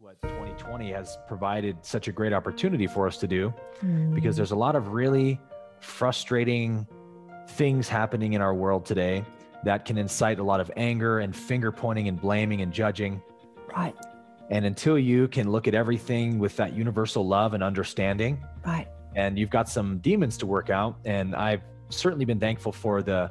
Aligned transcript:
what 0.00 0.16
2020 0.22 0.92
has 0.92 1.18
provided 1.28 1.76
such 1.82 2.08
a 2.08 2.12
great 2.12 2.32
opportunity 2.32 2.86
for 2.86 3.06
us 3.06 3.18
to 3.18 3.26
do 3.26 3.52
mm. 3.84 4.14
because 4.14 4.34
there's 4.34 4.52
a 4.52 4.56
lot 4.56 4.74
of 4.74 4.94
really 4.94 5.38
frustrating 5.80 6.86
things 7.50 7.86
happening 7.86 8.32
in 8.32 8.40
our 8.40 8.54
world 8.54 8.86
today 8.86 9.22
that 9.62 9.84
can 9.84 9.98
incite 9.98 10.38
a 10.38 10.42
lot 10.42 10.58
of 10.58 10.70
anger 10.74 11.18
and 11.18 11.36
finger 11.36 11.70
pointing 11.70 12.08
and 12.08 12.18
blaming 12.18 12.62
and 12.62 12.72
judging. 12.72 13.20
Right. 13.76 13.94
And 14.48 14.64
until 14.64 14.98
you 14.98 15.28
can 15.28 15.52
look 15.52 15.68
at 15.68 15.74
everything 15.74 16.38
with 16.38 16.56
that 16.56 16.72
universal 16.72 17.28
love 17.28 17.52
and 17.52 17.62
understanding, 17.62 18.42
right. 18.64 18.88
And 19.16 19.38
you've 19.38 19.50
got 19.50 19.68
some 19.68 19.98
demons 19.98 20.38
to 20.38 20.46
work 20.46 20.70
out, 20.70 20.96
and 21.04 21.34
I've 21.34 21.60
certainly 21.90 22.24
been 22.24 22.40
thankful 22.40 22.72
for 22.72 23.02
the 23.02 23.30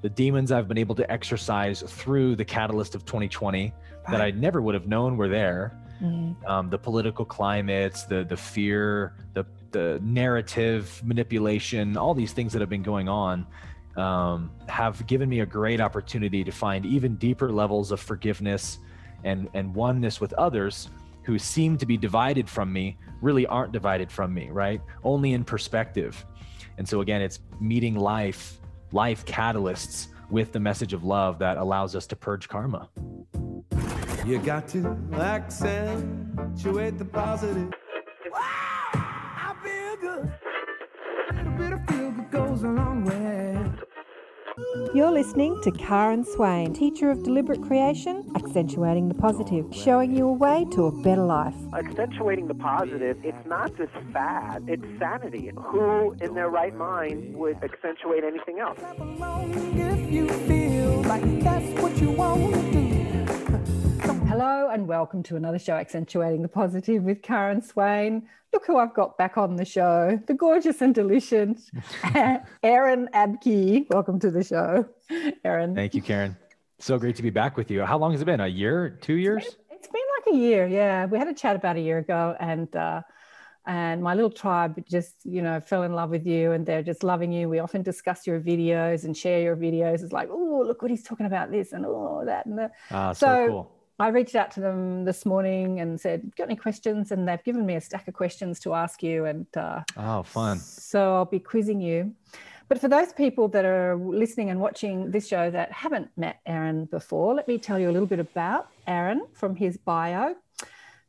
the 0.00 0.08
demons 0.08 0.50
I've 0.50 0.66
been 0.66 0.78
able 0.78 0.94
to 0.96 1.08
exercise 1.10 1.82
through 1.82 2.34
the 2.36 2.44
catalyst 2.44 2.94
of 2.94 3.04
2020 3.04 3.62
right. 3.62 3.72
that 4.10 4.20
I 4.20 4.30
never 4.30 4.62
would 4.62 4.74
have 4.74 4.86
known 4.86 5.16
were 5.16 5.28
there 5.28 5.76
mm-hmm. 6.02 6.46
um, 6.46 6.70
the 6.70 6.78
political 6.78 7.24
climates, 7.24 8.04
the 8.04 8.24
the 8.24 8.36
fear, 8.36 9.14
the 9.34 9.44
the 9.70 10.00
narrative 10.02 11.00
manipulation, 11.04 11.96
all 11.96 12.14
these 12.14 12.32
things 12.32 12.52
that 12.52 12.60
have 12.60 12.70
been 12.70 12.82
going 12.82 13.08
on. 13.08 13.46
Um, 13.96 14.52
have 14.68 15.04
given 15.08 15.28
me 15.28 15.40
a 15.40 15.46
great 15.46 15.80
opportunity 15.80 16.44
to 16.44 16.52
find 16.52 16.86
even 16.86 17.16
deeper 17.16 17.50
levels 17.50 17.90
of 17.90 17.98
forgiveness 17.98 18.78
and, 19.24 19.48
and 19.54 19.74
oneness 19.74 20.20
with 20.20 20.32
others 20.34 20.88
who 21.24 21.38
seem 21.38 21.76
to 21.76 21.84
be 21.84 21.96
divided 21.96 22.48
from 22.48 22.72
me 22.72 22.96
really 23.20 23.46
aren't 23.46 23.72
divided 23.72 24.10
from 24.10 24.32
me, 24.32 24.50
right? 24.50 24.80
Only 25.04 25.32
in 25.32 25.44
perspective. 25.44 26.24
And 26.78 26.88
so, 26.88 27.00
again, 27.00 27.20
it's 27.20 27.40
meeting 27.60 27.96
life, 27.96 28.60
life 28.92 29.26
catalysts 29.26 30.08
with 30.30 30.52
the 30.52 30.60
message 30.60 30.92
of 30.92 31.04
love 31.04 31.38
that 31.40 31.56
allows 31.56 31.96
us 31.96 32.06
to 32.06 32.16
purge 32.16 32.48
karma. 32.48 32.88
You 34.28 34.38
got 34.38 34.68
to 34.68 34.94
accentuate 35.14 36.98
the 36.98 37.04
positive. 37.06 37.72
Wow, 38.30 38.90
I 38.92 39.54
feel 39.64 39.96
good. 39.96 40.30
A 41.30 41.34
little 41.34 41.52
bit 41.52 41.72
of 41.72 41.86
feel 41.86 42.10
good 42.10 42.30
goes 42.30 42.62
a 42.62 42.68
long 42.68 43.06
way. 43.06 43.58
You're 44.92 45.12
listening 45.12 45.58
to 45.62 45.70
Karen 45.70 46.26
Swain, 46.26 46.74
teacher 46.74 47.10
of 47.10 47.22
deliberate 47.22 47.62
creation, 47.62 48.30
accentuating 48.36 49.08
the 49.08 49.14
positive, 49.14 49.64
showing 49.72 50.14
you 50.14 50.28
a 50.28 50.32
way 50.34 50.66
to 50.72 50.88
a 50.88 51.02
better 51.02 51.24
life. 51.24 51.56
Accentuating 51.72 52.48
the 52.48 52.54
positive, 52.54 53.16
it's 53.24 53.46
not 53.46 53.74
just 53.78 53.92
fad, 54.12 54.62
it's 54.68 54.84
sanity. 54.98 55.52
Who 55.56 56.14
in 56.20 56.34
their 56.34 56.50
right 56.50 56.76
mind 56.76 57.34
would 57.34 57.56
accentuate 57.64 58.24
anything 58.24 58.58
else? 58.58 58.78
Hello 64.38 64.70
and 64.70 64.86
welcome 64.86 65.20
to 65.24 65.34
another 65.34 65.58
show, 65.58 65.72
Accentuating 65.72 66.42
the 66.42 66.48
Positive 66.48 67.02
with 67.02 67.22
Karen 67.22 67.60
Swain. 67.60 68.28
Look 68.52 68.66
who 68.66 68.76
I've 68.76 68.94
got 68.94 69.18
back 69.18 69.36
on 69.36 69.56
the 69.56 69.64
show, 69.64 70.16
the 70.28 70.32
gorgeous 70.32 70.80
and 70.80 70.94
delicious 70.94 71.68
Aaron 72.62 73.08
Abke. 73.12 73.90
Welcome 73.90 74.20
to 74.20 74.30
the 74.30 74.44
show, 74.44 74.86
Aaron. 75.44 75.74
Thank 75.74 75.96
you, 75.96 76.02
Karen. 76.02 76.36
So 76.78 76.96
great 77.00 77.16
to 77.16 77.22
be 77.24 77.30
back 77.30 77.56
with 77.56 77.68
you. 77.68 77.84
How 77.84 77.98
long 77.98 78.12
has 78.12 78.22
it 78.22 78.26
been? 78.26 78.38
A 78.38 78.46
year? 78.46 78.90
Two 79.02 79.14
years? 79.14 79.44
it's 79.72 79.88
been 79.88 80.02
like 80.18 80.36
a 80.36 80.38
year. 80.38 80.68
Yeah, 80.68 81.06
we 81.06 81.18
had 81.18 81.26
a 81.26 81.34
chat 81.34 81.56
about 81.56 81.74
a 81.74 81.80
year 81.80 81.98
ago, 81.98 82.36
and 82.38 82.72
uh, 82.76 83.02
and 83.66 84.00
my 84.00 84.14
little 84.14 84.30
tribe 84.30 84.80
just 84.88 85.16
you 85.24 85.42
know 85.42 85.58
fell 85.58 85.82
in 85.82 85.94
love 85.94 86.10
with 86.10 86.24
you, 86.24 86.52
and 86.52 86.64
they're 86.64 86.84
just 86.84 87.02
loving 87.02 87.32
you. 87.32 87.48
We 87.48 87.58
often 87.58 87.82
discuss 87.82 88.24
your 88.24 88.38
videos 88.38 89.02
and 89.02 89.16
share 89.16 89.40
your 89.40 89.56
videos. 89.56 90.04
It's 90.04 90.12
like, 90.12 90.28
oh, 90.30 90.62
look 90.64 90.80
what 90.80 90.92
he's 90.92 91.02
talking 91.02 91.26
about 91.26 91.50
this 91.50 91.72
and 91.72 91.84
oh 91.84 92.22
that 92.24 92.46
and 92.46 92.56
that. 92.56 92.70
Ah, 92.92 93.12
so, 93.12 93.26
so 93.26 93.48
cool 93.48 93.77
I 94.00 94.08
reached 94.08 94.36
out 94.36 94.52
to 94.52 94.60
them 94.60 95.04
this 95.04 95.26
morning 95.26 95.80
and 95.80 96.00
said, 96.00 96.32
"Got 96.36 96.44
any 96.44 96.56
questions?" 96.56 97.10
And 97.10 97.28
they've 97.28 97.42
given 97.42 97.66
me 97.66 97.74
a 97.74 97.80
stack 97.80 98.06
of 98.06 98.14
questions 98.14 98.60
to 98.60 98.74
ask 98.74 99.02
you. 99.02 99.24
And 99.24 99.46
uh, 99.56 99.82
oh, 99.96 100.22
fun! 100.22 100.58
So 100.58 101.14
I'll 101.16 101.24
be 101.24 101.40
quizzing 101.40 101.80
you. 101.80 102.14
But 102.68 102.80
for 102.80 102.88
those 102.88 103.12
people 103.12 103.48
that 103.48 103.64
are 103.64 103.96
listening 103.96 104.50
and 104.50 104.60
watching 104.60 105.10
this 105.10 105.26
show 105.26 105.50
that 105.50 105.72
haven't 105.72 106.10
met 106.16 106.40
Aaron 106.46 106.84
before, 106.84 107.34
let 107.34 107.48
me 107.48 107.58
tell 107.58 107.78
you 107.78 107.88
a 107.88 107.92
little 107.92 108.06
bit 108.06 108.20
about 108.20 108.68
Aaron 108.86 109.26
from 109.32 109.56
his 109.56 109.78
bio. 109.78 110.36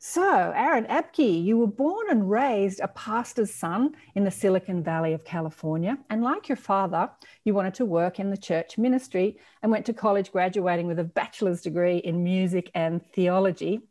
So, 0.01 0.53
Aaron 0.55 0.85
Abke, 0.85 1.43
you 1.43 1.57
were 1.57 1.67
born 1.67 2.07
and 2.09 2.31
raised 2.31 2.79
a 2.79 2.87
pastor's 2.87 3.53
son 3.53 3.95
in 4.15 4.23
the 4.23 4.31
Silicon 4.31 4.81
Valley 4.81 5.11
of 5.11 5.25
California. 5.25 5.97
And 6.09 6.23
like 6.23 6.47
your 6.47 6.55
father, 6.55 7.11
you 7.43 7.53
wanted 7.53 7.73
to 7.73 7.85
work 7.85 8.17
in 8.17 8.29
the 8.29 8.37
church 8.37 8.77
ministry 8.77 9.37
and 9.61 9.69
went 9.69 9.85
to 9.87 9.93
college, 9.93 10.31
graduating 10.31 10.87
with 10.87 10.99
a 10.99 11.03
bachelor's 11.03 11.61
degree 11.61 11.97
in 11.97 12.23
music 12.23 12.71
and 12.73 13.05
theology. 13.11 13.81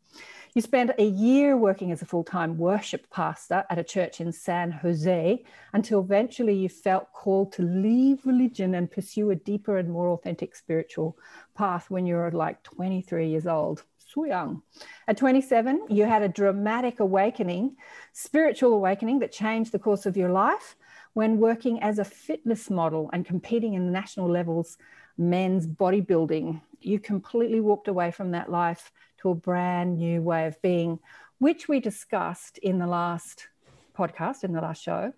You 0.55 0.63
spent 0.63 0.93
a 0.99 1.05
year 1.05 1.59
working 1.59 1.93
as 1.93 2.01
a 2.01 2.07
full 2.07 2.25
time 2.25 2.57
worship 2.57 3.11
pastor 3.11 3.67
at 3.69 3.79
a 3.79 3.85
church 3.85 4.23
in 4.23 4.33
San 4.33 4.71
Jose 4.71 5.45
until 5.75 6.01
eventually 6.01 6.55
you 6.55 6.71
felt 6.71 7.13
called 7.13 7.53
to 7.53 7.63
leave 7.63 8.25
religion 8.25 8.75
and 8.75 8.91
pursue 8.91 9.31
a 9.31 9.37
deeper 9.37 9.77
and 9.77 9.91
more 9.91 10.09
authentic 10.09 10.57
spiritual 10.57 11.19
path 11.55 11.91
when 11.91 12.07
you 12.07 12.15
were 12.15 12.33
like 12.33 12.63
23 12.63 13.29
years 13.29 13.47
old 13.47 13.85
so 14.09 14.25
young. 14.25 14.63
At 15.07 15.19
27, 15.19 15.87
you 15.89 16.05
had 16.05 16.23
a 16.23 16.29
dramatic 16.29 17.01
awakening, 17.01 17.77
spiritual 18.13 18.73
awakening 18.73 19.19
that 19.21 19.33
changed 19.33 19.73
the 19.73 19.79
course 19.79 20.07
of 20.07 20.17
your 20.17 20.31
life 20.31 20.77
when 21.13 21.39
working 21.39 21.83
as 21.83 21.99
a 21.99 22.05
fitness 22.05 22.71
model 22.71 23.11
and 23.13 23.27
competing 23.27 23.75
in 23.75 23.93
national 23.93 24.31
levels 24.31 24.79
men's 25.19 25.67
bodybuilding. 25.67 26.61
You 26.81 27.01
completely 27.01 27.61
walked 27.61 27.89
away 27.89 28.11
from 28.11 28.31
that 28.31 28.51
life 28.51 28.93
to 29.21 29.31
a 29.31 29.35
brand 29.35 29.99
new 29.99 30.23
way 30.23 30.47
of 30.47 30.61
being, 30.63 31.01
which 31.39 31.69
we 31.69 31.81
discussed 31.81 32.59
in 32.59 32.79
the 32.79 32.87
last 32.87 33.49
podcast, 33.97 34.45
in 34.45 34.53
the 34.53 34.61
last 34.61 34.83
show. 34.83 35.13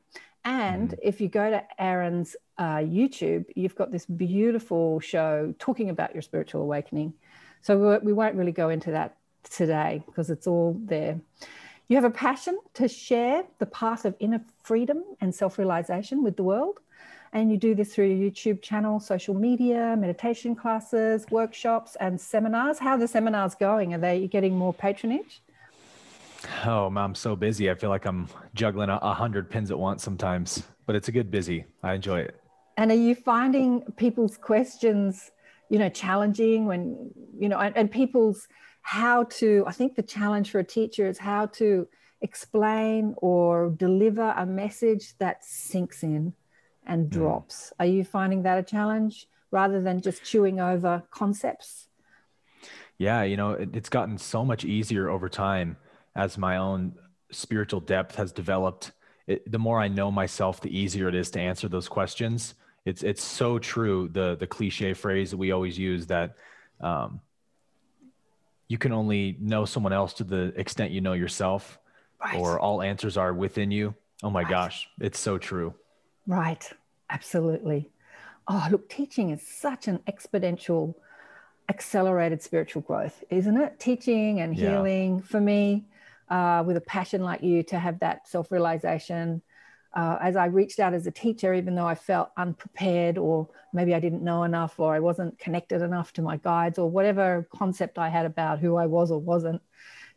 And 0.45 0.91
mm. 0.91 0.99
if 1.03 1.21
you 1.21 1.29
go 1.29 1.51
to 1.51 1.63
Aaron's 1.79 2.35
uh, 2.57 2.79
YouTube, 2.79 3.45
you've 3.55 3.75
got 3.75 3.93
this 3.93 4.07
beautiful 4.07 5.01
show 5.01 5.55
talking 5.59 5.91
about 5.91 6.15
your 6.15 6.23
spiritual 6.23 6.63
awakening. 6.63 7.13
So 7.63 8.01
we 8.03 8.13
won't 8.13 8.35
really 8.35 8.53
go 8.53 8.69
into 8.69 8.91
that 8.93 9.17
today 9.43 10.03
because 10.07 10.31
it's 10.31 10.47
all 10.47 10.77
there. 10.85 11.21
You 11.89 11.97
have 11.97 12.05
a 12.05 12.11
passion 12.11 12.59
to 12.75 12.87
share 12.89 13.45
the 13.59 13.67
path 13.67 14.05
of 14.05 14.15
inner 14.21 14.41
freedom 14.63 15.03
and 15.21 15.35
self 15.35 15.59
realization 15.59 16.23
with 16.23 16.37
the 16.37 16.45
world. 16.45 16.79
And 17.33 17.51
you 17.51 17.57
do 17.59 17.75
this 17.75 17.95
through 17.95 18.07
your 18.07 18.31
YouTube 18.31 18.61
channel, 18.63 18.99
social 18.99 19.35
media, 19.35 19.97
meditation 19.97 20.57
classes, 20.57 21.27
workshops, 21.31 21.97
and 22.01 22.21
seminars. 22.21 22.79
How 22.79 22.93
are 22.93 22.99
the 22.99 23.07
seminars 23.07 23.55
going? 23.55 23.95
Are 23.95 23.99
they 23.99 24.27
getting 24.27 24.57
more 24.57 24.75
patronage? 24.75 25.43
Oh, 26.65 26.87
I'm 26.87 27.15
so 27.15 27.37
busy. 27.37 27.71
I 27.71 27.75
feel 27.75 27.91
like 27.91 28.07
I'm 28.07 28.29
juggling 28.55 28.89
a, 28.89 28.99
a 29.03 29.13
hundred 29.13 29.51
pins 29.51 29.71
at 29.71 29.79
once 29.79 30.03
sometimes, 30.03 30.65
but 30.87 30.97
it's 30.97 31.09
a 31.09 31.13
good 31.13 31.31
busy. 31.31 31.67
I 31.83 31.95
enjoy 31.95 32.21
it. 32.21 32.41
And 32.77 32.91
are 32.91 32.97
you 32.97 33.15
finding 33.15 33.83
people's 33.97 34.37
questions 34.37 35.31
you 35.71 35.79
know 35.79 35.89
challenging 35.89 36.67
when 36.67 37.11
you 37.39 37.49
know 37.49 37.59
and, 37.59 37.75
and 37.77 37.91
people's 37.91 38.47
how 38.83 39.25
to 39.25 39.65
i 39.67 39.73
think 39.73 39.95
the 39.95 40.03
challenge 40.03 40.51
for 40.51 40.59
a 40.59 40.65
teacher 40.65 41.07
is 41.07 41.17
how 41.17 41.47
to 41.47 41.89
explain 42.21 43.15
or 43.19 43.71
deliver 43.71 44.35
a 44.37 44.45
message 44.45 45.17
that 45.19 45.43
sinks 45.43 46.03
in 46.03 46.35
and 46.87 47.05
hmm. 47.05 47.11
drops 47.11 47.71
mm. 47.71 47.73
are 47.79 47.87
you 47.87 48.05
finding 48.05 48.43
that 48.43 48.59
a 48.59 48.63
challenge 48.63 49.27
rather 49.51 49.81
than 49.81 50.03
just 50.03 50.23
chewing 50.25 50.61
over 50.61 51.03
concepts 51.11 51.89
yeah 52.99 53.23
you 53.23 53.37
know 53.37 53.53
it, 53.53 53.71
it's 53.75 53.89
gotten 53.89 54.19
so 54.19 54.45
much 54.45 54.65
easier 54.65 55.09
over 55.09 55.29
time 55.29 55.77
as 56.17 56.37
my 56.37 56.57
own 56.57 56.93
spiritual 57.31 57.81
depth 57.81 58.17
has 58.17 58.33
developed 58.33 58.93
it, 59.27 59.51
the 59.51 59.59
more 59.59 59.81
i 59.81 59.87
know 59.87 60.11
myself 60.11 60.61
the 60.61 60.77
easier 60.77 61.09
it 61.09 61.15
is 61.15 61.31
to 61.31 61.41
answer 61.41 61.69
those 61.69 61.89
questions 61.89 62.55
it's 62.85 63.03
it's 63.03 63.23
so 63.23 63.59
true 63.59 64.09
the 64.13 64.37
the 64.37 64.47
cliche 64.47 64.95
phrase 64.95 65.31
that 65.31 65.37
we 65.37 65.53
always 65.53 65.79
use 65.79 66.07
that 66.07 66.37
um, 66.81 67.21
you 68.69 68.79
can 68.79 68.93
only 68.93 69.37
know 69.41 69.65
someone 69.65 69.93
else 69.93 70.15
to 70.15 70.25
the 70.25 70.53
extent 70.57 70.91
you 70.91 71.01
know 71.01 71.13
yourself 71.13 71.79
right. 72.21 72.37
or 72.37 72.59
all 72.59 72.83
answers 72.83 73.17
are 73.17 73.35
within 73.35 73.71
you 73.71 73.95
oh 74.23 74.31
my 74.31 74.43
right. 74.43 74.51
gosh 74.51 74.89
it's 75.01 75.19
so 75.19 75.37
true 75.37 75.75
right 76.27 76.71
absolutely 77.11 77.91
oh 78.49 78.67
look 78.71 78.89
teaching 78.89 79.31
is 79.31 79.47
such 79.47 79.89
an 79.89 79.99
exponential 80.09 80.95
accelerated 81.69 82.43
spiritual 82.43 82.83
growth 82.83 83.23
isn't 83.31 83.57
it 83.61 83.79
teaching 83.79 84.41
and 84.41 84.55
healing 84.55 85.17
yeah. 85.17 85.25
for 85.25 85.41
me 85.41 85.85
uh, 86.31 86.63
with 86.65 86.77
a 86.77 86.81
passion 86.81 87.23
like 87.23 87.43
you 87.43 87.63
to 87.63 87.79
have 87.79 87.99
that 88.01 88.27
self-realization 88.27 89.43
uh, 89.95 90.19
as 90.21 90.37
I 90.37 90.47
reached 90.47 90.79
out 90.79 90.95
as 90.95 91.07
a 91.07 91.11
teacher, 91.11 91.53
even 91.53 91.75
though 91.75 91.87
I 91.87 91.95
felt 91.95 92.31
unprepared, 92.37 93.19
or 93.19 93.49
maybe 93.73 93.95
I 93.95 94.01
didn't 94.01 94.23
know 94.23 94.45
enough, 94.45 94.79
or 94.79 94.95
I 94.95 95.01
wasn't 95.01 95.39
connected 95.39 95.83
enough 95.83 96.13
to 96.15 96.23
my 96.23 96.37
guides, 96.37 96.79
or 96.79 96.89
whatever 96.89 97.49
concept 97.53 97.99
I 97.99 98.09
had 98.09 98.27
about 98.27 98.61
who 98.61 98.77
I 98.77 98.87
was 98.87 99.11
or 99.11 99.19
wasn't, 99.19 99.61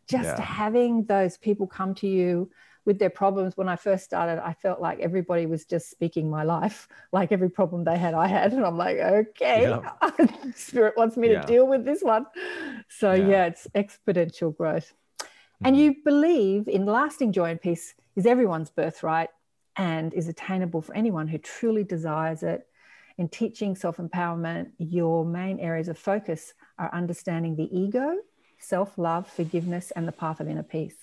just 0.08 0.38
yeah. 0.38 0.40
having 0.40 1.04
those 1.06 1.36
people 1.36 1.66
come 1.66 1.94
to 1.96 2.06
you 2.06 2.50
with 2.84 3.00
their 3.00 3.10
problems. 3.10 3.56
When 3.56 3.68
I 3.68 3.74
first 3.74 4.04
started, 4.04 4.40
I 4.44 4.52
felt 4.52 4.80
like 4.80 5.00
everybody 5.00 5.46
was 5.46 5.64
just 5.64 5.90
speaking 5.90 6.30
my 6.30 6.44
life, 6.44 6.86
like 7.12 7.32
every 7.32 7.50
problem 7.50 7.82
they 7.82 7.98
had, 7.98 8.14
I 8.14 8.28
had. 8.28 8.52
And 8.52 8.64
I'm 8.64 8.78
like, 8.78 8.98
okay, 8.98 9.62
yeah. 9.62 10.10
Spirit 10.54 10.94
wants 10.96 11.16
me 11.16 11.32
yeah. 11.32 11.40
to 11.40 11.46
deal 11.46 11.66
with 11.66 11.84
this 11.84 12.02
one. 12.02 12.26
So, 12.88 13.12
yeah, 13.12 13.46
it's 13.46 13.66
exponential 13.74 14.56
growth. 14.56 14.92
And 15.64 15.76
you 15.76 15.96
believe 16.04 16.68
in 16.68 16.84
lasting 16.84 17.32
joy 17.32 17.50
and 17.50 17.60
peace 17.60 17.94
is 18.16 18.26
everyone's 18.26 18.70
birthright 18.70 19.30
and 19.76 20.14
is 20.14 20.28
attainable 20.28 20.82
for 20.82 20.94
anyone 20.94 21.28
who 21.28 21.38
truly 21.38 21.84
desires 21.84 22.42
it. 22.42 22.66
In 23.16 23.28
teaching 23.28 23.76
self 23.76 23.98
empowerment, 23.98 24.70
your 24.78 25.24
main 25.24 25.60
areas 25.60 25.88
of 25.88 25.98
focus 25.98 26.52
are 26.78 26.92
understanding 26.92 27.54
the 27.56 27.68
ego, 27.76 28.16
self 28.58 28.98
love, 28.98 29.28
forgiveness, 29.28 29.92
and 29.94 30.08
the 30.08 30.12
path 30.12 30.40
of 30.40 30.48
inner 30.48 30.64
peace. 30.64 30.96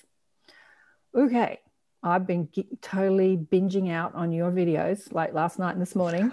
Okay, 1.15 1.59
I've 2.03 2.25
been 2.25 2.50
totally 2.81 3.38
binging 3.38 3.91
out 3.91 4.15
on 4.15 4.31
your 4.31 4.51
videos 4.51 5.13
like 5.13 5.33
last 5.33 5.59
night 5.59 5.74
and 5.74 5.81
this 5.81 5.95
morning. 5.95 6.31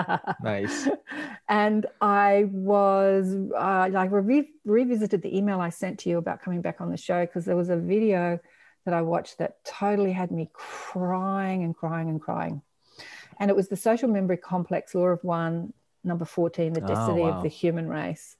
nice. 0.43 0.87
and 1.49 1.85
I 2.01 2.45
was 2.51 3.35
uh, 3.55 3.89
like 3.91 4.09
re- 4.11 4.49
revisited 4.65 5.21
the 5.21 5.37
email 5.37 5.61
I 5.61 5.69
sent 5.69 5.99
to 5.99 6.09
you 6.09 6.17
about 6.17 6.41
coming 6.41 6.61
back 6.61 6.81
on 6.81 6.89
the 6.89 6.97
show 6.97 7.25
because 7.25 7.45
there 7.45 7.55
was 7.55 7.69
a 7.69 7.77
video 7.77 8.39
that 8.85 8.93
I 8.93 9.01
watched 9.01 9.37
that 9.37 9.63
totally 9.63 10.11
had 10.11 10.31
me 10.31 10.49
crying 10.53 11.63
and 11.63 11.75
crying 11.75 12.09
and 12.09 12.21
crying. 12.21 12.61
And 13.39 13.49
it 13.49 13.55
was 13.55 13.69
the 13.69 13.77
social 13.77 14.09
memory 14.09 14.37
complex 14.37 14.93
law 14.93 15.07
of 15.07 15.23
one, 15.23 15.73
number 16.03 16.25
14, 16.25 16.73
the 16.73 16.83
oh, 16.83 16.87
destiny 16.87 17.21
oh, 17.21 17.25
wow. 17.25 17.37
of 17.37 17.43
the 17.43 17.49
human 17.49 17.87
race. 17.87 18.35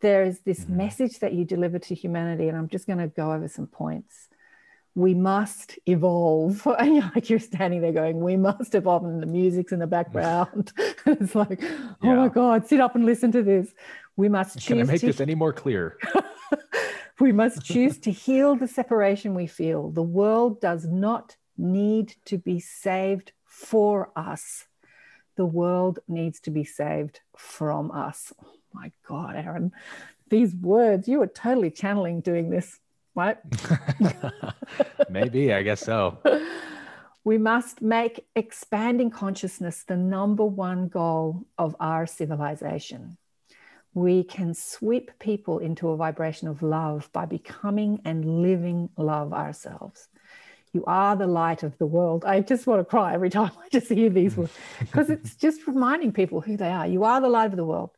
There 0.00 0.24
is 0.24 0.40
this 0.40 0.60
mm-hmm. 0.60 0.76
message 0.76 1.18
that 1.20 1.32
you 1.32 1.44
deliver 1.44 1.78
to 1.78 1.94
humanity, 1.94 2.48
and 2.48 2.56
I'm 2.56 2.68
just 2.68 2.86
going 2.86 2.98
to 2.98 3.08
go 3.08 3.32
over 3.32 3.48
some 3.48 3.66
points 3.66 4.28
we 4.98 5.14
must 5.14 5.78
evolve. 5.86 6.66
And 6.78 6.96
you're 6.96 7.10
like 7.14 7.30
you're 7.30 7.38
standing 7.38 7.80
there 7.80 7.92
going, 7.92 8.20
we 8.20 8.36
must 8.36 8.74
evolve, 8.74 9.04
and 9.04 9.22
the 9.22 9.26
music's 9.26 9.72
in 9.72 9.78
the 9.78 9.86
background. 9.86 10.72
it's 11.06 11.34
like, 11.34 11.62
oh 11.62 11.96
yeah. 12.02 12.14
my 12.14 12.28
God, 12.28 12.66
sit 12.66 12.80
up 12.80 12.94
and 12.94 13.06
listen 13.06 13.32
to 13.32 13.42
this. 13.42 13.72
We 14.16 14.28
must 14.28 14.58
choose. 14.58 14.66
Can 14.66 14.80
I 14.80 14.84
make 14.84 15.00
to... 15.00 15.06
this 15.06 15.20
any 15.20 15.34
more 15.34 15.52
clear? 15.52 15.96
we 17.20 17.32
must 17.32 17.64
choose 17.64 17.98
to 17.98 18.10
heal 18.10 18.56
the 18.56 18.68
separation 18.68 19.34
we 19.34 19.46
feel. 19.46 19.90
The 19.90 20.02
world 20.02 20.60
does 20.60 20.86
not 20.86 21.36
need 21.56 22.14
to 22.26 22.38
be 22.38 22.60
saved 22.60 23.32
for 23.44 24.10
us. 24.16 24.66
The 25.36 25.46
world 25.46 25.98
needs 26.08 26.40
to 26.40 26.50
be 26.50 26.64
saved 26.64 27.20
from 27.36 27.90
us. 27.90 28.32
Oh 28.44 28.54
my 28.72 28.92
God, 29.06 29.36
Aaron, 29.36 29.72
these 30.28 30.54
words, 30.54 31.08
you 31.08 31.20
were 31.20 31.26
totally 31.26 31.70
channeling 31.70 32.20
doing 32.20 32.50
this 32.50 32.78
right? 33.18 33.38
Maybe, 35.10 35.52
I 35.52 35.62
guess 35.62 35.80
so. 35.80 36.18
We 37.24 37.36
must 37.36 37.82
make 37.82 38.26
expanding 38.36 39.10
consciousness 39.10 39.84
the 39.84 39.96
number 39.96 40.44
one 40.44 40.88
goal 40.88 41.44
of 41.58 41.74
our 41.80 42.06
civilization. 42.06 43.18
We 43.98 44.24
can 44.24 44.54
sweep 44.54 45.10
people 45.18 45.58
into 45.58 45.88
a 45.88 45.96
vibration 45.96 46.48
of 46.48 46.62
love 46.62 47.10
by 47.12 47.26
becoming 47.26 48.00
and 48.04 48.42
living 48.42 48.90
love 48.96 49.32
ourselves. 49.32 50.08
You 50.72 50.84
are 50.86 51.16
the 51.16 51.26
light 51.26 51.62
of 51.62 51.76
the 51.78 51.86
world. 51.86 52.24
I 52.24 52.40
just 52.40 52.66
want 52.66 52.80
to 52.80 52.84
cry 52.84 53.14
every 53.14 53.30
time 53.30 53.50
I 53.64 53.68
just 53.70 53.88
hear 53.88 54.10
these 54.10 54.36
words 54.36 54.52
because 54.80 55.10
it's 55.10 55.34
just 55.34 55.66
reminding 55.66 56.12
people 56.12 56.40
who 56.40 56.56
they 56.56 56.70
are. 56.70 56.86
You 56.86 57.04
are 57.04 57.20
the 57.20 57.28
light 57.28 57.50
of 57.50 57.56
the 57.56 57.64
world 57.64 57.90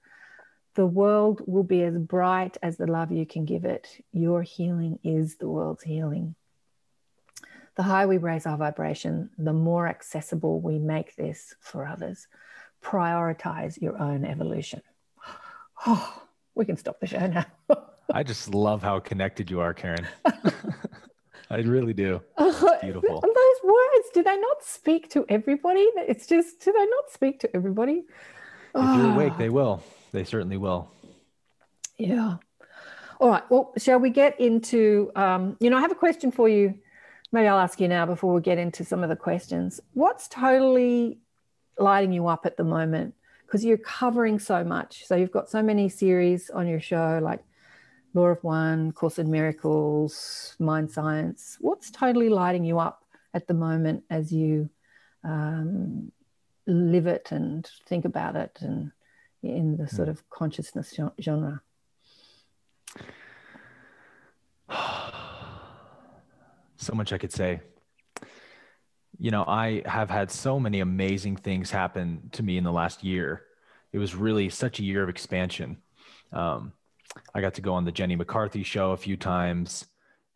the 0.74 0.86
world 0.86 1.42
will 1.46 1.64
be 1.64 1.82
as 1.82 1.98
bright 1.98 2.56
as 2.62 2.76
the 2.76 2.86
love 2.86 3.10
you 3.10 3.26
can 3.26 3.44
give 3.44 3.64
it. 3.64 3.88
Your 4.12 4.42
healing 4.42 4.98
is 5.02 5.36
the 5.36 5.48
world's 5.48 5.82
healing. 5.82 6.36
The 7.76 7.82
higher 7.82 8.06
we 8.06 8.18
raise 8.18 8.46
our 8.46 8.56
vibration, 8.56 9.30
the 9.36 9.52
more 9.52 9.88
accessible 9.88 10.60
we 10.60 10.78
make 10.78 11.16
this 11.16 11.54
for 11.60 11.86
others. 11.86 12.26
Prioritize 12.82 13.80
your 13.80 14.00
own 14.00 14.24
evolution. 14.24 14.82
Oh, 15.86 16.22
we 16.54 16.64
can 16.64 16.76
stop 16.76 17.00
the 17.00 17.06
show 17.06 17.26
now. 17.26 17.46
I 18.14 18.22
just 18.22 18.54
love 18.54 18.82
how 18.82 18.98
connected 18.98 19.50
you 19.50 19.60
are, 19.60 19.72
Karen. 19.72 20.06
I 21.50 21.58
really 21.58 21.92
do. 21.92 22.20
It's 22.38 22.82
beautiful. 22.82 23.20
Those 23.20 23.64
words, 23.64 24.08
do 24.14 24.22
they 24.22 24.36
not 24.36 24.62
speak 24.62 25.10
to 25.10 25.24
everybody? 25.28 25.88
It's 25.96 26.26
just, 26.26 26.60
do 26.60 26.72
they 26.72 26.86
not 26.86 27.10
speak 27.10 27.40
to 27.40 27.56
everybody? 27.56 28.04
If 28.74 28.96
you're 28.96 29.12
awake, 29.12 29.36
they 29.36 29.48
will. 29.48 29.82
They 30.12 30.24
certainly 30.24 30.56
will. 30.56 30.90
Yeah. 31.98 32.36
All 33.18 33.28
right. 33.28 33.42
Well, 33.50 33.72
shall 33.78 33.98
we 33.98 34.10
get 34.10 34.40
into, 34.40 35.10
um, 35.16 35.56
you 35.60 35.70
know, 35.70 35.76
I 35.76 35.80
have 35.80 35.92
a 35.92 35.96
question 35.96 36.30
for 36.30 36.48
you. 36.48 36.74
Maybe 37.32 37.48
I'll 37.48 37.58
ask 37.58 37.80
you 37.80 37.88
now 37.88 38.06
before 38.06 38.32
we 38.32 38.40
get 38.40 38.58
into 38.58 38.84
some 38.84 39.02
of 39.02 39.08
the 39.08 39.16
questions. 39.16 39.80
What's 39.94 40.28
totally 40.28 41.18
lighting 41.78 42.12
you 42.12 42.28
up 42.28 42.46
at 42.46 42.56
the 42.56 42.64
moment? 42.64 43.14
Because 43.50 43.64
you're 43.64 43.78
covering 43.78 44.38
so 44.38 44.62
much. 44.62 45.04
So 45.06 45.16
you've 45.16 45.32
got 45.32 45.50
so 45.50 45.60
many 45.60 45.88
series 45.88 46.50
on 46.50 46.68
your 46.68 46.78
show, 46.78 47.18
like 47.20 47.42
Law 48.14 48.26
of 48.26 48.44
One, 48.44 48.92
Course 48.92 49.18
in 49.18 49.28
Miracles, 49.28 50.54
Mind 50.60 50.88
Science. 50.88 51.56
What's 51.60 51.90
totally 51.90 52.28
lighting 52.28 52.64
you 52.64 52.78
up 52.78 53.02
at 53.34 53.48
the 53.48 53.54
moment 53.54 54.04
as 54.08 54.32
you 54.32 54.70
um, 55.24 56.12
live 56.68 57.08
it 57.08 57.32
and 57.32 57.68
think 57.86 58.04
about 58.04 58.36
it 58.36 58.56
and 58.60 58.92
in 59.42 59.76
the 59.76 59.88
sort 59.88 60.06
hmm. 60.06 60.12
of 60.12 60.30
consciousness 60.30 60.96
genre? 61.20 61.60
so 66.76 66.94
much 66.94 67.12
I 67.12 67.18
could 67.18 67.32
say. 67.32 67.62
You 69.22 69.30
know, 69.30 69.44
I 69.46 69.82
have 69.84 70.08
had 70.08 70.30
so 70.30 70.58
many 70.58 70.80
amazing 70.80 71.36
things 71.36 71.70
happen 71.70 72.30
to 72.32 72.42
me 72.42 72.56
in 72.56 72.64
the 72.64 72.72
last 72.72 73.04
year. 73.04 73.42
It 73.92 73.98
was 73.98 74.14
really 74.14 74.48
such 74.48 74.78
a 74.78 74.82
year 74.82 75.02
of 75.02 75.10
expansion. 75.10 75.76
Um, 76.32 76.72
I 77.34 77.42
got 77.42 77.52
to 77.54 77.60
go 77.60 77.74
on 77.74 77.84
the 77.84 77.92
Jenny 77.92 78.16
McCarthy 78.16 78.62
show 78.62 78.92
a 78.92 78.96
few 78.96 79.18
times. 79.18 79.84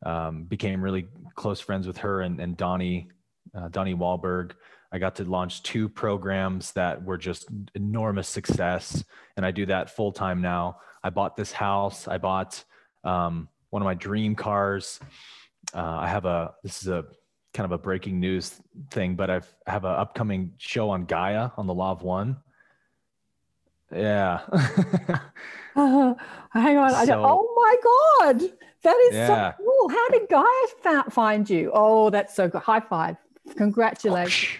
Um, 0.04 0.44
became 0.44 0.82
really 0.82 1.06
close 1.34 1.60
friends 1.60 1.86
with 1.86 1.96
her 1.96 2.20
and, 2.20 2.38
and 2.40 2.58
Donnie, 2.58 3.08
uh, 3.54 3.68
Donnie 3.68 3.94
Wahlberg. 3.94 4.52
I 4.92 4.98
got 4.98 5.16
to 5.16 5.24
launch 5.24 5.62
two 5.62 5.88
programs 5.88 6.72
that 6.72 7.02
were 7.02 7.16
just 7.16 7.48
enormous 7.74 8.28
success, 8.28 9.02
and 9.38 9.46
I 9.46 9.50
do 9.50 9.64
that 9.64 9.96
full 9.96 10.12
time 10.12 10.42
now. 10.42 10.76
I 11.02 11.08
bought 11.08 11.36
this 11.36 11.52
house. 11.52 12.06
I 12.06 12.18
bought 12.18 12.62
um, 13.02 13.48
one 13.70 13.80
of 13.80 13.86
my 13.86 13.94
dream 13.94 14.34
cars. 14.34 15.00
Uh, 15.74 16.00
I 16.00 16.08
have 16.08 16.26
a 16.26 16.52
this 16.62 16.82
is 16.82 16.88
a 16.88 17.06
kind 17.54 17.64
of 17.64 17.72
a 17.72 17.78
breaking 17.78 18.20
news 18.20 18.60
thing, 18.90 19.14
but 19.14 19.30
I've, 19.30 19.48
I 19.66 19.70
have 19.70 19.84
an 19.84 19.92
upcoming 19.92 20.52
show 20.58 20.90
on 20.90 21.06
Gaia 21.06 21.50
on 21.56 21.66
the 21.66 21.74
Law 21.74 21.92
of 21.92 22.02
One. 22.02 22.36
Yeah. 23.94 24.40
uh, 25.76 26.14
hang 26.50 26.76
on. 26.76 27.06
So, 27.06 27.22
oh 27.24 27.54
my 27.56 27.76
God. 27.84 28.50
That 28.82 28.96
is 29.08 29.14
yeah. 29.14 29.52
so 29.52 29.64
cool. 29.64 29.88
How 29.88 30.08
did 30.08 30.28
Gaia 30.28 31.10
find 31.10 31.48
you? 31.48 31.70
Oh, 31.72 32.10
that's 32.10 32.34
so 32.34 32.48
good. 32.48 32.60
High 32.60 32.80
five. 32.80 33.16
Congratulations. 33.56 34.58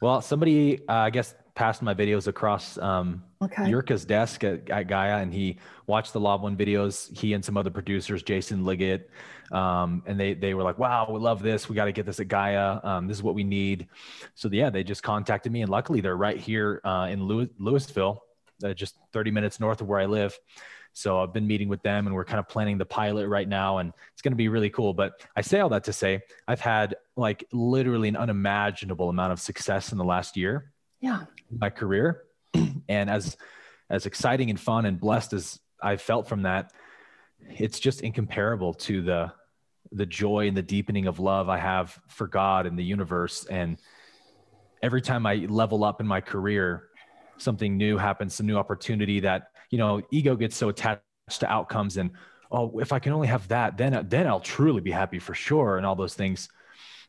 Well, 0.00 0.20
somebody, 0.20 0.80
uh, 0.88 0.92
I 0.92 1.10
guess, 1.10 1.34
passed 1.54 1.82
my 1.82 1.94
videos 1.94 2.26
across 2.26 2.78
um, 2.78 3.24
okay. 3.42 3.64
Jirka's 3.64 4.04
desk 4.04 4.44
at, 4.44 4.68
at, 4.70 4.88
Gaia, 4.88 5.18
and 5.18 5.32
he 5.32 5.58
watched 5.86 6.12
the 6.12 6.20
Law 6.20 6.38
One 6.38 6.56
videos. 6.56 7.16
He 7.16 7.32
and 7.32 7.44
some 7.44 7.56
other 7.56 7.70
producers, 7.70 8.22
Jason 8.22 8.64
Liggett, 8.64 9.10
um, 9.52 10.02
and 10.06 10.18
they 10.18 10.34
they 10.34 10.54
were 10.54 10.62
like, 10.62 10.78
"Wow, 10.78 11.08
we 11.10 11.18
love 11.18 11.42
this. 11.42 11.68
We 11.68 11.76
got 11.76 11.86
to 11.86 11.92
get 11.92 12.06
this 12.06 12.20
at 12.20 12.28
Gaia. 12.28 12.80
Um, 12.82 13.06
this 13.06 13.16
is 13.16 13.22
what 13.22 13.34
we 13.34 13.44
need." 13.44 13.88
So 14.34 14.48
yeah, 14.50 14.70
they 14.70 14.84
just 14.84 15.02
contacted 15.02 15.52
me, 15.52 15.62
and 15.62 15.70
luckily 15.70 16.00
they're 16.00 16.16
right 16.16 16.38
here 16.38 16.80
uh, 16.84 17.08
in 17.10 17.22
Louis, 17.24 17.48
Louisville, 17.58 18.22
uh, 18.64 18.74
just 18.74 18.96
30 19.12 19.30
minutes 19.30 19.60
north 19.60 19.80
of 19.80 19.88
where 19.88 20.00
I 20.00 20.06
live. 20.06 20.38
So 20.96 21.20
I've 21.20 21.34
been 21.34 21.46
meeting 21.46 21.68
with 21.68 21.82
them 21.82 22.06
and 22.06 22.16
we're 22.16 22.24
kind 22.24 22.38
of 22.38 22.48
planning 22.48 22.78
the 22.78 22.86
pilot 22.86 23.28
right 23.28 23.46
now 23.46 23.78
and 23.78 23.92
it's 24.14 24.22
going 24.22 24.32
to 24.32 24.36
be 24.36 24.48
really 24.48 24.70
cool. 24.70 24.94
But 24.94 25.20
I 25.36 25.42
say 25.42 25.60
all 25.60 25.68
that 25.68 25.84
to 25.84 25.92
say 25.92 26.22
I've 26.48 26.60
had 26.60 26.96
like 27.16 27.44
literally 27.52 28.08
an 28.08 28.16
unimaginable 28.16 29.10
amount 29.10 29.34
of 29.34 29.38
success 29.38 29.92
in 29.92 29.98
the 29.98 30.04
last 30.04 30.38
year. 30.38 30.72
Yeah. 31.00 31.24
my 31.50 31.68
career. 31.68 32.22
and 32.88 33.10
as 33.10 33.36
as 33.88 34.06
exciting 34.06 34.50
and 34.50 34.58
fun 34.58 34.84
and 34.86 34.98
blessed 35.00 35.32
as 35.32 35.60
I've 35.82 36.02
felt 36.02 36.28
from 36.28 36.42
that, 36.42 36.72
it's 37.40 37.78
just 37.78 38.02
incomparable 38.02 38.74
to 38.74 39.02
the 39.02 39.32
the 39.92 40.06
joy 40.06 40.48
and 40.48 40.56
the 40.56 40.62
deepening 40.62 41.06
of 41.06 41.20
love 41.20 41.48
I 41.48 41.58
have 41.58 41.98
for 42.08 42.26
God 42.26 42.66
and 42.66 42.78
the 42.78 42.84
universe. 42.84 43.44
And 43.44 43.78
every 44.82 45.00
time 45.00 45.26
I 45.26 45.46
level 45.48 45.84
up 45.84 46.00
in 46.00 46.06
my 46.06 46.20
career, 46.20 46.88
something 47.38 47.76
new 47.76 47.96
happens, 47.96 48.34
some 48.34 48.46
new 48.46 48.56
opportunity 48.56 49.20
that 49.20 49.50
you 49.70 49.78
know, 49.78 50.02
ego 50.10 50.36
gets 50.36 50.56
so 50.56 50.68
attached 50.68 51.02
to 51.28 51.50
outcomes 51.50 51.96
and 51.96 52.10
oh, 52.50 52.78
if 52.78 52.92
I 52.92 52.98
can 52.98 53.12
only 53.12 53.28
have 53.28 53.48
that, 53.48 53.76
then 53.76 54.06
then 54.08 54.26
I'll 54.26 54.40
truly 54.40 54.80
be 54.80 54.90
happy 54.90 55.18
for 55.18 55.34
sure, 55.34 55.76
and 55.76 55.86
all 55.86 55.96
those 55.96 56.14
things. 56.14 56.48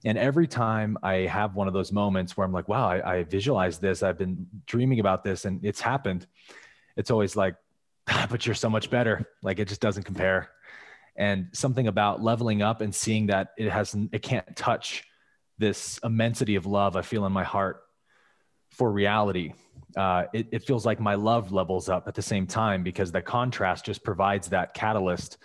And 0.05 0.17
every 0.17 0.47
time 0.47 0.97
I 1.01 1.15
have 1.25 1.55
one 1.55 1.67
of 1.67 1.73
those 1.73 1.91
moments 1.91 2.37
where 2.37 2.45
I'm 2.45 2.53
like, 2.53 2.67
wow, 2.67 2.87
I, 2.87 3.17
I 3.17 3.23
visualized 3.23 3.81
this, 3.81 4.03
I've 4.03 4.17
been 4.17 4.47
dreaming 4.65 4.99
about 4.99 5.23
this, 5.23 5.45
and 5.45 5.63
it's 5.63 5.81
happened. 5.81 6.27
It's 6.95 7.11
always 7.11 7.35
like, 7.35 7.55
ah, 8.07 8.27
but 8.29 8.45
you're 8.45 8.55
so 8.55 8.69
much 8.69 8.89
better. 8.89 9.25
Like 9.41 9.59
it 9.59 9.67
just 9.67 9.81
doesn't 9.81 10.03
compare. 10.03 10.49
And 11.15 11.47
something 11.51 11.87
about 11.87 12.21
leveling 12.21 12.61
up 12.61 12.81
and 12.81 12.93
seeing 12.93 13.27
that 13.27 13.49
it 13.57 13.69
has, 13.69 13.95
it 14.11 14.21
can't 14.21 14.55
touch 14.55 15.03
this 15.57 15.99
immensity 16.03 16.55
of 16.55 16.67
love 16.67 16.95
I 16.95 17.01
feel 17.01 17.25
in 17.25 17.31
my 17.33 17.43
heart 17.43 17.81
for 18.69 18.91
reality 18.91 19.53
uh, 19.95 20.25
it, 20.31 20.47
it, 20.51 20.63
feels 20.63 20.85
like 20.85 20.99
my 20.99 21.15
love 21.15 21.51
levels 21.51 21.89
up 21.89 22.07
at 22.07 22.13
the 22.13 22.21
same 22.21 22.45
time 22.45 22.83
because 22.83 23.11
the 23.11 23.21
contrast 23.21 23.83
just 23.85 24.03
provides 24.03 24.49
that 24.49 24.75
catalyst 24.75 25.37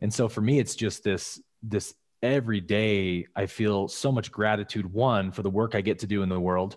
And 0.00 0.12
so 0.12 0.28
for 0.28 0.40
me, 0.40 0.58
it's 0.58 0.74
just 0.74 1.02
this 1.02 1.40
this 1.62 1.94
every 2.26 2.60
day 2.60 3.26
I 3.34 3.46
feel 3.46 3.88
so 3.88 4.12
much 4.12 4.30
gratitude. 4.30 4.92
One 4.92 5.32
for 5.32 5.42
the 5.42 5.50
work 5.50 5.74
I 5.74 5.80
get 5.80 6.00
to 6.00 6.06
do 6.06 6.22
in 6.22 6.28
the 6.28 6.40
world. 6.40 6.76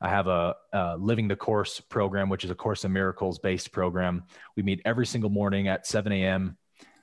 I 0.00 0.08
have 0.08 0.28
a, 0.28 0.54
living 0.98 1.28
the 1.28 1.36
course 1.36 1.80
program, 1.80 2.28
which 2.28 2.44
is 2.44 2.50
a 2.50 2.54
course 2.54 2.84
of 2.84 2.90
miracles 2.90 3.38
based 3.38 3.72
program. 3.72 4.24
We 4.56 4.62
meet 4.62 4.80
every 4.84 5.06
single 5.06 5.30
morning 5.30 5.68
at 5.68 5.86
7 5.86 6.12
a.m. 6.12 6.56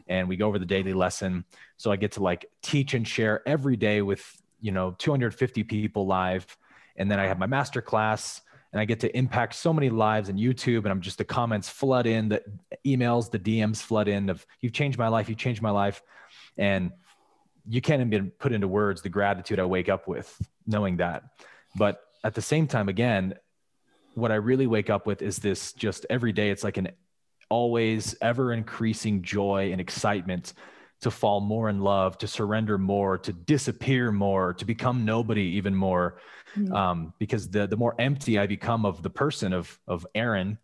and 0.08 0.30
we 0.30 0.38
go 0.38 0.48
over 0.48 0.60
the 0.60 0.66
daily 0.66 0.94
lesson. 0.94 1.46
So 1.78 1.92
I 1.92 1.98
get 1.98 2.14
to 2.14 2.24
like 2.24 2.46
teach 2.62 2.94
and 2.94 3.08
share 3.08 3.48
every 3.48 3.76
day 3.76 4.02
with 4.02 4.24
you 4.62 4.72
know 4.72 4.96
250 4.98 5.64
people 5.64 6.08
live, 6.08 6.58
and 6.96 7.12
then 7.12 7.20
I 7.20 7.26
have 7.26 7.38
my 7.38 7.48
master 7.48 7.82
class 7.82 8.42
and 8.72 8.82
I 8.82 8.86
get 8.86 9.00
to 9.02 9.18
impact 9.18 9.56
so 9.56 9.72
many 9.72 9.90
lives 9.90 10.30
on 10.30 10.36
YouTube. 10.36 10.80
And 10.80 10.88
I'm 10.88 11.00
just 11.00 11.18
the 11.18 11.24
comments 11.24 11.70
flood 11.70 12.06
in, 12.06 12.28
the 12.28 12.44
emails, 12.86 13.32
the 13.32 13.40
DMs 13.40 13.78
flood 13.78 14.10
in 14.10 14.30
of 14.30 14.46
you've 14.60 14.74
changed 14.74 14.98
my 14.98 15.08
life, 15.08 15.30
you've 15.30 15.38
changed 15.38 15.62
my 15.62 15.70
life, 15.70 16.02
and 16.58 16.92
you 17.68 17.82
can't 17.82 18.02
even 18.02 18.32
put 18.32 18.52
into 18.52 18.68
words 18.68 19.02
the 19.02 19.10
gratitude 19.10 19.60
I 19.60 19.66
wake 19.66 19.90
up 19.90 20.08
with 20.08 20.36
knowing 20.68 20.98
that. 20.98 21.24
But 21.76 22.00
at 22.24 22.34
the 22.34 22.42
same 22.42 22.68
time, 22.68 22.90
again, 22.90 23.36
what 24.14 24.32
I 24.32 24.36
really 24.36 24.68
wake 24.68 24.90
up 24.90 25.06
with 25.06 25.22
is 25.22 25.38
this 25.38 25.74
just 25.74 26.06
every 26.10 26.32
day. 26.32 26.50
It's 26.50 26.64
like 26.64 26.78
an 26.78 26.90
always 27.50 28.16
ever 28.22 28.54
increasing 28.54 29.22
joy 29.22 29.72
and 29.72 29.82
excitement 29.82 30.54
to 31.02 31.12
fall 31.12 31.42
more 31.42 31.70
in 31.70 31.82
love, 31.82 32.18
to 32.20 32.28
surrender 32.28 32.78
more, 32.78 33.18
to 33.18 33.34
disappear 33.34 34.12
more, 34.12 34.54
to 34.54 34.66
become 34.66 35.06
nobody 35.06 35.42
even 35.42 35.76
more, 35.76 36.18
mm-hmm. 36.56 36.74
um, 36.74 37.14
because 37.20 37.50
the 37.50 37.68
the 37.68 37.78
more 37.78 37.94
empty 38.00 38.40
I 38.40 38.48
become 38.48 38.86
of 38.86 39.04
the 39.04 39.10
person 39.10 39.54
of 39.54 39.78
of 39.88 40.08
Aaron, 40.16 40.58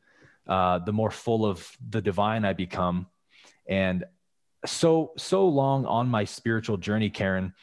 uh, 0.47 0.79
the 0.79 0.93
more 0.93 1.11
full 1.11 1.45
of 1.45 1.69
the 1.89 2.01
divine 2.01 2.45
I 2.45 2.53
become, 2.53 3.07
and 3.67 4.05
so 4.65 5.13
so 5.17 5.47
long 5.47 5.85
on 5.85 6.07
my 6.07 6.25
spiritual 6.25 6.77
journey, 6.77 7.09
Karen, 7.09 7.53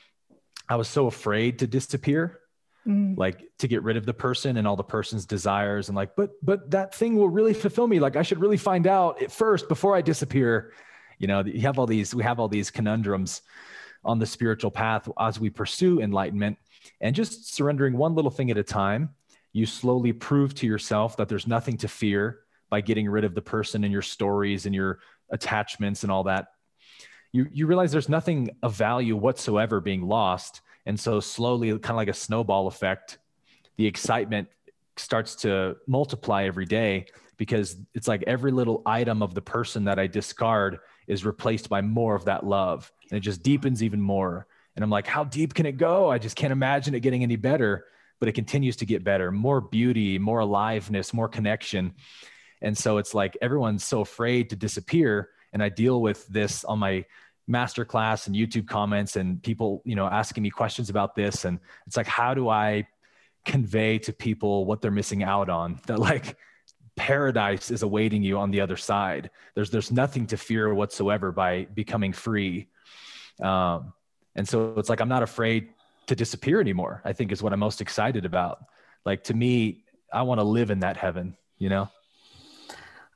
I 0.68 0.76
was 0.76 0.88
so 0.88 1.06
afraid 1.06 1.60
to 1.60 1.66
disappear. 1.66 2.40
Mm. 2.86 3.18
like 3.18 3.42
to 3.58 3.68
get 3.68 3.82
rid 3.82 3.98
of 3.98 4.06
the 4.06 4.14
person 4.14 4.56
and 4.56 4.66
all 4.66 4.76
the 4.76 4.84
person's 4.84 5.26
desires 5.26 5.88
and 5.88 5.96
like 5.96 6.16
but 6.16 6.30
but 6.42 6.70
that 6.70 6.94
thing 6.94 7.16
will 7.16 7.28
really 7.28 7.52
fulfill 7.52 7.86
me 7.86 7.98
like 7.98 8.16
i 8.16 8.22
should 8.22 8.40
really 8.40 8.56
find 8.56 8.86
out 8.86 9.20
it 9.20 9.30
first 9.30 9.68
before 9.68 9.94
i 9.94 10.00
disappear 10.00 10.72
you 11.18 11.26
know 11.26 11.44
you 11.44 11.60
have 11.60 11.78
all 11.78 11.86
these 11.86 12.14
we 12.14 12.22
have 12.22 12.40
all 12.40 12.48
these 12.48 12.70
conundrums 12.70 13.42
on 14.04 14.18
the 14.18 14.24
spiritual 14.24 14.70
path 14.70 15.06
as 15.18 15.38
we 15.38 15.50
pursue 15.50 16.00
enlightenment 16.00 16.56
and 17.00 17.14
just 17.14 17.54
surrendering 17.54 17.96
one 17.96 18.14
little 18.14 18.30
thing 18.30 18.50
at 18.50 18.58
a 18.58 18.62
time, 18.62 19.10
you 19.52 19.66
slowly 19.66 20.12
prove 20.12 20.54
to 20.56 20.66
yourself 20.66 21.16
that 21.16 21.28
there's 21.28 21.46
nothing 21.46 21.76
to 21.78 21.88
fear 21.88 22.40
by 22.70 22.80
getting 22.80 23.08
rid 23.08 23.24
of 23.24 23.34
the 23.34 23.42
person 23.42 23.84
and 23.84 23.92
your 23.92 24.02
stories 24.02 24.66
and 24.66 24.74
your 24.74 24.98
attachments 25.30 26.02
and 26.02 26.12
all 26.12 26.24
that. 26.24 26.48
You, 27.32 27.46
you 27.52 27.66
realize 27.66 27.92
there's 27.92 28.08
nothing 28.08 28.50
of 28.62 28.74
value 28.74 29.16
whatsoever 29.16 29.80
being 29.80 30.02
lost. 30.02 30.62
And 30.86 30.98
so, 30.98 31.20
slowly, 31.20 31.70
kind 31.70 31.90
of 31.90 31.96
like 31.96 32.08
a 32.08 32.14
snowball 32.14 32.66
effect, 32.66 33.18
the 33.76 33.86
excitement 33.86 34.48
starts 34.96 35.34
to 35.36 35.76
multiply 35.86 36.44
every 36.44 36.64
day 36.64 37.06
because 37.36 37.76
it's 37.94 38.08
like 38.08 38.24
every 38.26 38.50
little 38.50 38.82
item 38.84 39.22
of 39.22 39.34
the 39.34 39.40
person 39.40 39.84
that 39.84 39.98
I 39.98 40.06
discard 40.06 40.80
is 41.06 41.24
replaced 41.24 41.68
by 41.68 41.80
more 41.80 42.14
of 42.14 42.24
that 42.26 42.44
love. 42.44 42.92
And 43.10 43.16
it 43.16 43.20
just 43.20 43.42
deepens 43.42 43.82
even 43.82 44.00
more. 44.00 44.46
And 44.74 44.82
I'm 44.82 44.90
like, 44.90 45.06
how 45.06 45.24
deep 45.24 45.54
can 45.54 45.66
it 45.66 45.76
go? 45.76 46.10
I 46.10 46.18
just 46.18 46.36
can't 46.36 46.52
imagine 46.52 46.94
it 46.94 47.00
getting 47.00 47.22
any 47.22 47.36
better, 47.36 47.86
but 48.20 48.28
it 48.28 48.32
continues 48.32 48.76
to 48.76 48.86
get 48.86 49.04
better. 49.04 49.32
More 49.32 49.60
beauty, 49.60 50.18
more 50.18 50.40
aliveness, 50.40 51.14
more 51.14 51.28
connection. 51.28 51.94
And 52.60 52.76
so 52.76 52.98
it's 52.98 53.14
like 53.14 53.36
everyone's 53.40 53.84
so 53.84 54.00
afraid 54.00 54.50
to 54.50 54.56
disappear. 54.56 55.30
And 55.52 55.62
I 55.62 55.68
deal 55.68 56.00
with 56.00 56.26
this 56.28 56.64
on 56.64 56.78
my 56.78 57.04
masterclass 57.48 58.26
and 58.26 58.36
YouTube 58.36 58.68
comments 58.68 59.16
and 59.16 59.42
people, 59.42 59.82
you 59.84 59.94
know, 59.94 60.06
asking 60.06 60.42
me 60.42 60.50
questions 60.50 60.90
about 60.90 61.14
this. 61.14 61.44
And 61.44 61.58
it's 61.86 61.96
like, 61.96 62.06
how 62.06 62.34
do 62.34 62.48
I 62.48 62.86
convey 63.44 63.98
to 64.00 64.12
people 64.12 64.66
what 64.66 64.82
they're 64.82 64.90
missing 64.90 65.22
out 65.22 65.48
on? 65.48 65.80
That 65.86 65.98
like 65.98 66.36
paradise 66.96 67.70
is 67.70 67.82
awaiting 67.82 68.22
you 68.22 68.38
on 68.38 68.50
the 68.50 68.60
other 68.60 68.76
side. 68.76 69.30
There's 69.54 69.70
there's 69.70 69.92
nothing 69.92 70.26
to 70.26 70.36
fear 70.36 70.74
whatsoever 70.74 71.32
by 71.32 71.64
becoming 71.74 72.12
free. 72.12 72.68
Um, 73.40 73.92
and 74.34 74.46
so 74.46 74.74
it's 74.76 74.88
like, 74.88 75.00
I'm 75.00 75.08
not 75.08 75.22
afraid 75.22 75.68
to 76.06 76.16
disappear 76.16 76.60
anymore, 76.60 77.02
I 77.04 77.12
think 77.12 77.32
is 77.32 77.42
what 77.42 77.52
I'm 77.52 77.60
most 77.60 77.80
excited 77.80 78.24
about. 78.24 78.64
Like 79.04 79.24
to 79.24 79.34
me, 79.34 79.84
I 80.12 80.22
want 80.22 80.40
to 80.40 80.44
live 80.44 80.70
in 80.70 80.80
that 80.80 80.96
heaven, 80.96 81.36
you 81.58 81.68
know? 81.68 81.88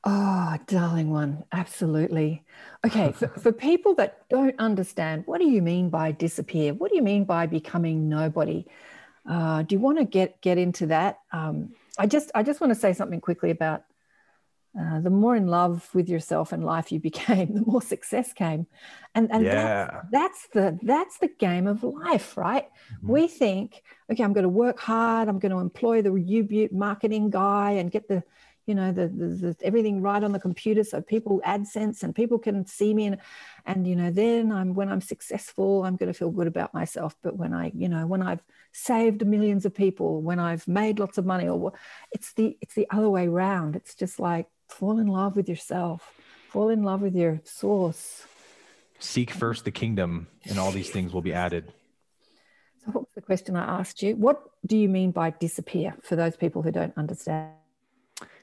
Oh, 0.05 0.57
darling 0.67 1.11
one. 1.11 1.45
Absolutely. 1.51 2.43
Okay. 2.85 3.11
for, 3.13 3.27
for 3.27 3.51
people 3.51 3.95
that 3.95 4.27
don't 4.29 4.59
understand, 4.59 5.23
what 5.25 5.39
do 5.39 5.47
you 5.47 5.61
mean 5.61 5.89
by 5.89 6.11
disappear? 6.11 6.73
What 6.73 6.91
do 6.91 6.97
you 6.97 7.03
mean 7.03 7.23
by 7.23 7.45
becoming 7.45 8.09
nobody? 8.09 8.65
Uh, 9.29 9.61
do 9.63 9.75
you 9.75 9.79
want 9.79 9.99
to 9.99 10.03
get, 10.03 10.41
get 10.41 10.57
into 10.57 10.87
that? 10.87 11.19
Um, 11.31 11.73
I 11.97 12.07
just, 12.07 12.31
I 12.35 12.43
just 12.43 12.59
want 12.59 12.73
to 12.73 12.79
say 12.79 12.93
something 12.93 13.21
quickly 13.21 13.51
about 13.51 13.85
uh, 14.79 14.99
the 14.99 15.09
more 15.09 15.35
in 15.35 15.45
love 15.45 15.87
with 15.93 16.09
yourself 16.09 16.51
and 16.51 16.65
life 16.65 16.91
you 16.91 16.99
became, 17.11 17.53
the 17.53 17.61
more 17.61 17.81
success 17.81 18.33
came, 18.33 18.65
and 19.13 19.31
and 19.31 19.45
yeah. 19.45 20.01
that's, 20.09 20.09
that's 20.11 20.47
the 20.47 20.79
that's 20.81 21.17
the 21.19 21.27
game 21.27 21.67
of 21.67 21.83
life, 21.83 22.35
right? 22.37 22.65
Mm-hmm. 22.95 23.11
We 23.11 23.27
think, 23.27 23.83
okay, 24.11 24.23
I'm 24.23 24.33
going 24.33 24.43
to 24.43 24.49
work 24.49 24.79
hard, 24.79 25.29
I'm 25.29 25.37
going 25.37 25.51
to 25.51 25.59
employ 25.59 26.01
the 26.01 26.13
U 26.15 26.69
marketing 26.71 27.29
guy 27.29 27.73
and 27.73 27.91
get 27.91 28.07
the, 28.07 28.23
you 28.65 28.75
know, 28.75 28.91
the, 28.91 29.07
the, 29.07 29.25
the, 29.27 29.55
everything 29.61 30.01
right 30.01 30.23
on 30.23 30.31
the 30.31 30.39
computer 30.39 30.83
so 30.83 31.01
people 31.01 31.41
AdSense 31.45 32.03
and 32.03 32.15
people 32.15 32.39
can 32.39 32.65
see 32.65 32.93
me, 32.93 33.07
and 33.07 33.17
and 33.65 33.87
you 33.87 33.95
know, 33.95 34.11
then 34.11 34.51
I'm 34.51 34.73
when 34.73 34.89
I'm 34.89 35.01
successful, 35.01 35.83
I'm 35.83 35.95
going 35.95 36.11
to 36.11 36.17
feel 36.17 36.31
good 36.31 36.47
about 36.47 36.73
myself. 36.73 37.15
But 37.21 37.35
when 37.35 37.53
I, 37.53 37.71
you 37.75 37.89
know, 37.89 38.05
when 38.07 38.21
I've 38.21 38.43
saved 38.71 39.25
millions 39.25 39.65
of 39.65 39.73
people, 39.73 40.21
when 40.21 40.39
I've 40.39 40.67
made 40.67 40.99
lots 40.99 41.17
of 41.17 41.25
money, 41.25 41.47
or 41.47 41.73
it's 42.11 42.33
the 42.33 42.57
it's 42.61 42.75
the 42.75 42.87
other 42.89 43.09
way 43.09 43.27
around. 43.27 43.75
It's 43.75 43.95
just 43.95 44.19
like 44.19 44.47
fall 44.69 44.99
in 44.99 45.07
love 45.07 45.35
with 45.35 45.49
yourself, 45.49 46.13
fall 46.49 46.69
in 46.69 46.83
love 46.83 47.01
with 47.01 47.15
your 47.15 47.41
source. 47.43 48.25
Seek 48.99 49.31
first 49.31 49.65
the 49.65 49.71
kingdom, 49.71 50.27
and 50.45 50.57
all 50.57 50.71
these 50.71 50.89
things 50.89 51.13
will 51.13 51.21
be 51.21 51.33
added. 51.33 51.73
So, 52.85 52.91
what 52.91 53.01
was 53.01 53.13
the 53.15 53.21
question 53.21 53.55
I 53.55 53.79
asked 53.79 54.01
you? 54.01 54.15
What 54.15 54.41
do 54.65 54.77
you 54.77 54.89
mean 54.89 55.11
by 55.11 55.31
disappear 55.31 55.95
for 56.01 56.15
those 56.15 56.35
people 56.35 56.61
who 56.61 56.71
don't 56.71 56.93
understand? 56.97 57.53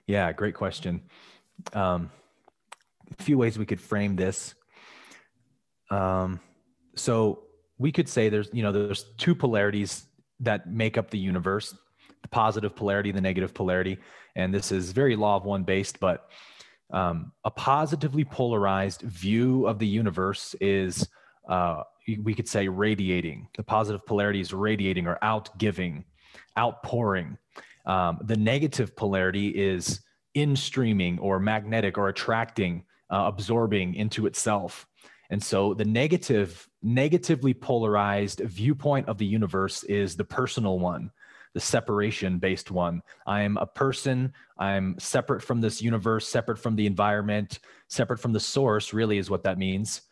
Yeah, 0.07 0.33
great 0.33 0.54
question. 0.54 1.02
Um, 1.73 2.11
a 3.19 3.23
few 3.23 3.38
ways 3.38 3.59
we 3.59 3.66
could 3.66 3.80
frame 3.80 4.16
this. 4.16 4.54
Um, 5.90 6.40
so 6.95 7.45
we 7.78 7.92
could 7.92 8.09
say 8.09 8.28
there's 8.28 8.49
you 8.52 8.62
know 8.62 8.73
there's 8.73 9.04
two 9.16 9.35
polarities 9.35 10.07
that 10.40 10.69
make 10.69 10.97
up 10.97 11.11
the 11.11 11.19
universe 11.19 11.75
the 12.23 12.28
positive 12.28 12.75
polarity, 12.75 13.12
the 13.12 13.21
negative 13.21 13.54
polarity. 13.54 13.99
And 14.37 14.52
this 14.52 14.73
is 14.73 14.92
very 14.92 15.16
law 15.16 15.37
of 15.37 15.45
one 15.45 15.64
based, 15.64 16.00
but 16.00 16.30
um, 16.92 17.33
a 17.45 17.50
positively 17.50 18.25
polarized 18.25 19.02
view 19.02 19.66
of 19.66 19.78
the 19.78 19.87
universe 19.87 20.54
is, 20.61 21.09
uh, 21.49 21.83
we 22.23 22.35
could 22.35 22.49
say, 22.49 22.69
radiating. 22.69 23.49
The 23.57 23.62
positive 23.62 24.04
polarity 24.07 24.40
is 24.40 24.52
radiating 24.52 25.07
or 25.07 25.19
outgiving, 25.23 26.04
outpouring. 26.59 27.38
Um, 27.90 28.18
the 28.23 28.37
negative 28.37 28.94
polarity 28.94 29.49
is 29.49 30.00
in 30.35 30.54
streaming 30.54 31.18
or 31.18 31.40
magnetic 31.40 31.99
or 31.99 32.09
attracting, 32.09 32.85
uh, 33.11 33.25
absorbing 33.26 33.94
into 33.94 34.26
itself. 34.26 34.87
And 35.30 35.42
so 35.42 35.75
the 35.75 35.85
negative, 35.85 36.68
negatively 36.85 37.52
polarized 37.52 38.42
viewpoint 38.44 39.09
of 39.09 39.18
the 39.18 39.26
universe 39.26 39.82
is 39.85 40.14
the 40.14 40.25
personal 40.25 40.78
one 40.78 41.11
the 41.52 41.61
separation 41.61 42.38
based 42.38 42.70
one. 42.70 43.02
I'm 43.26 43.56
a 43.56 43.66
person, 43.66 44.32
I'm 44.56 44.97
separate 45.00 45.42
from 45.42 45.61
this 45.61 45.82
universe, 45.82 46.28
separate 46.28 46.59
from 46.61 46.76
the 46.76 46.87
environment, 46.87 47.59
separate 47.88 48.20
from 48.20 48.32
the 48.32 48.38
source, 48.38 48.92
really 48.92 49.18
is 49.18 49.30
what 49.30 49.42
that 49.42 49.59
means. 49.59 50.02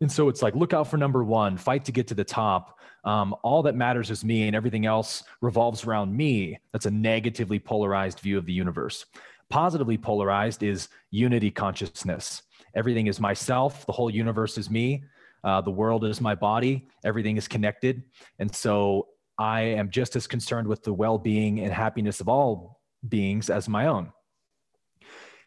And 0.00 0.10
so 0.10 0.28
it's 0.28 0.42
like, 0.42 0.54
look 0.54 0.72
out 0.72 0.88
for 0.88 0.96
number 0.96 1.22
one, 1.22 1.56
fight 1.56 1.84
to 1.84 1.92
get 1.92 2.06
to 2.08 2.14
the 2.14 2.24
top. 2.24 2.78
Um, 3.04 3.34
all 3.42 3.62
that 3.62 3.74
matters 3.74 4.10
is 4.10 4.24
me, 4.24 4.46
and 4.46 4.56
everything 4.56 4.86
else 4.86 5.24
revolves 5.40 5.84
around 5.84 6.16
me. 6.16 6.58
That's 6.72 6.86
a 6.86 6.90
negatively 6.90 7.58
polarized 7.58 8.20
view 8.20 8.38
of 8.38 8.46
the 8.46 8.52
universe. 8.52 9.04
Positively 9.50 9.98
polarized 9.98 10.62
is 10.62 10.88
unity 11.10 11.50
consciousness. 11.50 12.42
Everything 12.74 13.08
is 13.08 13.20
myself, 13.20 13.84
the 13.84 13.92
whole 13.92 14.10
universe 14.10 14.56
is 14.56 14.70
me. 14.70 15.04
Uh, 15.42 15.60
the 15.60 15.70
world 15.70 16.04
is 16.04 16.20
my 16.20 16.34
body, 16.34 16.86
everything 17.04 17.36
is 17.36 17.48
connected. 17.48 18.02
And 18.38 18.54
so 18.54 19.08
I 19.38 19.62
am 19.62 19.90
just 19.90 20.14
as 20.16 20.26
concerned 20.26 20.68
with 20.68 20.82
the 20.82 20.92
well 20.92 21.18
being 21.18 21.60
and 21.60 21.72
happiness 21.72 22.20
of 22.20 22.28
all 22.28 22.80
beings 23.08 23.48
as 23.48 23.68
my 23.68 23.86
own. 23.86 24.12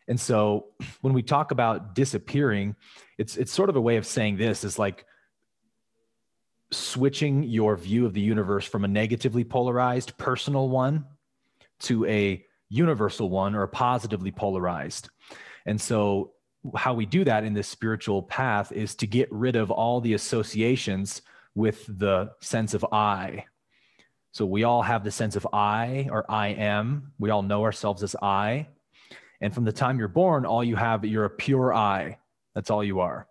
And 0.07 0.19
so 0.19 0.67
when 1.01 1.13
we 1.13 1.23
talk 1.23 1.51
about 1.51 1.95
disappearing, 1.95 2.75
it's, 3.17 3.37
it's 3.37 3.51
sort 3.51 3.69
of 3.69 3.75
a 3.75 3.81
way 3.81 3.97
of 3.97 4.05
saying 4.05 4.37
this 4.37 4.63
is 4.63 4.77
like 4.77 5.05
switching 6.71 7.43
your 7.43 7.75
view 7.75 8.05
of 8.05 8.13
the 8.13 8.21
universe 8.21 8.65
from 8.65 8.83
a 8.83 8.87
negatively 8.87 9.43
polarized 9.43 10.17
personal 10.17 10.69
one 10.69 11.05
to 11.79 12.05
a 12.05 12.43
universal 12.69 13.29
one 13.29 13.55
or 13.55 13.63
a 13.63 13.67
positively 13.67 14.31
polarized. 14.31 15.09
And 15.65 15.79
so 15.79 16.31
how 16.75 16.93
we 16.93 17.05
do 17.05 17.23
that 17.25 17.43
in 17.43 17.53
this 17.53 17.67
spiritual 17.67 18.23
path 18.23 18.71
is 18.71 18.95
to 18.95 19.07
get 19.07 19.31
rid 19.31 19.55
of 19.55 19.69
all 19.69 20.01
the 20.01 20.13
associations 20.13 21.21
with 21.55 21.85
the 21.87 22.31
sense 22.41 22.73
of 22.73 22.85
I. 22.91 23.45
So 24.31 24.45
we 24.45 24.63
all 24.63 24.81
have 24.81 25.03
the 25.03 25.11
sense 25.11 25.35
of 25.35 25.47
I 25.53 26.07
or 26.11 26.29
I 26.29 26.47
am. 26.49 27.11
We 27.19 27.29
all 27.29 27.43
know 27.43 27.63
ourselves 27.63 28.01
as 28.01 28.15
I. 28.21 28.67
And 29.43 29.53
from 29.53 29.65
the 29.65 29.73
time 29.73 29.99
you're 29.99 30.07
born, 30.07 30.45
all 30.45 30.63
you 30.63 30.77
have, 30.77 31.03
you're 31.03 31.25
a 31.25 31.29
pure 31.29 31.73
I. 31.73 32.17
That's 32.55 32.69
all 32.69 32.81
you 32.81 33.01
are. 33.01 33.27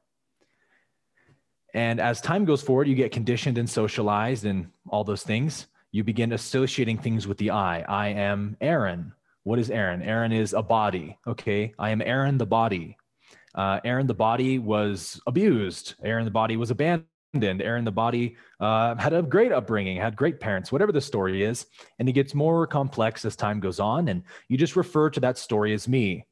And 1.72 1.98
as 1.98 2.20
time 2.20 2.44
goes 2.44 2.60
forward, 2.60 2.86
you 2.86 2.94
get 2.94 3.12
conditioned 3.12 3.56
and 3.56 3.68
socialized 3.68 4.44
and 4.44 4.68
all 4.90 5.04
those 5.04 5.22
things. 5.22 5.68
You 5.90 6.04
begin 6.04 6.32
associating 6.32 6.98
things 6.98 7.26
with 7.26 7.38
the 7.38 7.52
I. 7.52 7.80
I 7.88 8.08
am 8.08 8.58
Aaron. 8.60 9.14
What 9.44 9.58
is 9.58 9.70
Aaron? 9.70 10.02
Aaron 10.02 10.32
is 10.32 10.52
a 10.52 10.62
body. 10.62 11.16
Okay. 11.26 11.72
I 11.78 11.88
am 11.88 12.02
Aaron 12.02 12.36
the 12.36 12.44
body. 12.44 12.98
Uh, 13.54 13.80
Aaron 13.82 14.06
the 14.06 14.12
body 14.12 14.58
was 14.58 15.18
abused. 15.26 15.94
Aaron 16.04 16.26
the 16.26 16.30
body 16.30 16.58
was 16.58 16.70
abandoned. 16.70 17.08
Aaron 17.34 17.84
the 17.84 17.90
body 17.92 18.36
uh, 18.60 18.94
had 18.96 19.14
a 19.14 19.22
great 19.22 19.52
upbringing, 19.52 19.96
had 19.96 20.16
great 20.16 20.38
parents, 20.38 20.70
whatever 20.70 20.92
the 20.92 21.00
story 21.00 21.42
is. 21.42 21.66
And 21.98 22.08
it 22.08 22.12
gets 22.12 22.34
more 22.34 22.66
complex 22.66 23.24
as 23.24 23.36
time 23.36 23.58
goes 23.58 23.80
on. 23.80 24.08
And 24.08 24.22
you 24.48 24.58
just 24.58 24.76
refer 24.76 25.08
to 25.10 25.20
that 25.20 25.38
story 25.38 25.72
as 25.72 25.88
me. 25.88 26.26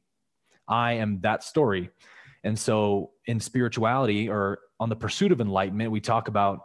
I 0.67 0.93
am 0.93 1.19
that 1.21 1.43
story. 1.43 1.89
And 2.43 2.57
so 2.57 3.11
in 3.25 3.39
spirituality 3.39 4.29
or 4.29 4.59
on 4.79 4.89
the 4.89 4.95
pursuit 4.95 5.31
of 5.31 5.41
enlightenment, 5.41 5.91
we 5.91 6.01
talk 6.01 6.27
about 6.27 6.61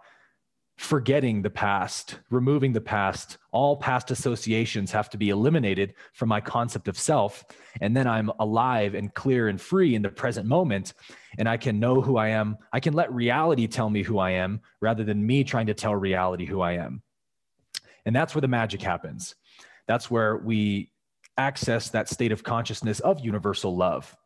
forgetting 0.76 1.40
the 1.40 1.50
past, 1.50 2.18
removing 2.30 2.72
the 2.72 2.80
past. 2.80 3.38
All 3.50 3.76
past 3.76 4.10
associations 4.10 4.92
have 4.92 5.08
to 5.10 5.16
be 5.16 5.30
eliminated 5.30 5.94
from 6.12 6.28
my 6.28 6.40
concept 6.40 6.88
of 6.88 6.98
self. 6.98 7.44
And 7.80 7.96
then 7.96 8.06
I'm 8.06 8.30
alive 8.38 8.94
and 8.94 9.12
clear 9.14 9.48
and 9.48 9.58
free 9.58 9.94
in 9.94 10.02
the 10.02 10.10
present 10.10 10.46
moment. 10.46 10.92
And 11.38 11.48
I 11.48 11.56
can 11.56 11.78
know 11.78 12.00
who 12.00 12.16
I 12.16 12.28
am. 12.28 12.56
I 12.72 12.80
can 12.80 12.94
let 12.94 13.12
reality 13.12 13.66
tell 13.66 13.90
me 13.90 14.02
who 14.02 14.18
I 14.18 14.32
am 14.32 14.60
rather 14.80 15.04
than 15.04 15.26
me 15.26 15.44
trying 15.44 15.66
to 15.66 15.74
tell 15.74 15.94
reality 15.94 16.46
who 16.46 16.60
I 16.60 16.72
am. 16.72 17.02
And 18.04 18.14
that's 18.14 18.34
where 18.34 18.40
the 18.40 18.48
magic 18.48 18.80
happens. 18.82 19.34
That's 19.86 20.10
where 20.10 20.36
we 20.36 20.90
access 21.36 21.90
that 21.90 22.08
state 22.08 22.32
of 22.32 22.42
consciousness 22.42 23.00
of 23.00 23.20
universal 23.20 23.76
love. 23.76 24.16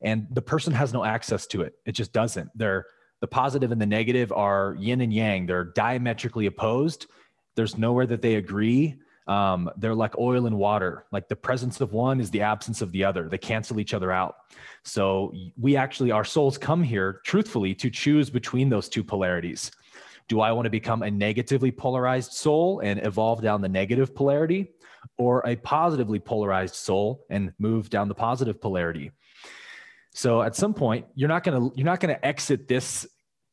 And 0.00 0.26
the 0.30 0.42
person 0.42 0.72
has 0.72 0.92
no 0.92 1.04
access 1.04 1.46
to 1.48 1.62
it, 1.62 1.74
it 1.84 1.92
just 1.92 2.12
doesn't. 2.12 2.50
They're 2.54 2.86
the 3.20 3.28
positive 3.28 3.72
and 3.72 3.80
the 3.80 3.86
negative 3.86 4.32
are 4.32 4.76
yin 4.78 5.00
and 5.00 5.12
yang. 5.12 5.46
They're 5.46 5.64
diametrically 5.64 6.46
opposed. 6.46 7.06
There's 7.54 7.78
nowhere 7.78 8.06
that 8.06 8.20
they 8.20 8.34
agree. 8.34 8.96
Um, 9.26 9.70
they're 9.76 9.94
like 9.94 10.18
oil 10.18 10.46
and 10.46 10.58
water. 10.58 11.06
Like 11.10 11.28
the 11.28 11.36
presence 11.36 11.80
of 11.80 11.92
one 11.92 12.20
is 12.20 12.30
the 12.30 12.42
absence 12.42 12.82
of 12.82 12.92
the 12.92 13.04
other. 13.04 13.28
They 13.28 13.38
cancel 13.38 13.80
each 13.80 13.94
other 13.94 14.12
out. 14.12 14.36
So 14.82 15.32
we 15.58 15.76
actually, 15.76 16.10
our 16.10 16.24
souls 16.24 16.58
come 16.58 16.82
here 16.82 17.20
truthfully 17.24 17.74
to 17.76 17.90
choose 17.90 18.28
between 18.28 18.68
those 18.68 18.88
two 18.88 19.02
polarities. 19.02 19.70
Do 20.28 20.40
I 20.40 20.52
want 20.52 20.66
to 20.66 20.70
become 20.70 21.02
a 21.02 21.10
negatively 21.10 21.70
polarized 21.70 22.32
soul 22.32 22.80
and 22.80 23.04
evolve 23.04 23.42
down 23.42 23.60
the 23.60 23.68
negative 23.68 24.14
polarity, 24.14 24.72
or 25.18 25.46
a 25.46 25.56
positively 25.56 26.18
polarized 26.18 26.74
soul 26.74 27.26
and 27.28 27.52
move 27.58 27.90
down 27.90 28.08
the 28.08 28.14
positive 28.14 28.60
polarity? 28.60 29.10
So 30.14 30.42
at 30.42 30.54
some 30.54 30.72
point, 30.74 31.06
you're 31.14 31.28
not 31.28 31.44
gonna 31.44 31.70
you're 31.74 31.84
not 31.84 32.00
gonna 32.00 32.18
exit 32.22 32.68
this 32.68 33.06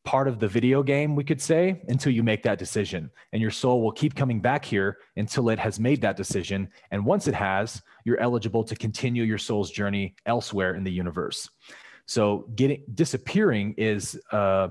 part 0.04 0.28
of 0.28 0.40
the 0.40 0.48
video 0.48 0.82
game, 0.82 1.16
we 1.16 1.24
could 1.24 1.42
say, 1.42 1.82
until 1.88 2.12
you 2.12 2.24
make 2.24 2.44
that 2.44 2.58
decision. 2.58 3.12
And 3.34 3.42
your 3.42 3.52
soul 3.52 3.82
will 3.82 3.92
keep 3.92 4.16
coming 4.16 4.42
back 4.42 4.66
here 4.66 4.98
until 5.16 5.50
it 5.50 5.60
has 5.60 5.80
made 5.80 6.02
that 6.02 6.18
decision. 6.18 6.70
And 6.90 7.06
once 7.06 7.28
it 7.28 7.36
has, 7.36 7.82
you're 8.04 8.20
eligible 8.20 8.64
to 8.64 8.76
continue 8.76 9.24
your 9.24 9.38
soul's 9.38 9.70
journey 9.70 10.16
elsewhere 10.26 10.76
in 10.76 10.84
the 10.84 10.92
universe. 10.92 11.50
So 12.08 12.50
getting 12.56 12.84
disappearing 12.96 13.76
is 13.78 14.20
uh, 14.32 14.70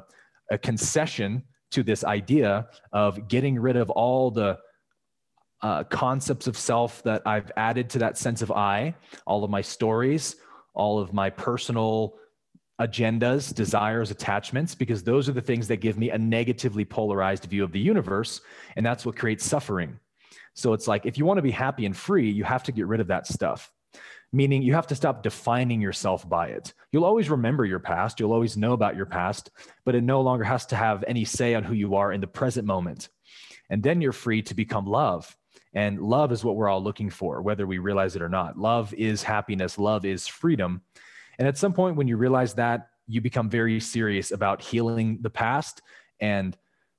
a 0.51 0.59
concession 0.59 1.45
to 1.71 1.85
this 1.85 2.03
idea 2.03 2.69
of 2.93 3.29
getting 3.29 3.59
rid 3.59 3.77
of 3.77 3.91
all 3.91 4.33
the 4.33 4.59
uh, 5.63 5.85
concepts 5.85 6.47
of 6.47 6.57
self 6.57 7.03
that 7.05 7.23
I've 7.27 7.53
added 7.57 7.91
to 7.91 7.99
that 8.01 8.19
sense 8.19 8.43
of 8.43 8.51
I, 8.51 8.95
all 9.27 9.45
of 9.45 9.51
my 9.51 9.61
stories, 9.61 10.37
all 10.75 10.99
of 10.99 11.13
my 11.13 11.31
personal 11.31 12.17
agendas, 12.81 13.55
desires, 13.55 14.11
attachments, 14.11 14.75
because 14.75 15.03
those 15.03 15.29
are 15.29 15.33
the 15.33 15.41
things 15.41 15.69
that 15.69 15.77
give 15.77 15.99
me 15.99 16.11
a 16.11 16.19
negatively 16.19 16.85
polarized 16.85 17.45
view 17.45 17.63
of 17.63 17.73
the 17.73 17.79
universe. 17.79 18.41
And 18.77 18.85
that's 18.85 19.05
what 19.05 19.17
creates 19.17 19.45
suffering. 19.45 20.01
So 20.55 20.73
it's 20.73 20.89
like 20.89 21.07
if 21.07 21.19
you 21.19 21.25
want 21.25 21.39
to 21.39 21.43
be 21.43 21.51
happy 21.51 21.87
and 21.87 21.97
free, 21.97 22.31
you 22.31 22.43
have 22.45 22.63
to 22.65 22.73
get 22.73 22.87
rid 22.87 23.01
of 23.01 23.09
that 23.09 23.27
stuff. 23.27 23.71
Meaning 24.33 24.63
you 24.63 24.75
have 24.75 24.87
to 24.89 24.95
stop 24.95 25.23
defining 25.23 25.81
yourself 25.81 26.29
by 26.29 26.49
it. 26.49 26.73
You'll 26.93 27.05
always 27.05 27.29
remember 27.29 27.65
your 27.65 27.81
past, 27.81 28.19
you'll 28.19 28.33
always 28.33 28.57
know 28.57 28.73
about 28.73 28.97
your 28.97 29.07
past, 29.07 29.51
but 29.85 29.95
it 29.95 30.03
no 30.03 30.21
longer 30.21 30.45
has 30.45 30.67
to 30.67 30.77
have 30.77 31.05
any 31.07 31.25
say 31.25 31.55
on 31.55 31.65
who 31.65 31.75
you 31.75 31.97
are 31.97 32.13
in 32.13 32.21
the 32.21 32.27
present 32.27 32.67
moment. 32.67 33.09
And 33.71 33.83
then 33.83 34.01
you're 34.01 34.13
free 34.13 34.43
to 34.43 34.55
become 34.55 34.87
love. 34.87 35.37
And 35.75 36.01
love 36.01 36.33
is 36.33 36.45
what 36.45 36.57
we're 36.57 36.69
all 36.69 36.83
looking 36.83 37.11
for, 37.11 37.43
whether 37.43 37.67
we 37.67 37.79
realize 37.79 38.17
it 38.17 38.23
or 38.23 38.29
not. 38.29 38.59
Love 38.59 38.95
is 38.95 39.23
happiness, 39.23 39.79
love 39.79 40.05
is 40.05 40.27
freedom. 40.27 40.83
And 41.41 41.49
at 41.49 41.57
some 41.57 41.73
point, 41.73 41.97
when 41.97 42.07
you 42.07 42.19
realize 42.19 42.53
that, 42.55 42.91
you 43.07 43.23
become 43.23 43.49
very 43.49 43.81
serious 43.81 44.31
about 44.31 44.61
healing 44.61 45.19
the 45.23 45.31
past 45.31 45.81
and 46.21 46.55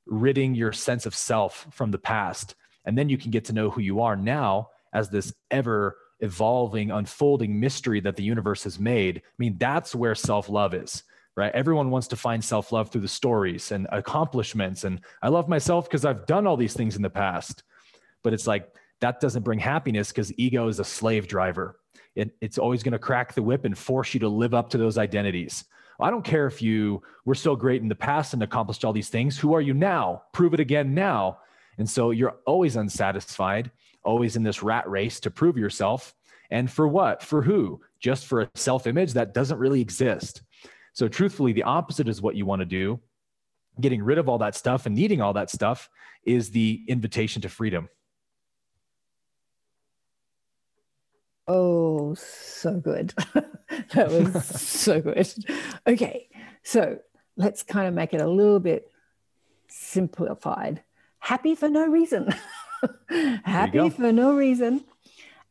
ridding 0.08 0.56
your 0.56 0.74
sense 0.74 1.06
of 1.06 1.14
self 1.14 1.68
from 1.72 1.92
the 1.92 2.00
past. 2.00 2.56
And 2.84 2.98
then 2.98 3.08
you 3.08 3.20
can 3.20 3.30
get 3.30 3.46
to 3.46 3.54
know 3.54 3.70
who 3.70 3.82
you 3.82 4.02
are 4.02 4.16
now 4.16 4.70
as 4.94 5.10
this 5.10 5.32
ever 5.52 5.96
evolving, 6.22 6.90
unfolding 6.90 7.60
mystery 7.60 8.00
that 8.00 8.16
the 8.16 8.24
universe 8.24 8.64
has 8.64 8.80
made. 8.80 9.20
I 9.20 9.36
mean, 9.38 9.58
that's 9.60 9.94
where 9.94 10.16
self 10.16 10.50
love 10.50 10.74
is, 10.74 11.04
right? 11.36 11.54
Everyone 11.54 11.92
wants 11.92 12.08
to 12.08 12.16
find 12.16 12.44
self 12.44 12.72
love 12.72 12.90
through 12.90 13.02
the 13.02 13.08
stories 13.08 13.72
and 13.72 13.88
accomplishments. 13.92 14.86
And 14.86 15.02
I 15.22 15.30
love 15.30 15.50
myself 15.50 15.88
because 15.88 16.04
I've 16.04 16.26
done 16.26 16.48
all 16.48 16.58
these 16.58 16.74
things 16.74 16.96
in 16.96 17.04
the 17.04 17.12
past. 17.12 17.62
But 18.24 18.34
it's 18.34 18.48
like, 18.48 18.74
that 19.02 19.20
doesn't 19.20 19.44
bring 19.44 19.60
happiness 19.60 20.10
because 20.10 20.34
ego 20.40 20.68
is 20.68 20.80
a 20.80 20.84
slave 20.84 21.28
driver 21.28 21.78
it, 22.16 22.36
it's 22.42 22.58
always 22.58 22.84
going 22.84 22.92
to 22.94 23.00
crack 23.00 23.34
the 23.34 23.44
whip 23.44 23.66
and 23.66 23.78
force 23.78 24.14
you 24.14 24.20
to 24.22 24.30
live 24.30 24.54
up 24.54 24.70
to 24.72 24.78
those 24.78 24.98
identities. 24.98 25.66
I 26.00 26.10
don't 26.10 26.26
care 26.26 26.48
if 26.48 26.62
you 26.62 27.04
were 27.26 27.36
so 27.36 27.56
great 27.56 27.82
in 27.82 27.88
the 27.88 27.96
past 27.96 28.34
and 28.34 28.42
accomplished 28.42 28.84
all 28.84 28.94
these 28.94 29.10
things. 29.10 29.38
Who 29.38 29.54
are 29.54 29.62
you 29.62 29.74
now? 29.74 30.24
Prove 30.34 30.54
it 30.54 30.60
again 30.60 30.94
now. 30.94 31.40
And 31.78 31.90
so 31.90 32.12
you're 32.12 32.38
always 32.46 32.76
unsatisfied, 32.76 33.72
always 34.04 34.36
in 34.36 34.44
this 34.44 34.64
rat 34.64 34.90
race 34.90 35.20
to 35.22 35.32
prove 35.32 35.58
yourself. 35.58 36.14
And 36.50 36.70
for 36.70 36.88
what? 36.88 37.24
For 37.24 37.42
who? 37.42 37.82
Just 38.00 38.26
for 38.26 38.42
a 38.42 38.50
self 38.56 38.88
image 38.88 39.14
that 39.14 39.34
doesn't 39.34 39.60
really 39.60 39.80
exist. 39.80 40.42
So, 40.94 41.08
truthfully, 41.08 41.54
the 41.54 41.64
opposite 41.64 42.10
is 42.10 42.22
what 42.22 42.36
you 42.36 42.46
want 42.46 42.60
to 42.60 42.66
do. 42.66 43.00
Getting 43.80 44.04
rid 44.04 44.18
of 44.18 44.28
all 44.28 44.40
that 44.40 44.56
stuff 44.56 44.86
and 44.86 44.94
needing 44.94 45.22
all 45.22 45.34
that 45.34 45.50
stuff 45.50 45.90
is 46.26 46.52
the 46.52 46.84
invitation 46.88 47.42
to 47.44 47.50
freedom. 47.50 47.88
Oh, 51.48 52.14
so 52.16 52.80
good. 52.80 53.14
that 53.94 54.10
was 54.10 54.46
so 54.46 55.02
good. 55.02 55.28
Okay, 55.88 56.30
so 56.64 57.00
let's 57.36 57.64
kind 57.64 57.88
of 57.88 57.94
make 57.94 58.14
it 58.14 58.22
a 58.22 58.28
little 58.28 58.60
bit 58.60 58.92
simplified. 59.68 60.84
Happy 61.20 61.56
for 61.56 61.70
no 61.70 61.88
reason. 61.88 62.34
Happy 63.44 63.90
for 63.90 64.12
no 64.12 64.36
reason. 64.36 64.84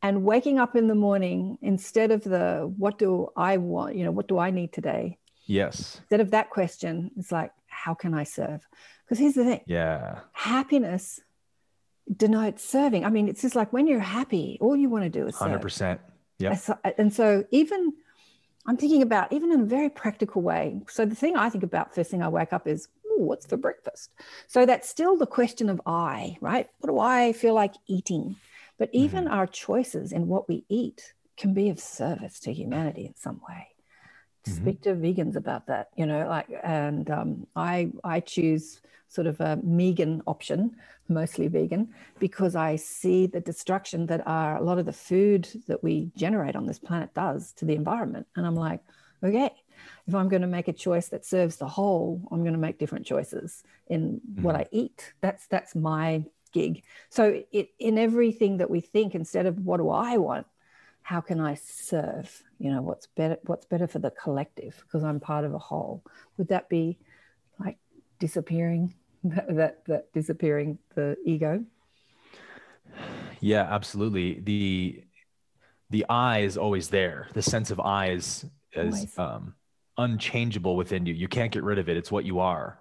And 0.03 0.25
waking 0.25 0.59
up 0.59 0.77
in 0.77 0.89
the 0.89 0.95
morning 0.95 1.59
instead 1.61 2.11
of 2.11 2.25
the 2.25 2.73
what 2.77 2.99
do 2.99 3.29
I 3.37 3.59
want, 3.59 3.97
you 3.97 4.05
know, 4.05 4.11
what 4.11 4.29
do 4.29 4.39
I 4.39 4.51
need 4.51 4.73
today? 4.73 5.19
Yes. 5.47 5.99
Instead 6.01 6.21
of 6.21 6.31
that 6.31 6.51
question, 6.51 7.11
it's 7.17 7.31
like, 7.31 7.53
how 7.67 7.95
can 7.95 8.15
I 8.15 8.25
serve? 8.25 8.67
Because 9.05 9.19
here's 9.19 9.35
the 9.35 9.45
thing. 9.45 9.61
Yeah. 9.67 10.21
Happiness 10.33 11.21
denotes 12.17 12.65
serving. 12.65 13.05
I 13.05 13.11
mean, 13.11 13.29
it's 13.29 13.43
just 13.43 13.57
like 13.57 13.73
when 13.73 13.87
you're 13.87 14.01
happy, 14.01 14.59
all 14.61 14.77
you 14.77 14.89
want 14.89 15.05
to 15.05 15.11
do 15.11 15.27
is 15.27 15.37
hundred 15.37 15.63
percent. 15.63 16.01
Yeah. 16.39 16.57
And 16.99 17.13
so 17.13 17.45
even 17.51 17.93
I'm 18.67 18.77
thinking 18.77 19.03
about 19.03 19.33
even 19.33 19.53
in 19.53 19.61
a 19.63 19.65
very 19.65 19.91
practical 19.91 20.43
way. 20.43 20.81
So 20.89 21.05
the 21.05 21.15
thing 21.15 21.37
I 21.37 21.49
think 21.51 21.65
about 21.65 21.95
first 21.95 22.11
thing 22.11 22.23
I 22.23 22.29
wake 22.29 22.53
up 22.53 22.67
is, 22.67 22.89
what's 23.03 23.47
for 23.47 23.57
breakfast? 23.57 24.11
So 24.47 24.65
that's 24.65 24.89
still 24.89 25.17
the 25.17 25.27
question 25.27 25.69
of 25.69 25.81
I, 25.87 26.37
right? 26.41 26.69
What 26.79 26.91
do 26.91 26.99
I 26.99 27.33
feel 27.33 27.55
like 27.55 27.75
eating? 27.87 28.37
But 28.79 28.91
even 28.93 29.25
mm-hmm. 29.25 29.35
our 29.35 29.47
choices 29.47 30.13
in 30.13 30.29
what 30.29 30.49
we 30.49 30.65
eat 30.69 31.15
can 31.37 31.53
be 31.53 31.69
of 31.69 31.79
service 31.79 32.41
to 32.41 32.53
humanity 32.53 33.07
in 33.07 33.15
some 33.17 33.41
way. 33.49 33.69
Mm-hmm. 34.45 34.63
Speak 34.63 34.83
to 34.83 34.95
vegans 34.95 35.37
about 35.37 35.67
that, 35.67 35.91
you 35.97 36.07
know, 36.07 36.27
like, 36.27 36.49
and 36.63 37.11
um, 37.11 37.47
I 37.55 37.91
I 38.03 38.21
choose 38.21 38.81
sort 39.09 39.27
of 39.27 39.41
a 39.41 39.59
vegan 39.63 40.23
option, 40.27 40.77
mostly 41.09 41.49
vegan, 41.49 41.89
because 42.19 42.55
I 42.55 42.77
see 42.77 43.27
the 43.27 43.41
destruction 43.41 44.07
that 44.07 44.27
are 44.27 44.57
a 44.57 44.63
lot 44.63 44.79
of 44.79 44.87
the 44.87 44.93
food 44.93 45.49
that 45.67 45.83
we 45.83 46.11
generate 46.17 46.57
on 46.57 46.67
this 46.67 46.79
planet 46.79 47.13
does 47.13 47.53
to 47.55 47.65
the 47.65 47.75
environment. 47.75 48.27
And 48.37 48.47
I'm 48.47 48.55
like, 48.55 48.81
okay, 49.23 49.51
if 50.07 50.15
I'm 50.15 50.29
going 50.29 50.43
to 50.43 50.49
make 50.49 50.69
a 50.69 50.73
choice 50.73 51.09
that 51.09 51.27
serves 51.27 51.57
the 51.57 51.69
whole, 51.69 52.23
I'm 52.31 52.43
going 52.43 52.53
to 52.55 52.59
make 52.59 52.79
different 52.79 53.05
choices 53.05 53.65
in 53.89 54.21
mm-hmm. 54.21 54.43
what 54.43 54.57
I 54.57 54.67
eat. 54.71 55.13
That's 55.21 55.47
that's 55.49 55.75
my 55.75 56.25
gig. 56.53 56.83
So 57.11 57.43
it, 57.53 57.71
in 57.79 57.99
everything 57.99 58.59
that 58.59 58.71
we 58.71 58.81
think, 58.81 59.15
instead 59.15 59.47
of 59.47 59.59
what 59.67 59.79
do 59.79 59.91
I 59.91 60.17
want, 60.17 60.47
how 61.03 61.21
can 61.21 61.41
I 61.41 61.55
serve? 61.55 62.43
You 62.59 62.73
know, 62.73 62.83
what's 62.83 63.07
better 63.07 63.39
what's 63.45 63.67
better 63.67 63.87
for 63.87 63.99
the 63.99 64.11
collective 64.11 64.81
because 64.83 65.05
I'm 65.05 65.21
part 65.21 65.45
of 65.45 65.55
a 65.55 65.59
whole. 65.59 66.03
Would 66.37 66.49
that 66.49 66.69
be 66.69 66.99
like 67.59 67.79
disappearing 68.19 68.95
that 69.25 69.55
that, 69.57 69.85
that 69.87 70.13
disappearing 70.13 70.79
the 70.95 71.17
ego? 71.25 71.65
Yeah, 73.41 73.63
absolutely. 73.63 74.41
The 74.41 75.05
the 75.91 76.07
I 76.09 76.41
is 76.41 76.57
always 76.57 76.89
there. 76.89 77.29
The 77.33 77.43
sense 77.43 77.71
of 77.71 77.81
I 77.81 78.11
is 78.11 78.47
is 78.73 79.19
um, 79.19 79.55
unchangeable 79.99 80.77
within 80.77 81.07
you. 81.07 81.15
You 81.15 81.29
can't 81.29 81.51
get 81.51 81.65
rid 81.65 81.79
of 81.79 81.89
it. 81.89 81.97
It's 81.97 82.13
what 82.13 82.25
you 82.25 82.39
are. 82.39 82.79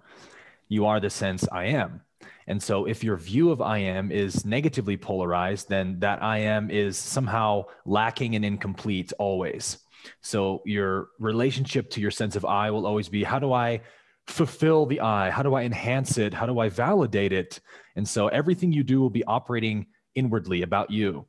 You 0.68 0.86
are 0.86 1.00
the 1.00 1.10
sense 1.10 1.46
I 1.50 1.64
am. 1.66 2.02
And 2.50 2.60
so 2.60 2.84
if 2.84 3.04
your 3.04 3.16
view 3.16 3.52
of 3.52 3.62
I 3.62 3.78
am 3.78 4.10
is 4.10 4.44
negatively 4.44 4.96
polarized, 4.96 5.68
then 5.68 6.00
that 6.00 6.20
I 6.20 6.38
am 6.38 6.68
is 6.68 6.98
somehow 6.98 7.66
lacking 7.86 8.34
and 8.34 8.44
incomplete 8.44 9.12
always. 9.20 9.78
So 10.20 10.60
your 10.66 11.10
relationship 11.20 11.90
to 11.90 12.00
your 12.00 12.10
sense 12.10 12.34
of 12.34 12.44
I 12.44 12.72
will 12.72 12.86
always 12.86 13.08
be 13.08 13.22
how 13.22 13.38
do 13.38 13.52
I 13.52 13.82
fulfill 14.26 14.84
the 14.84 15.00
I? 15.00 15.30
How 15.30 15.44
do 15.44 15.54
I 15.54 15.62
enhance 15.62 16.18
it? 16.18 16.34
How 16.34 16.44
do 16.44 16.58
I 16.58 16.68
validate 16.68 17.32
it? 17.32 17.60
And 17.94 18.08
so 18.08 18.26
everything 18.26 18.72
you 18.72 18.82
do 18.82 19.00
will 19.00 19.10
be 19.10 19.22
operating 19.24 19.86
inwardly 20.16 20.62
about 20.62 20.90
you. 20.90 21.26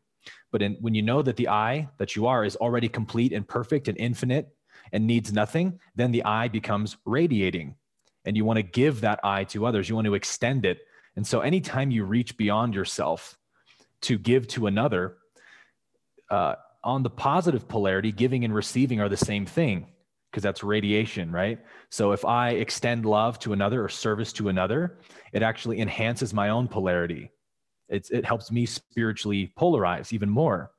But 0.52 0.64
in, 0.64 0.76
when 0.82 0.96
you 0.96 1.04
know 1.04 1.22
that 1.22 1.36
the 1.36 1.50
I 1.50 1.88
that 2.00 2.16
you 2.16 2.26
are 2.26 2.44
is 2.44 2.56
already 2.56 2.90
complete 2.90 3.32
and 3.32 3.48
perfect 3.48 3.88
and 3.88 3.98
infinite 4.00 4.50
and 4.92 5.06
needs 5.06 5.32
nothing, 5.32 5.80
then 5.94 6.12
the 6.12 6.24
I 6.24 6.48
becomes 6.48 6.98
radiating. 7.06 7.76
And 8.26 8.36
you 8.36 8.44
want 8.44 8.58
to 8.58 8.64
give 8.64 9.02
that 9.02 9.20
I 9.24 9.44
to 9.46 9.68
others. 9.68 9.88
You 9.88 9.94
want 9.94 10.06
to 10.06 10.16
extend 10.16 10.66
it. 10.66 10.80
And 11.16 11.26
so 11.26 11.42
anytime 11.42 11.92
you 11.92 12.06
reach 12.06 12.38
beyond 12.38 12.74
yourself 12.74 13.38
to 14.02 14.18
give 14.18 14.48
to 14.50 14.68
another, 14.68 15.18
uh, 16.30 16.56
on 16.84 17.04
the 17.04 17.10
positive 17.10 17.68
polarity, 17.68 18.12
giving 18.12 18.44
and 18.44 18.56
receiving 18.56 19.00
are 19.00 19.10
the 19.10 19.18
same 19.18 19.46
thing 19.46 19.88
because 20.32 20.44
that's 20.44 20.64
radiation, 20.64 21.32
right? 21.32 21.60
So 21.90 22.14
if 22.14 22.24
I 22.24 22.52
extend 22.52 23.06
love 23.06 23.38
to 23.40 23.54
another 23.54 23.84
or 23.84 23.90
service 23.90 24.32
to 24.34 24.48
another, 24.48 24.98
it 25.34 25.44
actually 25.44 25.82
enhances 25.82 26.34
my 26.34 26.50
own 26.50 26.68
polarity. 26.70 27.32
It's, 27.90 28.10
it 28.10 28.26
helps 28.26 28.50
me 28.52 28.66
spiritually 28.66 29.54
polarize 29.60 30.14
even 30.14 30.30
more. 30.30 30.72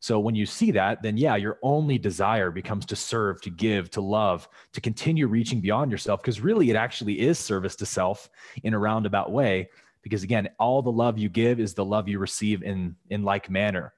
So 0.00 0.18
when 0.18 0.34
you 0.34 0.46
see 0.46 0.70
that, 0.72 1.02
then 1.02 1.18
yeah, 1.18 1.36
your 1.36 1.58
only 1.62 1.98
desire 1.98 2.50
becomes 2.50 2.86
to 2.86 2.96
serve, 2.96 3.40
to 3.42 3.50
give, 3.50 3.90
to 3.90 4.00
love, 4.00 4.48
to 4.72 4.80
continue 4.80 5.26
reaching 5.26 5.60
beyond 5.60 5.92
yourself, 5.92 6.22
because 6.22 6.40
really 6.40 6.70
it 6.70 6.76
actually 6.76 7.20
is 7.20 7.38
service 7.38 7.76
to 7.76 7.86
self 7.86 8.30
in 8.62 8.72
a 8.72 8.78
roundabout 8.78 9.30
way. 9.30 9.68
Because 10.02 10.22
again, 10.22 10.48
all 10.58 10.80
the 10.80 10.90
love 10.90 11.18
you 11.18 11.28
give 11.28 11.60
is 11.60 11.74
the 11.74 11.84
love 11.84 12.08
you 12.08 12.18
receive 12.18 12.62
in 12.62 12.96
in 13.10 13.22
like 13.22 13.50
manner. 13.50 13.92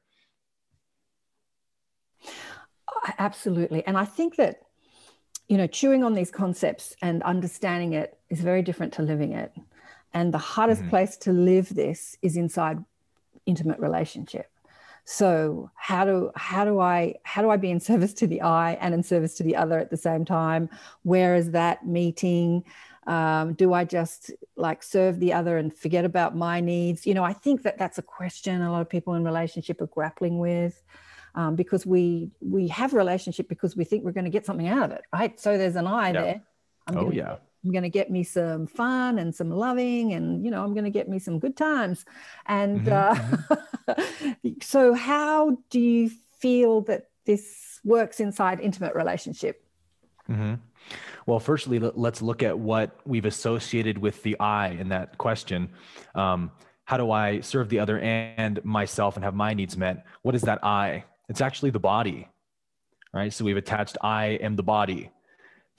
Absolutely. 3.19 3.87
And 3.87 3.97
I 3.97 4.05
think 4.05 4.37
that, 4.37 4.63
you 5.49 5.57
know, 5.57 5.67
chewing 5.67 6.05
on 6.05 6.15
these 6.15 6.31
concepts 6.31 6.95
and 7.01 7.23
understanding 7.23 7.95
it 7.95 8.19
is 8.29 8.41
very 8.41 8.63
different 8.63 8.93
to 8.95 9.03
living 9.03 9.33
it. 9.33 9.53
And 10.13 10.35
the 10.35 10.39
hardest 10.39 10.83
mm-hmm. 10.83 10.91
place 10.91 11.17
to 11.19 11.33
live 11.33 11.75
this 11.75 12.17
is 12.23 12.37
inside 12.37 12.85
intimate 13.47 13.79
relationship. 13.79 14.52
So 15.05 15.71
how 15.75 16.05
do 16.05 16.31
how 16.37 16.65
do 16.65 16.81
I 16.81 17.17
how 17.25 17.43
do 17.43 17.51
I 17.51 17.57
be 17.57 17.71
in 17.71 17.81
service 17.91 18.13
to 18.15 18.27
the 18.27 18.41
I 18.43 18.73
and 18.75 18.95
in 18.95 19.03
service 19.03 19.35
to 19.37 19.43
the 19.43 19.57
other 19.57 19.79
at 19.79 19.91
the 19.91 19.97
same 19.97 20.25
time? 20.25 20.69
Where 21.03 21.35
is 21.35 21.51
that 21.53 21.87
meeting? 21.87 22.65
Um, 23.07 23.55
do 23.55 23.73
I 23.73 23.85
just 23.85 24.31
like 24.55 24.83
serve 24.83 25.19
the 25.19 25.33
other 25.33 25.59
and 25.59 25.77
forget 25.77 26.05
about 26.05 26.37
my 26.37 26.61
needs? 26.61 27.05
You 27.07 27.15
know, 27.15 27.25
I 27.25 27.33
think 27.33 27.63
that 27.63 27.77
that's 27.77 27.99
a 27.99 28.03
question 28.03 28.63
a 28.63 28.71
lot 28.71 28.81
of 28.81 28.89
people 28.89 29.15
in 29.15 29.25
relationship 29.25 29.81
are 29.81 29.87
grappling 29.87 30.39
with. 30.39 30.83
Um, 31.35 31.57
because 31.57 31.87
we 31.87 32.31
we 32.43 32.69
have 32.69 32.93
relationship 32.93 33.49
because 33.49 33.75
we 33.75 33.85
think 33.85 34.05
we're 34.05 34.13
going 34.13 34.27
to 34.27 34.31
get 34.31 34.45
something 34.45 34.69
out 34.69 34.85
of 34.85 34.93
it, 34.93 35.03
right? 35.15 35.41
So 35.41 35.57
there's 35.57 35.77
an 35.77 35.87
I 35.87 36.13
there. 36.13 36.43
I'm 36.87 36.99
oh 36.99 37.11
yeah. 37.11 37.37
I'm 37.65 37.71
going 37.71 37.83
to 37.83 37.89
get 37.89 38.11
me 38.11 38.25
some 38.25 38.67
fun 38.67 39.19
and 39.19 39.35
some 39.35 39.51
loving, 39.51 40.15
and 40.15 40.45
you 40.45 40.51
know, 40.51 40.65
I'm 40.65 40.75
going 40.75 40.85
to 40.85 40.91
get 40.91 41.09
me 41.09 41.19
some 41.19 41.39
good 41.39 41.57
times. 41.57 42.05
And 42.47 42.81
mm-hmm. 42.81 43.53
uh, 43.93 43.95
mm-hmm. 43.95 44.49
so, 44.63 44.95
how 44.95 45.59
do 45.71 45.79
you 45.79 46.11
feel 46.39 46.81
that 46.83 47.09
this 47.25 47.81
works 47.85 48.19
inside 48.19 48.61
intimate 48.61 48.95
relationship? 48.95 49.65
Mm-hmm. 50.29 50.55
Well, 51.27 51.39
firstly, 51.39 51.79
let's 51.79 52.21
look 52.21 52.43
at 52.43 52.59
what 52.59 52.99
we've 53.07 53.25
associated 53.25 53.97
with 53.99 54.23
the 54.25 54.39
I 54.41 54.69
in 54.69 54.89
that 54.89 55.19
question. 55.19 55.71
Um, 56.17 56.51
how 56.85 56.97
do 56.97 57.13
I 57.13 57.41
serve 57.41 57.69
the 57.69 57.79
other 57.79 58.01
and 58.01 58.63
myself 58.65 59.15
and 59.15 59.25
have 59.25 59.35
my 59.35 59.55
needs 59.55 59.77
met? 59.77 60.05
What 60.23 60.35
is 60.35 60.43
that 60.43 60.65
I? 60.65 61.05
It's 61.29 61.41
actually 61.41 61.71
the 61.71 61.79
body, 61.79 62.29
right? 63.15 63.33
So 63.33 63.45
we've 63.45 63.57
attached 63.57 63.97
I 64.03 64.39
am 64.43 64.57
the 64.57 64.65
body 64.65 65.11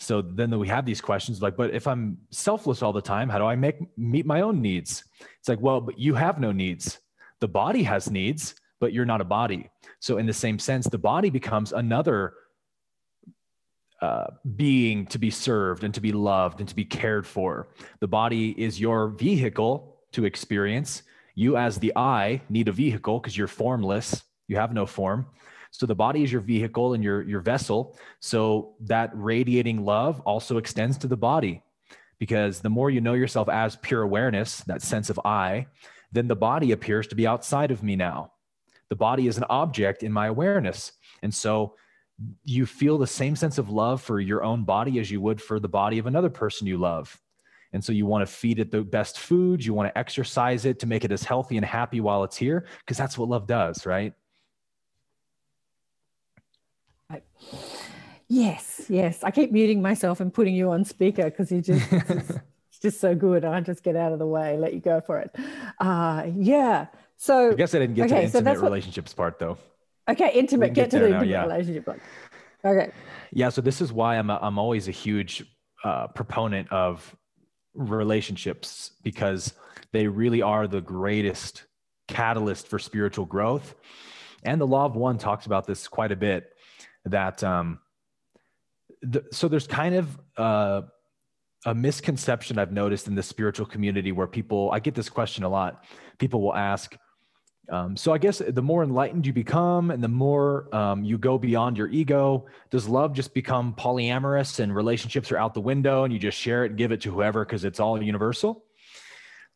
so 0.04 0.22
then 0.22 0.58
we 0.60 0.68
have 0.68 0.86
these 0.86 1.02
questions 1.02 1.42
like, 1.42 1.56
but 1.56 1.74
if 1.74 1.88
I'm 1.88 2.18
selfless 2.30 2.82
all 2.82 2.94
the 2.94 3.02
time, 3.02 3.30
how 3.30 3.38
do 3.38 3.46
I 3.46 3.56
make 3.56 3.78
meet 3.98 4.26
my 4.26 4.42
own 4.42 4.62
needs? 4.62 5.04
It's 5.39 5.48
like, 5.48 5.62
well, 5.62 5.80
but 5.82 5.98
you 5.98 6.13
have 6.16 6.39
no 6.39 6.52
needs. 6.52 7.00
The 7.39 7.48
body 7.48 7.84
has 7.84 8.12
needs, 8.12 8.56
but 8.80 8.94
you're 8.94 9.06
not 9.06 9.22
a 9.22 9.26
body. 9.26 9.70
So 10.00 10.18
in 10.18 10.26
the 10.26 10.34
same 10.34 10.60
sense, 10.60 10.88
the 10.88 10.98
body 10.98 11.30
becomes 11.30 11.72
another 11.72 12.34
uh, 14.02 14.28
being 14.58 15.06
to 15.08 15.18
be 15.18 15.30
served 15.30 15.86
and 15.86 15.94
to 15.94 16.02
be 16.02 16.12
loved 16.12 16.60
and 16.60 16.68
to 16.68 16.76
be 16.76 16.84
cared 16.84 17.26
for. 17.26 17.70
The 18.02 18.08
body 18.08 18.54
is 18.62 18.80
your 18.80 19.08
vehicle 19.08 20.00
to 20.12 20.26
experience. 20.26 21.04
You, 21.36 21.56
as 21.56 21.78
the 21.78 21.94
I, 21.96 22.42
need 22.50 22.68
a 22.68 22.74
vehicle 22.74 23.20
because 23.20 23.38
you're 23.38 23.48
formless. 23.48 24.24
You 24.50 24.58
have 24.58 24.74
no 24.74 24.86
form. 24.86 25.28
So 25.74 25.88
the 25.88 25.96
body 25.96 26.24
is 26.24 26.32
your 26.32 26.42
vehicle 26.42 26.94
and 26.94 27.04
your, 27.04 27.24
your 27.24 27.42
vessel. 27.42 27.98
So 28.20 28.76
that 28.82 29.10
radiating 29.14 29.84
love 29.84 30.22
also 30.22 30.58
extends 30.58 31.00
to 31.00 31.08
the 31.08 31.18
body 31.18 31.64
because 32.20 32.60
the 32.60 32.70
more 32.70 32.92
you 32.92 33.02
know 33.02 33.14
yourself 33.14 33.50
as 33.50 33.76
pure 33.78 34.04
awareness, 34.04 34.60
that 34.62 34.84
sense 34.84 35.10
of 35.10 35.20
I, 35.26 35.66
then 36.12 36.28
the 36.28 36.36
body 36.36 36.72
appears 36.74 37.08
to 37.08 37.16
be 37.16 37.26
outside 37.26 37.72
of 37.72 37.82
me 37.82 37.96
now. 37.96 38.34
The 38.90 38.96
body 38.96 39.26
is 39.26 39.38
an 39.38 39.46
object 39.50 40.04
in 40.04 40.14
my 40.14 40.28
awareness. 40.28 40.92
And 41.24 41.34
so 41.34 41.74
you 42.46 42.68
feel 42.68 43.00
the 43.00 43.08
same 43.08 43.36
sense 43.36 43.58
of 43.58 43.72
love 43.72 44.00
for 44.00 44.20
your 44.20 44.44
own 44.44 44.66
body 44.66 45.00
as 45.00 45.10
you 45.10 45.22
would 45.22 45.42
for 45.42 45.60
the 45.60 45.68
body 45.68 45.98
of 45.98 46.06
another 46.06 46.30
person 46.30 46.68
you 46.68 46.78
love. 46.78 47.20
And 47.74 47.84
so 47.84 47.92
you 47.92 48.06
want 48.06 48.28
to 48.28 48.32
feed 48.32 48.60
it 48.60 48.70
the 48.70 48.84
best 48.84 49.18
foods, 49.18 49.66
you 49.66 49.74
want 49.74 49.90
to 49.90 49.98
exercise 49.98 50.66
it 50.66 50.78
to 50.80 50.86
make 50.86 51.04
it 51.04 51.12
as 51.12 51.24
healthy 51.24 51.58
and 51.58 51.66
happy 51.66 52.00
while 52.00 52.24
it's 52.24 52.38
here, 52.38 52.68
because 52.82 52.98
that's 52.98 53.18
what 53.18 53.30
love 53.30 53.48
does, 53.48 53.88
right? 53.88 54.14
Yes, 58.28 58.86
yes. 58.89 59.23
I 59.23 59.32
keep 59.32 59.52
muting 59.52 59.82
myself 59.82 60.19
and 60.19 60.34
putting 60.34 60.56
you 60.56 60.71
on 60.71 60.86
speaker 60.86 61.26
because 61.26 61.52
you 61.52 61.62
just 61.62 61.91
it's 61.91 62.80
just 62.82 62.99
so 62.99 63.13
good. 63.15 63.45
I 63.45 63.62
just 63.62 63.84
get 63.84 63.95
out 63.95 64.12
of 64.12 64.19
the 64.19 64.28
way, 64.28 64.58
let 64.58 64.73
you 64.73 64.80
go 64.80 65.02
for 65.02 65.19
it. 65.19 65.36
Uh, 65.80 66.28
yeah. 66.36 66.88
So 67.17 67.52
I 67.52 67.54
guess 67.54 67.76
I 67.76 67.80
didn't 67.80 67.95
get 67.95 68.12
okay, 68.12 68.26
to 68.26 68.32
the 68.32 68.38
intimate 68.39 68.58
so 68.58 68.63
relationships 68.63 69.12
what, 69.12 69.17
part 69.17 69.39
though. 69.39 69.58
Okay, 70.10 70.32
intimate. 70.34 70.73
Get, 70.73 70.89
get, 70.89 70.91
to 70.91 70.99
the 70.99 71.08
intimate 71.08 71.28
yeah. 71.28 71.43
relationship 71.43 71.86
part. 71.86 72.02
Okay. 72.65 72.91
Yeah. 73.32 73.49
So 73.49 73.62
this 73.62 73.82
is 73.82 73.93
why 73.93 74.17
I'm 74.17 74.30
a, 74.30 74.39
I'm 74.41 74.58
always 74.58 74.88
a 74.88 74.91
huge 74.91 75.43
uh, 75.84 76.08
proponent 76.08 76.71
of 76.71 77.15
relationships 77.73 78.91
because 79.04 79.54
they 79.91 80.08
really 80.08 80.41
are 80.41 80.67
the 80.67 80.82
greatest 80.82 81.65
catalyst 82.08 82.67
for 82.67 82.80
spiritual 82.80 83.26
growth. 83.26 83.76
And 84.43 84.60
the 84.60 84.67
law 84.67 84.86
of 84.86 84.95
one 84.95 85.17
talks 85.17 85.45
about 85.45 85.65
this 85.65 85.88
quite 85.88 86.12
a 86.12 86.15
bit 86.15 86.53
that 87.06 87.44
um, 87.44 87.80
the, 89.02 89.24
so 89.32 89.48
there's 89.48 89.68
kind 89.68 89.96
of 89.96 90.20
uh, 90.38 90.82
a 91.66 91.76
misconception 91.76 92.58
I've 92.58 92.72
noticed 92.72 93.08
in 93.08 93.16
the 93.16 93.24
spiritual 93.24 93.66
community 93.66 94.12
where 94.12 94.28
people 94.28 94.72
I 94.72 94.80
get 94.80 94.96
this 94.96 95.10
question 95.10 95.44
a 95.44 95.50
lot. 95.50 95.84
People 96.18 96.42
will 96.42 96.56
ask, 96.56 96.96
um, 97.70 97.96
so 97.96 98.12
I 98.13 98.18
guess 98.18 98.42
the 98.46 98.62
more 98.62 98.84
enlightened 98.84 99.26
you 99.26 99.34
become 99.34 99.92
and 99.92 100.04
the 100.04 100.10
more 100.10 100.74
um, 100.76 101.04
you 101.04 101.18
go 101.18 101.38
beyond 101.38 101.78
your 101.78 101.88
ego, 101.88 102.46
does 102.70 102.88
love 102.88 103.13
just 103.13 103.34
become 103.34 103.74
polyamorous 103.74 104.60
and 104.60 104.76
relationships 104.76 105.32
are 105.32 105.38
out 105.38 105.54
the 105.54 105.62
window 105.62 106.04
and 106.04 106.13
you 106.13 106.20
just 106.20 106.38
share 106.38 106.66
it 106.66 106.76
give 106.76 106.92
it 106.92 107.02
to 107.02 107.12
whoever 107.12 107.46
because 107.46 107.63
it's 107.63 107.80
all 107.80 108.02
universal? 108.02 108.66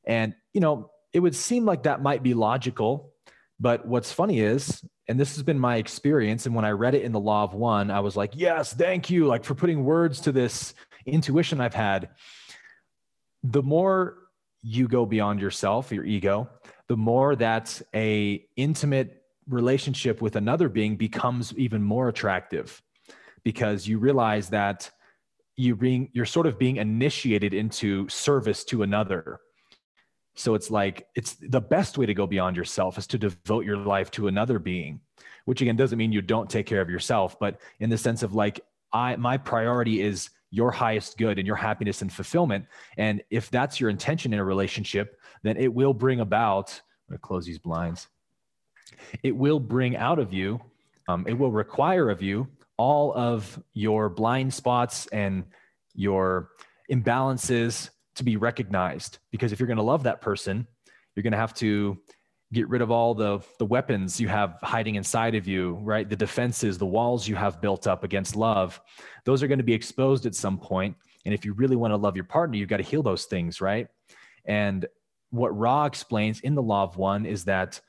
And 0.05 0.35
you 0.53 0.61
know, 0.61 0.91
it 1.13 1.19
would 1.19 1.35
seem 1.35 1.65
like 1.65 1.83
that 1.83 2.01
might 2.01 2.23
be 2.23 2.33
logical, 2.33 3.11
but 3.59 3.85
what's 3.87 4.11
funny 4.11 4.39
is 4.39 4.83
and 5.07 5.19
this 5.19 5.35
has 5.35 5.43
been 5.43 5.59
my 5.59 5.77
experience 5.77 6.45
and 6.45 6.55
when 6.55 6.65
i 6.65 6.71
read 6.71 6.95
it 6.95 7.03
in 7.03 7.11
the 7.11 7.19
law 7.19 7.43
of 7.43 7.53
one 7.53 7.89
i 7.91 7.99
was 7.99 8.15
like 8.15 8.31
yes 8.35 8.73
thank 8.73 9.09
you 9.09 9.25
like 9.25 9.43
for 9.43 9.55
putting 9.55 9.83
words 9.83 10.21
to 10.21 10.31
this 10.31 10.73
intuition 11.05 11.61
i've 11.61 11.73
had. 11.73 12.09
The 13.43 13.63
more 13.63 14.17
you 14.61 14.87
go 14.87 15.05
beyond 15.05 15.39
yourself 15.39 15.91
your 15.91 16.03
ego 16.03 16.49
the 16.87 16.97
more 16.97 17.35
that 17.35 17.81
a 17.93 18.45
intimate 18.55 19.23
relationship 19.47 20.21
with 20.21 20.35
another 20.35 20.69
being 20.69 20.95
becomes 20.95 21.53
even 21.57 21.81
more 21.81 22.09
attractive 22.09 22.81
because 23.43 23.87
you 23.87 23.97
realize 23.97 24.49
that 24.49 24.89
you 25.55 25.75
being 25.75 26.09
you're 26.13 26.25
sort 26.25 26.45
of 26.45 26.59
being 26.59 26.77
initiated 26.77 27.53
into 27.53 28.07
service 28.09 28.63
to 28.65 28.83
another 28.83 29.39
So 30.37 30.53
it's 30.53 30.69
like 30.69 31.07
it's 31.15 31.33
the 31.33 31.59
best 31.59 31.97
way 31.97 32.05
to 32.05 32.13
go 32.13 32.27
beyond 32.27 32.55
yourself 32.55 32.99
is 32.99 33.07
to 33.07 33.17
devote 33.17 33.65
your 33.65 33.77
life 33.77 34.11
to 34.11 34.27
another 34.27 34.59
being, 34.59 35.01
which 35.45 35.61
again 35.61 35.75
doesn't 35.75 35.97
mean 35.97 36.11
you 36.11 36.21
don't 36.21 36.49
take 36.49 36.67
care 36.67 36.79
of 36.79 36.89
yourself, 36.89 37.39
but 37.39 37.59
in 37.79 37.89
the 37.89 37.97
sense 37.97 38.21
of 38.21 38.35
like 38.35 38.61
I 38.93 39.15
my 39.15 39.37
priority 39.37 40.01
is 40.01 40.29
your 40.51 40.71
highest 40.71 41.17
good 41.17 41.39
and 41.39 41.47
your 41.47 41.55
happiness 41.55 42.03
and 42.03 42.13
fulfillment. 42.13 42.65
And 42.97 43.23
if 43.31 43.49
that's 43.49 43.79
your 43.79 43.89
intention 43.89 44.31
in 44.31 44.39
a 44.39 44.45
relationship, 44.45 45.19
then 45.41 45.57
it 45.57 45.73
will 45.73 45.93
bring 45.93 46.19
about. 46.19 46.69
I'm 47.09 47.13
gonna 47.13 47.19
close 47.19 47.45
these 47.45 47.59
blinds. 47.59 48.07
It 49.23 49.35
will 49.35 49.59
bring 49.59 49.97
out 49.97 50.19
of 50.19 50.33
you. 50.33 50.61
Um, 51.07 51.25
it 51.27 51.33
will 51.33 51.51
require 51.51 52.09
of 52.11 52.21
you 52.21 52.47
all 52.77 53.11
of 53.15 53.59
your 53.73 54.07
blind 54.07 54.53
spots 54.53 55.07
and 55.07 55.45
your 55.95 56.51
imbalances 56.91 57.89
to 58.17 58.23
be 58.23 58.37
recognized 58.37 59.19
because 59.31 59.51
if 59.51 59.59
you're 59.59 59.67
going 59.67 59.77
to 59.77 59.83
love 59.83 60.03
that 60.03 60.21
person 60.21 60.67
you're 61.15 61.23
going 61.23 61.31
to 61.31 61.37
have 61.37 61.53
to 61.53 61.97
get 62.53 62.69
rid 62.69 62.81
of 62.81 62.91
all 62.91 63.13
the 63.13 63.39
the 63.59 63.65
weapons 63.65 64.19
you 64.19 64.27
have 64.27 64.57
hiding 64.61 64.95
inside 64.95 65.35
of 65.35 65.47
you 65.47 65.73
right? 65.81 66.09
The 66.09 66.15
defenses 66.15 66.77
the 66.77 66.85
walls 66.85 67.27
you 67.27 67.35
have 67.35 67.61
built 67.61 67.87
up 67.87 68.03
against 68.03 68.35
love 68.35 68.79
those 69.25 69.43
are 69.43 69.47
going 69.47 69.57
to 69.57 69.63
be 69.63 69.73
exposed 69.73 70.25
at 70.25 70.35
some 70.35 70.57
point. 70.57 70.95
And 71.25 71.33
if 71.33 71.43
you 71.43 71.53
really 71.53 71.75
want 71.75 71.91
to 71.91 71.97
love 71.97 72.15
your 72.15 72.25
partner 72.25 72.57
you've 72.57 72.69
got 72.69 72.77
to 72.77 72.83
heal 72.83 73.03
those 73.03 73.25
things 73.25 73.61
right? 73.61 73.87
And 74.45 74.85
what 75.29 75.57
ra 75.57 75.85
explains 75.85 76.39
in 76.41 76.55
the 76.55 76.61
law 76.61 76.83
of 76.83 76.97
one 76.97 77.25
is 77.25 77.45
that 77.45 77.81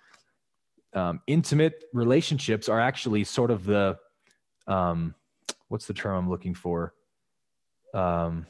um, 0.94 1.20
intimate 1.26 1.84
relationships 1.92 2.68
are 2.68 2.80
actually 2.80 3.24
sort 3.24 3.50
of 3.50 3.64
the 3.64 3.96
um, 4.66 5.14
what's 5.68 5.86
the 5.86 5.94
term 5.94 6.16
i'm 6.16 6.30
looking 6.30 6.54
for? 6.54 6.94
Um, 7.94 8.46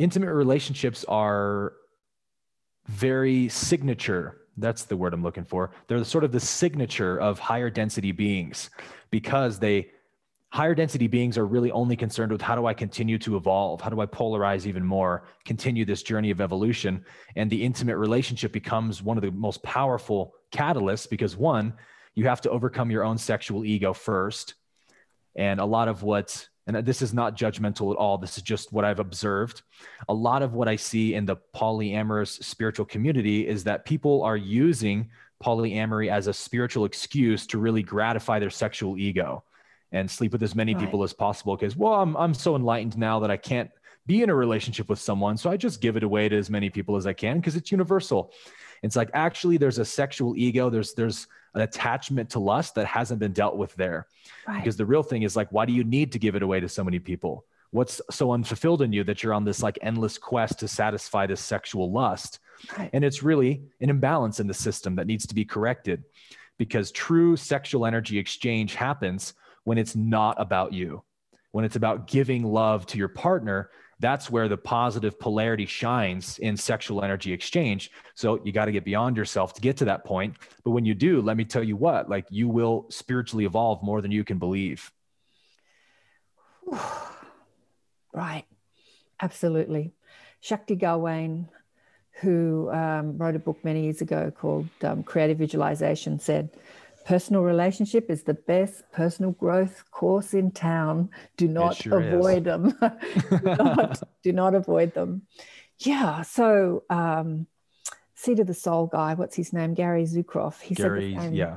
intimate 0.00 0.32
relationships 0.32 1.04
are 1.08 1.74
very 2.88 3.48
signature. 3.50 4.38
That's 4.56 4.84
the 4.84 4.96
word 4.96 5.12
i'm 5.12 5.22
looking 5.22 5.44
for. 5.44 5.72
They're 5.86 6.02
sort 6.04 6.24
of 6.24 6.32
the 6.32 6.40
signature 6.40 7.20
of 7.20 7.38
higher 7.38 7.68
density 7.68 8.10
beings 8.10 8.70
because 9.10 9.58
they 9.58 9.90
higher 10.52 10.74
density 10.74 11.06
beings 11.06 11.38
are 11.38 11.46
really 11.46 11.70
only 11.70 11.96
concerned 11.96 12.32
with 12.32 12.40
how 12.40 12.56
do 12.56 12.66
i 12.66 12.72
continue 12.72 13.18
to 13.18 13.36
evolve? 13.36 13.82
How 13.82 13.90
do 13.90 14.00
i 14.00 14.06
polarize 14.06 14.64
even 14.66 14.84
more? 14.84 15.24
Continue 15.44 15.84
this 15.84 16.02
journey 16.02 16.30
of 16.30 16.40
evolution. 16.40 17.04
And 17.36 17.50
the 17.50 17.62
intimate 17.62 17.98
relationship 17.98 18.52
becomes 18.52 19.02
one 19.02 19.18
of 19.18 19.22
the 19.22 19.30
most 19.30 19.62
powerful 19.62 20.32
catalysts 20.50 21.08
because 21.08 21.36
one 21.36 21.74
you 22.14 22.24
have 22.24 22.40
to 22.40 22.50
overcome 22.50 22.90
your 22.90 23.04
own 23.04 23.18
sexual 23.18 23.66
ego 23.66 23.92
first. 23.92 24.54
And 25.36 25.60
a 25.60 25.64
lot 25.64 25.88
of 25.88 26.02
what 26.02 26.48
and 26.66 26.84
this 26.86 27.02
is 27.02 27.12
not 27.12 27.36
judgmental 27.36 27.92
at 27.92 27.96
all. 27.96 28.18
This 28.18 28.36
is 28.36 28.42
just 28.42 28.72
what 28.72 28.84
I've 28.84 29.00
observed. 29.00 29.62
A 30.08 30.14
lot 30.14 30.42
of 30.42 30.54
what 30.54 30.68
I 30.68 30.76
see 30.76 31.14
in 31.14 31.26
the 31.26 31.36
polyamorous 31.54 32.42
spiritual 32.44 32.86
community 32.86 33.46
is 33.46 33.64
that 33.64 33.84
people 33.84 34.22
are 34.22 34.36
using 34.36 35.08
polyamory 35.42 36.10
as 36.10 36.26
a 36.26 36.32
spiritual 36.32 36.84
excuse 36.84 37.46
to 37.48 37.58
really 37.58 37.82
gratify 37.82 38.38
their 38.38 38.50
sexual 38.50 38.98
ego 38.98 39.42
and 39.92 40.10
sleep 40.10 40.32
with 40.32 40.42
as 40.42 40.54
many 40.54 40.74
right. 40.74 40.84
people 40.84 41.02
as 41.02 41.12
possible 41.12 41.56
because 41.56 41.76
well 41.76 41.94
I'm 41.94 42.16
I'm 42.16 42.34
so 42.34 42.54
enlightened 42.56 42.96
now 42.98 43.20
that 43.20 43.30
I 43.30 43.36
can't 43.36 43.70
be 44.06 44.22
in 44.22 44.30
a 44.30 44.34
relationship 44.34 44.88
with 44.88 44.98
someone 44.98 45.36
so 45.36 45.50
I 45.50 45.56
just 45.56 45.80
give 45.80 45.96
it 45.96 46.02
away 46.02 46.28
to 46.28 46.36
as 46.36 46.50
many 46.50 46.68
people 46.68 46.96
as 46.96 47.06
I 47.06 47.14
can 47.14 47.38
because 47.38 47.56
it's 47.56 47.72
universal. 47.72 48.32
It's 48.82 48.96
like 48.96 49.10
actually 49.14 49.56
there's 49.56 49.78
a 49.78 49.84
sexual 49.84 50.36
ego 50.36 50.70
there's 50.70 50.94
there's 50.94 51.26
an 51.54 51.62
attachment 51.62 52.30
to 52.30 52.38
lust 52.38 52.74
that 52.76 52.86
hasn't 52.86 53.20
been 53.20 53.32
dealt 53.32 53.56
with 53.56 53.74
there. 53.74 54.06
Right. 54.46 54.58
Because 54.58 54.76
the 54.76 54.86
real 54.86 55.02
thing 55.02 55.22
is 55.22 55.36
like, 55.36 55.50
why 55.50 55.66
do 55.66 55.72
you 55.72 55.84
need 55.84 56.12
to 56.12 56.18
give 56.18 56.36
it 56.36 56.42
away 56.42 56.60
to 56.60 56.68
so 56.68 56.84
many 56.84 56.98
people? 56.98 57.44
What's 57.72 58.00
so 58.10 58.32
unfulfilled 58.32 58.82
in 58.82 58.92
you 58.92 59.04
that 59.04 59.22
you're 59.22 59.34
on 59.34 59.44
this 59.44 59.62
like 59.62 59.78
endless 59.82 60.18
quest 60.18 60.60
to 60.60 60.68
satisfy 60.68 61.26
this 61.26 61.40
sexual 61.40 61.90
lust? 61.90 62.40
Right. 62.76 62.90
And 62.92 63.04
it's 63.04 63.22
really 63.22 63.62
an 63.80 63.90
imbalance 63.90 64.40
in 64.40 64.46
the 64.46 64.54
system 64.54 64.96
that 64.96 65.06
needs 65.06 65.26
to 65.26 65.34
be 65.34 65.44
corrected 65.44 66.04
because 66.58 66.90
true 66.92 67.36
sexual 67.36 67.86
energy 67.86 68.18
exchange 68.18 68.74
happens 68.74 69.34
when 69.64 69.78
it's 69.78 69.96
not 69.96 70.40
about 70.40 70.72
you, 70.72 71.02
when 71.52 71.64
it's 71.64 71.76
about 71.76 72.06
giving 72.06 72.44
love 72.44 72.86
to 72.86 72.98
your 72.98 73.08
partner 73.08 73.70
that's 74.00 74.30
where 74.30 74.48
the 74.48 74.56
positive 74.56 75.20
polarity 75.20 75.66
shines 75.66 76.38
in 76.38 76.56
sexual 76.56 77.04
energy 77.04 77.32
exchange. 77.32 77.90
So 78.14 78.40
you 78.44 78.50
got 78.50 78.64
to 78.64 78.72
get 78.72 78.84
beyond 78.84 79.16
yourself 79.16 79.54
to 79.54 79.60
get 79.60 79.76
to 79.78 79.84
that 79.84 80.04
point. 80.04 80.36
But 80.64 80.70
when 80.70 80.84
you 80.84 80.94
do, 80.94 81.20
let 81.20 81.36
me 81.36 81.44
tell 81.44 81.62
you 81.62 81.76
what, 81.76 82.08
like 82.08 82.26
you 82.30 82.48
will 82.48 82.86
spiritually 82.88 83.44
evolve 83.44 83.82
more 83.82 84.00
than 84.00 84.10
you 84.10 84.24
can 84.24 84.38
believe. 84.38 84.90
Right. 88.12 88.44
Absolutely. 89.22 89.92
Shakti 90.40 90.74
Gawain, 90.74 91.48
who 92.20 92.68
um, 92.72 93.16
wrote 93.16 93.36
a 93.36 93.38
book 93.38 93.64
many 93.64 93.84
years 93.84 94.00
ago 94.00 94.32
called 94.32 94.68
um, 94.82 95.04
Creative 95.04 95.38
Visualization, 95.38 96.18
said, 96.18 96.50
personal 97.04 97.42
relationship 97.42 98.10
is 98.10 98.22
the 98.22 98.34
best 98.34 98.84
personal 98.92 99.32
growth 99.32 99.84
course 99.90 100.34
in 100.34 100.50
town. 100.50 101.10
Do 101.36 101.48
not 101.48 101.76
sure 101.76 102.00
avoid 102.00 102.38
is. 102.38 102.44
them. 102.44 102.78
do, 103.30 103.40
not, 103.44 104.02
do, 104.22 104.32
not, 104.32 104.54
avoid 104.54 104.94
them. 104.94 105.22
Yeah. 105.78 106.22
So, 106.22 106.84
um, 106.90 107.46
Seat 108.14 108.38
of 108.38 108.46
the 108.46 108.54
Soul 108.54 108.86
guy, 108.86 109.14
what's 109.14 109.36
his 109.36 109.52
name? 109.52 109.74
Gary 109.74 110.04
Zukav. 110.04 110.60
He 110.60 110.74
Gary, 110.74 111.12
said 111.12 111.18
the 111.18 111.22
same, 111.22 111.34
yeah. 111.34 111.56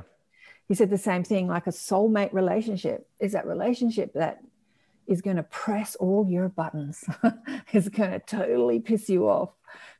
He 0.66 0.74
said 0.74 0.90
the 0.90 0.98
same 0.98 1.22
thing. 1.22 1.46
Like 1.46 1.66
a 1.66 1.70
soulmate 1.70 2.32
relationship 2.32 3.06
is 3.20 3.32
that 3.32 3.46
relationship 3.46 4.14
that 4.14 4.40
is 5.06 5.22
going 5.22 5.36
to 5.36 5.42
press 5.42 5.94
all 5.96 6.26
your 6.28 6.48
buttons. 6.48 7.04
is 7.72 7.88
going 7.88 8.12
to 8.12 8.18
totally 8.20 8.80
piss 8.80 9.08
you 9.08 9.28
off 9.28 9.50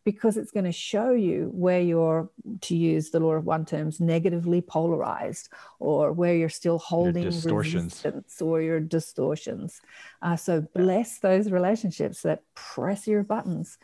because 0.05 0.37
it's 0.37 0.51
going 0.51 0.65
to 0.65 0.73
show 0.73 1.13
you 1.13 1.51
where 1.55 1.81
you're, 1.81 2.31
to 2.61 2.77
use 2.77 3.11
the 3.11 3.21
law 3.21 3.33
of 3.33 3.45
one 3.45 3.65
terms, 3.65 4.01
negatively 4.01 4.61
polarized, 4.61 5.49
or 5.79 6.13
where 6.13 6.35
you're 6.35 6.49
still 6.49 6.79
holding 6.79 7.23
your 7.23 7.33
distortions. 7.33 7.85
resistance 7.85 8.43
or 8.43 8.61
your 8.61 8.81
distortions. 8.81 9.81
Uh, 10.21 10.37
so 10.37 10.61
bless 10.75 11.19
those 11.19 11.51
relationships 11.51 12.23
that 12.23 12.43
press 12.55 13.07
your 13.07 13.23
buttons, 13.23 13.79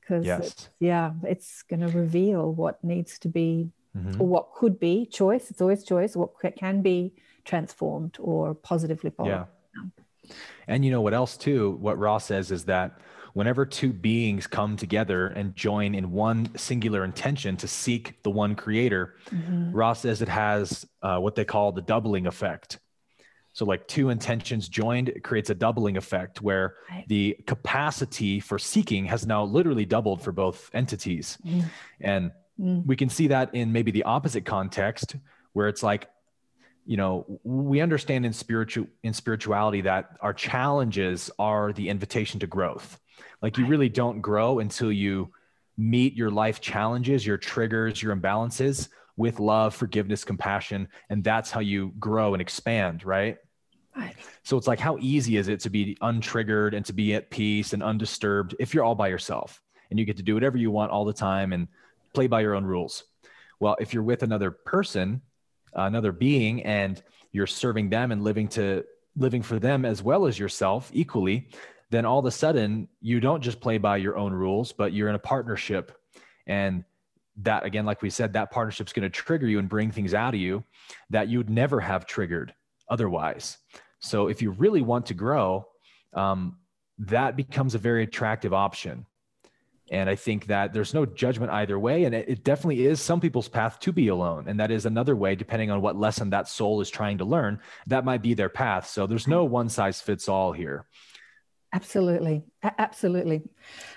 because 0.00 0.24
yes. 0.24 0.70
yeah, 0.80 1.12
it's 1.24 1.62
going 1.62 1.80
to 1.80 1.88
reveal 1.88 2.52
what 2.52 2.82
needs 2.82 3.18
to 3.18 3.28
be 3.28 3.70
mm-hmm. 3.96 4.20
or 4.20 4.26
what 4.26 4.54
could 4.54 4.80
be 4.80 5.06
choice. 5.06 5.50
It's 5.50 5.60
always 5.60 5.84
choice. 5.84 6.16
What 6.16 6.30
can 6.56 6.80
be 6.80 7.12
transformed 7.44 8.16
or 8.18 8.54
positively 8.54 9.10
polarized. 9.10 9.48
Yeah. 9.74 9.82
And 10.68 10.84
you 10.84 10.90
know 10.90 11.00
what 11.00 11.14
else 11.14 11.36
too? 11.36 11.72
What 11.80 11.98
Ra 11.98 12.18
says 12.18 12.50
is 12.50 12.64
that 12.64 12.98
whenever 13.34 13.66
two 13.66 13.92
beings 13.92 14.46
come 14.46 14.76
together 14.76 15.26
and 15.26 15.54
join 15.54 15.94
in 15.94 16.10
one 16.10 16.48
singular 16.56 17.04
intention 17.04 17.56
to 17.58 17.68
seek 17.68 18.22
the 18.22 18.30
one 18.30 18.54
creator, 18.54 19.16
mm-hmm. 19.30 19.72
Ra 19.72 19.92
says 19.92 20.22
it 20.22 20.28
has 20.28 20.86
uh, 21.02 21.18
what 21.18 21.34
they 21.34 21.44
call 21.44 21.72
the 21.72 21.82
doubling 21.82 22.26
effect. 22.26 22.78
So, 23.52 23.64
like 23.64 23.88
two 23.88 24.10
intentions 24.10 24.68
joined, 24.68 25.08
it 25.08 25.22
creates 25.22 25.48
a 25.48 25.54
doubling 25.54 25.96
effect 25.96 26.42
where 26.42 26.74
right. 26.90 27.04
the 27.08 27.38
capacity 27.46 28.40
for 28.40 28.58
seeking 28.58 29.06
has 29.06 29.26
now 29.26 29.44
literally 29.44 29.86
doubled 29.86 30.20
for 30.20 30.32
both 30.32 30.70
entities. 30.74 31.38
Mm. 31.42 31.64
And 32.00 32.30
mm. 32.60 32.84
we 32.86 32.96
can 32.96 33.08
see 33.08 33.28
that 33.28 33.54
in 33.54 33.72
maybe 33.72 33.90
the 33.90 34.02
opposite 34.02 34.44
context 34.44 35.16
where 35.54 35.68
it's 35.68 35.82
like, 35.82 36.08
you 36.86 36.96
know, 36.96 37.40
we 37.42 37.80
understand 37.80 38.24
in 38.24 38.32
spiritual 38.32 38.86
in 39.02 39.12
spirituality 39.12 39.82
that 39.82 40.16
our 40.20 40.32
challenges 40.32 41.30
are 41.38 41.72
the 41.72 41.88
invitation 41.88 42.40
to 42.40 42.46
growth. 42.46 43.00
Like 43.42 43.58
you 43.58 43.66
really 43.66 43.88
don't 43.88 44.20
grow 44.20 44.60
until 44.60 44.92
you 44.92 45.32
meet 45.76 46.14
your 46.14 46.30
life 46.30 46.60
challenges, 46.60 47.26
your 47.26 47.36
triggers, 47.36 48.02
your 48.02 48.14
imbalances 48.14 48.88
with 49.16 49.40
love, 49.40 49.74
forgiveness, 49.74 50.24
compassion. 50.24 50.88
And 51.10 51.24
that's 51.24 51.50
how 51.50 51.60
you 51.60 51.92
grow 51.98 52.34
and 52.34 52.40
expand, 52.40 53.04
right? 53.04 53.36
Right. 53.96 54.14
So 54.44 54.56
it's 54.56 54.66
like, 54.66 54.78
how 54.78 54.98
easy 55.00 55.38
is 55.38 55.48
it 55.48 55.60
to 55.60 55.70
be 55.70 55.96
untriggered 56.02 56.74
and 56.74 56.84
to 56.86 56.92
be 56.92 57.14
at 57.14 57.30
peace 57.30 57.72
and 57.72 57.82
undisturbed 57.82 58.54
if 58.60 58.74
you're 58.74 58.84
all 58.84 58.94
by 58.94 59.08
yourself 59.08 59.62
and 59.90 59.98
you 59.98 60.04
get 60.04 60.18
to 60.18 60.22
do 60.22 60.34
whatever 60.34 60.58
you 60.58 60.70
want 60.70 60.92
all 60.92 61.04
the 61.04 61.14
time 61.14 61.52
and 61.52 61.66
play 62.12 62.26
by 62.26 62.42
your 62.42 62.54
own 62.54 62.64
rules? 62.64 63.04
Well, 63.58 63.76
if 63.80 63.94
you're 63.94 64.02
with 64.02 64.22
another 64.22 64.50
person, 64.50 65.22
another 65.76 66.12
being, 66.12 66.62
and 66.64 67.02
you're 67.32 67.46
serving 67.46 67.90
them 67.90 68.12
and 68.12 68.24
living 68.24 68.48
to 68.48 68.84
living 69.16 69.42
for 69.42 69.58
them 69.58 69.84
as 69.84 70.02
well 70.02 70.26
as 70.26 70.38
yourself 70.38 70.90
equally, 70.92 71.48
then 71.90 72.04
all 72.04 72.18
of 72.18 72.26
a 72.26 72.30
sudden 72.30 72.88
you 73.00 73.20
don't 73.20 73.42
just 73.42 73.60
play 73.60 73.78
by 73.78 73.96
your 73.96 74.16
own 74.16 74.32
rules, 74.32 74.72
but 74.72 74.92
you're 74.92 75.08
in 75.08 75.14
a 75.14 75.18
partnership. 75.20 75.96
And 76.46 76.84
that, 77.42 77.64
again, 77.64 77.86
like 77.86 78.02
we 78.02 78.10
said, 78.10 78.32
that 78.32 78.50
partnership's 78.50 78.92
going 78.92 79.02
to 79.02 79.10
trigger 79.10 79.46
you 79.46 79.58
and 79.58 79.68
bring 79.68 79.90
things 79.90 80.14
out 80.14 80.34
of 80.34 80.40
you 80.40 80.64
that 81.10 81.28
you'd 81.28 81.50
never 81.50 81.80
have 81.80 82.06
triggered 82.06 82.54
otherwise. 82.88 83.58
So 84.00 84.28
if 84.28 84.42
you 84.42 84.50
really 84.52 84.82
want 84.82 85.06
to 85.06 85.14
grow, 85.14 85.66
um, 86.14 86.56
that 86.98 87.36
becomes 87.36 87.74
a 87.74 87.78
very 87.78 88.04
attractive 88.04 88.54
option. 88.54 89.06
And 89.90 90.10
I 90.10 90.16
think 90.16 90.46
that 90.46 90.72
there's 90.72 90.94
no 90.94 91.06
judgment 91.06 91.52
either 91.52 91.78
way. 91.78 92.04
And 92.04 92.14
it, 92.14 92.28
it, 92.28 92.44
definitely 92.44 92.86
is 92.86 93.00
some 93.00 93.20
people's 93.20 93.48
path 93.48 93.78
to 93.80 93.92
be 93.92 94.08
alone. 94.08 94.46
And 94.48 94.58
that 94.58 94.70
is 94.72 94.84
another 94.84 95.14
way, 95.14 95.36
depending 95.36 95.70
on 95.70 95.80
what 95.80 95.96
lesson 95.96 96.30
that 96.30 96.48
soul 96.48 96.80
is 96.80 96.90
trying 96.90 97.18
to 97.18 97.24
learn, 97.24 97.60
that 97.86 98.04
might 98.04 98.22
be 98.22 98.34
their 98.34 98.48
path. 98.48 98.88
So 98.88 99.06
there's 99.06 99.28
no 99.28 99.44
mm-hmm. 99.44 99.52
one 99.52 99.68
size 99.68 100.00
fits 100.00 100.28
all 100.28 100.52
here. 100.52 100.86
Absolutely, 101.76 102.42
absolutely. 102.78 103.42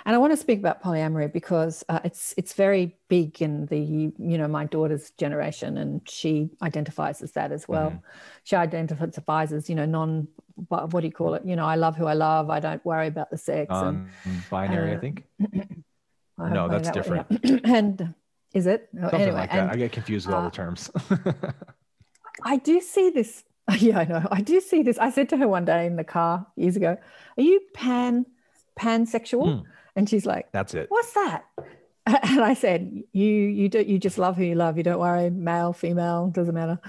And 0.06 0.14
I 0.14 0.18
want 0.20 0.34
to 0.34 0.38
speak 0.38 0.60
about 0.60 0.84
polyamory 0.84 1.32
because 1.32 1.86
uh, 1.88 2.02
it's 2.04 2.34
it's 2.36 2.54
very 2.54 2.98
big 3.08 3.42
in 3.42 3.68
the 3.68 3.80
you 3.80 4.38
know 4.38 4.50
my 4.50 4.66
daughter's 4.66 5.12
generation, 5.12 5.78
and 5.78 6.02
she 6.08 6.50
identifies 6.62 7.22
as 7.22 7.32
that 7.34 7.54
as 7.54 7.70
well. 7.70 7.92
Mhm. 7.92 8.02
She 8.44 8.56
identifies 8.58 9.54
as 9.54 9.70
you 9.70 9.76
know 9.76 9.86
non 9.86 10.28
what, 10.68 10.92
do 10.92 11.08
you 11.08 11.12
call 11.14 11.36
it? 11.36 11.44
You 11.46 11.56
know, 11.56 11.66
I 11.66 11.76
love 11.76 11.96
who 11.96 12.06
I 12.06 12.16
love. 12.16 12.50
I 12.50 12.60
don't 12.60 12.84
worry 12.86 13.08
about 13.08 13.30
the 13.32 13.38
sex. 13.38 13.70
and 13.72 14.10
Non-binary, 14.26 14.92
I 14.92 14.96
uh, 14.96 15.00
think. 15.00 15.24
I 16.38 16.50
no, 16.50 16.68
that's 16.68 16.90
that 16.92 17.08
way, 17.10 17.24
yeah. 17.44 17.58
and 17.78 18.14
is 18.54 18.68
it 18.68 18.90
Oh, 18.98 19.02
Something 19.02 19.22
anyway? 19.22 19.38
like 19.38 19.54
and 19.54 19.70
that. 19.70 19.76
I 19.76 19.78
get 19.78 19.94
confused 19.94 20.28
with 20.28 20.36
all 20.36 20.42
uh, 20.42 20.50
the 20.50 20.56
terms. 20.56 20.92
I 22.44 22.58
do 22.58 22.82
see 22.82 23.10
this. 23.10 23.44
Yeah, 23.80 24.00
I 24.00 24.06
know. 24.06 24.28
I 24.32 24.42
do 24.42 24.60
see 24.62 24.84
this. 24.84 24.98
I 24.98 25.12
said 25.12 25.30
to 25.30 25.38
her 25.38 25.48
one 25.48 25.66
day 25.66 25.86
in 25.86 25.96
the 25.96 26.04
car 26.04 26.46
years 26.56 26.76
ago, 26.76 26.98
"Are 27.38 27.44
you 27.44 27.62
pan 27.74 28.26
pansexual?" 28.80 29.60
Hmm. 29.60 29.70
And 29.96 30.10
she's 30.10 30.26
like, 30.26 30.52
That's 30.52 30.74
it. 30.74 30.88
"What's 30.90 31.14
that?" 31.14 31.46
And 32.06 32.42
I 32.42 32.56
said, 32.56 33.04
"You 33.14 33.26
you 33.26 33.70
do 33.70 33.82
you 33.82 34.00
just 34.00 34.18
love 34.18 34.36
who 34.36 34.44
you 34.44 34.56
love. 34.56 34.78
You 34.78 34.84
don't 34.84 35.00
worry, 35.00 35.30
male, 35.30 35.74
female, 35.74 36.32
doesn't 36.34 36.56
matter." 36.56 36.80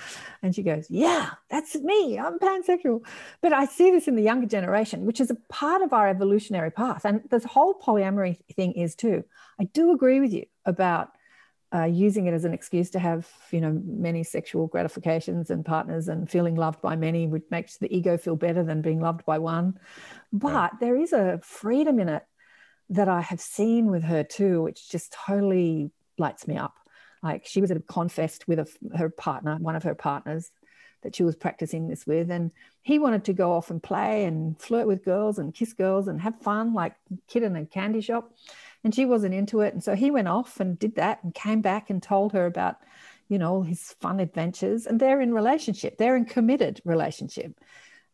And 0.43 0.55
she 0.55 0.63
goes, 0.63 0.87
"Yeah, 0.89 1.31
that's 1.51 1.75
me. 1.77 2.19
I'm 2.19 2.39
pansexual." 2.39 3.05
But 3.43 3.53
I 3.53 3.67
see 3.67 3.91
this 3.91 4.09
in 4.09 4.17
the 4.17 4.23
younger 4.23 4.47
generation, 4.47 5.05
which 5.05 5.21
is 5.21 5.31
a 5.31 5.37
part 5.51 5.83
of 5.83 5.93
our 5.93 6.09
evolutionary 6.09 6.71
path, 6.71 7.05
and 7.05 7.21
this 7.31 7.45
whole 7.45 7.75
polyamory 7.75 8.39
thing 8.57 8.73
is 8.73 8.95
too. 8.95 9.25
I 9.61 9.65
do 9.65 9.93
agree 9.93 10.21
with 10.21 10.33
you 10.33 10.47
about 10.65 11.11
uh, 11.73 11.85
using 11.85 12.27
it 12.27 12.35
as 12.35 12.45
an 12.45 12.53
excuse 12.53 12.91
to 12.91 12.99
have 12.99 13.29
you 13.53 13.61
know 13.61 13.81
many 13.85 14.25
sexual 14.25 14.67
gratifications 14.67 15.51
and 15.51 15.65
partners 15.65 16.09
and 16.09 16.29
feeling 16.29 16.57
loved 16.57 16.81
by 16.83 16.97
many 16.97 17.29
which 17.29 17.45
makes 17.51 17.77
the 17.77 17.95
ego 17.97 18.17
feel 18.17 18.37
better 18.37 18.65
than 18.65 18.83
being 18.83 19.01
loved 19.01 19.25
by 19.25 19.39
one. 19.39 19.79
But 20.33 20.53
Right. 20.53 20.81
there 20.81 20.97
is 20.97 21.13
a 21.13 21.41
freedom 21.43 22.01
in 22.01 22.09
it 22.09 22.25
that 22.93 23.09
i 23.09 23.21
have 23.21 23.41
seen 23.41 23.87
with 23.89 24.03
her 24.03 24.25
too 24.25 24.63
which 24.63 24.91
just 24.91 25.13
totally 25.13 25.91
lights 26.19 26.49
me 26.49 26.57
up. 26.57 26.77
Like 27.23 27.47
she 27.47 27.61
was 27.61 27.71
at 27.71 27.77
a 27.77 27.81
confest 27.81 28.49
with 28.49 28.59
a, 28.59 28.97
her 28.97 29.09
partner 29.11 29.57
one 29.61 29.77
of 29.77 29.85
her 29.85 29.95
partners 29.95 30.51
that 31.03 31.15
she 31.15 31.23
was 31.23 31.37
practicing 31.37 31.89
this 31.89 32.07
with 32.07 32.31
and 32.31 32.51
he 32.83 32.99
wanted 32.99 33.25
to 33.25 33.33
go 33.33 33.53
off 33.53 33.71
and 33.71 33.83
play 33.83 34.25
and 34.25 34.61
flirt 34.61 34.87
with 34.87 35.05
girls 35.05 35.39
and 35.39 35.55
kiss 35.55 35.73
girls 35.73 36.09
and 36.09 36.21
have 36.21 36.41
fun 36.43 36.75
like 36.75 36.95
kid 37.29 37.43
in 37.43 37.57
a 37.57 37.65
candy 37.65 38.01
shop 38.01 38.33
and 38.85 38.95
she 38.95 39.05
wasn't 39.07 39.35
into 39.35 39.61
it. 39.61 39.75
And 39.75 39.83
so 39.83 39.95
he 39.95 40.11
went 40.11 40.29
off 40.29 40.61
and 40.61 40.79
did 40.79 40.97
that 40.97 41.23
and 41.23 41.35
came 41.35 41.61
back 41.61 41.91
and 41.91 42.03
told 42.03 42.33
her 42.33 42.47
about 42.47 42.77
you 43.29 43.39
know 43.39 43.55
all 43.55 43.63
his 43.63 43.93
fun 44.01 44.21
adventures. 44.21 44.87
And 44.87 44.99
they're 45.01 45.21
in 45.21 45.33
relationship. 45.35 45.99
They're 45.99 46.17
in 46.17 46.25
committed 46.25 46.81
relationship. 46.85 47.59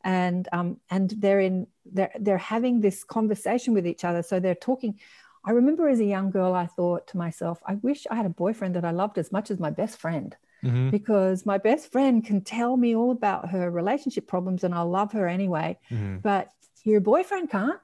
And 0.04 0.48
um 0.52 0.80
and 0.90 1.10
they're 1.18 1.40
in 1.40 1.66
they're 1.84 2.12
they're 2.18 2.38
having 2.38 2.80
this 2.80 3.04
conversation 3.04 3.74
with 3.74 3.86
each 3.86 4.04
other. 4.04 4.22
So 4.22 4.40
they're 4.40 4.54
talking. 4.54 5.00
I 5.44 5.52
remember 5.52 5.88
as 5.88 6.00
a 6.00 6.04
young 6.04 6.30
girl 6.32 6.54
i 6.54 6.66
thought 6.66 7.06
to 7.06 7.16
myself 7.16 7.62
i 7.64 7.74
wish 7.76 8.04
i 8.10 8.16
had 8.16 8.26
a 8.26 8.30
boyfriend 8.30 8.74
that 8.74 8.84
i 8.84 8.90
loved 8.90 9.16
as 9.16 9.30
much 9.30 9.48
as 9.52 9.60
my 9.60 9.70
best 9.70 9.96
friend. 9.96 10.36
Mhm, 10.64 10.90
because 10.90 11.46
my 11.46 11.58
best 11.58 11.92
friend 11.92 12.24
can 12.24 12.40
tell 12.40 12.76
me 12.76 12.96
all 12.96 13.12
about 13.12 13.50
her 13.50 13.70
relationship 13.70 14.26
problems 14.26 14.64
and 14.64 14.74
I'll 14.74 14.90
love 14.90 15.12
her 15.12 15.28
anyway. 15.28 15.78
mhm. 15.90 16.20
But 16.22 16.50
your 16.82 17.00
boyfriend 17.00 17.50
can't, 17.50 17.78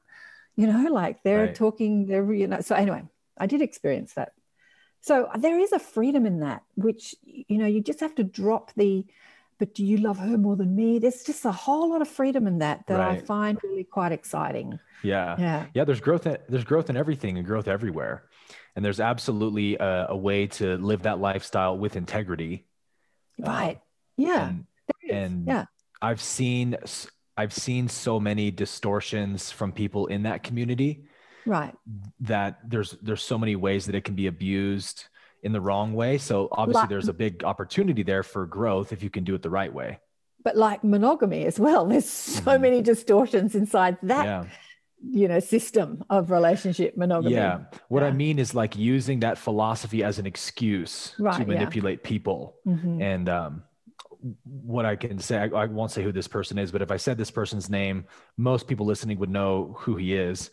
you 0.56 0.66
know, 0.66 0.90
like 0.90 1.22
they're 1.22 1.46
Right. 1.46 1.54
talking, 1.54 2.06
they're, 2.06 2.32
you 2.32 2.46
know, 2.46 2.60
so 2.60 2.74
anyway, 2.74 3.02
I 3.38 3.46
did 3.46 3.62
experience 3.62 4.14
that. 4.14 4.32
So 5.00 5.28
there 5.38 5.58
is 5.58 5.72
a 5.72 5.78
freedom 5.78 6.26
in 6.26 6.40
that, 6.40 6.62
which, 6.76 7.14
you 7.24 7.58
know, 7.58 7.66
you 7.66 7.80
just 7.80 8.00
have 8.00 8.14
to 8.16 8.24
drop 8.24 8.72
the, 8.74 9.04
but 9.58 9.74
do 9.74 9.84
you 9.84 9.96
love 9.96 10.18
her 10.18 10.38
more 10.38 10.54
than 10.56 10.76
me? 10.76 10.98
There's 10.98 11.24
just 11.24 11.44
a 11.44 11.52
whole 11.52 11.90
lot 11.90 12.02
of 12.02 12.08
freedom 12.08 12.46
in 12.46 12.58
that 12.58 12.86
that 12.86 13.00
I 13.00 13.18
find 13.18 13.58
really 13.64 13.84
quite 13.84 14.12
exciting. 14.12 14.78
Yeah. 15.02 15.36
Yeah. 15.38 15.66
yeah 15.74 15.84
there's 15.84 16.00
growth 16.00 16.26
in, 16.26 16.36
there's 16.48 16.64
growth 16.64 16.88
in 16.90 16.96
everything 16.96 17.36
and 17.36 17.46
growth 17.46 17.66
everywhere 17.66 18.24
and 18.76 18.84
there's 18.84 19.00
absolutely 19.00 19.76
a, 19.76 20.06
a 20.10 20.16
way 20.16 20.46
to 20.46 20.76
live 20.76 21.02
that 21.02 21.18
lifestyle 21.18 21.76
with 21.76 21.96
integrity 21.96 22.66
Right. 23.38 23.76
Um, 23.76 23.82
yeah. 24.16 24.48
and, 24.48 24.66
and 25.10 25.46
yeah. 25.46 25.64
i've 26.00 26.20
seen 26.20 26.76
i've 27.36 27.52
seen 27.52 27.88
so 27.88 28.18
many 28.20 28.50
distortions 28.50 29.50
from 29.50 29.72
people 29.72 30.06
in 30.06 30.22
that 30.24 30.42
community 30.42 31.04
Right. 31.44 31.74
that 32.20 32.58
there's 32.68 32.92
there's 33.02 33.22
so 33.22 33.36
many 33.38 33.56
ways 33.56 33.86
that 33.86 33.94
it 33.94 34.04
can 34.04 34.14
be 34.14 34.26
abused 34.28 35.06
in 35.42 35.50
the 35.52 35.60
wrong 35.60 35.92
way 35.94 36.18
so 36.18 36.48
obviously 36.52 36.82
Like- 36.82 36.88
there's 36.90 37.08
a 37.08 37.12
big 37.12 37.42
opportunity 37.44 38.02
there 38.04 38.22
for 38.22 38.46
growth 38.46 38.92
if 38.92 39.02
you 39.02 39.10
can 39.10 39.24
do 39.24 39.34
it 39.34 39.42
the 39.42 39.50
right 39.50 39.72
way 39.72 39.98
But 40.44 40.56
like 40.56 40.82
monogamy 40.82 41.44
as 41.46 41.58
well, 41.60 41.86
there's 41.86 42.08
so 42.08 42.42
Mhm. 42.58 42.60
many 42.66 42.82
distortions 42.82 43.54
inside 43.54 43.96
that 44.02 44.24
yeah 44.24 44.44
you 45.04 45.26
know 45.26 45.40
system 45.40 46.04
of 46.10 46.30
relationship 46.30 46.96
monogamy 46.96 47.34
yeah 47.34 47.64
what 47.88 48.04
i 48.04 48.12
mean 48.12 48.38
is 48.38 48.54
like 48.54 48.76
using 48.78 49.18
that 49.26 49.36
philosophy 49.36 50.04
as 50.04 50.20
an 50.20 50.26
excuse 50.26 50.94
Right, 51.18 51.34
to 51.38 51.42
yeah. 51.42 51.48
manipulate 51.54 52.04
people 52.04 52.54
Mhm. 52.64 53.02
and 53.12 53.28
um, 53.28 53.52
what 54.44 54.85
I 54.85 54.96
can 54.96 55.18
say, 55.18 55.38
I, 55.38 55.46
I 55.46 55.66
won't 55.66 55.90
say 55.90 56.02
who 56.02 56.12
this 56.12 56.28
person 56.28 56.58
is, 56.58 56.70
but 56.72 56.82
if 56.82 56.90
I 56.90 56.96
said 56.96 57.18
this 57.18 57.30
person's 57.30 57.68
name, 57.68 58.04
most 58.37 58.66
people 58.68 58.87
listening 58.87 59.18
would 59.18 59.30
know 59.30 59.74
who 59.78 59.96
he 59.96 60.14
is. 60.14 60.50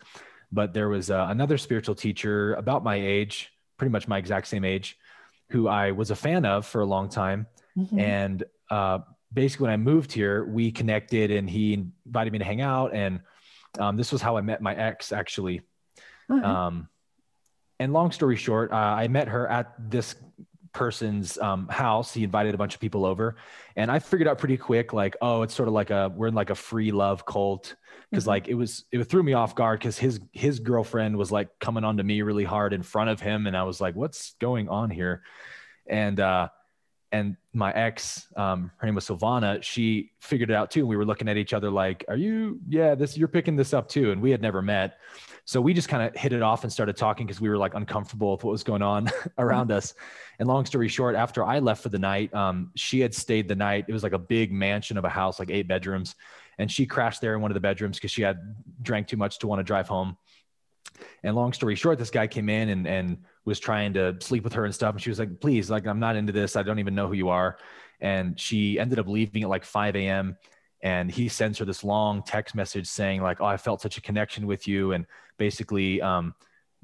But 0.52 0.74
there 0.74 0.90
was 0.90 1.12
uh, 1.12 1.28
another 1.30 1.58
spiritual 1.58 1.96
teacher 1.96 2.56
about 2.56 2.84
my 2.84 2.96
age, 2.96 3.52
pretty 3.78 3.92
much 3.92 4.08
my 4.08 4.18
exact 4.18 4.48
same 4.48 4.66
age, 4.66 4.98
who 5.50 5.68
I 5.68 5.92
was 5.92 6.12
a 6.12 6.16
fan 6.16 6.46
of 6.46 6.66
for 6.66 6.82
a 6.82 6.86
long 6.86 7.10
time. 7.10 7.48
Mhm. 7.78 8.00
And 8.00 8.44
uh, 8.72 9.00
basically, 9.32 9.66
when 9.66 9.74
I 9.74 9.78
moved 9.78 10.12
here, 10.12 10.46
we 10.46 10.72
connected 10.72 11.32
and 11.32 11.50
he 11.50 11.74
invited 12.06 12.34
me 12.34 12.40
to 12.40 12.46
hang 12.46 12.62
out. 12.62 12.94
And 12.94 13.22
um, 13.78 13.96
this 13.98 14.12
was 14.12 14.22
how 14.22 14.38
I 14.38 14.42
met 14.42 14.62
my 14.62 14.76
ex, 14.76 15.12
actually. 15.12 15.62
All 16.30 16.38
right. 16.38 16.46
Um, 16.46 16.90
and 17.80 17.94
long 17.94 18.12
story 18.12 18.36
short, 18.36 18.72
uh, 18.72 18.76
I 18.76 19.08
met 19.08 19.28
her 19.30 19.48
at 19.48 19.74
this 19.78 20.16
person's 20.74 21.38
um, 21.38 21.68
house. 21.68 22.14
He 22.14 22.24
invited 22.24 22.54
a 22.56 22.58
bunch 22.58 22.74
of 22.76 22.82
people 22.82 23.06
over, 23.06 23.36
and 23.76 23.92
I 23.92 24.00
figured 24.00 24.28
out 24.28 24.38
pretty 24.38 24.58
quick, 24.58 24.94
like, 24.94 25.16
oh, 25.22 25.42
it's 25.42 25.54
sort 25.54 25.68
of 25.68 25.74
like 25.74 25.90
a 25.90 26.12
we're 26.16 26.28
in 26.28 26.34
like 26.34 26.50
a 26.50 26.56
free 26.56 26.92
love 26.92 27.26
cult 27.26 27.76
because 28.10 28.24
Mhm. 28.26 28.28
like 28.28 28.48
it 28.48 28.56
was 28.56 28.86
it 28.92 29.04
threw 29.04 29.22
me 29.24 29.34
off 29.34 29.56
guard 29.56 29.80
because 29.80 29.98
his 29.98 30.20
his 30.32 30.60
girlfriend 30.60 31.18
was 31.18 31.32
like 31.32 31.50
coming 31.60 31.84
on 31.84 31.98
to 31.98 32.04
me 32.04 32.22
really 32.22 32.44
hard 32.44 32.74
in 32.74 32.84
front 32.84 33.10
of 33.10 33.20
him, 33.20 33.48
and 33.48 33.56
I 33.56 33.64
was 33.64 33.80
like, 33.82 33.96
what's 33.96 34.36
going 34.40 34.70
on 34.70 34.90
here? 34.90 35.24
And 35.88 36.20
uh, 36.20 36.50
and 37.12 37.38
my 37.54 37.72
ex, 37.72 38.28
um, 38.36 38.70
her 38.78 38.86
name 38.86 38.94
was 38.94 39.08
Silvana. 39.08 39.64
She 39.64 40.12
figured 40.22 40.52
it 40.52 40.56
out 40.56 40.70
too. 40.70 40.82
And 40.82 40.90
we 40.90 40.96
were 40.96 41.06
looking 41.06 41.28
at 41.28 41.38
each 41.38 41.54
other 41.54 41.72
like, 41.72 42.06
"Are 42.08 42.16
you? 42.16 42.60
Yeah, 42.68 42.94
this 42.94 43.18
you're 43.18 43.28
picking 43.28 43.56
this 43.56 43.74
up 43.74 43.88
too." 43.90 44.12
And 44.12 44.22
we 44.22 44.30
had 44.30 44.42
never 44.44 44.62
met, 44.62 44.98
so 45.50 45.60
we 45.60 45.74
just 45.74 45.90
kind 45.90 46.04
of 46.04 46.16
hit 46.16 46.32
it 46.32 46.44
off 46.44 46.62
and 46.62 46.72
started 46.72 46.96
talking 46.96 47.26
because 47.26 47.42
we 47.42 47.50
were 47.50 47.58
like 47.58 47.74
uncomfortable 47.74 48.34
with 48.34 48.44
what 48.44 48.52
was 48.52 48.62
going 48.62 48.84
on 48.84 49.10
around 49.40 49.72
us. 49.72 49.96
And 50.38 50.48
long 50.48 50.64
story 50.64 50.88
short, 50.88 51.16
after 51.16 51.44
I 51.44 51.58
left 51.58 51.82
for 51.82 51.90
the 51.90 51.98
night, 51.98 52.32
um, 52.36 52.70
she 52.76 53.00
had 53.00 53.16
stayed 53.16 53.48
the 53.48 53.56
night. 53.56 53.86
It 53.88 53.94
was 53.94 54.04
like 54.04 54.14
a 54.14 54.20
big 54.20 54.52
mansion 54.52 54.96
of 54.96 55.06
a 55.06 55.10
house, 55.10 55.40
like 55.40 55.50
eight 55.50 55.68
bedrooms, 55.68 56.14
and 56.60 56.72
she 56.72 56.86
crashed 56.86 57.20
there 57.20 57.34
in 57.34 57.42
one 57.42 57.50
of 57.50 57.56
the 57.56 57.62
bedrooms 57.62 57.98
because 57.98 58.12
she 58.12 58.22
had 58.22 58.38
drank 58.84 59.08
too 59.08 59.18
much 59.18 59.40
to 59.40 59.48
want 59.48 59.60
to 59.60 59.64
drive 59.64 59.88
home. 59.88 60.18
And 61.24 61.36
long 61.36 61.52
story 61.52 61.74
short, 61.74 61.98
this 61.98 62.12
guy 62.12 62.28
came 62.28 62.48
in 62.48 62.70
and 62.70 62.86
and 62.86 63.18
was 63.44 63.60
trying 63.60 63.94
to 63.94 64.18
sleep 64.22 64.44
with 64.44 64.54
her 64.54 64.66
and 64.66 64.76
stuff. 64.76 64.94
And 64.94 65.02
she 65.02 65.10
was 65.10 65.18
like, 65.18 65.40
please, 65.40 65.72
like, 65.72 65.88
I'm 65.88 66.00
not 66.00 66.16
into 66.16 66.32
this. 66.32 66.58
I 66.58 66.62
don't 66.62 66.78
even 66.78 66.94
know 66.94 67.08
who 67.08 67.14
you 67.14 67.30
are. 67.30 67.58
And 68.00 68.40
she 68.40 68.78
ended 68.78 69.00
up 69.00 69.08
leaving 69.08 69.42
at 69.42 69.50
like 69.50 69.66
5 69.66 69.96
a.m. 69.96 70.38
And 70.82 71.12
he 71.12 71.28
sends 71.28 71.58
her 71.60 71.66
this 71.66 71.84
long 71.84 72.24
text 72.24 72.56
message 72.56 72.88
saying, 72.88 73.22
like, 73.22 73.42
oh, 73.42 73.46
I 73.46 73.58
felt 73.58 73.82
such 73.82 73.98
a 73.98 74.02
connection 74.02 74.48
with 74.48 74.68
you. 74.68 74.94
And 74.94 75.06
basically, 75.38 76.02
um, 76.02 76.34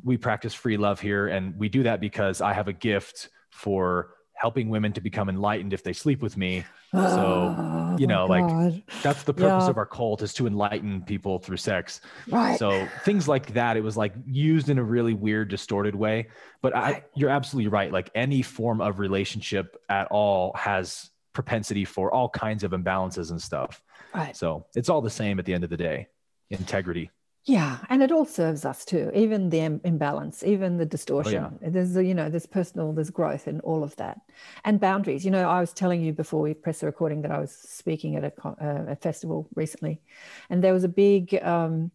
we 0.04 0.18
practice 0.18 0.54
free 0.54 0.78
love 0.78 1.00
here. 1.00 1.28
And 1.28 1.58
we 1.58 1.70
do 1.70 1.84
that 1.84 2.02
because 2.02 2.42
I 2.42 2.52
have 2.54 2.68
a 2.68 2.74
gift 2.74 3.30
for 3.52 4.12
helping 4.34 4.68
women 4.68 4.92
to 4.92 5.00
become 5.00 5.30
enlightened 5.30 5.72
if 5.72 5.82
they 5.82 5.94
sleep 5.94 6.22
with 6.22 6.36
me. 6.36 6.66
So, 6.92 7.56
Oh, 7.58 7.96
you 7.98 8.06
know, 8.06 8.26
like, 8.26 8.46
God. 8.46 8.84
That's 9.02 9.24
the 9.24 9.34
purpose 9.34 9.64
Yeah. 9.64 9.70
of 9.70 9.78
our 9.78 9.86
cult 9.86 10.22
is 10.22 10.34
to 10.36 10.48
enlighten 10.48 11.04
people 11.04 11.40
through 11.40 11.58
sex. 11.58 12.02
right. 12.30 12.60
So 12.60 12.86
things 13.04 13.30
like 13.30 13.54
that, 13.54 13.78
it 13.78 13.82
was 13.82 13.96
like 13.96 14.14
used 14.28 14.70
in 14.70 14.78
a 14.78 14.84
really 14.84 15.14
weird, 15.14 15.48
distorted 15.50 15.96
way. 15.96 16.28
But 16.62 16.76
I, 16.76 17.04
you're 17.16 17.30
absolutely 17.30 17.70
right. 17.70 17.92
Like 17.94 18.10
any 18.14 18.42
form 18.42 18.82
of 18.82 19.00
relationship 19.00 19.78
at 19.88 20.08
all 20.08 20.52
has 20.58 21.10
propensity 21.36 21.86
for 21.86 22.12
all 22.12 22.30
kinds 22.30 22.64
of 22.64 22.72
imbalances 22.72 23.30
and 23.30 23.40
stuff. 23.40 23.82
right. 24.16 24.36
So 24.36 24.66
it's 24.76 24.90
all 24.90 25.02
the 25.02 25.10
same 25.12 25.38
at 25.38 25.46
the 25.46 25.54
end 25.54 25.64
of 25.64 25.70
the 25.70 25.78
day. 25.78 26.08
Integrity. 26.50 27.12
Yeah, 27.48 27.78
and 27.90 28.02
it 28.02 28.12
all 28.12 28.26
serves 28.26 28.66
us 28.66 28.86
too. 28.86 29.12
Even 29.14 29.52
the 29.52 29.60
im- 29.60 29.82
imbalance, 29.84 30.44
even 30.44 30.78
the 30.78 30.86
distortion. 30.86 31.60
There's 31.62 31.96
a, 31.96 32.04
you 32.04 32.16
know, 32.16 32.28
there's 32.28 32.48
personal, 32.48 32.92
there's 32.92 33.12
growth 33.12 33.48
in 33.48 33.60
all 33.60 33.84
of 33.84 33.96
that, 33.98 34.18
and 34.64 34.80
boundaries. 34.80 35.24
You 35.24 35.30
know, 35.30 35.48
I 35.48 35.60
was 35.60 35.72
telling 35.72 36.02
you 36.02 36.12
before 36.12 36.42
we 36.42 36.56
press 36.56 36.80
the 36.80 36.88
recording 36.88 37.22
that 37.22 37.30
I 37.30 37.38
was 37.38 37.52
speaking 37.52 38.16
at 38.16 38.24
a, 38.24 38.48
uh, 38.48 38.86
a 38.94 38.96
festival 38.96 39.48
recently, 39.54 40.02
and 40.50 40.64
there 40.64 40.74
was 40.74 40.84
a 40.84 40.90
big. 40.90 41.36
Um, 41.44 41.92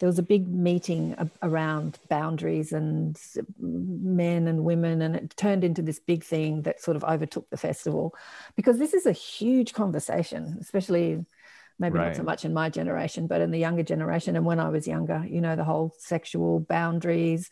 there 0.00 0.06
was 0.06 0.18
a 0.18 0.22
big 0.22 0.48
meeting 0.48 1.14
around 1.42 1.98
boundaries 2.08 2.72
and 2.72 3.20
men 3.58 4.48
and 4.48 4.64
women, 4.64 5.02
and 5.02 5.14
it 5.14 5.36
turned 5.36 5.62
into 5.62 5.82
this 5.82 6.00
big 6.00 6.24
thing 6.24 6.62
that 6.62 6.80
sort 6.80 6.96
of 6.96 7.04
overtook 7.04 7.48
the 7.50 7.56
festival. 7.58 8.14
Because 8.56 8.78
this 8.78 8.94
is 8.94 9.04
a 9.04 9.12
huge 9.12 9.74
conversation, 9.74 10.56
especially 10.60 11.24
maybe 11.80 11.98
Right. 11.98 12.08
not 12.08 12.16
so 12.16 12.22
much 12.22 12.44
in 12.44 12.52
my 12.52 12.68
generation, 12.68 13.26
but 13.26 13.40
in 13.40 13.50
the 13.50 13.58
younger 13.58 13.82
generation. 13.82 14.36
And 14.36 14.44
when 14.44 14.60
I 14.60 14.68
was 14.68 14.86
younger, 14.86 15.24
you 15.28 15.40
know, 15.40 15.56
the 15.56 15.64
whole 15.64 15.94
sexual 15.98 16.60
boundaries 16.60 17.50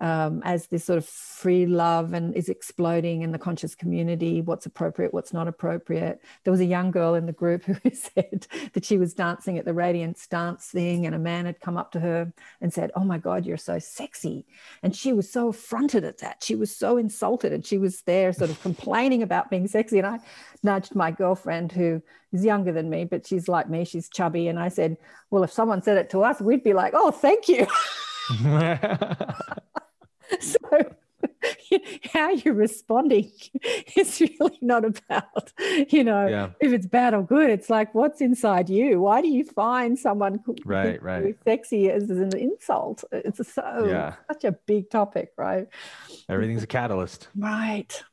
um, 0.00 0.42
as 0.44 0.66
this 0.66 0.84
sort 0.84 0.98
of 0.98 1.06
free 1.06 1.66
love 1.66 2.12
and 2.12 2.34
is 2.36 2.48
exploding 2.48 3.22
in 3.22 3.32
the 3.32 3.38
conscious 3.38 3.74
community, 3.74 4.40
what's 4.40 4.66
appropriate, 4.66 5.12
what's 5.12 5.32
not 5.32 5.48
appropriate. 5.48 6.20
There 6.44 6.52
was 6.52 6.60
a 6.60 6.64
young 6.64 6.90
girl 6.90 7.14
in 7.14 7.26
the 7.26 7.32
group 7.32 7.64
who 7.64 7.90
said 7.90 8.46
that 8.74 8.84
she 8.84 8.98
was 8.98 9.14
dancing 9.14 9.58
at 9.58 9.64
the 9.64 9.74
Radiance 9.74 10.26
dance 10.26 10.66
thing, 10.66 11.06
and 11.06 11.14
a 11.14 11.18
man 11.18 11.46
had 11.46 11.60
come 11.60 11.76
up 11.76 11.92
to 11.92 12.00
her 12.00 12.32
and 12.60 12.72
said, 12.72 12.90
Oh 12.94 13.04
my 13.04 13.18
God, 13.18 13.44
you're 13.44 13.56
so 13.56 13.78
sexy. 13.78 14.46
And 14.82 14.94
she 14.94 15.12
was 15.12 15.30
so 15.30 15.48
affronted 15.48 16.04
at 16.04 16.18
that. 16.18 16.42
She 16.42 16.54
was 16.54 16.74
so 16.74 16.96
insulted, 16.96 17.52
and 17.52 17.64
she 17.66 17.78
was 17.78 18.02
there 18.02 18.32
sort 18.32 18.50
of 18.50 18.60
complaining 18.68 19.22
about 19.22 19.50
being 19.50 19.66
sexy. 19.66 19.98
And 19.98 20.06
I 20.06 20.20
nudged 20.62 20.94
my 20.94 21.10
girlfriend 21.10 21.72
who 21.72 22.02
is 22.32 22.44
younger 22.44 22.72
than 22.72 22.90
me, 22.90 23.04
but 23.04 23.26
she's 23.26 23.48
like 23.48 23.68
me, 23.70 23.84
she's 23.84 24.08
chubby. 24.08 24.48
And 24.48 24.58
I 24.58 24.68
said, 24.68 24.96
Well, 25.30 25.44
if 25.44 25.52
someone 25.52 25.82
said 25.82 25.96
it 25.98 26.10
to 26.10 26.22
us, 26.24 26.40
we'd 26.40 26.64
be 26.64 26.72
like, 26.74 26.92
Oh, 26.96 27.10
thank 27.10 27.48
you. 27.48 27.66
so 30.40 30.58
how 32.12 32.30
you're 32.30 32.54
responding 32.54 33.30
is 33.96 34.20
really 34.20 34.58
not 34.60 34.84
about, 34.84 35.52
you 35.90 36.04
know, 36.04 36.26
yeah. 36.28 36.50
if 36.60 36.72
it's 36.72 36.86
bad 36.86 37.12
or 37.14 37.22
good. 37.22 37.50
It's 37.50 37.68
like, 37.70 37.92
what's 37.94 38.20
inside 38.20 38.68
you? 38.70 39.00
Why 39.00 39.20
do 39.20 39.28
you 39.28 39.44
find 39.44 39.98
someone 39.98 40.40
Right, 40.64 41.02
right. 41.02 41.24
is 41.24 41.34
sexy 41.44 41.90
as 41.90 42.08
an 42.10 42.36
insult? 42.36 43.02
It's 43.10 43.52
so 43.52 43.86
Yeah. 43.88 44.14
such 44.30 44.44
a 44.44 44.52
big 44.52 44.90
topic, 44.90 45.32
right? 45.36 45.66
Everything's 46.28 46.62
a 46.62 46.66
catalyst. 46.68 47.28
Right. 47.36 48.04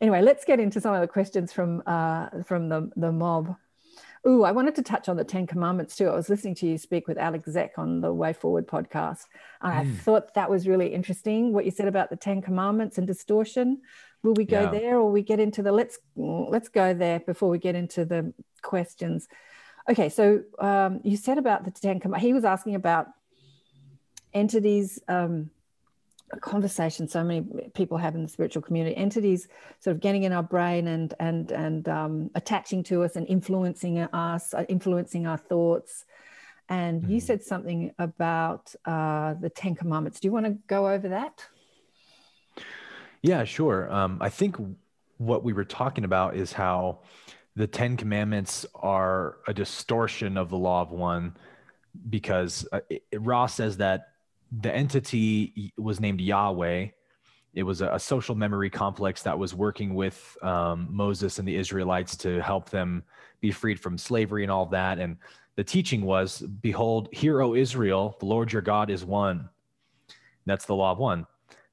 Anyway, 0.00 0.22
let's 0.22 0.44
get 0.44 0.60
into 0.60 0.80
some 0.80 0.94
of 0.94 1.00
the 1.00 1.08
questions 1.08 1.52
from 1.52 1.82
uh, 1.86 2.28
from 2.44 2.68
the 2.68 2.90
the 2.96 3.12
mob. 3.12 3.56
Ooh, 4.26 4.44
I 4.44 4.52
wanted 4.52 4.74
to 4.74 4.82
touch 4.82 5.08
on 5.08 5.16
the 5.16 5.24
Ten 5.24 5.46
Commandments 5.46 5.96
too. 5.96 6.06
I 6.08 6.14
was 6.14 6.28
listening 6.28 6.54
to 6.56 6.66
you 6.66 6.76
speak 6.76 7.08
with 7.08 7.16
Alex 7.16 7.48
Zeck 7.48 7.70
on 7.78 8.02
the 8.02 8.12
Way 8.12 8.34
Forward 8.34 8.66
podcast. 8.66 9.24
And 9.62 9.72
I 9.72 9.84
Mm. 9.84 9.96
thought 10.02 10.34
that 10.34 10.50
was 10.50 10.68
really 10.68 10.92
interesting 10.92 11.52
what 11.54 11.64
you 11.64 11.70
said 11.70 11.88
about 11.88 12.10
the 12.10 12.16
Ten 12.16 12.42
Commandments 12.42 12.98
and 12.98 13.06
distortion. 13.06 13.80
Will 14.22 14.34
we 14.34 14.44
go 14.44 14.62
Yeah. 14.64 14.70
there 14.70 14.98
or 14.98 15.10
we 15.10 15.22
get 15.22 15.40
into 15.40 15.62
the 15.62 15.72
let's 15.72 15.98
let's 16.16 16.68
go 16.68 16.92
there 16.92 17.20
before 17.20 17.48
we 17.48 17.58
get 17.58 17.74
into 17.74 18.04
the 18.04 18.34
questions. 18.62 19.26
Okay, 19.88 20.10
so 20.10 20.42
um, 20.58 21.00
you 21.02 21.16
said 21.16 21.38
about 21.38 21.64
the 21.64 21.70
Ten 21.70 21.98
Commandments. 21.98 22.26
He 22.26 22.34
was 22.34 22.44
asking 22.44 22.74
about 22.74 23.08
entities 24.32 25.00
um, 25.08 25.50
conversation 26.38 27.08
so 27.08 27.24
many 27.24 27.44
people 27.74 27.96
have 27.98 28.14
in 28.14 28.22
the 28.22 28.28
spiritual 28.28 28.62
community 28.62 28.96
entities 28.96 29.48
sort 29.80 29.96
of 29.96 30.00
getting 30.00 30.22
in 30.22 30.32
our 30.32 30.42
brain 30.42 30.86
and 30.88 31.14
and 31.18 31.50
and 31.50 31.88
um, 31.88 32.30
attaching 32.34 32.82
to 32.84 33.02
us 33.02 33.16
and 33.16 33.26
influencing 33.28 33.98
us 33.98 34.54
uh, 34.54 34.64
influencing 34.68 35.26
our 35.26 35.38
thoughts 35.38 36.04
and 36.68 37.02
you 37.10 37.18
Mhm. 37.20 37.22
said 37.22 37.42
something 37.42 37.92
about 37.98 38.72
uh, 38.84 39.34
the 39.34 39.50
ten 39.50 39.74
commandments 39.74 40.20
do 40.20 40.28
you 40.28 40.32
want 40.32 40.46
to 40.46 40.52
go 40.68 40.88
over 40.88 41.08
that 41.08 41.46
Yeah, 43.22 43.44
sure. 43.44 43.90
Um, 43.92 44.18
I 44.20 44.30
think 44.30 44.56
what 45.18 45.44
we 45.44 45.52
were 45.52 45.64
talking 45.64 46.04
about 46.04 46.36
is 46.36 46.52
how 46.52 47.00
the 47.54 47.66
Ten 47.66 47.96
Commandments 47.98 48.64
are 48.74 49.36
a 49.46 49.52
distortion 49.52 50.38
of 50.38 50.48
the 50.48 50.56
law 50.56 50.80
of 50.80 50.90
one, 50.90 51.36
because 52.08 52.66
uh, 52.72 52.80
it, 52.88 53.02
it- 53.12 53.18
Ra 53.20 53.46
says 53.46 53.76
that 53.78 54.12
the 54.52 54.74
entity 54.74 55.72
was 55.76 56.00
named 56.00 56.20
Yahweh. 56.20 56.88
It 57.52 57.62
was 57.62 57.80
a, 57.80 57.94
a 57.94 57.98
social 57.98 58.34
memory 58.34 58.70
complex 58.70 59.22
that 59.22 59.38
was 59.38 59.54
working 59.54 59.94
with 59.94 60.36
um, 60.42 60.88
Moses 60.90 61.38
and 61.38 61.46
the 61.46 61.56
Israelites 61.56 62.16
to 62.18 62.40
help 62.40 62.70
them 62.70 63.02
be 63.40 63.50
freed 63.50 63.80
from 63.80 63.98
slavery 63.98 64.42
and 64.42 64.52
all 64.52 64.66
that. 64.66 64.98
And 64.98 65.16
the 65.56 65.64
teaching 65.64 66.02
was, 66.02 66.40
"Behold, 66.40 67.08
hear, 67.12 67.42
O 67.42 67.54
Israel, 67.54 68.16
the 68.20 68.26
Lord 68.26 68.52
your 68.52 68.62
God 68.62 68.90
is 68.90 69.04
one." 69.04 69.48
That's 70.46 70.64
the 70.64 70.74
law 70.74 70.92
of 70.92 70.98
one 70.98 71.26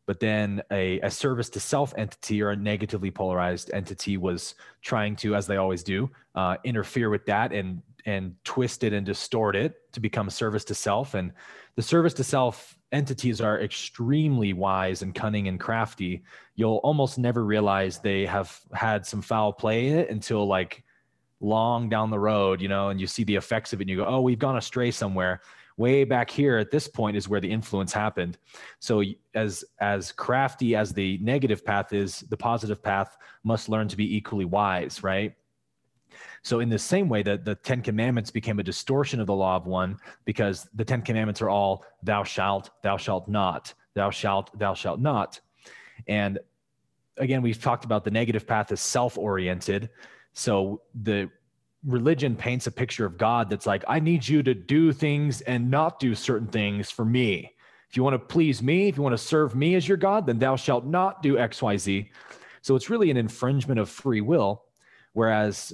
but 0.07 0.21
then 0.21 0.63
a, 0.71 0.99
a 1.01 1.11
service 1.11 1.49
to 1.49 1.59
self 1.59 1.93
entity 1.95 2.41
or 2.41 2.51
a 2.51 2.55
negatively 2.55 3.11
polarized 3.11 3.69
entity 3.73 4.17
was 4.17 4.55
trying 4.81 5.15
to 5.17 5.35
as 5.35 5.45
they 5.45 5.57
always 5.57 5.83
do 5.83 6.09
uh, 6.33 6.55
interfere 6.63 7.09
with 7.11 7.25
that 7.25 7.51
and 7.51 7.83
and 8.07 8.33
twist 8.45 8.85
it 8.85 8.93
and 8.93 9.05
distort 9.05 9.55
it 9.55 9.91
to 9.91 9.99
become 9.99 10.29
service 10.29 10.63
to 10.63 10.73
self. 10.73 11.13
And 11.13 11.33
the 11.75 11.81
service 11.81 12.13
to 12.15 12.23
self 12.23 12.75
entities 12.93 13.41
are 13.41 13.59
extremely 13.59 14.53
wise 14.53 15.01
and 15.01 15.13
cunning 15.13 15.49
and 15.49 15.59
crafty. 15.59 16.23
You'll 16.55 16.77
almost 16.77 17.19
never 17.19 17.43
realize 17.43 17.99
they 17.99 18.25
have 18.25 18.57
had 18.73 19.05
some 19.05 19.21
foul 19.21 19.51
play 19.51 19.89
in 19.89 19.97
it 19.97 20.09
until 20.09 20.47
like 20.47 20.83
long 21.39 21.87
down 21.87 22.09
the 22.09 22.17
road 22.17 22.59
you 22.59 22.67
know 22.67 22.89
and 22.89 22.99
you 22.99 23.05
see 23.05 23.23
the 23.23 23.35
effects 23.35 23.71
of 23.71 23.79
it 23.79 23.83
and 23.83 23.91
you 23.91 23.97
go 23.97 24.05
oh 24.07 24.21
we've 24.21 24.39
gone 24.39 24.57
astray 24.57 24.89
somewhere. 24.89 25.41
Way 25.75 26.05
back 26.05 26.31
here 26.31 26.57
at 26.57 26.71
this 26.71 26.87
point 26.87 27.15
is 27.15 27.29
where 27.29 27.39
the 27.39 27.51
influence 27.51 27.93
happened. 27.93 28.39
So 28.79 29.03
as 29.35 29.65
as 29.79 30.13
crafty 30.13 30.75
as 30.77 30.93
the 30.93 31.19
negative 31.21 31.65
path 31.65 31.91
is 31.91 32.21
the 32.21 32.37
positive 32.37 32.81
path 32.81 33.17
must 33.43 33.67
learn 33.69 33.89
to 33.89 33.97
be 33.97 34.15
equally 34.15 34.45
wise 34.45 35.03
right 35.03 35.33
so 36.47 36.59
in 36.59 36.69
the 36.69 36.79
same 36.79 37.09
way 37.09 37.23
that 37.23 37.45
the 37.45 37.55
10 37.55 37.81
commandments 37.81 38.31
became 38.31 38.59
a 38.59 38.63
distortion 38.63 39.19
of 39.19 39.27
the 39.27 39.33
law 39.33 39.55
of 39.55 39.67
one 39.67 39.97
because 40.25 40.67
the 40.75 40.85
10 40.85 41.01
commandments 41.01 41.41
are 41.41 41.49
all 41.49 41.83
thou 42.03 42.23
shalt 42.23 42.69
thou 42.83 42.97
shalt 42.97 43.27
not 43.27 43.73
thou 43.93 44.09
shalt 44.09 44.57
thou 44.57 44.73
shalt 44.73 44.99
not 44.99 45.39
and 46.07 46.39
again 47.17 47.41
we've 47.41 47.61
talked 47.61 47.85
about 47.85 48.03
the 48.03 48.11
negative 48.11 48.47
path 48.47 48.71
is 48.71 48.79
self-oriented 48.79 49.89
so 50.33 50.81
the 51.03 51.29
religion 51.85 52.35
paints 52.35 52.67
a 52.67 52.71
picture 52.71 53.05
of 53.05 53.17
God 53.17 53.49
that's 53.49 53.65
like, 53.65 53.83
I 53.87 53.99
need 53.99 54.27
you 54.27 54.43
to 54.43 54.53
do 54.53 54.91
things 54.91 55.41
and 55.41 55.71
not 55.71 55.99
do 55.99 56.15
certain 56.15 56.47
things 56.47 56.91
for 56.91 57.05
me. 57.05 57.53
If 57.89 57.95
you 57.95 58.03
want 58.03 58.15
to 58.15 58.19
please 58.19 58.61
me, 58.61 58.89
if 58.89 58.97
you 58.97 59.03
want 59.03 59.13
to 59.13 59.17
serve 59.17 59.55
me 59.55 59.75
as 59.75 59.87
your 59.87 59.97
God, 59.97 60.27
then 60.27 60.39
thou 60.39 60.57
shalt 60.57 60.85
not 60.85 61.23
do 61.23 61.35
XYZ. 61.35 62.09
So 62.61 62.75
it's 62.75 62.89
really 62.89 63.09
an 63.09 63.17
infringement 63.17 63.79
of 63.79 63.89
free 63.89 64.21
will. 64.21 64.63
Whereas 65.13 65.73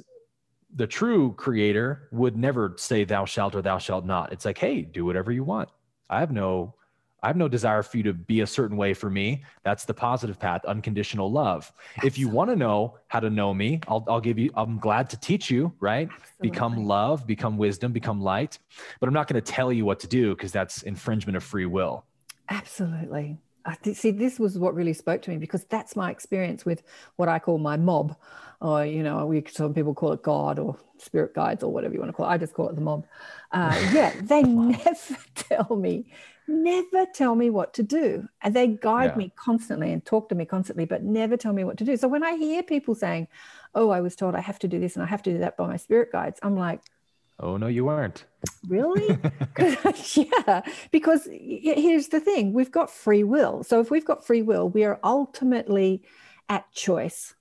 the 0.76 0.88
true 0.88 1.34
creator 1.34 2.08
would 2.12 2.36
never 2.36 2.74
say 2.78 3.04
thou 3.04 3.26
shalt 3.26 3.56
or 3.56 3.62
thou 3.62 3.78
shalt 3.78 4.06
not. 4.06 4.34
It's 4.34 4.46
like, 4.46 4.58
hey, 4.58 4.82
do 4.82 5.06
whatever 5.06 5.32
you 5.32 5.44
want. 5.44 5.70
I 6.10 6.20
have 6.20 6.32
no 6.32 6.76
I 7.24 7.28
have 7.28 7.38
no 7.38 7.48
desire 7.48 7.82
for 7.84 7.96
you 7.96 8.04
to 8.04 8.14
be 8.14 8.42
a 8.42 8.48
certain 8.48 8.76
way 8.76 8.94
for 8.94 9.10
me. 9.10 9.46
That's 9.64 9.86
the 9.86 9.94
positive 9.94 10.38
path, 10.38 10.66
unconditional 10.66 11.32
love. 11.32 11.72
If 12.04 12.18
you 12.18 12.28
want 12.28 12.50
to 12.50 12.58
know 12.58 12.98
how 13.08 13.22
to 13.22 13.30
know 13.30 13.54
me, 13.54 13.80
I'll, 13.88 14.04
I'll 14.10 14.20
give 14.20 14.38
you, 14.38 14.52
I'm 14.56 14.78
glad 14.78 15.10
to 15.12 15.18
teach 15.18 15.50
you, 15.50 15.72
right? 15.80 16.10
Become 16.42 16.86
love, 16.86 17.26
become 17.26 17.58
wisdom, 17.58 17.94
become 17.94 18.20
light. 18.22 18.60
But 19.00 19.08
I'm 19.08 19.14
not 19.14 19.30
going 19.30 19.42
to 19.42 19.52
tell 19.52 19.72
you 19.72 19.86
what 19.86 20.02
to 20.02 20.08
do 20.08 20.36
because 20.36 20.52
that's 20.52 20.84
infringement 20.84 21.38
of 21.38 21.46
free 21.46 21.66
will. 21.66 22.06
Absolutely. 22.50 23.38
I 23.66 23.76
th- 23.76 23.96
see, 23.98 24.12
this 24.12 24.40
was 24.40 24.60
what 24.60 24.76
really 24.76 24.94
spoke 24.94 25.22
to 25.24 25.30
me 25.32 25.38
because 25.38 25.64
that's 25.66 25.96
my 25.96 26.12
experience 26.12 26.66
with 26.66 26.84
what 27.16 27.30
I 27.30 27.40
call 27.40 27.58
my 27.60 27.78
mob, 27.78 28.16
or 28.60 28.86
you 28.86 29.04
know, 29.04 29.26
we 29.26 29.44
some 29.50 29.74
people 29.74 29.94
call 29.94 30.12
it 30.14 30.22
God 30.22 30.60
or 30.60 30.78
spirit 30.98 31.34
guides 31.34 31.64
or 31.64 31.72
whatever 31.72 31.94
you 31.94 32.00
want 32.00 32.10
to 32.10 32.14
call 32.16 32.26
it. 32.26 32.30
I 32.30 32.38
just 32.38 32.54
call 32.54 32.70
it 32.70 32.76
the 32.76 32.82
mob. 32.82 33.06
Uh, 33.52 33.80
yeah, 33.82 34.14
they 34.20 34.44
never 34.44 35.18
tell 35.36 35.76
me, 35.78 36.12
never 36.48 37.06
tell 37.14 37.36
me 37.36 37.50
what 37.50 37.74
to 37.76 37.84
do, 37.84 38.28
and 38.42 38.54
they 38.54 38.68
guide 38.68 39.12
Yeah. 39.12 39.18
me 39.18 39.32
constantly 39.38 39.94
and 39.94 40.04
talk 40.06 40.28
to 40.30 40.36
me 40.36 40.46
constantly, 40.46 40.86
but 40.86 41.04
never 41.04 41.38
tell 41.38 41.54
me 41.54 41.64
what 41.64 41.78
to 41.78 41.86
do. 41.86 41.96
So 41.96 42.08
when 42.10 42.24
I 42.24 42.36
hear 42.36 42.64
people 42.64 42.96
saying, 42.96 43.28
"Oh, 43.76 43.90
I 43.92 44.02
was 44.02 44.16
told 44.16 44.36
I 44.36 44.42
have 44.42 44.60
to 44.60 44.68
do 44.68 44.80
this 44.80 44.96
and 44.96 45.04
I 45.04 45.08
have 45.08 45.24
to 45.24 45.32
do 45.32 45.38
that 45.40 45.56
by 45.58 45.68
my 45.68 45.78
spirit 45.78 46.12
guides," 46.12 46.40
I'm 46.44 46.58
like, 46.58 46.82
Oh, 47.44 47.58
no, 47.58 47.68
you 47.68 47.84
weren't. 47.86 48.24
Really? 48.68 49.20
yeah, 50.16 50.62
because 50.92 51.28
here's 51.30 52.08
the 52.08 52.20
thing 52.22 52.54
we've 52.54 52.72
got 52.72 52.90
free 52.90 53.24
will. 53.24 53.64
So 53.64 53.82
if 53.82 53.92
we've 53.92 54.06
got 54.06 54.26
free 54.26 54.42
will, 54.42 54.70
we 54.70 54.84
are 54.86 55.00
ultimately 55.04 56.02
at 56.50 56.72
choice 56.72 57.36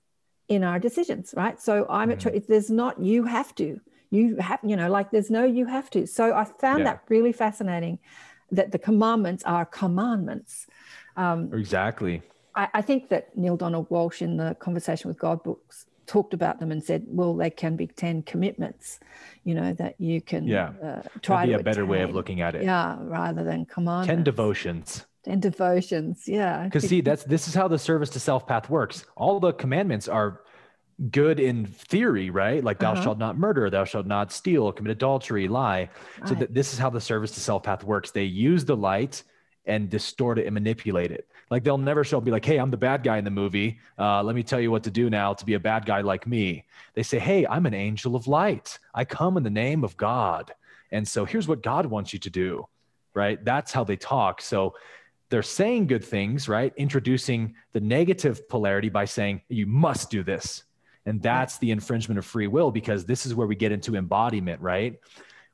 in 0.49 0.63
our 0.63 0.77
decisions, 0.77 1.33
right? 1.37 1.59
So 1.59 1.87
I'm 1.89 2.11
at 2.11 2.17
Mhm. 2.19 2.21
choice. 2.33 2.45
There's 2.47 2.69
not 2.69 2.99
you 2.99 3.23
have 3.23 3.55
to. 3.55 3.79
You 4.11 4.35
have, 4.35 4.59
you 4.63 4.75
know, 4.75 4.89
like 4.91 5.09
there's 5.11 5.31
no 5.31 5.43
you 5.45 5.65
have 5.65 5.89
to. 5.91 6.05
So 6.05 6.33
I 6.33 6.43
found 6.43 6.79
Yeah. 6.79 6.85
that 6.91 7.03
really 7.09 7.31
fascinating 7.31 7.97
that 8.51 8.71
the 8.71 8.77
commandments 8.77 9.43
are 9.45 9.65
commandments. 9.65 10.67
Um, 11.15 11.49
Exactly. 11.53 12.21
I, 12.55 12.67
I 12.75 12.81
think 12.81 13.09
that 13.09 13.35
Neale 13.35 13.57
Donald 13.57 13.89
Walsch 13.89 14.21
in 14.21 14.37
the 14.37 14.55
Conversation 14.59 15.07
with 15.07 15.17
God 15.17 15.41
books 15.43 15.85
talked 16.05 16.33
about 16.33 16.59
them 16.59 16.71
and 16.71 16.83
said, 16.83 17.03
well, 17.07 17.35
they 17.35 17.49
can 17.49 17.75
be 17.75 17.87
10 17.87 18.23
commitments, 18.23 18.99
you 19.43 19.55
know, 19.55 19.73
that 19.73 19.95
you 19.99 20.21
can 20.21 20.45
Yeah. 20.47 20.71
uh, 20.83 21.01
try 21.21 21.45
That'd 21.45 21.49
be 21.49 21.53
to 21.55 21.59
a 21.61 21.63
better 21.63 21.85
way 21.85 22.01
of 22.01 22.13
looking 22.13 22.41
at 22.41 22.55
it. 22.55 22.63
Yeah, 22.63 22.97
rather 23.01 23.43
than 23.43 23.65
commandments. 23.65 24.07
10 24.09 24.23
devotions. 24.23 25.05
10 25.25 25.39
devotions. 25.39 26.23
Yeah. 26.27 26.63
Because 26.65 26.87
see, 26.87 27.01
that's 27.01 27.23
this 27.23 27.47
is 27.47 27.53
how 27.53 27.67
the 27.67 27.79
service 27.79 28.09
to 28.11 28.19
self 28.19 28.45
path 28.47 28.69
works. 28.69 29.05
All 29.15 29.39
the 29.39 29.53
commandments 29.53 30.07
are 30.07 30.41
good 31.09 31.39
in 31.39 31.65
theory, 31.65 32.29
right? 32.29 32.63
Like 32.63 32.79
thou 32.79 32.91
Uh-huh. 32.93 33.01
shalt 33.03 33.17
not 33.17 33.37
murder, 33.37 33.69
thou 33.69 33.83
shalt 33.83 34.05
not 34.05 34.31
steal, 34.31 34.71
commit 34.71 34.91
adultery, 34.91 35.47
lie. 35.47 35.89
So 36.25 36.31
Right. 36.31 36.39
that 36.39 36.53
this 36.53 36.71
is 36.73 36.79
how 36.79 36.89
the 36.89 37.01
service 37.01 37.31
to 37.31 37.39
self 37.39 37.63
path 37.63 37.83
works. 37.83 38.11
They 38.11 38.25
use 38.25 38.65
the 38.65 38.75
light 38.77 39.23
and 39.65 39.89
distort 39.89 40.39
it 40.39 40.45
and 40.45 40.53
manipulate 40.53 41.11
it. 41.11 41.27
Like 41.49 41.63
they'll 41.63 41.77
never 41.77 42.03
show 42.03 42.19
be 42.19 42.31
like, 42.31 42.45
hey, 42.45 42.57
I'm 42.57 42.71
the 42.71 42.77
bad 42.77 43.03
guy 43.03 43.17
in 43.17 43.23
the 43.23 43.31
movie. 43.31 43.79
Uh, 43.97 44.23
let 44.23 44.35
me 44.35 44.43
tell 44.43 44.59
you 44.59 44.71
what 44.71 44.83
to 44.83 44.91
do 44.91 45.09
now 45.09 45.33
to 45.33 45.45
be 45.45 45.53
a 45.53 45.59
bad 45.59 45.85
guy 45.85 46.01
like 46.01 46.27
me. 46.27 46.65
They 46.95 47.03
say, 47.03 47.19
hey, 47.19 47.45
I'm 47.47 47.65
an 47.65 47.73
angel 47.73 48.15
of 48.15 48.27
light. 48.27 48.77
I 48.93 49.05
come 49.05 49.37
in 49.37 49.43
the 49.43 49.49
name 49.49 49.83
of 49.83 49.95
God. 49.95 50.53
And 50.91 51.07
so 51.07 51.25
here's 51.25 51.47
what 51.47 51.63
God 51.63 51.85
wants 51.85 52.13
you 52.13 52.19
to 52.19 52.29
do, 52.29 52.67
right? 53.13 53.43
That's 53.43 53.71
how 53.71 53.83
they 53.83 53.95
talk. 53.95 54.41
So 54.41 54.75
they're 55.29 55.41
saying 55.41 55.87
good 55.87 56.03
things, 56.03 56.47
right? 56.47 56.73
Introducing 56.77 57.55
the 57.71 57.79
negative 57.79 58.47
polarity 58.49 58.89
by 58.89 59.05
saying, 59.05 59.41
you 59.47 59.65
must 59.65 60.11
do 60.11 60.23
this. 60.23 60.63
And 61.05 61.21
that's 61.21 61.57
the 61.57 61.71
infringement 61.71 62.19
of 62.19 62.25
free 62.25 62.47
will 62.47 62.71
because 62.71 63.05
this 63.05 63.25
is 63.25 63.33
where 63.33 63.47
we 63.47 63.55
get 63.55 63.71
into 63.71 63.95
embodiment, 63.95 64.61
right? 64.61 64.99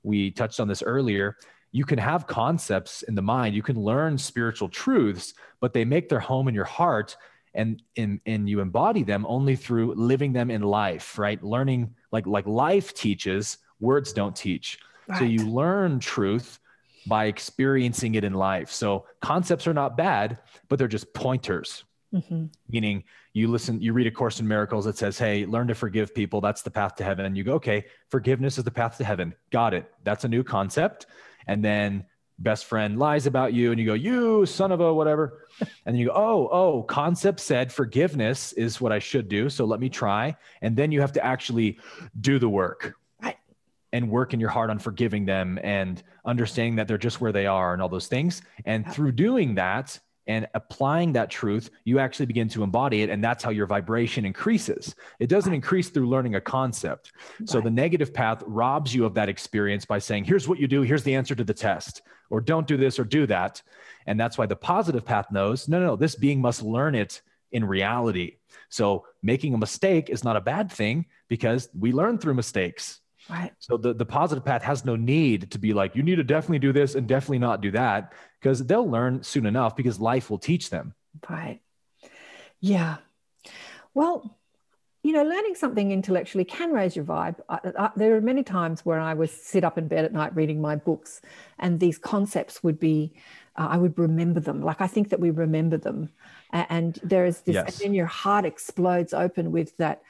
We 0.03 0.31
touched 0.31 0.59
on 0.59 0.67
this 0.67 0.83
earlier. 0.83 1.37
You 1.71 1.85
can 1.85 1.99
have 1.99 2.27
concepts 2.27 3.03
in 3.03 3.15
the 3.15 3.21
mind, 3.21 3.55
you 3.55 3.61
can 3.61 3.79
learn 3.79 4.17
spiritual 4.17 4.69
truths, 4.69 5.33
but 5.59 5.73
they 5.73 5.85
make 5.85 6.09
their 6.09 6.19
home 6.19 6.47
in 6.47 6.55
your 6.55 6.65
heart 6.65 7.15
and 7.53 7.81
in 7.95 8.21
and 8.25 8.47
you 8.47 8.59
embody 8.59 9.03
them 9.03 9.25
only 9.27 9.55
through 9.55 9.93
living 9.95 10.33
them 10.33 10.51
in 10.51 10.61
life, 10.61 11.17
right? 11.17 11.41
Learning 11.43 11.95
like 12.11 12.25
like 12.27 12.47
life 12.47 12.93
teaches, 12.93 13.57
words 13.79 14.13
don't 14.13 14.35
teach. 14.35 14.79
Right. 15.07 15.19
So 15.19 15.25
you 15.25 15.47
learn 15.47 15.99
truth 15.99 16.59
by 17.07 17.25
experiencing 17.25 18.15
it 18.15 18.23
in 18.23 18.33
life. 18.33 18.71
So 18.71 19.05
concepts 19.21 19.67
are 19.67 19.73
not 19.73 19.97
bad, 19.97 20.37
but 20.67 20.77
they're 20.77 20.87
just 20.87 21.13
pointers. 21.13 21.83
Mm-hmm. 22.13 22.45
Meaning, 22.69 23.03
you 23.33 23.47
listen, 23.47 23.81
you 23.81 23.93
read 23.93 24.07
A 24.07 24.11
Course 24.11 24.39
in 24.39 24.47
Miracles 24.47 24.85
that 24.85 24.97
says, 24.97 25.17
Hey, 25.17 25.45
learn 25.45 25.67
to 25.67 25.75
forgive 25.75 26.13
people. 26.13 26.41
That's 26.41 26.61
the 26.61 26.71
path 26.71 26.95
to 26.95 27.03
heaven. 27.03 27.25
And 27.25 27.37
you 27.37 27.43
go, 27.43 27.53
Okay, 27.53 27.85
forgiveness 28.09 28.57
is 28.57 28.63
the 28.63 28.71
path 28.71 28.97
to 28.97 29.03
heaven. 29.03 29.35
Got 29.51 29.73
it. 29.73 29.91
That's 30.03 30.23
a 30.23 30.27
new 30.27 30.43
concept. 30.43 31.05
And 31.47 31.63
then 31.63 32.05
best 32.39 32.65
friend 32.65 32.97
lies 32.97 33.27
about 33.27 33.53
you, 33.53 33.71
and 33.71 33.79
you 33.79 33.85
go, 33.85 33.93
You 33.93 34.45
son 34.45 34.71
of 34.71 34.79
a 34.79 34.93
whatever. 34.93 35.45
And 35.85 35.93
then 35.93 35.95
you 35.95 36.07
go, 36.07 36.13
Oh, 36.15 36.49
oh, 36.51 36.83
concept 36.83 37.39
said 37.41 37.71
forgiveness 37.71 38.53
is 38.53 38.79
what 38.79 38.91
I 38.91 38.99
should 38.99 39.27
do. 39.27 39.49
So 39.49 39.65
let 39.65 39.79
me 39.79 39.89
try. 39.89 40.37
And 40.61 40.75
then 40.75 40.91
you 40.91 41.01
have 41.01 41.11
to 41.13 41.25
actually 41.25 41.79
do 42.21 42.39
the 42.39 42.49
work 42.49 42.95
and 43.91 44.09
work 44.09 44.33
in 44.33 44.39
your 44.39 44.49
heart 44.49 44.69
on 44.69 44.79
forgiving 44.79 45.25
them 45.25 45.59
and 45.63 46.01
understanding 46.25 46.75
that 46.75 46.87
they're 46.87 46.97
just 46.97 47.21
where 47.21 47.31
they 47.31 47.45
are 47.45 47.73
and 47.73 47.81
all 47.81 47.89
those 47.89 48.07
things. 48.07 48.41
And 48.65 48.89
through 48.91 49.13
doing 49.13 49.55
that 49.55 49.99
and 50.29 50.47
applying 50.53 51.11
that 51.13 51.31
truth, 51.31 51.71
you 51.85 51.97
actually 51.97 52.27
begin 52.27 52.47
to 52.49 52.61
embody 52.61 53.01
it. 53.01 53.09
And 53.09 53.21
that's 53.23 53.43
how 53.43 53.49
your 53.49 53.65
vibration 53.65 54.25
increases. 54.25 54.93
It 55.19 55.27
doesn't 55.27 55.55
increase 55.55 55.89
through 55.89 56.07
learning 56.07 56.35
a 56.35 56.41
concept. 56.41 57.11
So 57.45 57.59
the 57.59 57.71
negative 57.71 58.13
path 58.13 58.43
robs 58.45 58.93
you 58.93 59.05
of 59.05 59.15
that 59.15 59.27
experience 59.27 59.85
by 59.85 59.97
saying, 59.97 60.25
here's 60.25 60.47
what 60.47 60.59
you 60.59 60.67
do, 60.67 60.83
here's 60.83 61.01
the 61.01 61.15
answer 61.15 61.33
to 61.33 61.43
the 61.43 61.53
test, 61.53 62.03
or 62.29 62.41
don't 62.41 62.67
do 62.67 62.77
this 62.77 62.99
or 62.99 63.05
do 63.05 63.25
that. 63.25 63.63
And 64.05 64.19
that's 64.19 64.37
why 64.37 64.45
the 64.45 64.55
positive 64.55 65.03
path 65.03 65.31
knows 65.31 65.67
no, 65.67 65.79
no, 65.79 65.87
no, 65.87 65.95
this 65.95 66.13
being 66.13 66.39
must 66.39 66.61
learn 66.61 66.93
it 66.93 67.23
in 67.51 67.65
reality. 67.65 68.37
So 68.69 69.07
making 69.23 69.55
a 69.55 69.57
mistake 69.57 70.11
is 70.11 70.23
not 70.23 70.35
a 70.35 70.41
bad 70.41 70.71
thing 70.71 71.07
because 71.27 71.69
we 71.77 71.91
learn 71.91 72.19
through 72.19 72.35
mistakes. 72.35 73.01
Right. 73.29 73.51
So 73.59 73.77
the, 73.77 73.93
the 73.93 74.05
positive 74.05 74.43
path 74.43 74.63
has 74.63 74.85
no 74.85 74.95
need 74.95 75.51
to 75.51 75.59
be 75.59 75.73
like, 75.73 75.95
you 75.95 76.03
need 76.03 76.15
to 76.15 76.23
definitely 76.23 76.59
do 76.59 76.73
this 76.73 76.95
and 76.95 77.07
definitely 77.07 77.39
not 77.39 77.61
do 77.61 77.71
that 77.71 78.13
because 78.39 78.65
they'll 78.65 78.89
learn 78.89 79.23
soon 79.23 79.45
enough 79.45 79.75
because 79.75 79.99
life 79.99 80.29
will 80.29 80.39
teach 80.39 80.69
them. 80.69 80.93
Right. 81.29 81.61
Yeah. 82.59 82.97
Well, 83.93 84.39
you 85.03 85.13
know, 85.13 85.23
learning 85.23 85.55
something 85.55 85.91
intellectually 85.91 86.43
can 86.43 86.71
raise 86.71 86.95
your 86.95 87.05
vibe. 87.05 87.35
I, 87.47 87.59
I, 87.77 87.91
there 87.95 88.15
are 88.15 88.21
many 88.21 88.43
times 88.43 88.85
where 88.85 88.99
I 88.99 89.13
would 89.13 89.29
sit 89.29 89.63
up 89.63 89.77
in 89.77 89.87
bed 89.87 90.05
at 90.05 90.11
night 90.11 90.35
reading 90.35 90.59
my 90.59 90.75
books, 90.75 91.21
and 91.57 91.79
these 91.79 91.97
concepts 91.97 92.63
would 92.63 92.79
be, 92.79 93.13
uh, 93.55 93.67
I 93.71 93.77
would 93.77 93.97
remember 93.97 94.41
them. 94.41 94.61
Like 94.61 94.81
I 94.81 94.87
think 94.87 95.09
that 95.09 95.19
we 95.19 95.29
remember 95.29 95.77
them, 95.77 96.09
and, 96.51 96.67
and 96.69 96.99
there 97.01 97.25
is 97.25 97.41
this, 97.41 97.53
yes. 97.53 97.65
and 97.67 97.85
then 97.85 97.93
your 97.93 98.07
heart 98.07 98.43
explodes 98.43 99.13
open 99.13 99.53
with 99.53 99.77
that 99.77 100.01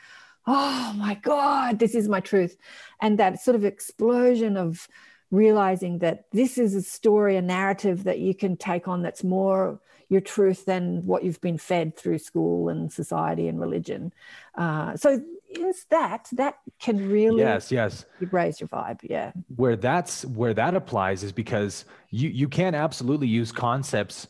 oh 0.49 0.93
my 0.97 1.13
God, 1.13 1.77
this 1.77 1.93
is 1.93 2.09
my 2.09 2.19
truth. 2.19 2.57
And 2.99 3.19
that 3.19 3.39
sort 3.39 3.55
of 3.55 3.63
explosion 3.63 4.57
of 4.57 4.87
realizing 5.29 5.99
that 5.99 6.25
this 6.31 6.57
is 6.57 6.73
a 6.73 6.81
story, 6.81 7.37
a 7.37 7.41
narrative 7.41 8.03
that 8.05 8.17
you 8.17 8.33
can 8.33 8.57
take 8.57 8.87
on 8.87 9.03
that's 9.03 9.23
more 9.23 9.79
your 10.09 10.21
truth 10.21 10.65
than 10.65 11.05
what 11.05 11.23
you've 11.23 11.39
been 11.39 11.59
fed 11.59 11.95
through 11.95 12.17
school 12.17 12.67
and 12.67 12.91
society 12.91 13.47
and 13.47 13.61
religion. 13.61 14.11
Uh, 14.57 14.97
so 14.97 15.21
is 15.51 15.85
that 15.91 16.27
that 16.31 16.57
can 16.79 17.09
really 17.09 17.41
yes 17.41 17.71
yes 17.71 18.05
raise 18.29 18.59
your 18.59 18.69
vibe 18.69 18.99
yeah 19.01 19.31
where 19.55 19.75
that's 19.75 20.23
where 20.25 20.53
that 20.53 20.75
applies 20.75 21.23
is 21.23 21.31
because 21.31 21.85
you 22.11 22.29
you 22.29 22.47
can 22.47 22.75
absolutely 22.75 23.27
use 23.27 23.51
concepts 23.51 24.27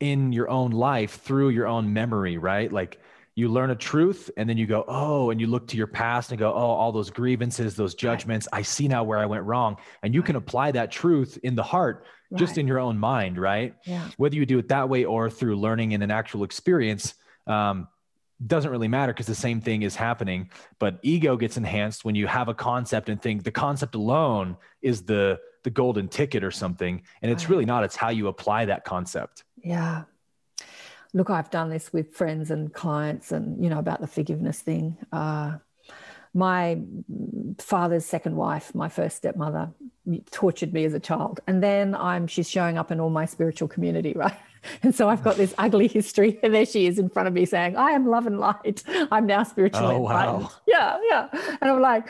in 0.00 0.32
your 0.32 0.48
own 0.48 0.70
life 0.70 1.20
through 1.20 1.50
your 1.50 1.66
own 1.66 1.92
memory 1.92 2.38
right 2.38 2.72
like 2.72 2.98
you 3.34 3.48
learn 3.48 3.70
a 3.70 3.74
truth 3.74 4.30
and 4.36 4.48
then 4.48 4.56
you 4.56 4.66
go 4.66 4.84
oh 4.88 5.30
and 5.30 5.40
you 5.40 5.46
look 5.46 5.66
to 5.66 5.76
your 5.76 5.86
past 5.86 6.30
and 6.30 6.38
go 6.38 6.52
oh 6.52 6.56
all 6.56 6.92
those 6.92 7.10
grievances 7.10 7.74
those 7.74 7.94
judgments 7.94 8.48
right. 8.52 8.60
i 8.60 8.62
see 8.62 8.88
now 8.88 9.02
where 9.02 9.18
i 9.18 9.26
went 9.26 9.44
wrong 9.44 9.76
and 10.02 10.14
you 10.14 10.20
right. 10.20 10.26
can 10.26 10.36
apply 10.36 10.70
that 10.70 10.90
truth 10.90 11.38
in 11.42 11.54
the 11.54 11.62
heart 11.62 12.04
right. 12.30 12.38
just 12.38 12.58
in 12.58 12.66
your 12.66 12.78
own 12.78 12.98
mind 12.98 13.38
right 13.38 13.74
yeah. 13.86 14.08
whether 14.16 14.36
you 14.36 14.46
do 14.46 14.58
it 14.58 14.68
that 14.68 14.88
way 14.88 15.04
or 15.04 15.30
through 15.30 15.56
learning 15.56 15.92
in 15.92 16.02
an 16.02 16.10
actual 16.10 16.44
experience 16.44 17.14
um, 17.46 17.88
doesn't 18.46 18.70
really 18.70 18.88
matter 18.88 19.12
because 19.12 19.26
the 19.26 19.34
same 19.34 19.60
thing 19.60 19.82
is 19.82 19.96
happening 19.96 20.50
but 20.78 20.98
ego 21.02 21.36
gets 21.36 21.56
enhanced 21.56 22.04
when 22.04 22.14
you 22.14 22.26
have 22.26 22.48
a 22.48 22.54
concept 22.54 23.08
and 23.08 23.22
think 23.22 23.44
the 23.44 23.50
concept 23.50 23.94
alone 23.94 24.56
is 24.82 25.02
the 25.02 25.38
the 25.62 25.70
golden 25.70 26.08
ticket 26.08 26.42
or 26.42 26.50
something 26.50 27.02
and 27.22 27.30
it's 27.30 27.48
really 27.48 27.64
not 27.64 27.84
it's 27.84 27.94
how 27.94 28.08
you 28.08 28.26
apply 28.26 28.64
that 28.64 28.84
concept 28.84 29.44
yeah 29.62 30.02
look, 31.14 31.30
I've 31.30 31.50
done 31.50 31.70
this 31.70 31.92
with 31.92 32.14
friends 32.14 32.50
and 32.50 32.72
clients, 32.72 33.32
and 33.32 33.62
you 33.62 33.70
know 33.70 33.78
about 33.78 34.00
the 34.00 34.06
forgiveness 34.06 34.60
thing. 34.60 34.96
Uh, 35.12 35.58
my 36.34 36.80
father's 37.58 38.06
second 38.06 38.36
wife, 38.36 38.74
my 38.74 38.88
first 38.88 39.18
stepmother, 39.18 39.70
tortured 40.30 40.72
me 40.72 40.84
as 40.84 40.94
a 40.94 41.00
child, 41.00 41.40
and 41.46 41.62
then 41.62 41.94
I'm 41.94 42.26
she's 42.26 42.48
showing 42.48 42.78
up 42.78 42.90
in 42.90 43.00
all 43.00 43.10
my 43.10 43.26
spiritual 43.26 43.68
community, 43.68 44.12
right? 44.16 44.36
And 44.82 44.94
so 44.94 45.08
I've 45.08 45.24
got 45.24 45.36
this 45.36 45.54
ugly 45.58 45.88
history, 45.88 46.38
and 46.42 46.54
there 46.54 46.66
she 46.66 46.86
is 46.86 46.98
in 46.98 47.08
front 47.08 47.28
of 47.28 47.34
me 47.34 47.44
saying, 47.44 47.76
"I 47.76 47.90
am 47.90 48.06
love 48.06 48.26
and 48.26 48.38
light. 48.38 48.82
I'm 49.10 49.26
now 49.26 49.42
spiritually 49.42 49.94
oh, 49.94 50.06
enlightened." 50.06 50.42
Wow. 50.44 50.50
Yeah, 50.66 50.98
yeah, 51.08 51.28
and 51.60 51.70
I'm 51.70 51.80
like, 51.80 52.08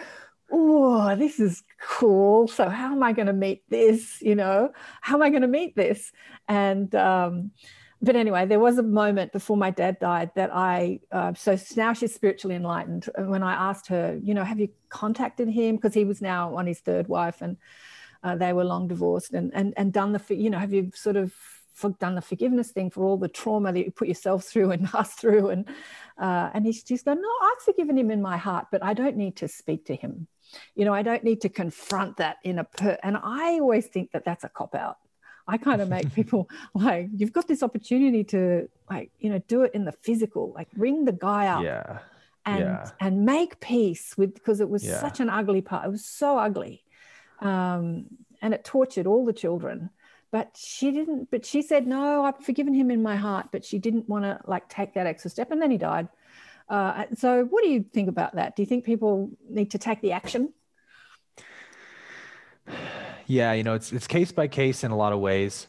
oh, 0.53 1.17
this 1.17 1.41
is 1.41 1.63
cool. 1.81 2.47
So 2.47 2.69
how 2.69 2.93
am 2.93 3.03
I 3.03 3.13
going 3.13 3.27
to 3.27 3.33
meet 3.33 3.63
this? 3.69 4.21
You 4.21 4.37
know, 4.37 4.71
how 5.01 5.17
am 5.17 5.23
I 5.23 5.31
going 5.31 5.43
to 5.43 5.49
meet 5.49 5.75
this? 5.75 6.13
And 6.47 6.95
um, 6.95 7.53
but 8.03 8.17
anyway, 8.17 8.47
there 8.47 8.59
was 8.59 8.79
a 8.79 8.83
moment 8.83 9.33
before 9.33 9.57
my 9.57 9.71
dad 9.71 10.01
died 10.01 10.33
that 10.35 10.51
I, 10.53 10.99
uh, 11.13 11.35
so 11.35 11.57
now 11.77 11.93
she's 11.93 12.13
spiritually 12.13 12.57
enlightened. 12.57 13.09
And 13.15 13.31
when 13.31 13.45
I 13.45 13.53
asked 13.53 13.87
her, 13.89 14.19
you 14.21 14.35
know, 14.35 14.43
have 14.43 14.59
you 14.59 14.69
contacted 14.89 15.49
him? 15.49 15.77
Because 15.77 15.95
he 15.95 16.05
was 16.05 16.21
now 16.21 16.57
on 16.57 16.67
his 16.67 16.81
third 16.81 17.07
wife 17.07 17.43
and 17.43 17.57
uh, 18.25 18.35
they 18.35 18.53
were 18.53 18.65
long 18.65 18.89
divorced 18.89 19.35
and, 19.35 19.53
and, 19.55 19.73
and 19.77 19.93
done 19.93 20.11
the, 20.13 20.35
you 20.35 20.51
know, 20.51 20.59
have 20.59 20.73
you 20.73 20.91
sort 20.97 21.15
of 21.17 21.33
done 22.01 22.17
the 22.17 22.21
forgiveness 22.21 22.73
thing 22.73 22.91
for 22.91 23.05
all 23.05 23.17
the 23.17 23.29
trauma 23.29 23.73
that 23.73 23.85
you 23.85 23.93
put 23.93 24.09
yourself 24.09 24.45
through 24.45 24.73
and 24.73 24.89
us 24.95 25.15
through? 25.15 25.51
And, 25.51 25.69
uh, 26.19 26.51
and 26.55 26.67
he's 26.67 26.83
just 26.83 27.05
going, 27.05 27.23
no, 27.23 27.31
I've 27.43 27.63
forgiven 27.63 27.97
him 27.97 28.11
in 28.11 28.21
my 28.21 28.37
heart, 28.37 28.67
but 28.73 28.83
I 28.83 28.95
don't 28.95 29.17
need 29.17 29.37
to 29.37 29.49
speak 29.49 29.87
to 29.87 29.95
him. 29.95 30.27
You 30.75 30.87
know, 30.87 30.93
I 30.93 31.03
don't 31.03 31.23
need 31.23 31.41
to 31.43 31.49
confront 31.49 32.17
that 32.17 32.39
in 32.43 32.59
a, 32.59 32.65
per- 32.65 32.99
and 33.05 33.17
I 33.17 33.61
always 33.61 33.87
think 33.87 34.11
that 34.11 34.25
that's 34.25 34.43
a 34.43 34.49
cop 34.49 34.75
out 34.75 34.97
I 35.47 35.59
kind 35.59 35.81
of 35.81 35.89
make 35.89 36.13
people 36.15 36.49
like, 36.75 37.09
you've 37.15 37.33
got 37.33 37.49
this 37.49 37.63
opportunity 37.63 38.25
to 38.25 38.69
like, 38.91 39.11
you 39.19 39.31
know, 39.31 39.41
do 39.49 39.63
it 39.63 39.73
in 39.75 39.85
the 39.85 39.93
physical, 39.93 40.53
like 40.55 40.69
ring 40.77 41.05
the 41.05 41.13
guy 41.13 41.47
up. 41.47 41.63
Yeah. 41.63 41.99
And 42.45 42.61
yeah. 42.61 42.91
and 42.99 43.25
make 43.25 43.61
peace 43.61 44.19
with 44.19 44.35
because 44.35 44.61
it 44.61 44.69
was 44.69 44.85
yeah. 44.85 45.01
such 45.01 45.21
an 45.21 45.31
ugly 45.31 45.61
part. 45.61 45.87
It 45.87 45.91
was 45.91 46.05
so 46.05 46.39
ugly. 46.39 46.83
Um, 47.41 48.07
and 48.41 48.53
it 48.53 48.65
tortured 48.65 49.07
all 49.07 49.25
the 49.25 49.33
children. 49.33 49.91
But 50.33 50.57
she 50.57 50.91
didn't, 50.91 51.31
but 51.31 51.47
she 51.47 51.63
said, 51.63 51.87
No, 51.87 52.25
I've 52.25 52.39
forgiven 52.39 52.75
him 52.75 52.91
in 52.91 53.01
my 53.01 53.15
heart, 53.15 53.51
but 53.53 53.65
she 53.65 53.79
didn't 53.79 54.09
want 54.09 54.25
to 54.25 54.41
like 54.45 54.69
take 54.69 54.95
that 54.95 55.07
extra 55.07 55.31
step. 55.31 55.53
And 55.53 55.63
then 55.63 55.71
he 55.71 55.79
died. 55.79 56.09
Uh, 56.69 57.05
so 57.15 57.45
what 57.45 57.63
do 57.63 57.71
you 57.71 57.85
think 57.93 58.09
about 58.09 58.35
that? 58.35 58.57
Do 58.57 58.63
you 58.63 58.67
think 58.67 58.85
people 58.85 59.31
need 59.49 59.71
to 59.73 59.79
take 59.79 60.01
the 60.01 60.13
action? 60.13 60.53
Yeah, 63.33 63.55
you 63.55 63.63
know, 63.63 63.73
it's 63.73 63.93
it's 63.95 64.07
case 64.07 64.31
by 64.31 64.47
case 64.47 64.85
in 64.85 64.91
a 64.91 64.97
lot 64.97 65.15
of 65.15 65.19
ways, 65.19 65.67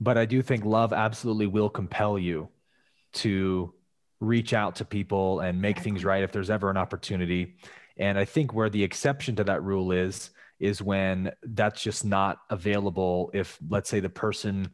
but 0.00 0.18
I 0.18 0.24
do 0.24 0.42
think 0.42 0.64
love 0.64 0.92
absolutely 0.92 1.46
will 1.46 1.70
compel 1.70 2.18
you 2.18 2.48
to 3.22 3.72
reach 4.18 4.52
out 4.52 4.74
to 4.76 4.84
people 4.84 5.38
and 5.38 5.62
make 5.62 5.78
things 5.78 6.04
right 6.04 6.24
if 6.24 6.32
there's 6.32 6.50
ever 6.50 6.70
an 6.70 6.76
opportunity. 6.76 7.54
And 7.98 8.18
I 8.18 8.24
think 8.24 8.52
where 8.52 8.68
the 8.68 8.82
exception 8.82 9.36
to 9.36 9.44
that 9.44 9.62
rule 9.62 9.92
is 9.92 10.30
is 10.58 10.82
when 10.82 11.30
that's 11.44 11.80
just 11.84 12.04
not 12.04 12.38
available 12.50 13.30
if 13.32 13.60
let's 13.70 13.88
say 13.88 14.00
the 14.00 14.10
person 14.10 14.66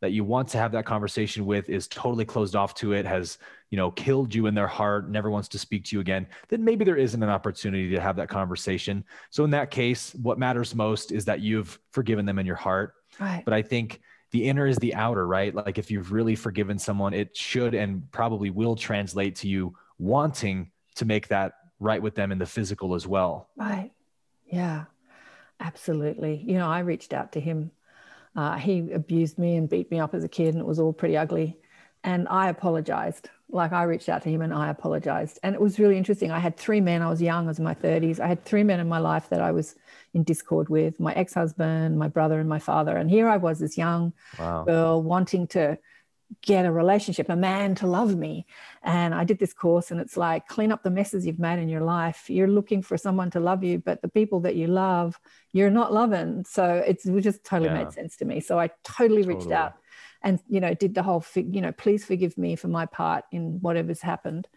that 0.00 0.12
you 0.12 0.24
want 0.24 0.48
to 0.48 0.58
have 0.58 0.72
that 0.72 0.86
conversation 0.86 1.44
with 1.44 1.68
is 1.68 1.88
totally 1.88 2.24
closed 2.24 2.54
off 2.54 2.74
to 2.74 2.92
it 2.92 3.04
has 3.04 3.38
you 3.70 3.76
know 3.76 3.90
killed 3.90 4.34
you 4.34 4.46
in 4.46 4.54
their 4.54 4.66
heart 4.66 5.10
never 5.10 5.30
wants 5.30 5.48
to 5.48 5.58
speak 5.58 5.84
to 5.84 5.96
you 5.96 6.00
again 6.00 6.26
then 6.48 6.64
maybe 6.64 6.84
there 6.84 6.96
isn't 6.96 7.22
an 7.22 7.28
opportunity 7.28 7.90
to 7.90 8.00
have 8.00 8.16
that 8.16 8.28
conversation 8.28 9.04
so 9.30 9.44
in 9.44 9.50
that 9.50 9.70
case 9.70 10.14
what 10.22 10.38
matters 10.38 10.74
most 10.74 11.12
is 11.12 11.24
that 11.24 11.40
you've 11.40 11.78
forgiven 11.90 12.24
them 12.24 12.38
in 12.38 12.46
your 12.46 12.56
heart 12.56 12.94
right. 13.20 13.44
but 13.44 13.52
i 13.52 13.60
think 13.62 14.00
the 14.30 14.44
inner 14.44 14.66
is 14.66 14.76
the 14.76 14.94
outer, 14.94 15.26
right? 15.26 15.54
Like 15.54 15.78
if 15.78 15.90
you've 15.90 16.12
really 16.12 16.34
forgiven 16.34 16.78
someone, 16.78 17.14
it 17.14 17.36
should 17.36 17.74
and 17.74 18.10
probably 18.12 18.50
will 18.50 18.76
translate 18.76 19.36
to 19.36 19.48
you 19.48 19.74
wanting 19.98 20.70
to 20.96 21.04
make 21.04 21.28
that 21.28 21.54
right 21.80 22.02
with 22.02 22.14
them 22.14 22.32
in 22.32 22.38
the 22.38 22.46
physical 22.46 22.94
as 22.94 23.06
well. 23.06 23.48
Right. 23.56 23.90
Yeah, 24.46 24.84
absolutely. 25.60 26.42
You 26.46 26.54
know, 26.54 26.68
I 26.68 26.80
reached 26.80 27.12
out 27.12 27.32
to 27.32 27.40
him. 27.40 27.70
Uh, 28.36 28.56
he 28.56 28.90
abused 28.92 29.38
me 29.38 29.56
and 29.56 29.68
beat 29.68 29.90
me 29.90 30.00
up 30.00 30.14
as 30.14 30.24
a 30.24 30.28
kid, 30.28 30.54
and 30.54 30.58
it 30.58 30.66
was 30.66 30.78
all 30.78 30.92
pretty 30.92 31.16
ugly. 31.16 31.56
And 32.04 32.28
I 32.28 32.48
apologized. 32.48 33.28
Like 33.50 33.72
I 33.72 33.84
reached 33.84 34.10
out 34.10 34.22
to 34.22 34.28
him 34.28 34.42
and 34.42 34.52
I 34.52 34.68
apologized. 34.68 35.38
And 35.42 35.54
it 35.54 35.60
was 35.60 35.78
really 35.78 35.96
interesting. 35.96 36.30
I 36.30 36.38
had 36.38 36.56
three 36.58 36.82
men. 36.82 37.00
I 37.00 37.08
was 37.08 37.22
young, 37.22 37.46
I 37.46 37.48
was 37.48 37.58
in 37.58 37.64
my 37.64 37.74
30s. 37.74 38.20
I 38.20 38.26
had 38.26 38.44
three 38.44 38.62
men 38.62 38.78
in 38.78 38.88
my 38.88 38.98
life 38.98 39.30
that 39.30 39.40
I 39.40 39.52
was 39.52 39.74
in 40.12 40.22
discord 40.22 40.68
with 40.68 41.00
my 41.00 41.14
ex 41.14 41.32
husband, 41.32 41.98
my 41.98 42.08
brother, 42.08 42.40
and 42.40 42.48
my 42.48 42.58
father. 42.58 42.96
And 42.96 43.10
here 43.10 43.26
I 43.26 43.38
was, 43.38 43.58
this 43.58 43.78
young 43.78 44.12
wow. 44.38 44.64
girl 44.64 45.02
wanting 45.02 45.46
to 45.48 45.78
get 46.42 46.66
a 46.66 46.72
relationship, 46.72 47.28
a 47.28 47.36
man 47.36 47.74
to 47.76 47.86
love 47.86 48.16
me. 48.16 48.46
And 48.82 49.14
I 49.14 49.24
did 49.24 49.38
this 49.38 49.52
course, 49.52 49.90
and 49.90 50.00
it's 50.00 50.16
like 50.16 50.46
clean 50.46 50.72
up 50.72 50.82
the 50.82 50.90
messes 50.90 51.26
you've 51.26 51.38
made 51.38 51.58
in 51.58 51.68
your 51.68 51.82
life. 51.82 52.28
You're 52.28 52.48
looking 52.48 52.82
for 52.82 52.96
someone 52.96 53.30
to 53.32 53.40
love 53.40 53.64
you, 53.64 53.78
but 53.78 54.02
the 54.02 54.08
people 54.08 54.40
that 54.40 54.54
you 54.54 54.66
love, 54.66 55.18
you're 55.52 55.70
not 55.70 55.92
loving. 55.92 56.44
So 56.44 56.82
it's, 56.86 57.06
it 57.06 57.20
just 57.20 57.44
totally 57.44 57.70
yeah. 57.70 57.84
made 57.84 57.92
sense 57.92 58.16
to 58.18 58.24
me. 58.24 58.40
So 58.40 58.58
I 58.58 58.70
totally, 58.84 59.22
totally. 59.22 59.34
reached 59.36 59.50
out 59.52 59.74
and 60.20 60.40
you 60.48 60.58
know 60.58 60.74
did 60.74 60.96
the 60.96 61.02
whole 61.04 61.24
you 61.36 61.60
know 61.60 61.70
please 61.70 62.04
forgive 62.04 62.36
me 62.36 62.56
for 62.56 62.66
my 62.66 62.84
part 62.84 63.24
in 63.30 63.60
whatever's 63.60 64.00
happened 64.00 64.48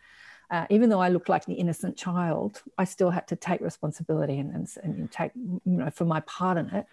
uh, 0.52 0.66
even 0.70 0.90
though 0.90 1.00
I 1.00 1.08
looked 1.08 1.30
like 1.30 1.46
the 1.46 1.54
innocent 1.54 1.96
child, 1.96 2.62
I 2.78 2.84
still 2.84 3.10
had 3.10 3.26
to 3.30 3.38
take 3.38 3.62
responsibility 3.62 4.38
and, 4.38 4.54
and, 4.54 4.68
and 4.84 5.10
take, 5.10 5.32
you 5.34 5.62
know, 5.64 5.90
for 5.90 6.04
my 6.04 6.20
part 6.22 6.58
in 6.58 6.70
it. 6.72 6.86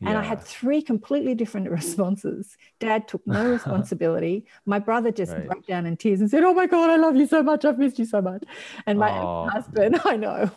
And 0.00 0.10
yeah. 0.10 0.20
I 0.20 0.22
had 0.22 0.42
three 0.42 0.80
completely 0.82 1.34
different 1.34 1.70
responses. 1.78 2.56
Dad 2.78 3.06
took 3.08 3.26
no 3.26 3.50
responsibility. 3.52 4.46
my 4.66 4.78
brother 4.78 5.10
just 5.10 5.32
right. 5.32 5.46
broke 5.46 5.66
down 5.66 5.86
in 5.86 5.96
tears 5.96 6.20
and 6.20 6.30
said, 6.30 6.42
Oh 6.42 6.54
my 6.54 6.66
God, 6.66 6.90
I 6.90 6.96
love 6.96 7.16
you 7.16 7.26
so 7.26 7.42
much. 7.42 7.64
I've 7.64 7.78
missed 7.78 7.98
you 7.98 8.04
so 8.04 8.22
much. 8.22 8.44
And 8.86 8.98
my 8.98 9.10
ex 9.10 9.52
husband, 9.54 10.00
I 10.04 10.16
know. 10.16 10.50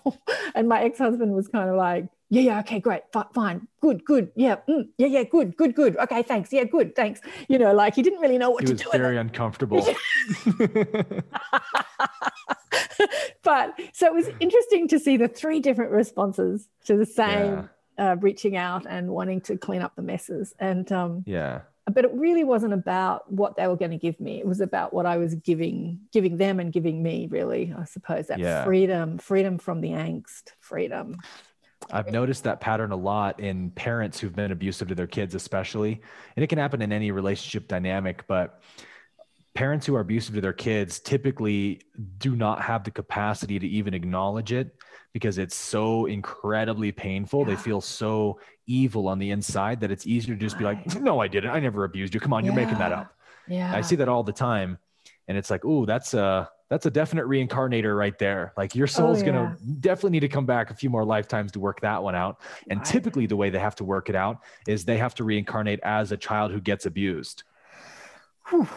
and 0.56 0.68
my 0.70 0.82
ex 0.84 0.98
husband 0.98 1.34
was 1.34 1.48
kind 1.48 1.70
of 1.70 1.76
like, 1.76 2.08
yeah, 2.30 2.42
yeah, 2.42 2.60
okay, 2.62 2.80
great, 2.80 3.04
fine, 3.34 3.68
good, 3.80 4.04
good, 4.06 4.32
yeah, 4.36 4.56
mm, 4.68 4.88
yeah, 4.98 5.06
yeah, 5.06 5.22
good, 5.24 5.56
good, 5.56 5.76
good, 5.76 5.96
okay, 5.98 6.24
thanks, 6.24 6.52
yeah, 6.52 6.64
good, 6.64 6.96
thanks. 6.96 7.22
You 7.48 7.60
know, 7.60 7.76
like 7.76 7.94
he 7.94 8.02
didn't 8.02 8.22
really 8.22 8.40
know 8.40 8.50
what 8.50 8.62
he 8.62 8.68
to 8.68 8.74
was 8.74 8.82
do. 8.82 8.90
Very 8.92 9.18
uncomfortable. 9.18 9.86
but 13.44 13.80
so 13.94 14.08
it 14.08 14.14
was 14.16 14.30
interesting 14.40 14.88
to 14.88 14.98
see 14.98 15.16
the 15.16 15.28
three 15.28 15.60
different 15.60 15.92
responses 15.92 16.70
to 16.86 16.98
the 16.98 17.06
same 17.06 17.54
yeah. 17.54 17.68
Uh, 17.98 18.16
reaching 18.20 18.56
out 18.56 18.86
and 18.88 19.10
wanting 19.10 19.42
to 19.42 19.58
clean 19.58 19.82
up 19.82 19.96
the 19.96 20.02
messes, 20.02 20.54
and 20.60 20.92
um, 20.92 21.24
yeah, 21.26 21.62
but 21.92 22.06
it 22.06 22.12
really 22.14 22.44
wasn't 22.44 22.74
about 22.74 23.32
what 23.32 23.56
they 23.56 23.68
were 23.68 23.76
going 23.76 23.92
to 23.92 23.98
give 23.98 24.20
me. 24.20 24.40
It 24.40 24.48
was 24.48 24.62
about 24.62 24.94
what 24.94 25.06
i 25.06 25.18
was 25.18 25.36
giving 25.36 26.00
giving 26.12 26.38
them 26.38 26.60
and 26.60 26.72
giving 26.72 27.04
me 27.04 27.28
really 27.30 27.74
i 27.78 27.86
suppose. 27.86 28.28
That 28.28 28.40
yeah. 28.40 28.64
freedom 28.64 29.18
freedom 29.18 29.58
from 29.58 29.82
the 29.82 29.90
angst 29.90 30.54
freedom. 30.60 31.18
I've 31.92 32.12
noticed 32.12 32.46
that 32.46 32.62
pattern 32.62 32.92
a 32.92 32.96
lot 32.96 33.40
in 33.40 33.70
parents 33.72 34.20
who've 34.20 34.36
been 34.36 34.52
abusive 34.52 34.88
to 34.88 34.96
their 34.96 35.08
kids, 35.08 35.36
especially. 35.36 36.02
And 36.36 36.44
it 36.44 36.48
can 36.48 36.58
happen 36.58 36.82
in 36.82 36.94
any 36.94 37.12
relationship 37.12 37.68
dynamic, 37.68 38.26
but 38.26 38.62
parents 39.54 39.86
who 39.86 39.96
are 39.96 40.00
abusive 40.00 40.36
to 40.36 40.42
their 40.42 40.54
kids 40.54 41.00
typically 41.00 41.82
do 42.18 42.36
not 42.36 42.62
have 42.62 42.84
the 42.84 42.92
capacity 42.92 43.60
to 43.60 43.68
even 43.68 43.94
acknowledge 43.94 44.52
it 44.52 44.76
because 45.14 45.38
it's 45.38 45.56
so 45.56 46.08
incredibly 46.08 46.92
painful. 46.92 47.42
Yeah. 47.42 47.48
They 47.48 47.56
feel 47.56 47.82
so 47.82 48.40
evil 48.66 49.08
on 49.08 49.20
the 49.20 49.32
inside 49.32 49.82
that 49.82 49.92
it's 49.92 50.08
easier 50.08 50.36
to 50.36 50.42
just 50.42 50.58
be 50.58 50.64
like, 50.64 51.00
no, 51.00 51.20
I 51.20 51.28
didn't. 51.28 51.52
I 51.52 51.60
never 51.60 51.84
abused 51.84 52.14
you. 52.14 52.20
Come 52.20 52.34
on, 52.34 52.44
you're 52.44 52.54
making 52.54 52.80
that 52.80 52.92
up. 52.92 53.16
Yeah. 53.48 53.76
I 53.76 53.82
see 53.82 53.96
that 53.98 54.10
all 54.10 54.24
the 54.24 54.34
time. 54.34 54.80
And 55.28 55.38
it's 55.38 55.50
like, 55.50 55.64
oh, 55.66 55.86
that's 55.86 56.14
a 56.14 56.50
that's 56.70 56.88
a 56.88 56.92
definite 56.92 57.26
reincarnator 57.26 57.96
right 57.96 58.18
there. 58.18 58.54
Like 58.58 58.74
your 58.74 58.86
oh, 58.86 58.88
soul's 58.88 59.22
oh, 59.22 59.26
yeah. 59.26 59.32
gonna 59.32 59.58
definitely 59.80 60.12
need 60.12 60.22
to 60.22 60.28
come 60.28 60.48
back 60.48 60.72
a 60.72 60.74
few 60.74 60.90
more 60.90 61.06
lifetimes 61.06 61.52
to 61.52 61.60
work 61.60 61.82
that 61.82 62.02
one 62.02 62.16
out. 62.16 62.42
And 62.70 62.80
right. 62.80 62.88
typically 62.88 63.28
the 63.28 63.36
way 63.36 63.52
they 63.52 63.60
have 63.60 63.76
to 63.76 63.84
work 63.84 64.10
it 64.10 64.16
out 64.16 64.40
is 64.68 64.84
they 64.84 64.98
have 64.98 65.14
to 65.16 65.24
reincarnate 65.24 65.82
as 65.84 66.12
a 66.12 66.18
child 66.18 66.52
who 66.52 66.60
gets 66.60 66.88
abused. 66.88 67.44
Whew. 68.50 68.68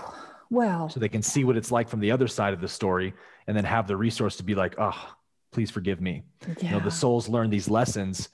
Well, 0.50 0.88
so 0.88 1.00
they 1.00 1.08
can 1.08 1.22
see 1.22 1.44
what 1.44 1.56
it's 1.56 1.72
like 1.72 1.88
from 1.88 2.00
the 2.00 2.10
other 2.10 2.28
side 2.28 2.54
of 2.54 2.60
the 2.60 2.68
story 2.68 3.14
and 3.46 3.56
then 3.56 3.64
have 3.64 3.86
the 3.86 3.96
resource 3.96 4.36
to 4.36 4.42
be 4.42 4.54
like, 4.54 4.74
oh, 4.78 5.14
please 5.52 5.70
forgive 5.70 6.00
me. 6.00 6.22
Yeah. 6.46 6.54
You 6.60 6.70
know, 6.72 6.80
the 6.80 6.90
souls 6.90 7.28
learn 7.28 7.50
these 7.50 7.68
lessons 7.68 8.28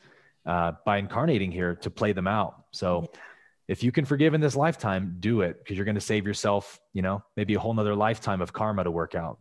uh, 0.44 0.72
by 0.84 0.98
incarnating 0.98 1.52
here 1.52 1.76
to 1.76 1.90
play 1.90 2.12
them 2.12 2.26
out. 2.26 2.64
So 2.72 3.08
yeah 3.12 3.20
if 3.68 3.82
you 3.82 3.92
can 3.92 4.04
forgive 4.04 4.34
in 4.34 4.40
this 4.40 4.56
lifetime, 4.56 5.16
do 5.20 5.40
it 5.42 5.58
because 5.58 5.76
you're 5.76 5.84
going 5.84 5.94
to 5.94 6.00
save 6.00 6.26
yourself, 6.26 6.80
you 6.92 7.02
know, 7.02 7.22
maybe 7.36 7.54
a 7.54 7.58
whole 7.58 7.72
nother 7.72 7.94
lifetime 7.94 8.42
of 8.42 8.52
karma 8.52 8.84
to 8.84 8.90
work 8.90 9.14
out. 9.14 9.38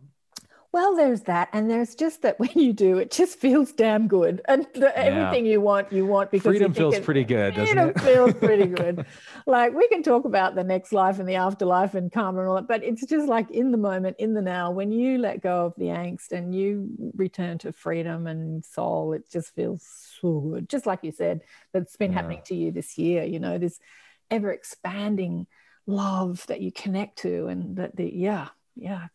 Well, 0.74 0.96
there's 0.96 1.24
that. 1.24 1.50
And 1.52 1.70
there's 1.70 1.96
just 1.96 2.22
that 2.22 2.40
when 2.40 2.52
you 2.56 2.74
do, 2.74 2.98
it 2.98 3.12
just 3.12 3.38
feels 3.38 3.72
damn 3.72 4.08
good. 4.08 4.42
And 4.48 4.66
the, 4.74 4.98
everything 4.98 5.46
you 5.46 5.60
want, 5.60 5.92
you 5.92 6.06
want 6.06 6.32
because 6.32 6.46
freedom 6.46 6.74
feels 6.74 6.96
it, 6.96 7.04
pretty 7.04 7.24
good, 7.24 7.56
doesn't 7.56 7.76
freedom 7.76 7.90
it? 7.90 8.02
feels 8.02 8.34
pretty 8.36 8.68
good. 8.68 9.06
like 9.46 9.74
we 9.74 9.88
can 9.90 10.04
talk 10.04 10.26
about 10.26 10.56
the 10.56 10.64
next 10.64 10.94
life 10.94 11.20
and 11.20 11.28
the 11.28 11.36
afterlife 11.36 11.94
and 11.94 12.12
karma 12.12 12.40
and 12.40 12.50
all 12.50 12.56
that, 12.56 12.68
but 12.68 12.84
it's 12.84 13.06
just 13.06 13.28
like 13.28 13.52
in 13.52 13.72
the 13.72 13.78
moment, 13.78 14.16
in 14.20 14.34
the 14.34 14.42
now, 14.42 14.72
when 14.72 14.92
you 14.92 15.18
let 15.18 15.42
go 15.42 15.66
of 15.66 15.74
the 15.78 15.86
angst 15.86 16.32
and 16.32 16.56
you 16.56 16.90
return 17.16 17.58
to 17.60 17.74
freedom 17.74 18.28
and 18.28 18.64
soul, 18.64 19.14
it 19.14 19.30
just 19.30 19.54
feels 19.56 19.86
so 20.22 20.40
good. 20.40 20.70
Just 20.70 20.86
like 20.86 21.00
you 21.04 21.12
said, 21.12 21.42
that's 21.74 21.98
been 21.98 22.12
yeah. 22.12 22.18
happening 22.18 22.42
to 22.46 22.56
you 22.56 22.72
this 22.72 22.98
year. 22.98 23.24
You 23.24 23.40
know, 23.40 23.58
this 23.58 23.80
ever 24.30 24.52
expanding 24.52 25.48
love 25.86 26.46
that 26.48 26.62
you 26.62 26.72
connect 26.72 27.18
to 27.20 27.48
and 27.48 27.76
that 27.76 27.96
the 27.96 28.10
yeah 28.14 28.48
yeah 28.76 29.08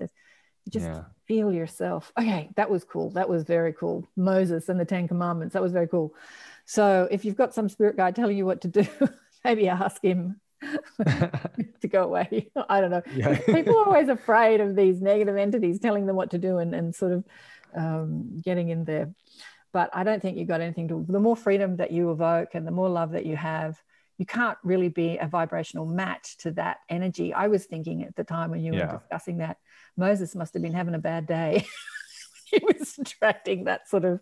just 0.70 0.86
yeah. 0.86 1.04
feel 1.26 1.52
yourself 1.52 2.12
okay 2.18 2.50
that 2.56 2.70
was 2.70 2.84
cool 2.84 3.10
that 3.10 3.28
was 3.28 3.42
very 3.44 3.72
cool 3.72 4.06
moses 4.16 4.68
and 4.68 4.78
the 4.78 4.84
ten 4.84 5.06
commandments 5.06 5.52
that 5.52 5.62
was 5.62 5.72
very 5.72 5.88
cool 5.88 6.14
so 6.64 7.08
if 7.10 7.24
you've 7.24 7.36
got 7.36 7.54
some 7.54 7.68
spirit 7.68 7.96
guide 7.96 8.16
telling 8.16 8.36
you 8.36 8.46
what 8.46 8.60
to 8.60 8.68
do 8.68 8.86
maybe 9.44 9.68
ask 9.68 10.02
him 10.02 10.40
to 11.80 11.88
go 11.88 12.04
away 12.04 12.50
i 12.68 12.80
don't 12.80 12.90
know 12.90 13.02
yeah. 13.14 13.38
people 13.38 13.76
are 13.78 13.86
always 13.86 14.08
afraid 14.08 14.60
of 14.60 14.74
these 14.74 15.00
negative 15.00 15.36
entities 15.36 15.78
telling 15.78 16.06
them 16.06 16.16
what 16.16 16.30
to 16.30 16.38
do 16.38 16.58
and, 16.58 16.74
and 16.74 16.94
sort 16.94 17.12
of 17.12 17.24
um, 17.76 18.40
getting 18.42 18.70
in 18.70 18.84
there 18.84 19.12
but 19.72 19.90
i 19.92 20.02
don't 20.02 20.22
think 20.22 20.38
you've 20.38 20.48
got 20.48 20.60
anything 20.60 20.88
to 20.88 21.04
the 21.08 21.20
more 21.20 21.36
freedom 21.36 21.76
that 21.76 21.90
you 21.90 22.10
evoke 22.10 22.54
and 22.54 22.66
the 22.66 22.70
more 22.70 22.88
love 22.88 23.12
that 23.12 23.26
you 23.26 23.36
have 23.36 23.80
you 24.18 24.26
can't 24.26 24.56
really 24.62 24.88
be 24.88 25.18
a 25.18 25.26
vibrational 25.26 25.86
match 25.86 26.36
to 26.38 26.50
that 26.52 26.78
energy. 26.88 27.34
I 27.34 27.48
was 27.48 27.66
thinking 27.66 28.02
at 28.04 28.16
the 28.16 28.24
time 28.24 28.50
when 28.50 28.62
you 28.62 28.74
yeah. 28.74 28.92
were 28.92 28.98
discussing 28.98 29.38
that, 29.38 29.58
Moses 29.97 30.34
must 30.34 30.55
have 30.55 30.62
been 30.62 30.74
having 30.74 30.94
a 30.94 30.99
bad 30.99 31.26
day. 31.26 31.66
he 32.47 32.61
was 32.62 32.99
attracting 32.99 33.64
that 33.64 33.88
sort 33.88 34.05
of 34.05 34.20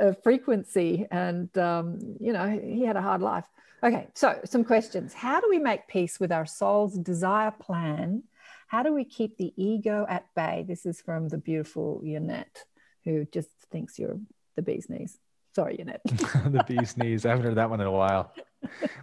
uh, 0.00 0.12
frequency, 0.22 1.06
and 1.10 1.56
um, 1.58 1.98
you 2.20 2.32
know 2.32 2.48
he 2.48 2.84
had 2.84 2.96
a 2.96 3.02
hard 3.02 3.20
life. 3.20 3.44
Okay, 3.82 4.08
so 4.14 4.40
some 4.44 4.64
questions. 4.64 5.14
How 5.14 5.40
do 5.40 5.48
we 5.48 5.58
make 5.58 5.88
peace 5.88 6.20
with 6.20 6.32
our 6.32 6.46
soul's 6.46 6.98
desire 6.98 7.50
plan? 7.50 8.24
How 8.68 8.82
do 8.82 8.92
we 8.92 9.04
keep 9.04 9.36
the 9.36 9.52
ego 9.56 10.06
at 10.08 10.26
bay? 10.34 10.64
This 10.68 10.86
is 10.86 11.00
from 11.00 11.28
the 11.28 11.38
beautiful 11.38 12.00
Yannette, 12.04 12.64
who 13.04 13.26
just 13.32 13.48
thinks 13.72 13.98
you're 13.98 14.20
the 14.56 14.62
bee's 14.62 14.88
knees. 14.88 15.18
Sorry, 15.54 15.78
Yannette. 15.78 16.02
the 16.04 16.64
bee's 16.68 16.96
knees. 16.96 17.26
I 17.26 17.30
haven't 17.30 17.46
heard 17.46 17.56
that 17.56 17.70
one 17.70 17.80
in 17.80 17.86
a 17.86 17.92
while. 17.92 18.32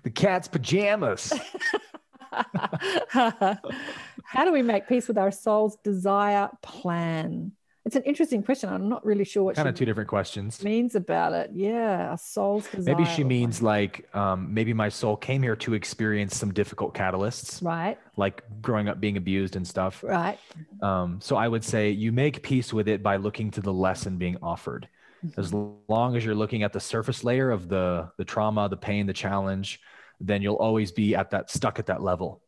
The 0.04 0.10
cat's 0.10 0.48
pajamas. 0.48 1.34
How 3.10 4.44
do 4.44 4.52
we 4.52 4.62
make 4.62 4.88
peace 4.88 5.08
with 5.08 5.18
our 5.18 5.32
soul's 5.32 5.78
desire 5.78 6.50
plan? 6.62 7.54
It's 7.86 7.96
an 7.96 8.04
interesting 8.04 8.44
question. 8.44 8.70
I'm 8.70 8.90
not 8.90 9.06
really 9.06 9.24
sure 9.24 9.44
what 9.44 9.56
kind 9.56 9.70
of 9.70 9.76
two 9.76 9.86
different 9.86 10.10
questions 10.10 10.62
means 10.62 10.96
about 10.96 11.32
it. 11.32 11.52
Yeah, 11.54 12.14
a 12.14 12.18
soul's 12.18 12.68
desire. 12.68 12.94
Maybe 12.94 13.10
she 13.10 13.24
means 13.24 13.62
like 13.62 14.14
um, 14.14 14.54
maybe 14.54 14.74
my 14.74 14.90
soul 14.90 15.16
came 15.16 15.42
here 15.42 15.56
to 15.56 15.74
experience 15.74 16.36
some 16.36 16.54
difficult 16.54 16.94
catalysts, 16.94 17.64
right? 17.64 17.98
Like 18.18 18.44
growing 18.62 18.90
up 18.90 19.00
being 19.00 19.16
abused 19.16 19.56
and 19.56 19.66
stuff, 19.66 20.04
right? 20.04 20.38
Um, 20.82 21.20
so 21.22 21.38
I 21.38 21.48
would 21.48 21.64
say 21.64 21.92
you 21.92 22.12
make 22.12 22.44
peace 22.44 22.74
with 22.74 22.90
it 22.90 23.02
by 23.02 23.16
looking 23.16 23.52
to 23.52 23.62
the 23.62 23.72
lesson 23.72 24.18
being 24.18 24.36
offered 24.42 24.90
as 25.38 25.54
long 25.54 26.16
as 26.16 26.24
you're 26.24 26.36
looking 26.36 26.64
at 26.64 26.74
the 26.74 26.80
surface 26.80 27.24
layer 27.24 27.52
of 27.52 27.68
the 27.70 28.10
the 28.18 28.26
trauma 28.26 28.70
the 28.70 28.78
pain 28.78 29.06
the 29.06 29.14
challenge 29.14 29.80
then 30.20 30.42
you'll 30.42 30.56
always 30.56 30.92
be 30.92 31.16
at 31.16 31.32
that 31.32 31.50
stuck 31.50 31.80
at 31.80 31.86
that 31.88 32.02
level 32.02 32.42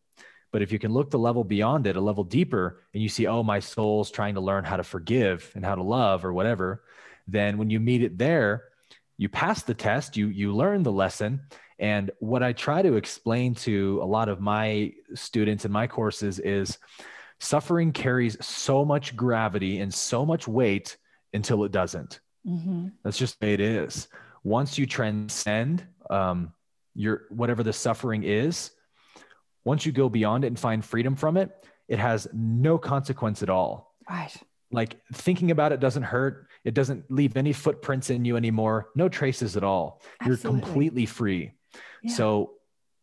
but 0.52 0.64
if 0.64 0.72
you 0.72 0.80
can 0.80 0.92
look 0.92 1.12
the 1.12 1.20
level 1.20 1.44
beyond 1.44 1.88
it 1.88 1.96
a 1.96 2.02
level 2.02 2.24
deeper 2.24 2.82
and 2.94 3.02
you 3.04 3.10
see 3.10 3.28
oh 3.28 3.44
my 3.44 3.60
soul's 3.60 4.12
trying 4.12 4.36
to 4.36 4.42
learn 4.42 4.64
how 4.64 4.78
to 4.78 4.84
forgive 4.84 5.52
and 5.56 5.66
how 5.66 5.76
to 5.76 5.84
love 5.84 6.26
or 6.26 6.34
whatever 6.34 6.84
then 7.28 7.58
when 7.58 7.70
you 7.70 7.80
meet 7.80 8.02
it 8.02 8.18
there 8.18 8.66
you 9.18 9.30
pass 9.30 9.64
the 9.64 9.74
test 9.74 10.18
you 10.18 10.28
you 10.28 10.54
learn 10.56 10.84
the 10.84 10.92
lesson 10.92 11.42
and 11.78 12.12
what 12.20 12.44
i 12.44 12.52
try 12.52 12.82
to 12.82 12.96
explain 12.96 13.54
to 13.54 14.00
a 14.02 14.06
lot 14.06 14.30
of 14.30 14.40
my 14.40 14.92
students 15.14 15.66
in 15.66 15.72
my 15.72 15.88
courses 15.88 16.40
is 16.40 16.78
suffering 17.40 17.92
carries 17.92 18.36
so 18.46 18.84
much 18.84 19.16
gravity 19.16 19.80
and 19.80 19.94
so 19.94 20.26
much 20.26 20.48
weight 20.48 20.98
until 21.34 21.64
it 21.64 21.72
doesn't 21.72 22.20
Mm-hmm. 22.48 22.88
That's 23.04 23.18
just 23.18 23.40
the 23.40 23.48
way 23.48 23.54
it 23.54 23.62
is. 23.62 24.08
Once 24.44 24.78
you 24.78 24.86
transcend 24.86 25.86
um, 26.10 26.54
your 26.96 27.24
whatever 27.30 27.64
the 27.64 27.74
suffering 27.74 28.24
is, 28.24 28.72
once 29.64 29.86
you 29.86 29.92
go 29.92 30.10
beyond 30.10 30.44
it 30.44 30.48
and 30.48 30.60
find 30.60 30.84
freedom 30.84 31.16
from 31.16 31.38
it, 31.38 31.52
it 31.88 32.00
has 32.00 32.28
no 32.34 32.78
consequence 32.78 33.44
at 33.44 33.50
all. 33.50 33.96
Right. 34.10 34.36
Like 34.72 35.02
thinking 35.14 35.52
about 35.52 35.72
it 35.72 35.80
doesn't 35.80 36.04
hurt. 36.04 36.48
It 36.64 36.74
doesn't 36.74 37.10
leave 37.10 37.36
any 37.38 37.54
footprints 37.54 38.10
in 38.10 38.26
you 38.26 38.36
anymore. 38.38 38.90
No 38.96 39.10
traces 39.10 39.58
at 39.58 39.64
all. 39.64 40.02
Absolutely. 40.22 40.50
You're 40.60 40.62
completely 40.62 41.06
free. 41.06 41.52
Yeah. 42.04 42.14
So 42.14 42.52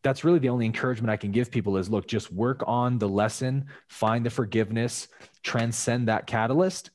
that's 0.03 0.23
really 0.23 0.39
the 0.39 0.51
only 0.51 0.67
encouragement 0.67 1.11
I 1.11 1.17
can 1.17 1.33
give 1.33 1.51
people 1.51 1.77
is 1.77 1.91
look, 1.91 2.07
just 2.07 2.33
work 2.33 2.63
on 2.67 2.99
the 2.99 3.09
lesson, 3.09 3.67
find 3.89 4.25
the 4.25 4.31
forgiveness, 4.31 5.09
transcend 5.43 6.09
that 6.09 6.27
catalyst. 6.27 6.91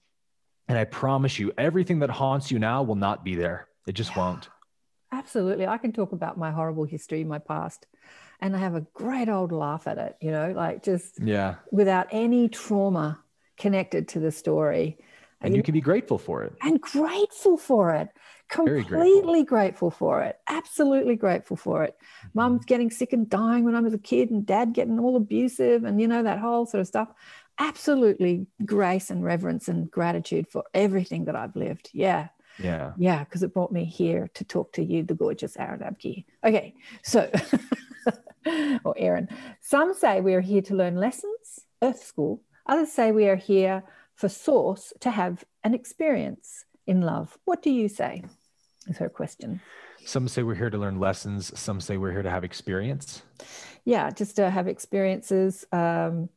And 0.70 0.78
I 0.78 0.86
promise 0.86 1.38
you, 1.38 1.52
everything 1.58 2.00
that 2.00 2.10
haunts 2.10 2.52
you 2.52 2.60
now 2.60 2.84
will 2.84 2.96
not 2.96 3.26
be 3.26 3.36
there. 3.36 3.68
It 3.88 3.94
just 3.94 4.12
Yeah. 4.16 4.20
won't. 4.20 4.50
Absolutely. 5.12 5.68
I 5.68 5.78
can 5.78 5.92
talk 5.92 6.12
about 6.14 6.38
my 6.38 6.52
horrible 6.52 6.86
history, 6.86 7.24
my 7.24 7.40
past, 7.40 7.86
and 8.40 8.56
I 8.56 8.60
have 8.60 8.76
a 8.76 8.86
great 8.94 9.30
old 9.30 9.52
laugh 9.52 9.88
at 9.88 9.98
it, 9.98 10.16
you 10.22 10.32
know, 10.32 10.52
like 10.56 10.84
just 10.84 11.20
Yeah. 11.20 11.56
without 11.72 12.08
any 12.12 12.48
trauma 12.50 13.20
connected 13.58 14.08
to 14.10 14.20
the 14.20 14.32
story. 14.32 14.98
And 15.42 15.56
you 15.56 15.64
can 15.64 15.74
be 15.74 15.82
grateful 15.82 16.18
for 16.20 16.44
it. 16.44 16.54
and 16.62 16.80
grateful 16.80 17.58
for 17.58 17.94
it. 17.96 18.10
Completely 18.48 19.44
grateful. 19.44 19.90
for 19.90 20.22
it. 20.22 20.38
Absolutely 20.48 21.16
grateful 21.16 21.56
for 21.58 21.84
it. 21.84 21.96
Mm-hmm. 21.96 22.28
Mum's 22.36 22.66
getting 22.66 22.92
sick 22.92 23.12
and 23.14 23.30
dying 23.30 23.64
when 23.64 23.76
I 23.76 23.80
was 23.80 23.94
a 23.94 23.98
kid, 23.98 24.30
and 24.30 24.46
dad 24.46 24.74
getting 24.74 25.00
all 25.00 25.16
abusive, 25.16 25.84
and 25.84 26.00
you 26.02 26.08
know, 26.08 26.22
that 26.24 26.40
whole 26.40 26.66
sort 26.66 26.82
of 26.82 26.88
stuff. 26.88 27.10
Absolutely 27.60 28.48
grace 28.66 29.10
and 29.10 29.24
reverence 29.24 29.68
and 29.68 29.90
gratitude 29.90 30.48
for 30.50 30.64
everything 30.74 31.26
that 31.26 31.36
I've 31.36 31.56
lived. 31.56 31.90
Yeah. 31.94 32.28
Yeah. 32.62 32.94
Yeah, 32.98 33.24
because 33.24 33.44
it 33.44 33.54
brought 33.54 33.72
me 33.72 33.86
here 33.86 34.30
to 34.34 34.44
talk 34.44 34.74
to 34.74 34.84
you, 34.84 35.04
the 35.04 35.14
gorgeous 35.14 35.58
Aaron 35.58 35.82
Abke. 35.82 36.26
Okay, 36.44 36.76
so, 37.04 37.30
or 38.84 38.96
Aaron. 38.98 39.30
Some 39.62 39.94
say 39.94 40.22
we 40.22 40.34
are 40.34 40.42
here 40.42 40.62
to 40.64 40.76
learn 40.76 40.96
lessons, 40.96 41.66
Earth 41.82 42.04
School. 42.04 42.42
Others 42.68 42.92
say 42.92 43.12
we 43.12 43.28
are 43.28 43.36
here 43.36 43.84
for 44.16 44.30
Source 44.30 44.94
to 45.00 45.12
have 45.12 45.44
an 45.64 45.74
experience 45.74 46.66
in 46.88 47.02
love. 47.02 47.38
What 47.46 47.62
do 47.62 47.72
you 47.72 47.88
say? 47.88 48.24
Is 48.88 48.98
her 48.98 49.10
question. 49.10 49.62
Some 50.06 50.28
say 50.28 50.44
we're 50.44 50.56
here 50.56 50.70
to 50.70 50.78
learn 50.78 51.00
lessons. 51.00 51.58
Some 51.60 51.80
say 51.80 51.98
we're 51.98 52.12
here 52.12 52.24
to 52.24 52.30
have 52.30 52.44
experience. 52.44 53.22
Yeah, 53.86 54.10
just 54.10 54.36
to 54.38 54.50
have 54.50 54.68
experiences, 54.68 55.66
um, 55.72 56.30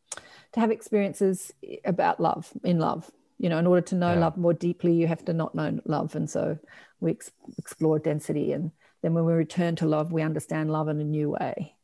to 0.53 0.61
have 0.61 0.71
experiences 0.71 1.53
about 1.85 2.21
love, 2.21 2.53
in 2.63 2.79
love. 2.79 3.11
You 3.39 3.49
know, 3.49 3.59
in 3.59 3.67
order 3.67 3.83
to 3.83 3.95
know 3.95 4.13
Yeah. 4.13 4.21
love 4.21 4.37
more 4.37 4.55
deeply, 4.55 4.95
you 4.95 5.07
have 5.07 5.25
to 5.27 5.33
not 5.33 5.55
know 5.55 5.79
love. 5.85 6.15
And 6.15 6.29
so 6.31 6.59
we 7.01 7.11
ex- 7.13 7.33
explore 7.59 7.99
density. 7.99 8.53
And 8.53 8.71
then 9.03 9.15
when 9.15 9.25
we 9.25 9.33
return 9.33 9.77
to 9.77 9.87
love, 9.87 10.13
we 10.13 10.23
understand 10.23 10.71
love 10.71 10.89
in 10.89 11.01
a 11.01 11.05
new 11.05 11.31
way. 11.31 11.75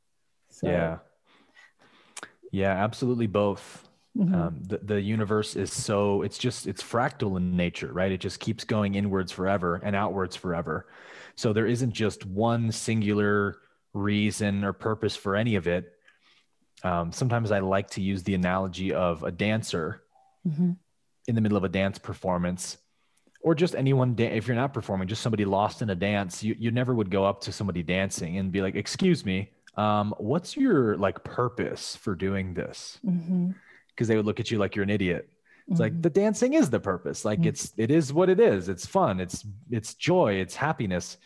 So, 0.48 0.66
Yeah. 0.68 0.98
Yeah, 2.52 2.72
absolutely 2.72 3.26
both. 3.26 3.88
mhm. 4.16 4.34
Um, 4.34 4.62
the, 4.62 4.78
the 4.78 5.00
universe 5.00 5.54
is 5.56 5.72
so, 5.72 6.22
it's 6.22 6.38
just, 6.38 6.66
it's 6.66 6.82
fractal 6.82 7.36
in 7.36 7.56
nature, 7.56 7.92
right? 7.92 8.10
It 8.10 8.20
just 8.20 8.40
keeps 8.40 8.64
going 8.64 8.94
inwards 8.94 9.30
forever 9.32 9.80
and 9.84 9.94
outwards 9.94 10.34
forever. 10.36 10.86
So 11.36 11.52
there 11.52 11.66
isn't 11.66 11.92
just 11.92 12.26
one 12.26 12.72
singular 12.72 13.58
reason 13.92 14.64
or 14.64 14.72
purpose 14.72 15.14
for 15.16 15.36
any 15.36 15.54
of 15.56 15.66
it. 15.68 15.92
Um, 16.82 17.12
sometimes 17.12 17.50
I 17.50 17.60
like 17.60 17.90
to 17.90 18.00
use 18.02 18.22
the 18.22 18.34
analogy 18.34 18.92
of 18.92 19.22
a 19.22 19.30
dancer 19.30 20.02
Mhm. 20.46 20.76
In 21.30 21.34
the 21.36 21.40
middle 21.40 21.56
of 21.56 21.64
a 21.64 21.68
dance 21.68 21.96
performance 21.98 22.76
or 23.42 23.54
just 23.54 23.74
anyone 23.74 24.14
da- 24.14 24.36
if 24.36 24.46
you're 24.46 24.56
not 24.56 24.74
performing 24.74 25.06
just 25.08 25.22
somebody 25.22 25.44
lost 25.46 25.80
in 25.80 25.88
a 25.90 25.94
dance 25.94 26.42
you, 26.42 26.54
you 26.58 26.70
never 26.70 26.92
would 26.94 27.10
go 27.10 27.24
up 27.24 27.40
to 27.40 27.52
somebody 27.52 27.82
dancing 27.82 28.36
and 28.38 28.50
be 28.52 28.60
like 28.60 28.74
excuse 28.74 29.24
me 29.24 29.50
um, 29.76 30.12
what's 30.18 30.56
your 30.56 30.96
like 30.96 31.22
purpose 31.22 31.94
for 31.94 32.16
doing 32.16 32.54
this? 32.54 32.98
Because 33.04 34.08
they 34.08 34.16
would 34.16 34.26
look 34.26 34.40
at 34.40 34.50
you 34.50 34.58
like 34.58 34.74
you're 34.74 34.82
an 34.82 34.90
idiot. 34.90 35.30
It's 35.68 35.78
like 35.78 35.92
Mhm. 35.92 36.02
the 36.02 36.10
dancing 36.10 36.54
is 36.54 36.70
the 36.70 36.80
purpose. 36.80 37.24
Like 37.24 37.38
Mhm. 37.38 37.46
it's 37.46 37.72
it 37.76 37.90
is 37.92 38.12
what 38.12 38.28
it 38.28 38.40
is. 38.40 38.68
It's 38.68 38.84
fun. 38.84 39.20
It's 39.20 39.46
it's 39.70 39.94
joy. 39.94 40.34
It's 40.34 40.56
happiness. 40.56 41.18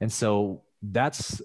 And 0.00 0.12
so 0.12 0.62
that's 0.82 1.40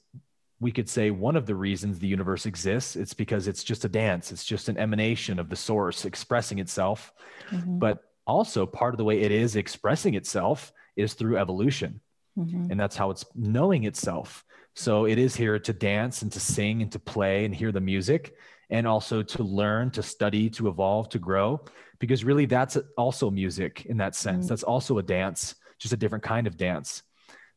we 0.60 0.72
could 0.72 0.90
say 0.90 1.10
one 1.12 1.36
of 1.36 1.46
the 1.46 1.56
reasons 1.56 2.00
the 2.00 2.08
universe 2.08 2.46
exists 2.46 2.96
it's 2.96 3.14
because 3.14 3.48
it's 3.48 3.64
just 3.64 3.86
a 3.86 3.90
dance 3.90 4.32
it's 4.32 4.46
just 4.46 4.70
an 4.70 4.78
emanation 4.78 5.40
of 5.40 5.50
the 5.50 5.56
source 5.56 6.06
expressing 6.06 6.60
itself 6.60 7.14
Mhm. 7.52 7.80
but 7.80 8.04
also 8.28 8.66
part 8.66 8.94
of 8.94 8.98
the 8.98 9.04
way 9.04 9.22
it 9.22 9.32
is 9.32 9.56
expressing 9.56 10.14
itself 10.16 10.72
is 10.96 11.14
through 11.14 11.38
evolution 11.38 12.02
Mhm. 12.38 12.70
and 12.72 12.80
that's 12.80 12.96
how 12.98 13.10
it's 13.12 13.26
knowing 13.36 13.84
itself 13.86 14.46
so 14.76 15.06
it 15.06 15.18
is 15.18 15.36
here 15.36 15.58
to 15.60 15.74
dance 15.74 16.22
and 16.22 16.32
to 16.32 16.40
sing 16.40 16.82
and 16.82 16.92
to 16.92 17.00
play 17.00 17.46
and 17.46 17.56
hear 17.56 17.72
the 17.72 17.82
music 17.82 18.36
and 18.70 18.86
also 18.86 19.24
to 19.24 19.44
learn 19.44 19.90
to 19.92 20.04
study 20.04 20.50
to 20.50 20.68
evolve 20.68 21.10
to 21.10 21.20
grow 21.20 21.60
because 22.00 22.24
really 22.24 22.46
that's 22.46 22.78
also 22.98 23.30
music 23.32 23.86
in 23.88 23.98
that 23.98 24.16
sense 24.16 24.46
Mm. 24.46 24.50
that's 24.50 24.64
also 24.64 24.98
a 25.00 25.04
dance 25.04 25.56
just 25.80 25.94
a 25.94 25.98
different 25.98 26.24
kind 26.24 26.46
of 26.48 26.56
dance 26.58 27.04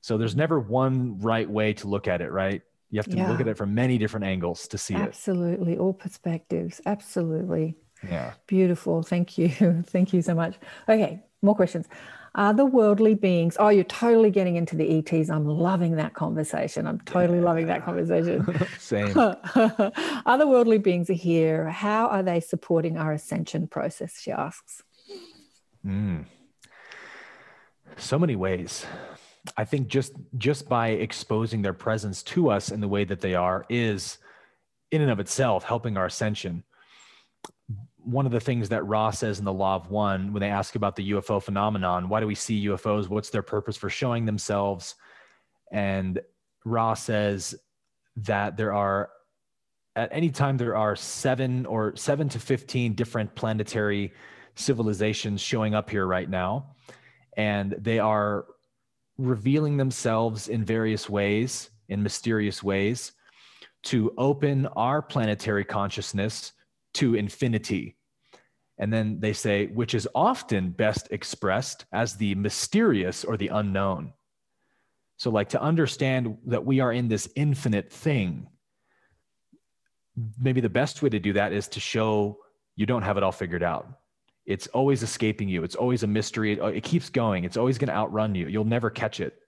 so 0.01 0.17
there's 0.17 0.35
never 0.37 0.59
one 0.59 1.19
right 1.21 1.49
way 1.59 1.73
to 1.75 1.87
look 1.89 2.07
at 2.09 2.21
it 2.21 2.31
right 2.31 2.63
you 2.93 2.99
have 2.99 3.07
to 3.07 3.16
look 3.26 3.40
at 3.40 3.49
it 3.49 3.57
from 3.57 3.74
many 3.74 3.99
different 3.99 4.24
angles 4.24 4.68
to 4.68 4.78
see 4.78 4.95
it 4.95 5.01
Absolutely. 5.01 5.78
All 5.78 5.95
perspectives. 5.95 6.80
Absolutely. 6.86 7.74
yeah 8.09 8.34
Beautiful. 8.47 9.03
Thank 9.03 9.38
you. 9.38 9.49
Thank 9.86 10.12
you 10.12 10.22
so 10.22 10.34
much. 10.34 10.57
Okay, 10.88 11.22
more 11.40 11.57
questions. 11.57 11.88
Are 12.34 12.55
the 12.55 12.64
worldly 12.64 13.14
beings? 13.14 13.57
Oh, 13.59 13.68
you're 13.68 13.84
totally 13.84 14.30
getting 14.30 14.57
into 14.57 14.76
the 14.76 14.99
ETs. 14.99 15.28
I'm 15.28 15.47
loving 15.47 15.97
that 15.97 16.14
conversation. 16.14 16.86
I'm 16.86 17.01
totally 17.01 17.40
loving 17.40 17.66
that 17.66 17.84
conversation. 17.84 18.47
same 18.78 19.12
Other 20.26 20.47
worldly 20.47 20.78
beings 20.78 21.11
are 21.11 21.14
here. 21.14 21.68
How 21.68 22.07
are 22.07 22.22
they 22.22 22.40
supporting 22.40 22.97
our 22.97 23.12
ascension 23.12 23.66
process? 23.68 24.18
She 24.18 24.30
asks. 24.30 24.82
Mm. 25.84 26.24
So 27.97 28.18
many 28.18 28.36
ways. 28.36 28.86
I 29.57 29.64
think 29.64 29.88
just 29.88 30.12
just 30.38 30.68
by 30.68 30.88
exposing 30.88 31.62
their 31.62 31.72
presence 31.72 32.22
to 32.24 32.51
us 32.51 32.70
in 32.70 32.80
the 32.80 32.88
way 32.88 33.05
that 33.05 33.20
they 33.20 33.34
are 33.34 33.66
is 33.68 34.18
in 34.90 35.01
and 35.01 35.11
of 35.11 35.20
itself 35.20 35.64
helping 35.64 35.97
our 35.97 36.07
ascension. 36.07 36.62
One 38.05 38.26
of 38.26 38.32
the 38.32 38.40
things 38.40 38.68
that 38.68 38.86
Ra 38.86 39.11
says 39.11 39.38
in 39.38 39.45
the 39.45 39.53
Law 39.53 39.76
of 39.76 39.90
One, 39.90 40.32
when 40.32 40.40
they 40.40 40.51
ask 40.51 40.74
about 40.74 40.97
the 40.97 41.12
UFO 41.12 41.43
phenomenon, 41.43 42.09
why 42.09 42.20
do 42.20 42.26
we 42.26 42.34
see 42.34 42.66
UFOs? 42.66 43.09
What's 43.09 43.30
their 43.30 43.43
purpose 43.43 43.76
for 43.76 43.88
showing 43.88 44.24
themselves? 44.24 44.97
And 45.70 46.20
Ra 46.64 46.95
says 46.95 47.55
that 48.16 48.57
there 48.57 48.72
are 48.72 49.11
at 49.97 50.09
any 50.12 50.30
time 50.30 50.57
there 50.57 50.76
are 50.76 50.97
seven 50.97 51.66
or 51.66 51.95
seven 51.97 52.28
to 52.30 52.38
15 52.38 52.95
different 52.95 53.34
planetary 53.34 54.12
civilizations 54.55 55.40
showing 55.40 55.74
up 55.74 55.90
here 55.90 56.07
right 56.07 56.28
now. 56.28 56.74
And 57.36 57.74
they 57.78 57.99
are 57.99 58.47
revealing 59.23 59.77
themselves 59.77 60.49
in 60.49 60.64
various 60.64 61.09
ways, 61.09 61.70
in 61.89 62.03
mysterious 62.03 62.62
ways, 62.62 63.12
to 63.85 64.12
open 64.18 64.66
our 64.77 65.03
planetary 65.03 65.64
consciousness 65.64 66.53
to 66.95 67.14
infinity. 67.14 67.97
And 68.79 68.93
then 68.93 69.20
they 69.20 69.33
say, 69.33 69.66
which 69.66 69.95
is 69.95 70.09
often 70.14 70.70
best 70.70 71.09
expressed 71.11 71.85
as 71.93 72.16
the 72.16 72.35
mysterious 72.35 73.25
or 73.25 73.37
the 73.37 73.49
unknown. 73.49 74.12
So, 75.16 75.31
like 75.31 75.51
to 75.51 75.62
understand 75.62 76.39
that 76.47 76.64
we 76.64 76.81
are 76.81 76.93
in 76.93 77.09
this 77.09 77.29
infinite 77.37 77.93
thing, 77.93 78.49
maybe 80.41 80.61
the 80.61 80.68
best 80.68 81.03
way 81.03 81.11
to 81.11 81.20
do 81.20 81.35
that 81.35 81.53
is 81.53 81.68
to 81.68 81.81
show 81.81 82.39
you 82.75 82.87
don't 82.87 83.03
have 83.03 83.16
it 83.16 83.23
all 83.23 83.33
figured 83.33 83.62
out. 83.62 83.87
It's 84.47 84.66
always 84.68 85.03
escaping 85.03 85.49
you. 85.49 85.62
It's 85.62 85.76
always 85.76 86.03
a 86.03 86.07
mystery. 86.07 86.53
It, 86.53 86.76
it 86.76 86.82
keeps 86.82 87.09
going. 87.11 87.45
It's 87.45 87.57
always 87.57 87.78
going 87.78 87.88
to 87.88 87.95
outrun 87.95 88.34
you. 88.34 88.49
You'll 88.49 88.64
never 88.64 88.90
catch 88.90 89.20
it. 89.20 89.38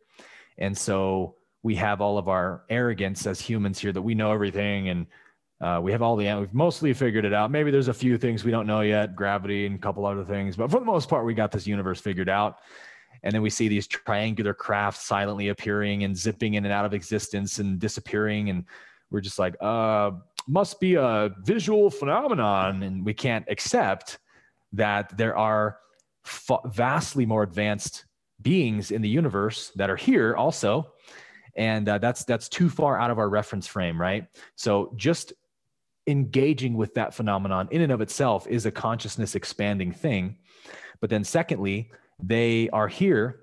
And 0.59 0.77
so 0.77 1.37
we 1.63 1.75
have 1.77 2.01
all 2.01 2.19
of 2.19 2.29
our 2.29 2.65
arrogance 2.69 3.27
as 3.27 3.41
humans 3.41 3.79
here 3.79 3.93
that 3.93 4.03
we 4.03 4.15
know 4.15 4.33
everything 4.33 4.91
and 4.91 5.07
uh, 5.61 5.81
we 5.81 5.93
have 5.93 6.03
all 6.03 6.15
the 6.15 6.33
we've 6.35 6.53
mostly 6.53 6.93
figured 6.93 7.25
it 7.25 7.33
out. 7.33 7.51
Maybe 7.51 7.71
there's 7.71 7.89
a 7.89 7.95
few 7.95 8.19
things 8.19 8.45
we 8.45 8.51
don't 8.51 8.67
know 8.67 8.83
yet, 8.83 9.17
gravity 9.17 9.67
and 9.67 9.77
a 9.77 9.79
couple 9.79 10.05
other 10.05 10.25
things, 10.25 10.57
but 10.57 10.71
for 10.71 10.79
the 10.79 10.85
most 10.85 11.09
part, 11.09 11.25
we 11.25 11.33
got 11.33 11.53
this 11.53 11.67
universe 11.67 12.01
figured 12.01 12.29
out. 12.29 12.59
And 13.23 13.33
then 13.33 13.41
we 13.41 13.49
see 13.49 13.69
these 13.69 13.87
triangular 13.87 14.53
crafts 14.53 15.07
silently 15.07 15.49
appearing 15.49 16.05
and 16.05 16.15
zipping 16.15 16.55
in 16.55 16.65
and 16.65 16.73
out 16.73 16.85
of 16.85 16.93
existence 16.93 17.61
and 17.61 17.79
disappearing, 17.79 18.51
and 18.51 18.65
we're 19.11 19.23
just 19.23 19.39
like, 19.39 19.57
uh, 19.63 20.11
must 20.47 20.81
be 20.81 20.97
a 20.97 21.31
visual 21.45 21.89
phenomenon, 21.89 22.83
and 22.83 23.05
we 23.05 23.15
can't 23.15 23.47
accept 23.49 24.19
that 24.77 25.17
there 25.17 25.37
are 25.37 25.79
vastly 26.67 27.27
more 27.27 27.43
advanced 27.43 28.05
beings 28.41 28.91
in 28.91 29.03
the 29.03 29.09
universe 29.09 29.73
that 29.77 29.91
are 29.91 29.97
here 29.97 30.35
also. 30.37 30.93
And 31.57 31.89
uh, 31.89 31.99
that's 31.99 32.25
that's 32.25 32.49
too 32.49 32.69
far 32.69 32.99
out 32.99 33.11
of 33.11 33.19
our 33.19 33.29
reference 33.29 33.67
frame 33.67 34.01
right? 34.01 34.27
So 34.57 34.93
just 34.97 35.33
engaging 36.07 36.75
with 36.75 36.95
that 36.95 37.15
phenomenon 37.15 37.69
in 37.71 37.81
and 37.81 37.93
of 37.93 38.01
itself 38.01 38.47
is 38.47 38.67
a 38.67 38.71
consciousness 38.71 39.35
expanding 39.35 39.93
thing. 39.93 40.37
But 41.01 41.11
then 41.11 41.25
secondly 41.25 41.91
they 42.23 42.69
are 42.71 42.89
here 42.89 43.41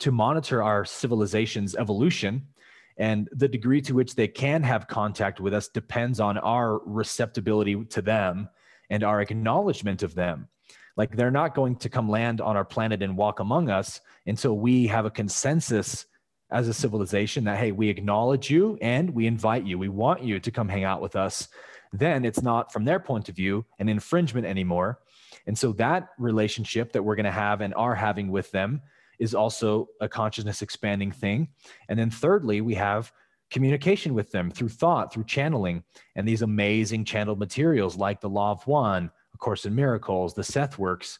to 0.00 0.10
monitor 0.10 0.62
our 0.62 0.84
civilization's 0.84 1.76
evolution. 1.76 2.48
And 2.96 3.28
the 3.32 3.48
degree 3.48 3.80
to 3.82 3.94
which 3.94 4.14
they 4.14 4.28
can 4.28 4.62
have 4.62 4.86
contact 4.86 5.40
with 5.40 5.52
us 5.52 5.68
depends 5.68 6.20
on 6.20 6.38
our 6.38 6.80
receptibility 6.84 7.84
to 7.84 8.02
them 8.02 8.48
and 8.90 9.02
our 9.02 9.20
acknowledgement 9.20 10.02
of 10.02 10.14
them. 10.14 10.48
Like 10.96 11.16
they're 11.16 11.30
not 11.30 11.54
going 11.54 11.76
to 11.76 11.88
come 11.88 12.08
land 12.08 12.40
on 12.40 12.56
our 12.56 12.64
planet 12.64 13.02
and 13.02 13.16
walk 13.16 13.40
among 13.40 13.68
us 13.68 14.00
until 14.26 14.58
we 14.58 14.86
have 14.86 15.06
a 15.06 15.10
consensus 15.10 16.06
as 16.50 16.68
a 16.68 16.74
civilization 16.74 17.44
that, 17.44 17.58
hey, 17.58 17.72
we 17.72 17.88
acknowledge 17.88 18.50
you 18.50 18.78
and 18.80 19.10
we 19.10 19.26
invite 19.26 19.64
you. 19.64 19.78
We 19.78 19.88
want 19.88 20.22
you 20.22 20.38
to 20.38 20.50
come 20.50 20.68
hang 20.68 20.84
out 20.84 21.00
with 21.00 21.16
us. 21.16 21.48
Then 21.92 22.24
it's 22.24 22.42
not, 22.42 22.72
from 22.72 22.84
their 22.84 23.00
point 23.00 23.28
of 23.28 23.36
view, 23.36 23.64
an 23.78 23.88
infringement 23.88 24.46
anymore. 24.46 25.00
And 25.46 25.58
so 25.58 25.72
that 25.72 26.08
relationship 26.18 26.92
that 26.92 27.02
we're 27.02 27.16
going 27.16 27.24
to 27.24 27.32
have 27.32 27.60
and 27.60 27.74
are 27.74 27.94
having 27.94 28.30
with 28.30 28.50
them 28.50 28.82
is 29.18 29.34
also 29.34 29.88
a 30.00 30.08
consciousness 30.08 30.62
expanding 30.62 31.12
thing. 31.12 31.48
And 31.88 31.98
then 31.98 32.10
thirdly, 32.10 32.60
we 32.60 32.74
have 32.74 33.12
communication 33.50 34.14
with 34.14 34.32
them 34.32 34.50
through 34.50 34.70
thought, 34.70 35.12
through 35.12 35.24
channeling, 35.24 35.84
and 36.16 36.26
these 36.26 36.42
amazing 36.42 37.04
channeled 37.04 37.38
materials 37.38 37.96
like 37.96 38.20
the 38.20 38.28
Law 38.28 38.50
of 38.52 38.66
One, 38.66 39.10
Course 39.44 39.66
in 39.66 39.74
Miracles, 39.74 40.32
the 40.32 40.42
Seth 40.42 40.78
works. 40.78 41.18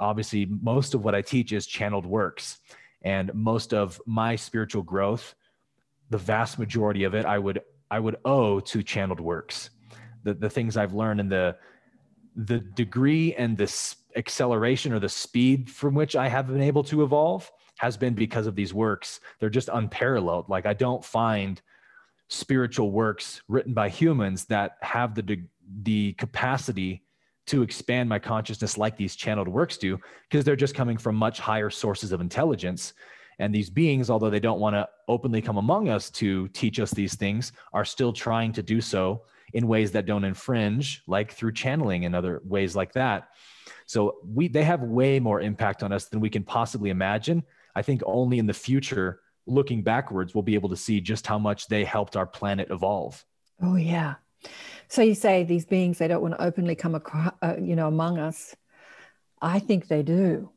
Obviously, 0.00 0.44
most 0.44 0.92
of 0.92 1.04
what 1.04 1.14
I 1.14 1.22
teach 1.22 1.52
is 1.52 1.68
channeled 1.68 2.04
works. 2.04 2.58
And 3.02 3.32
most 3.32 3.72
of 3.72 4.00
my 4.06 4.34
spiritual 4.34 4.82
growth, 4.82 5.36
the 6.10 6.18
vast 6.18 6.58
majority 6.58 7.04
of 7.04 7.14
it, 7.14 7.24
I 7.24 7.38
would 7.38 7.62
I 7.92 8.00
would 8.00 8.16
owe 8.24 8.58
to 8.58 8.82
channeled 8.82 9.20
works. 9.20 9.70
The 10.24 10.34
the 10.34 10.50
things 10.50 10.76
I've 10.76 10.94
learned 10.94 11.20
and 11.20 11.30
the 11.30 11.56
the 12.34 12.58
degree 12.58 13.36
and 13.36 13.56
the 13.56 13.72
acceleration 14.16 14.92
or 14.92 14.98
the 14.98 15.08
speed 15.08 15.70
from 15.70 15.94
which 15.94 16.16
I 16.16 16.26
have 16.26 16.48
been 16.48 16.60
able 16.60 16.82
to 16.84 17.04
evolve 17.04 17.48
has 17.76 17.96
been 17.96 18.14
because 18.14 18.48
of 18.48 18.56
these 18.56 18.74
works. 18.74 19.20
They're 19.38 19.48
just 19.48 19.70
unparalleled. 19.72 20.48
Like 20.48 20.66
I 20.66 20.74
don't 20.74 21.04
find 21.04 21.62
spiritual 22.26 22.90
works 22.90 23.42
written 23.46 23.74
by 23.74 23.90
humans 23.90 24.46
that 24.46 24.72
have 24.82 25.14
the 25.14 25.44
the 25.84 26.14
capacity 26.14 27.03
to 27.46 27.62
expand 27.62 28.08
my 28.08 28.18
consciousness 28.18 28.78
like 28.78 28.96
these 28.96 29.16
channeled 29.16 29.48
works 29.48 29.76
do 29.76 29.98
because 30.28 30.44
they're 30.44 30.56
just 30.56 30.74
coming 30.74 30.96
from 30.96 31.14
much 31.14 31.38
higher 31.38 31.70
sources 31.70 32.12
of 32.12 32.20
intelligence 32.20 32.94
and 33.38 33.54
these 33.54 33.70
beings 33.70 34.10
although 34.10 34.30
they 34.30 34.40
don't 34.40 34.60
want 34.60 34.74
to 34.74 34.88
openly 35.08 35.42
come 35.42 35.56
among 35.56 35.88
us 35.88 36.10
to 36.10 36.48
teach 36.48 36.80
us 36.80 36.90
these 36.92 37.14
things 37.14 37.52
are 37.72 37.84
still 37.84 38.12
trying 38.12 38.52
to 38.52 38.62
do 38.62 38.80
so 38.80 39.22
in 39.52 39.68
ways 39.68 39.92
that 39.92 40.06
don't 40.06 40.24
infringe 40.24 41.02
like 41.06 41.32
through 41.32 41.52
channeling 41.52 42.04
and 42.04 42.14
other 42.14 42.40
ways 42.44 42.74
like 42.74 42.92
that 42.92 43.28
so 43.86 44.16
we 44.26 44.48
they 44.48 44.64
have 44.64 44.82
way 44.82 45.20
more 45.20 45.40
impact 45.40 45.82
on 45.82 45.92
us 45.92 46.06
than 46.06 46.20
we 46.20 46.30
can 46.30 46.42
possibly 46.42 46.90
imagine. 46.90 47.42
I 47.74 47.82
think 47.82 48.02
only 48.06 48.38
in 48.38 48.46
the 48.46 48.54
future, 48.54 49.20
looking 49.46 49.82
backwards, 49.82 50.34
we'll 50.34 50.42
be 50.42 50.54
able 50.54 50.68
to 50.70 50.76
see 50.76 51.00
just 51.00 51.26
how 51.26 51.38
much 51.38 51.66
they 51.68 51.84
helped 51.84 52.16
our 52.16 52.26
planet 52.26 52.68
evolve. 52.70 53.24
Oh 53.62 53.76
yeah. 53.76 54.14
So 54.88 55.02
you 55.02 55.14
say 55.14 55.44
these 55.44 55.64
beings 55.64 55.98
they 55.98 56.08
don't 56.08 56.22
want 56.22 56.34
to 56.34 56.42
openly 56.42 56.74
come 56.74 56.94
across, 56.94 57.32
uh, 57.42 57.56
you 57.60 57.76
know, 57.76 57.88
among 57.88 58.18
us. 58.18 58.54
I 59.40 59.58
think 59.58 59.88
they 59.88 60.02
do. 60.02 60.50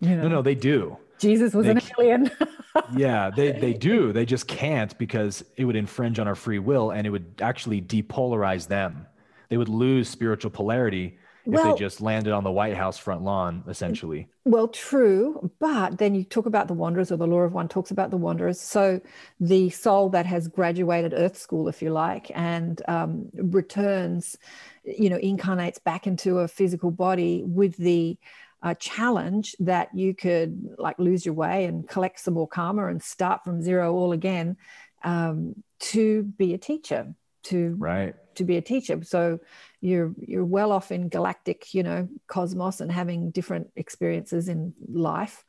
You 0.00 0.16
know? 0.16 0.22
No, 0.22 0.28
no, 0.28 0.42
they 0.42 0.54
do. 0.54 0.96
Jesus 1.18 1.52
was 1.52 1.66
they, 1.66 1.72
an 1.72 1.80
alien. 1.98 2.30
yeah, 2.96 3.30
they 3.30 3.52
they 3.52 3.74
do. 3.74 4.12
They 4.12 4.24
just 4.24 4.46
can't 4.48 4.96
because 4.96 5.44
it 5.56 5.64
would 5.66 5.76
infringe 5.76 6.18
on 6.18 6.26
our 6.26 6.34
free 6.34 6.58
will 6.58 6.90
and 6.90 7.06
it 7.06 7.10
would 7.10 7.34
actually 7.42 7.82
depolarize 7.82 8.66
them. 8.66 9.06
They 9.50 9.58
would 9.58 9.68
lose 9.68 10.08
spiritual 10.08 10.50
polarity 10.50 11.18
if 11.46 11.52
well, 11.52 11.72
they 11.72 11.78
just 11.78 12.00
landed 12.00 12.32
on 12.32 12.44
the 12.44 12.52
White 12.52 12.76
House 12.76 12.98
front 12.98 13.22
lawn, 13.22 13.64
essentially. 13.66 14.28
Well, 14.44 14.68
true. 14.68 15.50
But 15.58 15.98
then 15.98 16.14
you 16.14 16.24
talk 16.24 16.46
about 16.46 16.68
the 16.68 16.74
wanderers, 16.74 17.10
or 17.10 17.16
the 17.16 17.26
law 17.26 17.40
of 17.40 17.52
one 17.52 17.68
talks 17.68 17.90
about 17.90 18.10
the 18.10 18.16
wanderers. 18.16 18.60
So 18.60 19.00
the 19.38 19.70
soul 19.70 20.10
that 20.10 20.26
has 20.26 20.48
graduated 20.48 21.14
Earth 21.14 21.38
School, 21.38 21.68
if 21.68 21.80
you 21.80 21.90
like, 21.90 22.30
and 22.34 22.82
um, 22.88 23.30
returns, 23.34 24.36
you 24.84 25.08
know, 25.08 25.16
incarnates 25.16 25.78
back 25.78 26.06
into 26.06 26.38
a 26.40 26.48
physical 26.48 26.90
body 26.90 27.42
with 27.44 27.76
the 27.76 28.18
uh, 28.62 28.74
challenge 28.74 29.56
that 29.60 29.88
you 29.94 30.14
could 30.14 30.74
like 30.78 30.98
lose 30.98 31.24
your 31.24 31.34
way 31.34 31.64
and 31.64 31.88
collect 31.88 32.20
some 32.20 32.34
more 32.34 32.48
karma 32.48 32.86
and 32.88 33.02
start 33.02 33.42
from 33.42 33.62
zero 33.62 33.94
all 33.94 34.12
again 34.12 34.56
um, 35.02 35.54
to 35.78 36.24
be 36.24 36.52
a 36.52 36.58
teacher 36.58 37.14
to 37.42 37.74
right 37.78 38.14
to 38.34 38.44
be 38.44 38.58
a 38.58 38.60
teacher 38.60 39.02
so 39.02 39.40
you're 39.80 40.14
you're 40.18 40.44
well 40.44 40.72
off 40.72 40.92
in 40.92 41.08
galactic 41.08 41.74
you 41.74 41.82
know 41.82 42.08
cosmos 42.26 42.80
and 42.80 42.92
having 42.92 43.30
different 43.30 43.70
experiences 43.76 44.48
in 44.48 44.74
life. 44.88 45.44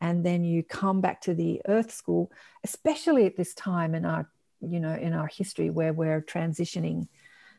And 0.00 0.24
then 0.24 0.44
you 0.44 0.62
come 0.62 1.00
back 1.00 1.22
to 1.22 1.34
the 1.34 1.62
earth 1.66 1.92
school 1.92 2.30
especially 2.62 3.26
at 3.26 3.36
this 3.36 3.54
time 3.54 3.94
in 3.94 4.04
our 4.04 4.28
you 4.60 4.80
know 4.80 4.94
in 4.94 5.12
our 5.12 5.26
history 5.26 5.70
where 5.70 5.92
we're 5.92 6.22
transitioning 6.22 7.08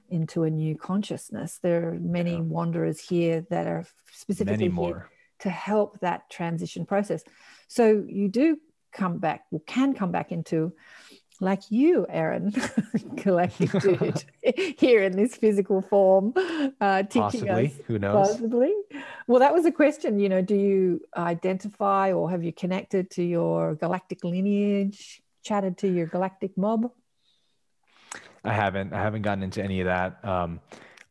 into 0.10 0.44
a 0.44 0.50
new 0.50 0.76
consciousness. 0.76 1.60
There 1.62 1.90
are 1.90 2.00
many 2.00 2.34
yeah. 2.34 2.40
wanderers 2.40 3.00
here 3.00 3.46
that 3.50 3.68
are 3.68 3.86
specifically 4.12 4.70
here 4.70 5.10
to 5.40 5.50
help 5.50 6.00
that 6.00 6.30
transition 6.30 6.86
process. 6.86 7.24
So 7.68 8.04
you 8.08 8.30
do 8.30 8.58
come 8.92 9.18
back 9.18 9.46
or 9.52 9.60
can 9.62 9.94
come 9.94 10.12
back 10.12 10.32
into 10.32 10.74
like 11.42 11.64
you, 11.70 12.06
Aaron, 12.10 12.52
collective 13.18 13.72
dude, 13.82 14.24
here 14.78 15.04
in 15.04 15.16
this 15.16 15.36
physical 15.36 15.82
form, 15.82 16.34
uh, 16.82 17.04
teaching 17.04 17.22
possibly. 17.22 17.68
us. 17.68 17.74
Who 17.88 18.00
knows? 18.00 18.30
Possibly. 18.30 18.74
Well, 19.28 19.40
that 19.40 19.54
was 19.54 19.66
a 19.66 19.72
question. 19.72 20.20
You 20.20 20.30
know, 20.30 20.42
do 20.42 20.56
you 20.56 21.02
identify 21.16 22.14
or 22.14 22.30
have 22.30 22.44
you 22.44 22.54
connected 22.54 23.10
to 23.12 23.24
your 23.24 23.76
galactic 23.76 24.24
lineage? 24.24 25.22
Chatted 25.44 25.78
to 25.80 25.88
your 25.88 26.08
galactic 26.08 26.58
mob? 26.58 26.92
I 28.44 28.54
haven't. 28.54 28.94
I 28.94 29.02
haven't 29.02 29.24
gotten 29.24 29.44
into 29.44 29.64
any 29.64 29.82
of 29.82 29.86
that. 29.86 30.24
Um, 30.24 30.60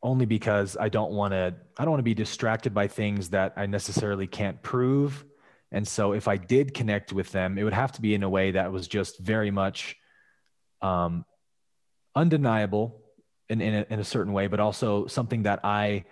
only 0.03 0.27
because 0.27 0.77
I 0.79 0.89
don't 0.89 1.13
want 1.13 1.33
to. 1.33 1.55
I 1.77 1.85
don't 1.85 1.91
want 1.91 2.01
to 2.01 2.05
be 2.05 2.15
distracted 2.15 2.75
by 2.75 2.89
things 2.89 3.31
that 3.31 3.55
I 3.57 3.67
necessarily 3.67 4.27
can't 4.27 4.63
prove. 4.63 5.25
And 5.73 5.87
so, 5.87 6.13
if 6.13 6.29
I 6.29 6.37
did 6.37 6.75
connect 6.75 7.13
with 7.13 7.33
them, 7.33 7.59
it 7.59 7.65
would 7.65 7.73
have 7.73 7.93
to 7.93 8.01
be 8.01 8.15
in 8.15 8.23
a 8.23 8.29
way 8.29 8.53
that 8.53 8.71
was 8.71 8.87
just 8.87 9.19
very 9.19 9.51
much 9.51 9.97
um, 10.85 11.25
undeniable 12.15 13.01
in, 13.49 13.61
in 13.61 13.75
a, 13.75 13.87
in 13.91 14.01
a 14.01 14.05
certain 14.05 14.33
way, 14.33 14.47
but 14.47 14.61
also 14.61 15.07
something 15.07 15.43
that 15.45 15.61
I 15.65 16.05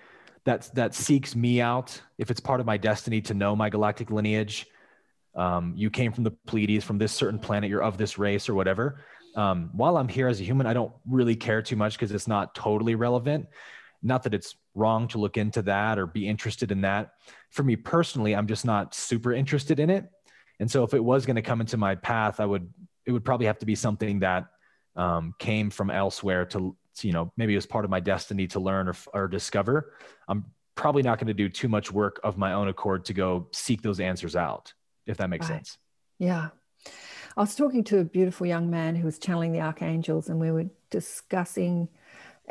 that 0.45 0.71
that 0.75 0.95
seeks 0.95 1.37
me 1.37 1.61
out. 1.61 2.01
If 2.19 2.31
it's 2.31 2.41
part 2.41 2.59
of 2.61 2.67
my 2.67 2.79
destiny 2.79 3.21
to 3.23 3.35
know 3.35 3.55
my 3.55 3.69
galactic 3.69 4.11
lineage, 4.11 4.67
um, 5.37 5.75
you 5.77 5.91
came 5.91 6.13
from 6.13 6.25
the 6.25 6.33
Pleiades, 6.47 6.85
from 6.85 6.99
this 6.99 7.13
certain 7.13 7.39
planet, 7.39 7.71
you're 7.71 7.83
of 7.83 7.97
this 7.99 8.19
race 8.19 8.49
or 8.49 8.55
whatever. 8.55 9.05
Um, 9.37 9.71
while 9.73 9.97
I'm 9.97 10.09
here 10.09 10.29
as 10.29 10.41
a 10.41 10.45
human, 10.45 10.67
I 10.67 10.75
don't 10.75 10.93
really 11.09 11.37
care 11.37 11.63
too 11.63 11.77
much 11.77 11.95
because 11.95 12.13
it's 12.13 12.29
not 12.29 12.55
totally 12.55 12.95
relevant. 12.95 13.47
Not 14.03 14.25
that 14.25 14.35
it's 14.35 14.57
wrong 14.75 15.07
to 15.09 15.19
look 15.19 15.37
into 15.37 15.63
that 15.63 15.99
or 15.99 16.07
be 16.07 16.27
interested 16.27 16.73
in 16.73 16.81
that. 16.81 17.13
For 17.51 17.63
me 17.63 17.77
personally, 17.77 18.35
I'm 18.35 18.47
just 18.47 18.65
not 18.65 18.95
super 18.95 19.33
interested 19.33 19.79
in 19.79 19.91
it. 19.91 20.11
And 20.61 20.71
so 20.71 20.83
if 20.83 20.93
it 20.93 21.03
was 21.03 21.25
going 21.25 21.37
to 21.37 21.43
come 21.43 21.61
into 21.61 21.77
my 21.77 21.95
path, 21.95 22.41
I 22.41 22.47
would 22.47 22.69
it 23.07 23.13
would 23.13 23.25
probably 23.25 23.47
have 23.47 23.59
to 23.59 23.67
be 23.67 23.75
something 23.75 24.21
that 24.21 24.47
um, 24.97 25.35
came 25.39 25.71
from 25.71 25.91
elsewhere 25.91 26.45
to, 26.47 26.77
you 27.03 27.13
know, 27.13 27.33
maybe 27.37 27.55
it 27.55 27.57
was 27.57 27.67
part 27.67 27.85
of 27.85 27.91
my 27.91 28.01
destiny 28.01 28.47
to 28.49 28.61
learn 28.61 28.89
or, 28.89 28.95
or 29.15 29.29
discover. 29.29 29.95
I'm 30.29 30.45
probably 30.75 31.03
not 31.03 31.19
going 31.19 31.29
to 31.29 31.35
do 31.35 31.49
too 31.49 31.69
much 31.69 31.93
work 31.93 32.21
of 32.25 32.39
my 32.39 32.53
own 32.53 32.69
accord 32.69 33.05
to 33.07 33.15
go 33.15 33.49
seek 33.53 33.83
those 33.83 34.01
answers 34.01 34.37
out, 34.37 34.73
if 35.07 35.17
that 35.19 35.31
makes 35.31 35.49
right. 35.49 35.57
sense. 35.57 35.79
Yeah. 36.19 36.49
I 37.37 37.41
was 37.41 37.55
talking 37.55 37.85
to 37.85 37.99
a 37.99 38.05
beautiful 38.05 38.47
young 38.47 38.71
man 38.71 38.95
who 38.95 39.07
was 39.07 39.19
channeling 39.19 39.53
the 39.53 39.61
archangels, 39.61 40.29
and 40.29 40.39
we 40.39 40.51
were 40.51 40.67
discussing 40.91 41.89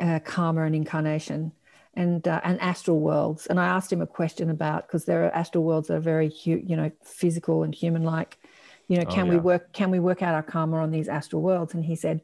uh, 0.00 0.18
karma 0.24 0.62
and 0.62 0.74
incarnation 0.74 1.52
and 1.94 2.26
uh, 2.26 2.40
and 2.42 2.60
astral 2.60 2.98
worlds. 2.98 3.46
And 3.46 3.60
I 3.60 3.66
asked 3.66 3.92
him 3.92 4.00
a 4.00 4.06
question 4.06 4.50
about 4.50 4.88
because 4.88 5.04
there 5.04 5.24
are 5.24 5.30
astral 5.30 5.64
worlds 5.64 5.88
that 5.88 5.94
are 5.94 6.00
very 6.00 6.32
you 6.44 6.76
know 6.76 6.90
physical 7.04 7.62
and 7.62 7.74
human 7.74 8.02
like, 8.02 8.38
you 8.92 8.98
know, 8.98 9.04
oh, 9.08 9.10
can 9.10 9.22
oh, 9.22 9.24
yeah. 9.24 9.30
we 9.30 9.36
work 9.38 9.72
can 9.72 9.90
we 9.90 10.00
work 10.00 10.20
out 10.20 10.34
our 10.34 10.42
karma 10.42 10.76
on 10.76 10.90
these 10.90 11.08
astral 11.08 11.40
worlds? 11.40 11.72
And 11.72 11.82
he 11.82 11.96
said, 11.96 12.20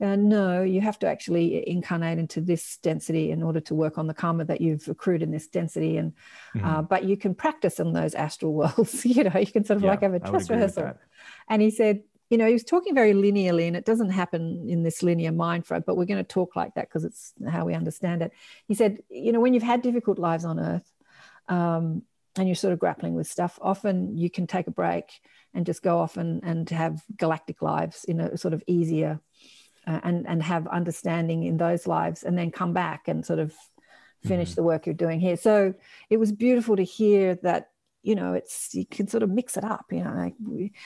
uh, 0.00 0.14
no, 0.14 0.62
you 0.62 0.80
have 0.80 0.96
to 1.00 1.08
actually 1.08 1.68
incarnate 1.68 2.16
into 2.16 2.40
this 2.40 2.76
density 2.76 3.32
in 3.32 3.42
order 3.42 3.58
to 3.58 3.74
work 3.74 3.98
on 3.98 4.06
the 4.06 4.14
karma 4.14 4.44
that 4.44 4.60
you've 4.60 4.86
accrued 4.86 5.20
in 5.20 5.32
this 5.32 5.48
density. 5.48 5.96
And 5.96 6.12
uh, 6.54 6.58
mm-hmm. 6.58 6.66
uh, 6.68 6.82
but 6.82 7.02
you 7.02 7.16
can 7.16 7.34
practice 7.34 7.80
in 7.80 7.92
those 7.92 8.14
astral 8.14 8.52
worlds. 8.60 9.04
you 9.16 9.24
know, 9.24 9.36
you 9.36 9.50
can 9.50 9.64
sort 9.64 9.78
of 9.78 9.82
yeah, 9.82 9.90
like 9.90 10.02
have 10.02 10.14
a 10.14 10.20
dress 10.20 10.48
rehearsal. 10.48 10.92
And 11.48 11.60
he 11.60 11.70
said, 11.70 12.04
you 12.30 12.38
know, 12.38 12.46
he 12.46 12.52
was 12.52 12.62
talking 12.62 12.94
very 12.94 13.14
linearly, 13.14 13.66
and 13.66 13.76
it 13.76 13.84
doesn't 13.84 14.10
happen 14.10 14.66
in 14.68 14.84
this 14.84 15.02
linear 15.02 15.32
mind 15.32 15.66
frame, 15.66 15.82
but 15.84 15.96
we're 15.96 16.04
going 16.04 16.24
to 16.24 16.34
talk 16.34 16.54
like 16.54 16.74
that 16.76 16.88
because 16.88 17.04
it's 17.04 17.32
how 17.50 17.64
we 17.64 17.74
understand 17.74 18.22
it. 18.22 18.30
He 18.68 18.74
said, 18.74 19.02
you 19.10 19.32
know, 19.32 19.40
when 19.40 19.54
you've 19.54 19.64
had 19.64 19.82
difficult 19.82 20.20
lives 20.20 20.44
on 20.44 20.60
Earth, 20.60 20.88
um, 21.48 22.02
and 22.36 22.48
you're 22.48 22.54
sort 22.54 22.72
of 22.72 22.78
grappling 22.78 23.14
with 23.14 23.26
stuff, 23.26 23.58
often 23.60 24.16
you 24.16 24.30
can 24.30 24.46
take 24.46 24.66
a 24.66 24.70
break 24.70 25.20
and 25.54 25.66
just 25.66 25.82
go 25.82 25.98
off 25.98 26.16
and, 26.16 26.42
and 26.44 26.68
have 26.70 27.02
galactic 27.16 27.62
lives 27.62 28.04
in 28.04 28.20
a 28.20 28.36
sort 28.36 28.54
of 28.54 28.62
easier 28.66 29.20
uh, 29.86 30.00
and, 30.02 30.26
and 30.26 30.42
have 30.42 30.66
understanding 30.68 31.44
in 31.44 31.56
those 31.56 31.86
lives 31.86 32.22
and 32.22 32.38
then 32.38 32.50
come 32.50 32.72
back 32.72 33.08
and 33.08 33.24
sort 33.24 33.38
of 33.38 33.54
finish 34.24 34.50
mm-hmm. 34.50 34.56
the 34.56 34.62
work 34.62 34.86
you're 34.86 34.94
doing 34.94 35.20
here. 35.20 35.36
So 35.36 35.74
it 36.08 36.16
was 36.18 36.32
beautiful 36.32 36.76
to 36.76 36.84
hear 36.84 37.34
that, 37.42 37.70
you 38.02 38.14
know, 38.14 38.34
it's, 38.34 38.74
you 38.74 38.86
can 38.86 39.08
sort 39.08 39.22
of 39.22 39.30
mix 39.30 39.56
it 39.56 39.64
up, 39.64 39.86
you 39.90 40.02
know, 40.02 40.14
like 40.14 40.34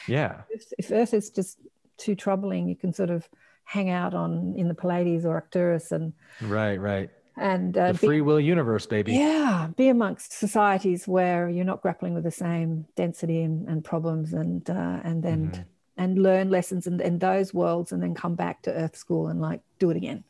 yeah. 0.07 0.43
If, 0.51 0.73
if 0.79 0.91
Earth 0.91 1.15
is 1.15 1.31
just 1.31 1.59
too 1.97 2.15
troubling, 2.15 2.69
you 2.69 2.77
can 2.77 2.93
sort 2.93 3.11
of 3.11 3.29
hang 3.65 3.91
out 3.91 4.15
on 4.15 4.55
in 4.57 4.69
the 4.69 4.75
Pleiades 4.75 5.25
or 5.25 5.35
Arcturus 5.35 5.93
and 5.93 6.13
right, 6.41 6.81
right, 6.81 7.11
and 7.37 7.77
uh, 7.77 7.93
the 7.93 7.99
free 7.99 8.21
will 8.21 8.41
universe, 8.41 8.87
baby. 8.87 9.13
Yeah, 9.13 9.69
be 9.77 9.89
amongst 9.89 10.33
societies 10.33 11.07
where 11.07 11.49
you're 11.49 11.65
not 11.65 11.83
grappling 11.83 12.15
with 12.15 12.25
the 12.25 12.31
same 12.31 12.87
density 12.97 13.43
and, 13.43 13.69
and 13.69 13.85
problems, 13.85 14.33
and 14.33 14.69
uh, 14.69 15.01
and 15.05 15.23
then 15.23 15.51
mm-hmm. 15.51 15.63
and 15.99 16.23
learn 16.23 16.51
lessons 16.51 16.87
in, 16.87 17.01
in 17.01 17.19
those 17.19 17.53
worlds, 17.53 17.93
and 17.93 18.03
then 18.03 18.15
come 18.15 18.35
back 18.35 18.63
to 18.63 18.73
Earth 18.73 18.97
School 18.97 19.29
and 19.29 19.41
like 19.41 19.61
do 19.79 19.91
it 19.91 19.97
again. 19.97 20.25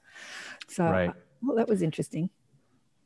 So, 0.68 0.84
right. 0.84 1.12
well, 1.42 1.56
that 1.56 1.68
was 1.68 1.82
interesting 1.82 2.30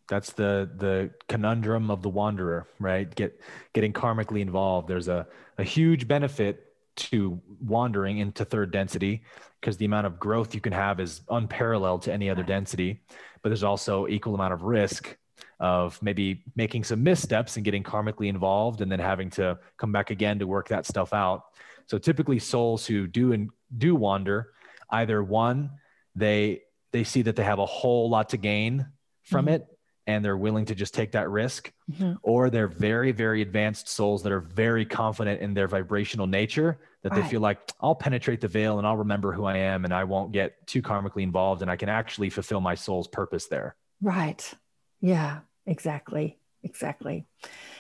that's 0.09 0.33
the 0.33 0.69
the 0.77 1.09
conundrum 1.29 1.89
of 1.89 2.03
the 2.03 2.09
wanderer 2.09 2.67
right 2.81 3.15
get 3.15 3.41
getting 3.75 3.93
karmically 3.93 4.41
involved 4.41 4.89
there's 4.89 5.07
a, 5.07 5.25
a 5.57 5.63
huge 5.63 6.09
benefit 6.09 6.70
to 6.97 7.41
wandering 7.61 8.19
into 8.19 8.45
third 8.45 8.71
density 8.71 9.23
because 9.61 9.77
the 9.77 9.85
amount 9.85 10.07
of 10.07 10.19
growth 10.19 10.55
you 10.55 10.61
can 10.61 10.73
have 10.73 11.01
is 11.01 11.23
unparalleled 11.31 12.03
to 12.03 12.13
any 12.13 12.31
other 12.31 12.43
density. 12.43 13.01
But 13.43 13.51
there's 13.51 13.63
also 13.63 14.07
equal 14.07 14.35
amount 14.35 14.53
of 14.53 14.63
risk 14.63 15.17
of 15.59 16.03
maybe 16.03 16.43
making 16.57 16.85
some 16.85 17.03
missteps 17.03 17.57
and 17.57 17.65
getting 17.65 17.83
karmically 17.83 18.29
involved 18.29 18.81
and 18.81 18.91
then 18.91 18.99
having 18.99 19.31
to 19.31 19.59
come 19.77 19.93
back 19.93 20.11
again 20.11 20.39
to 20.39 20.47
work 20.47 20.69
that 20.69 20.87
stuff 20.87 21.13
out. 21.13 21.45
So 21.87 21.99
typically 21.99 22.39
souls 22.39 22.87
who 22.87 23.07
do 23.07 23.33
and 23.33 23.51
do 23.77 23.95
wander 23.95 24.53
either 24.91 25.23
one 25.23 25.71
they 26.15 26.63
they 26.93 27.05
see 27.05 27.23
that 27.23 27.37
they 27.37 27.45
have 27.45 27.59
a 27.59 27.67
whole 27.67 28.11
lot 28.11 28.31
to 28.31 28.37
gain 28.37 28.87
from 29.23 29.47
mm-hmm. 29.47 29.55
it 29.55 29.67
and 30.07 30.25
they're 30.25 30.37
willing 30.37 30.65
to 30.67 30.75
just 30.75 30.95
take 30.95 31.13
that 31.13 31.29
risk, 31.31 31.73
mm-hmm. 31.91 32.15
or 32.23 32.51
they're 32.51 32.69
very, 32.69 33.13
very 33.13 33.43
advanced 33.43 33.89
souls 33.89 34.23
that 34.23 34.33
are 34.33 34.41
very 34.41 34.85
confident 34.85 35.41
in 35.41 35.55
their 35.55 35.69
vibrational 35.69 36.27
nature 36.27 36.79
that 37.03 37.13
right. 37.13 37.23
they 37.23 37.29
feel 37.29 37.41
like 37.41 37.59
I'll 37.81 37.95
penetrate 37.95 38.41
the 38.41 38.49
veil 38.49 38.79
and 38.79 38.87
I'll 38.87 38.97
remember 38.97 39.33
who 39.33 39.45
I 39.45 39.59
am 39.59 39.85
and 39.85 39.95
I 39.95 40.05
won't 40.05 40.33
get 40.33 40.67
too 40.67 40.83
karmically 40.83 41.23
involved 41.23 41.63
and 41.63 41.71
I 41.71 41.77
can 41.77 41.89
actually 41.89 42.31
fulfill 42.31 42.61
my 42.61 42.75
soul's 42.75 43.09
purpose 43.09 43.47
there. 43.47 43.77
Right. 44.01 44.53
Yeah, 45.01 45.41
exactly. 45.67 46.39
Exactly. 46.63 47.25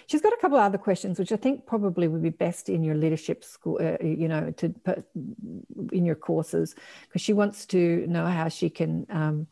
She's 0.06 0.22
got 0.22 0.32
a 0.32 0.38
couple 0.38 0.56
of 0.56 0.64
other 0.64 0.78
questions, 0.78 1.18
which 1.18 1.32
I 1.32 1.36
think 1.36 1.66
probably 1.66 2.08
would 2.08 2.22
be 2.22 2.30
best 2.30 2.68
in 2.68 2.82
your 2.82 2.94
leadership 2.94 3.44
school, 3.44 3.78
uh, 3.80 4.02
you 4.02 4.26
know, 4.26 4.50
to 4.52 4.70
put 4.70 5.04
in 5.92 6.04
your 6.04 6.14
courses, 6.14 6.74
because 7.06 7.20
she 7.20 7.34
wants 7.34 7.66
to 7.66 8.06
know 8.06 8.26
how 8.26 8.48
she 8.48 8.70
can 8.70 9.06
um, 9.10 9.46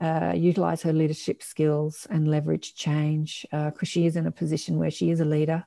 uh, 0.00 0.32
utilize 0.34 0.82
her 0.82 0.92
leadership 0.92 1.42
skills 1.42 2.06
and 2.10 2.28
leverage 2.28 2.74
change 2.74 3.46
because 3.50 3.74
uh, 3.82 3.84
she 3.84 4.06
is 4.06 4.16
in 4.16 4.26
a 4.26 4.30
position 4.30 4.78
where 4.78 4.90
she 4.90 5.10
is 5.10 5.20
a 5.20 5.24
leader. 5.24 5.64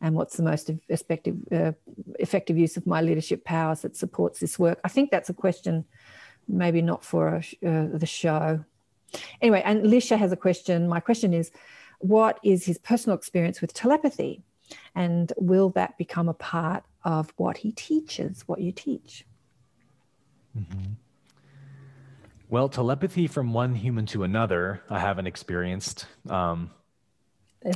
And 0.00 0.14
what's 0.14 0.36
the 0.36 0.42
most 0.42 0.70
effective, 0.88 1.36
uh, 1.50 1.72
effective 2.18 2.58
use 2.58 2.76
of 2.76 2.86
my 2.86 3.00
leadership 3.00 3.44
powers 3.44 3.82
that 3.82 3.96
supports 3.96 4.38
this 4.40 4.58
work? 4.58 4.80
I 4.84 4.88
think 4.88 5.10
that's 5.10 5.30
a 5.30 5.34
question, 5.34 5.84
maybe 6.46 6.82
not 6.82 7.04
for 7.04 7.28
a, 7.28 7.68
uh, 7.68 7.88
the 7.92 8.06
show. 8.06 8.64
Anyway, 9.40 9.62
and 9.64 9.84
Lisha 9.84 10.18
has 10.18 10.32
a 10.32 10.36
question. 10.36 10.88
My 10.88 11.00
question 11.00 11.32
is 11.32 11.50
what 11.98 12.38
is 12.42 12.66
his 12.66 12.78
personal 12.78 13.16
experience 13.16 13.60
with 13.60 13.72
telepathy? 13.72 14.42
And 14.94 15.32
will 15.36 15.70
that 15.70 15.96
become 15.98 16.28
a 16.28 16.34
part 16.34 16.84
of 17.04 17.32
what 17.36 17.56
he 17.58 17.72
teaches, 17.72 18.42
what 18.46 18.60
you 18.60 18.72
teach? 18.72 19.24
Mm-hmm. 20.58 20.92
Well, 22.48 22.68
telepathy 22.68 23.26
from 23.26 23.52
one 23.52 23.74
human 23.74 24.06
to 24.06 24.22
another, 24.22 24.82
I 24.90 24.98
haven't 24.98 25.26
experienced. 25.26 26.06
Um, 26.28 26.70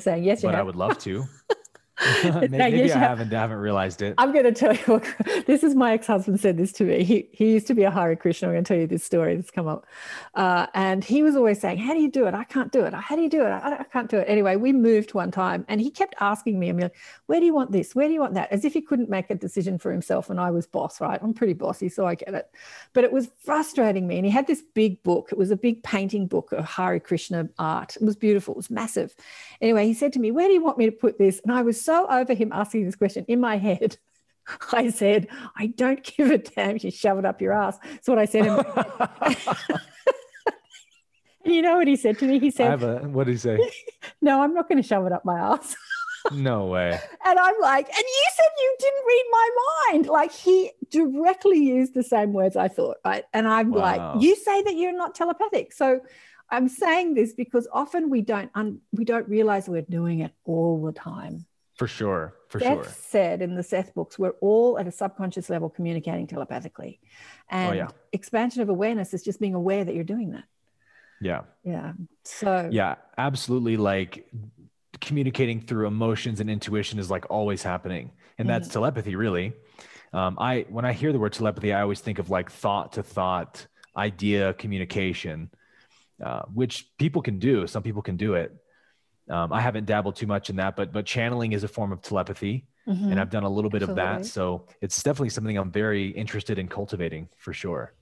saying 0.01 0.25
yes, 0.25 0.43
but. 0.43 0.55
I 0.55 0.63
would 0.63 0.77
love 0.77 0.99
to. 1.01 1.25
maybe, 2.25 2.49
maybe 2.49 2.93
I 2.93 2.99
haven't 2.99 3.33
haven't 3.33 3.59
realized 3.59 4.03
it. 4.03 4.15
I'm 4.19 4.33
going 4.33 4.45
to 4.45 4.53
tell 4.53 4.75
you. 4.75 5.03
This 5.47 5.63
is 5.63 5.75
my 5.75 5.93
ex-husband 5.93 6.41
said 6.41 6.57
this 6.57 6.73
to 6.75 6.85
me. 6.85 7.05
He 7.05 7.29
he 7.33 7.53
used 7.53 7.67
to 7.69 7.75
be 7.75 7.83
a 7.83 7.91
Hare 7.91 8.15
Krishna. 8.17 8.49
I'm 8.49 8.55
going 8.55 8.65
to 8.65 8.69
tell 8.69 8.81
you 8.81 8.87
this 8.87 9.03
story 9.03 9.35
that's 9.35 9.51
come 9.51 9.67
up, 9.67 9.87
uh, 10.35 10.67
and 10.75 11.03
he 11.03 11.23
was 11.23 11.37
always 11.37 11.61
saying, 11.61 11.79
"How 11.79 11.95
do 11.95 12.01
you 12.01 12.11
do 12.11 12.27
it? 12.27 12.35
I 12.35 12.45
can't 12.45 12.71
do 12.71 12.85
it. 12.85 12.95
How 12.95 13.17
do 13.17 13.23
you 13.23 13.29
do 13.29 13.43
it? 13.43 13.49
I, 13.49 13.79
I 13.79 13.85
can't 13.85 14.11
do 14.11 14.19
it." 14.19 14.27
Anyway, 14.29 14.57
we 14.57 14.73
moved 14.73 15.15
one 15.15 15.31
time, 15.31 15.65
and 15.69 15.81
he 15.81 15.91
kept 15.91 16.15
asking 16.21 16.59
me, 16.59 16.69
"I'm 16.69 16.79
like, 16.79 16.95
where 17.27 17.41
do 17.41 17.47
you 17.47 17.55
want 17.55 17.73
this? 17.73 17.95
Where 17.95 18.07
do 18.07 18.15
you 18.15 18.21
want 18.21 18.35
that?" 18.35 18.53
As 18.53 18.65
if 18.65 18.75
he 18.75 18.81
couldn't 18.81 19.09
make 19.09 19.31
a 19.31 19.35
decision 19.35 19.79
for 19.79 19.91
himself. 19.91 20.31
And 20.31 20.41
I 20.41 20.51
was 20.51 20.67
boss, 20.67 21.01
right? 21.01 21.19
I'm 21.23 21.35
pretty 21.35 21.55
bossy, 21.55 21.89
so 21.89 22.07
I 22.07 22.15
get 22.15 22.35
it. 22.35 22.51
But 22.93 23.05
it 23.05 23.13
was 23.13 23.31
frustrating 23.39 24.07
me. 24.07 24.17
And 24.17 24.25
he 24.25 24.31
had 24.31 24.47
this 24.47 24.63
big 24.75 25.03
book. 25.03 25.29
It 25.33 25.39
was 25.39 25.51
a 25.51 25.57
big 25.57 25.83
painting 25.83 26.27
book 26.27 26.53
of 26.53 26.65
Hare 26.65 27.01
Krishna 27.01 27.49
art. 27.59 27.97
It 27.97 28.03
was 28.03 28.17
beautiful. 28.17 28.55
It 28.55 28.59
was 28.59 28.71
massive. 28.71 29.15
Anyway, 29.61 29.87
he 29.87 29.95
said 29.95 30.13
to 30.13 30.21
me, 30.21 30.31
"Where 30.31 30.47
do 30.47 30.55
you 30.55 30.63
want 30.63 30.79
me 30.79 30.87
to 30.87 30.93
put 30.93 31.19
this?" 31.19 31.41
And 31.45 31.53
I 31.53 31.63
was 31.63 31.81
so 31.89 32.07
over 32.07 32.35
him 32.35 32.53
asking 32.53 32.85
this 32.85 32.97
question 32.97 33.25
in 33.29 33.41
my 33.41 33.57
head. 33.57 33.97
I 34.73 34.91
said, 34.91 35.29
I 35.57 35.69
don't 35.69 36.05
give 36.05 36.31
a 36.31 36.37
damn. 36.37 36.77
You 36.79 36.91
shove 36.91 37.19
it 37.19 37.25
up 37.25 37.41
your 37.41 37.55
ass. 37.55 37.79
That's 37.83 38.07
what 38.07 38.19
I 38.19 38.27
said. 38.27 38.45
you 41.47 41.63
know 41.63 41.79
what 41.79 41.89
he 41.89 41.97
said 41.97 42.19
to 42.19 42.27
me? 42.27 42.39
He 42.41 42.51
said, 42.51 42.83
a, 42.83 42.99
What 43.09 43.25
did 43.25 43.33
he 43.33 43.39
say? 43.39 43.59
no, 44.21 44.43
I'm 44.43 44.53
not 44.53 44.69
going 44.69 44.83
to 44.83 44.87
shove 44.87 45.07
it 45.07 45.13
up 45.13 45.25
my 45.25 45.39
ass. 45.39 45.75
no 46.31 46.67
way. 46.67 47.01
And 47.25 47.39
I'm 47.39 47.55
like, 47.59 47.89
and 47.89 47.97
you 47.97 48.25
said 48.37 48.51
you 48.59 48.77
didn't 48.79 49.05
read 49.07 49.25
my 49.31 49.49
mind. 49.91 50.07
Like 50.09 50.33
he 50.33 50.73
directly 50.91 51.57
used 51.59 51.95
the 51.95 52.03
same 52.03 52.35
words 52.35 52.55
I 52.55 52.69
thought, 52.69 52.99
right? 53.03 53.25
And 53.33 53.49
I'm 53.49 53.71
wow. 53.71 53.81
like, 53.81 54.23
you 54.23 54.37
say 54.37 54.61
that 54.61 54.77
you're 54.77 54.93
not 54.93 55.15
telepathic. 55.15 55.73
So 55.73 56.01
I'm 56.51 56.69
saying 56.69 57.15
this 57.15 57.33
because 57.33 57.67
often 57.73 58.11
we 58.11 58.21
don't 58.21 58.51
un- 58.55 58.81
we 58.93 59.05
don't 59.05 59.29
realize 59.29 59.69
we're 59.69 59.83
doing 59.83 60.21
it 60.21 60.33
all 60.45 60.83
the 60.83 60.93
time. 60.93 61.47
For 61.79 61.87
sure. 61.87 62.35
For 62.49 62.59
Seth 62.59 62.75
sure. 62.75 62.85
said 62.85 63.41
in 63.41 63.55
the 63.55 63.63
Seth 63.63 63.95
books, 63.95 64.19
we're 64.19 64.35
all 64.41 64.79
at 64.81 64.89
a 64.89 64.91
subconscious 64.91 65.49
level 65.49 65.71
communicating 65.71 66.27
telepathically. 66.27 66.99
And 67.49 67.71
oh, 67.71 67.73
yeah. 67.75 67.89
expansion 68.13 68.63
of 68.63 68.69
awareness 68.69 69.15
is 69.15 69.23
just 69.23 69.39
being 69.39 69.55
aware 69.55 69.85
that 69.85 69.95
you're 69.95 70.03
doing 70.03 70.33
that. 70.33 70.45
Yeah. 71.21 71.43
Yeah. 71.63 71.93
So, 72.25 72.69
yeah, 72.73 72.97
absolutely. 73.17 73.77
Like 73.77 74.29
communicating 75.01 75.61
through 75.61 75.87
emotions 75.87 76.41
and 76.41 76.51
intuition 76.51 76.99
is 76.99 77.11
like 77.11 77.31
always 77.31 77.63
happening. 77.63 78.11
And 78.39 78.49
that's 78.49 78.69
mm. 78.69 78.73
telepathy, 78.73 79.15
really. 79.15 79.53
Um, 80.13 80.37
I, 80.41 80.67
when 80.69 80.85
I 80.85 80.93
hear 80.93 81.13
the 81.13 81.21
word 81.21 81.33
telepathy, 81.33 81.73
I 81.73 81.83
always 81.83 82.01
think 82.01 82.19
of 82.19 82.29
like 82.29 82.51
thought 82.51 82.95
to 82.95 83.05
thought 83.05 83.67
idea 83.97 84.53
communication, 84.55 85.51
uh, 86.25 86.43
which 86.53 86.89
people 86.99 87.23
can 87.23 87.39
do. 87.39 87.69
Some 87.69 87.85
people 87.85 88.03
can 88.03 88.17
do 88.17 88.35
it. 88.35 88.53
Um, 89.31 89.53
I 89.53 89.61
haven't 89.61 89.87
dabbled 89.87 90.17
too 90.17 90.27
much 90.27 90.51
in 90.51 90.57
that, 90.57 90.77
but 90.77 90.93
but 90.93 91.07
channeling 91.07 91.53
is 91.53 91.65
a 91.65 91.69
form 91.69 91.93
of 91.93 92.03
telepathy, 92.03 92.67
mm-hmm. 92.87 93.11
and 93.11 93.21
I've 93.21 93.31
done 93.31 93.45
a 93.45 93.49
little 93.49 93.71
bit 93.71 93.83
Absolutely. 93.83 94.03
of 94.03 94.19
that. 94.23 94.27
So 94.27 94.65
it's 94.81 95.03
definitely 95.03 95.31
something 95.31 95.57
I'm 95.57 95.71
very 95.71 96.09
interested 96.09 96.59
in 96.59 96.69
cultivating 96.69 97.29
for 97.37 97.53
sure. 97.53 97.93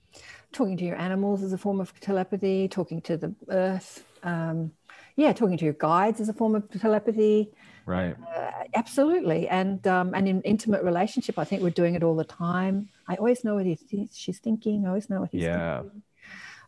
Talking 0.53 0.77
to 0.77 0.85
your 0.85 0.95
animals 0.95 1.43
is 1.43 1.53
a 1.53 1.57
form 1.57 1.81
of 1.81 1.97
telepathy. 1.99 2.67
Talking 2.67 3.01
to 3.01 3.17
the 3.17 3.35
earth, 3.49 4.05
um, 4.23 4.71
yeah, 5.15 5.33
talking 5.33 5.57
to 5.57 5.65
your 5.65 5.73
guides 5.73 6.19
is 6.19 6.29
a 6.29 6.33
form 6.33 6.55
of 6.55 6.69
telepathy. 6.69 7.51
Right. 7.85 8.15
Uh, 8.35 8.51
absolutely, 8.75 9.47
and 9.47 9.85
um, 9.87 10.13
and 10.13 10.27
in 10.27 10.41
intimate 10.41 10.83
relationship, 10.83 11.37
I 11.37 11.43
think 11.43 11.61
we're 11.61 11.69
doing 11.69 11.95
it 11.95 12.03
all 12.03 12.15
the 12.15 12.23
time. 12.23 12.89
I 13.07 13.15
always 13.15 13.43
know 13.43 13.55
what 13.55 13.65
he's, 13.65 13.83
she's 14.13 14.39
thinking. 14.39 14.85
I 14.85 14.89
always 14.89 15.09
know 15.09 15.21
what 15.21 15.29
he's 15.31 15.43
yeah. 15.43 15.81
thinking. 15.81 16.03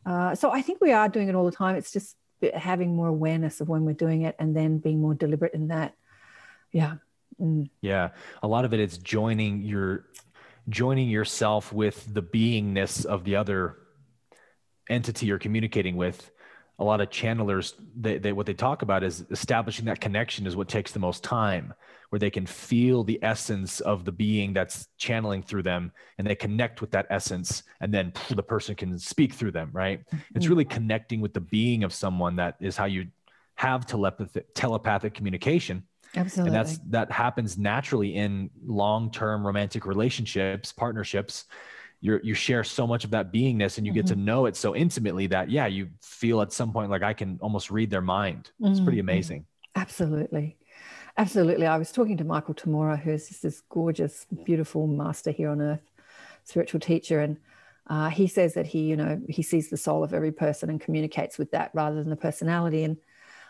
Uh, 0.05 0.35
so 0.35 0.51
I 0.51 0.61
think 0.61 0.79
we 0.81 0.91
are 0.91 1.09
doing 1.09 1.27
it 1.27 1.35
all 1.35 1.45
the 1.45 1.51
time. 1.51 1.75
It's 1.75 1.91
just 1.91 2.15
having 2.53 2.95
more 2.95 3.07
awareness 3.07 3.61
of 3.61 3.69
when 3.69 3.85
we're 3.85 3.93
doing 3.93 4.23
it 4.23 4.35
and 4.39 4.55
then 4.55 4.77
being 4.77 5.01
more 5.01 5.13
deliberate 5.13 5.53
in 5.53 5.67
that. 5.67 5.95
Yeah. 6.71 6.95
Mm. 7.41 7.69
yeah. 7.81 8.09
A 8.43 8.47
lot 8.47 8.65
of 8.65 8.73
it 8.73 8.79
is 8.79 8.97
joining 8.97 9.61
your 9.61 10.05
joining 10.67 11.09
yourself 11.09 11.73
with 11.73 12.13
the 12.13 12.21
beingness 12.21 13.05
of 13.05 13.23
the 13.23 13.35
other 13.35 13.77
entity 14.89 15.25
you're 15.25 15.39
communicating 15.39 15.95
with 15.95 16.31
a 16.79 16.83
lot 16.83 17.01
of 17.01 17.09
channelers 17.09 17.73
they, 17.95 18.17
they 18.17 18.31
what 18.31 18.45
they 18.45 18.53
talk 18.53 18.81
about 18.81 19.03
is 19.03 19.25
establishing 19.31 19.85
that 19.85 19.99
connection 19.99 20.47
is 20.47 20.55
what 20.55 20.67
takes 20.67 20.91
the 20.91 20.99
most 20.99 21.23
time 21.23 21.73
where 22.09 22.19
they 22.19 22.29
can 22.29 22.45
feel 22.45 23.03
the 23.03 23.19
essence 23.21 23.81
of 23.81 24.03
the 24.03 24.11
being 24.11 24.53
that's 24.53 24.87
channeling 24.97 25.43
through 25.43 25.61
them 25.61 25.91
and 26.17 26.25
they 26.25 26.35
connect 26.35 26.81
with 26.81 26.89
that 26.91 27.05
essence 27.09 27.63
and 27.81 27.93
then 27.93 28.11
the 28.29 28.41
person 28.41 28.75
can 28.75 28.97
speak 28.97 29.33
through 29.33 29.51
them 29.51 29.69
right? 29.73 30.01
It's 30.33 30.47
really 30.47 30.65
mm-hmm. 30.65 30.73
connecting 30.73 31.21
with 31.21 31.33
the 31.33 31.41
being 31.41 31.83
of 31.83 31.93
someone 31.93 32.35
that 32.37 32.55
is 32.59 32.75
how 32.75 32.85
you 32.85 33.07
have 33.55 33.85
telepathic 33.85 34.53
telepathic 34.55 35.13
communication. 35.13 35.83
Absolutely 36.15 36.49
and 36.49 36.55
that's 36.55 36.79
that 36.89 37.11
happens 37.11 37.57
naturally 37.57 38.15
in 38.15 38.49
long-term 38.65 39.45
romantic 39.45 39.85
relationships 39.85 40.71
partnerships 40.71 41.45
you 42.01 42.19
you 42.23 42.33
share 42.33 42.63
so 42.63 42.87
much 42.87 43.03
of 43.03 43.11
that 43.11 43.31
beingness 43.31 43.77
and 43.77 43.85
you 43.85 43.91
mm-hmm. 43.91 43.99
get 43.99 44.07
to 44.07 44.13
mm-hmm. 44.13 44.25
know 44.25 44.45
it 44.45 44.55
so 44.55 44.75
intimately 44.75 45.27
that 45.27 45.49
yeah 45.49 45.65
you 45.65 45.89
feel 46.01 46.41
at 46.41 46.51
some 46.51 46.71
point 46.71 46.89
like 46.89 47.03
i 47.03 47.13
can 47.13 47.37
almost 47.41 47.69
read 47.69 47.89
their 47.89 48.01
mind 48.01 48.51
it's 48.61 48.77
mm-hmm. 48.77 48.85
pretty 48.85 48.99
amazing 48.99 49.45
absolutely 49.75 50.57
absolutely 51.17 51.65
i 51.65 51.77
was 51.77 51.91
talking 51.91 52.17
to 52.17 52.23
michael 52.23 52.53
tamura 52.53 52.99
who's 52.99 53.27
just 53.27 53.43
this 53.43 53.61
gorgeous 53.69 54.25
beautiful 54.45 54.87
master 54.87 55.31
here 55.31 55.49
on 55.49 55.61
earth 55.61 55.91
spiritual 56.43 56.79
teacher 56.79 57.19
and 57.19 57.37
uh, 57.87 58.09
he 58.09 58.27
says 58.27 58.53
that 58.53 58.67
he 58.67 58.81
you 58.81 58.95
know 58.95 59.19
he 59.27 59.41
sees 59.41 59.69
the 59.69 59.77
soul 59.77 60.03
of 60.03 60.13
every 60.13 60.31
person 60.31 60.69
and 60.69 60.79
communicates 60.79 61.37
with 61.37 61.51
that 61.51 61.71
rather 61.73 61.95
than 61.95 62.09
the 62.09 62.15
personality 62.15 62.83
and 62.83 62.97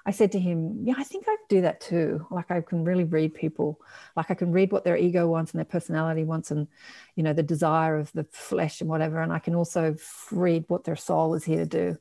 I 0.06 0.12
said 0.12 0.32
to 0.32 0.40
him, 0.40 0.80
Yeah, 0.84 0.96
I 0.98 1.04
think 1.04 1.26
I 1.28 1.36
do 1.50 1.62
that 1.62 1.82
too. 1.82 2.26
Like 2.32 2.50
I 2.52 2.62
can 2.62 2.84
really 2.84 3.04
read 3.04 3.34
people. 3.34 3.80
Like 4.16 4.32
I 4.32 4.34
can 4.34 4.52
read 4.52 4.72
what 4.72 4.84
their 4.84 4.98
ego 4.98 5.28
wants 5.28 5.52
and 5.52 5.60
their 5.60 5.66
personality 5.66 6.24
wants 6.24 6.52
and, 6.52 6.68
you 7.16 7.24
know, 7.24 7.34
the 7.34 7.44
desire 7.44 7.98
of 7.98 8.12
the 8.14 8.26
flesh 8.32 8.82
and 8.82 8.90
whatever. 8.90 9.22
And 9.22 9.32
I 9.34 9.40
can 9.40 9.56
also 9.56 9.96
read 10.32 10.66
what 10.68 10.84
their 10.86 10.96
soul 10.96 11.34
is 11.36 11.44
here 11.44 11.58
to 11.58 11.66
do. 11.66 11.98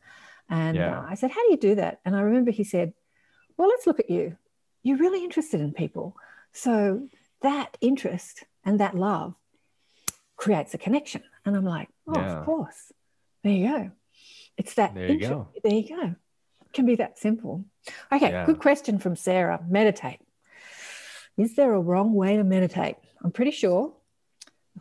And 0.48 0.76
Yeah. 0.76 1.00
uh, 1.00 1.06
I 1.08 1.14
said, 1.14 1.30
How 1.30 1.42
do 1.44 1.50
you 1.50 1.56
do 1.58 1.74
that? 1.76 2.00
And 2.04 2.14
I 2.16 2.20
remember 2.20 2.50
he 2.50 2.64
said, 2.64 2.92
Well, 3.56 3.68
let's 3.68 3.86
look 3.86 4.00
at 4.00 4.10
you. 4.10 4.36
You're 4.82 4.98
really 4.98 5.24
interested 5.24 5.60
in 5.60 5.72
people. 5.72 6.16
So 6.52 7.08
that 7.42 7.76
interest 7.80 8.44
and 8.64 8.80
that 8.80 8.94
love 8.94 9.34
creates 10.36 10.72
a 10.74 10.78
connection. 10.78 11.22
And 11.44 11.56
I'm 11.56 11.64
like, 11.64 11.88
Oh, 12.06 12.14
Yeah. 12.14 12.38
of 12.38 12.44
course. 12.46 12.92
There 13.42 13.52
you 13.52 13.68
go. 13.68 13.90
It's 14.56 14.74
that. 14.74 14.94
There 14.94 15.06
you 15.08 15.14
inter- 15.14 15.28
go. 15.28 15.48
There 15.62 15.74
you 15.74 15.88
go. 15.88 16.02
It 16.66 16.72
can 16.72 16.86
be 16.86 16.96
that 16.96 17.18
simple. 17.18 17.64
Okay, 18.12 18.30
Yeah. 18.30 18.46
good 18.46 18.58
question 18.58 18.98
from 18.98 19.16
Sarah. 19.16 19.60
Meditate. 19.68 20.20
Is 21.36 21.54
there 21.54 21.72
a 21.72 21.80
wrong 21.80 22.14
way 22.14 22.36
to 22.36 22.44
meditate? 22.44 22.96
I'm 23.22 23.30
pretty 23.30 23.52
sure 23.52 23.92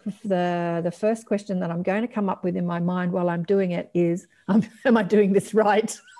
the 0.23 0.81
the 0.83 0.91
first 0.91 1.25
question 1.25 1.59
that 1.61 1.71
I'm 1.71 1.83
going 1.83 2.01
to 2.01 2.07
come 2.07 2.29
up 2.29 2.43
with 2.43 2.55
in 2.55 2.65
my 2.65 2.79
mind 2.79 3.11
while 3.11 3.29
I'm 3.29 3.43
doing 3.43 3.71
it 3.71 3.89
is, 3.93 4.27
um, 4.47 4.63
am 4.85 4.97
I 4.97 5.03
doing 5.03 5.33
this 5.33 5.53
right? 5.53 5.99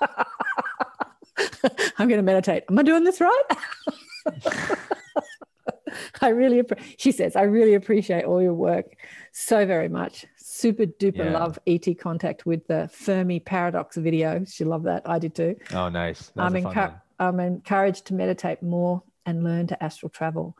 I'm 1.98 2.08
going 2.08 2.18
to 2.18 2.22
meditate. 2.22 2.64
Am 2.68 2.78
I 2.78 2.82
doing 2.82 3.04
this 3.04 3.20
right? 3.20 3.42
I 6.20 6.28
really, 6.28 6.62
she 6.96 7.12
says, 7.12 7.34
I 7.36 7.42
really 7.42 7.74
appreciate 7.74 8.24
all 8.24 8.42
your 8.42 8.54
work 8.54 8.86
so 9.32 9.64
very 9.66 9.88
much. 9.88 10.26
Super 10.58 10.86
duper 10.86 11.18
Yeah. 11.18 11.38
love 11.38 11.56
ET 11.68 11.94
contact 11.94 12.44
with 12.44 12.66
the 12.66 12.88
Fermi 12.88 13.38
paradox 13.38 13.96
video. 13.96 14.44
She 14.44 14.64
loved 14.64 14.86
that. 14.86 15.08
I 15.08 15.20
did 15.20 15.32
too. 15.32 15.54
Oh, 15.72 15.88
nice. 15.88 16.32
I'm, 16.36 16.56
a 16.56 16.62
fun 16.62 16.72
encour- 16.72 16.90
one. 16.90 17.00
I'm 17.20 17.38
encouraged 17.38 18.06
to 18.06 18.14
meditate 18.14 18.60
more 18.60 19.04
and 19.24 19.44
learn 19.44 19.68
to 19.68 19.80
astral 19.80 20.10
travel. 20.10 20.58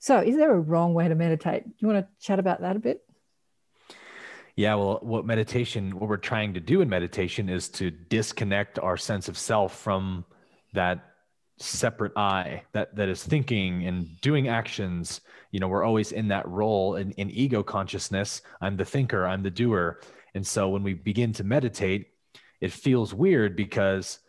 So, 0.00 0.18
is 0.18 0.36
there 0.36 0.52
a 0.52 0.60
wrong 0.60 0.92
way 0.92 1.08
to 1.08 1.14
meditate? 1.14 1.64
Do 1.64 1.72
you 1.78 1.88
want 1.88 2.04
to 2.06 2.26
chat 2.26 2.38
about 2.38 2.60
that 2.60 2.76
a 2.76 2.78
bit? 2.78 3.02
Yeah, 4.54 4.74
well, 4.74 4.98
what 5.00 5.24
meditation, 5.24 5.98
what 5.98 6.10
we're 6.10 6.18
trying 6.18 6.52
to 6.52 6.60
do 6.60 6.82
in 6.82 6.90
meditation 6.90 7.48
is 7.48 7.70
to 7.70 7.90
disconnect 7.90 8.78
our 8.78 8.98
sense 8.98 9.28
of 9.30 9.38
self 9.38 9.74
from 9.74 10.26
that 10.74 11.00
separate 11.60 12.12
I 12.16 12.62
that 12.72 12.94
that 12.96 13.08
is 13.08 13.22
thinking 13.22 13.86
and 13.86 14.20
doing 14.20 14.48
actions. 14.48 15.20
You 15.50 15.60
know, 15.60 15.68
we're 15.68 15.84
always 15.84 16.12
in 16.12 16.28
that 16.28 16.46
role 16.48 16.96
in, 16.96 17.12
in 17.12 17.30
ego 17.30 17.62
consciousness. 17.62 18.42
I'm 18.60 18.76
the 18.76 18.84
thinker, 18.84 19.26
I'm 19.26 19.42
the 19.42 19.50
doer. 19.50 20.00
And 20.34 20.46
so 20.46 20.68
when 20.68 20.82
we 20.82 20.94
begin 20.94 21.32
to 21.34 21.44
meditate, 21.44 22.08
it 22.60 22.72
feels 22.72 23.14
weird 23.14 23.56
because 23.56 24.20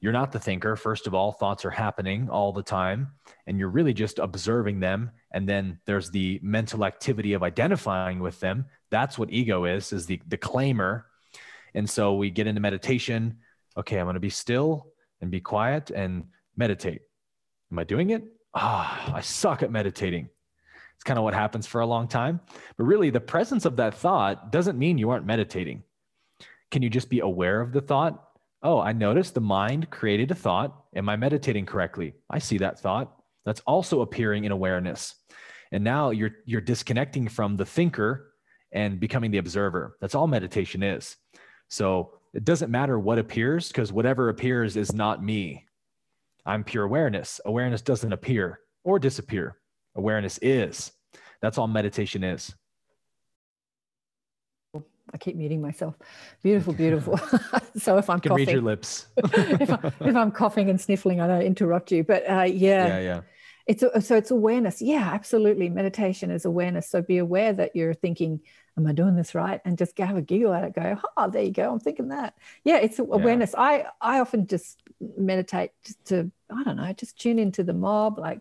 you're 0.00 0.12
not 0.12 0.32
the 0.32 0.38
thinker. 0.38 0.76
First 0.76 1.06
of 1.06 1.14
all, 1.14 1.32
thoughts 1.32 1.64
are 1.64 1.70
happening 1.70 2.28
all 2.28 2.52
the 2.52 2.62
time, 2.62 3.12
and 3.46 3.58
you're 3.58 3.70
really 3.70 3.94
just 3.94 4.18
observing 4.18 4.80
them. 4.80 5.10
And 5.32 5.48
then 5.48 5.78
there's 5.86 6.10
the 6.10 6.38
mental 6.42 6.84
activity 6.84 7.32
of 7.32 7.42
identifying 7.42 8.20
with 8.20 8.38
them. 8.40 8.66
That's 8.90 9.18
what 9.18 9.32
ego 9.32 9.64
is, 9.64 9.92
is 9.92 10.04
the, 10.04 10.20
the 10.28 10.36
claimer. 10.36 11.04
And 11.74 11.88
so 11.88 12.16
we 12.16 12.30
get 12.30 12.46
into 12.46 12.60
meditation. 12.60 13.38
Okay, 13.78 13.98
I'm 13.98 14.04
going 14.04 14.14
to 14.14 14.20
be 14.20 14.28
still 14.28 14.88
and 15.22 15.30
be 15.30 15.40
quiet 15.40 15.90
and 15.90 16.24
meditate. 16.56 17.02
Am 17.72 17.78
I 17.78 17.84
doing 17.84 18.10
it? 18.10 18.24
Ah, 18.54 19.14
I 19.14 19.20
suck 19.20 19.62
at 19.62 19.70
meditating. 19.70 20.28
It's 20.94 21.04
kind 21.04 21.18
of 21.18 21.24
what 21.24 21.34
happens 21.34 21.66
for 21.66 21.80
a 21.80 21.86
long 21.86 22.06
time. 22.08 22.40
But 22.76 22.84
really, 22.84 23.10
the 23.10 23.20
presence 23.20 23.64
of 23.64 23.76
that 23.76 23.94
thought 23.94 24.52
doesn't 24.52 24.78
mean 24.78 24.98
you 24.98 25.10
aren't 25.10 25.26
meditating. 25.26 25.82
Can 26.70 26.82
you 26.82 26.90
just 26.90 27.10
be 27.10 27.20
aware 27.20 27.60
of 27.60 27.72
the 27.72 27.80
thought? 27.80 28.22
Oh, 28.62 28.80
I 28.80 28.92
noticed 28.92 29.34
the 29.34 29.40
mind 29.40 29.90
created 29.90 30.30
a 30.30 30.34
thought. 30.34 30.84
Am 30.94 31.08
I 31.08 31.16
meditating 31.16 31.66
correctly? 31.66 32.14
I 32.30 32.38
see 32.38 32.58
that 32.58 32.78
thought. 32.78 33.14
That's 33.44 33.60
also 33.66 34.00
appearing 34.00 34.44
in 34.44 34.52
awareness. 34.52 35.14
And 35.72 35.84
now 35.84 36.10
you're 36.10 36.36
you're 36.46 36.60
disconnecting 36.60 37.28
from 37.28 37.56
the 37.56 37.66
thinker 37.66 38.32
and 38.72 38.98
becoming 38.98 39.30
the 39.30 39.38
observer. 39.38 39.96
That's 40.00 40.14
all 40.14 40.26
meditation 40.26 40.82
is. 40.82 41.16
So 41.68 42.12
it 42.32 42.44
doesn't 42.44 42.70
matter 42.70 42.98
what 42.98 43.18
appears 43.18 43.68
because 43.68 43.92
whatever 43.92 44.28
appears 44.28 44.76
is 44.76 44.92
not 44.92 45.22
me. 45.22 45.66
I'm 46.46 46.64
pure 46.64 46.84
awareness. 46.84 47.40
Awareness 47.44 47.82
doesn't 47.82 48.12
appear 48.12 48.60
or 48.84 48.98
disappear. 48.98 49.56
Awareness 49.94 50.38
is. 50.42 50.92
That's 51.40 51.58
all 51.58 51.66
meditation 51.66 52.24
is. 52.24 52.54
I 55.12 55.16
keep 55.18 55.36
muting 55.36 55.62
myself. 55.62 55.94
Beautiful, 56.42 56.72
beautiful. 56.84 57.18
so 57.76 57.98
if 57.98 58.10
I'm 58.10 58.16
You 58.16 58.20
can 58.22 58.28
coughing, 58.30 58.46
read 58.46 58.52
your 58.52 58.62
lips. 58.62 59.06
if, 59.16 59.70
I, 59.70 59.92
if 60.00 60.16
I'm 60.16 60.32
coughing 60.32 60.70
and 60.70 60.80
sniffling, 60.80 61.20
I 61.20 61.26
don't 61.26 61.42
interrupt 61.42 61.92
you. 61.92 62.04
But 62.04 62.28
uh, 62.28 62.42
yeah, 62.42 62.86
yeah, 62.86 62.98
yeah. 63.00 63.20
it's 63.66 63.82
a, 63.82 64.00
so 64.00 64.16
it's 64.16 64.30
awareness. 64.30 64.82
Yeah, 64.82 65.10
absolutely. 65.12 65.68
Meditation 65.68 66.30
is 66.30 66.44
awareness. 66.44 66.88
So 66.90 67.00
be 67.00 67.18
aware 67.18 67.52
that 67.52 67.76
you're 67.76 67.94
thinking, 67.94 68.40
"Am 68.76 68.86
I 68.86 68.92
doing 68.92 69.14
this 69.14 69.34
right?" 69.34 69.60
And 69.64 69.78
just 69.78 69.96
have 69.98 70.16
a 70.16 70.22
giggle 70.22 70.52
at 70.52 70.64
it. 70.64 70.74
Go, 70.74 70.98
"Oh, 71.16 71.30
there 71.30 71.42
you 71.42 71.52
go. 71.52 71.70
I'm 71.70 71.80
thinking 71.80 72.08
that." 72.08 72.34
Yeah, 72.64 72.78
it's 72.78 72.98
awareness. 72.98 73.54
I 73.56 73.86
I 74.00 74.20
often 74.20 74.46
just 74.46 74.82
meditate 75.00 75.70
just 75.84 76.04
to 76.06 76.30
I 76.50 76.62
don't 76.62 76.76
know, 76.76 76.92
just 76.92 77.18
tune 77.18 77.38
into 77.38 77.62
the 77.64 77.72
mob. 77.74 78.18
Like 78.18 78.40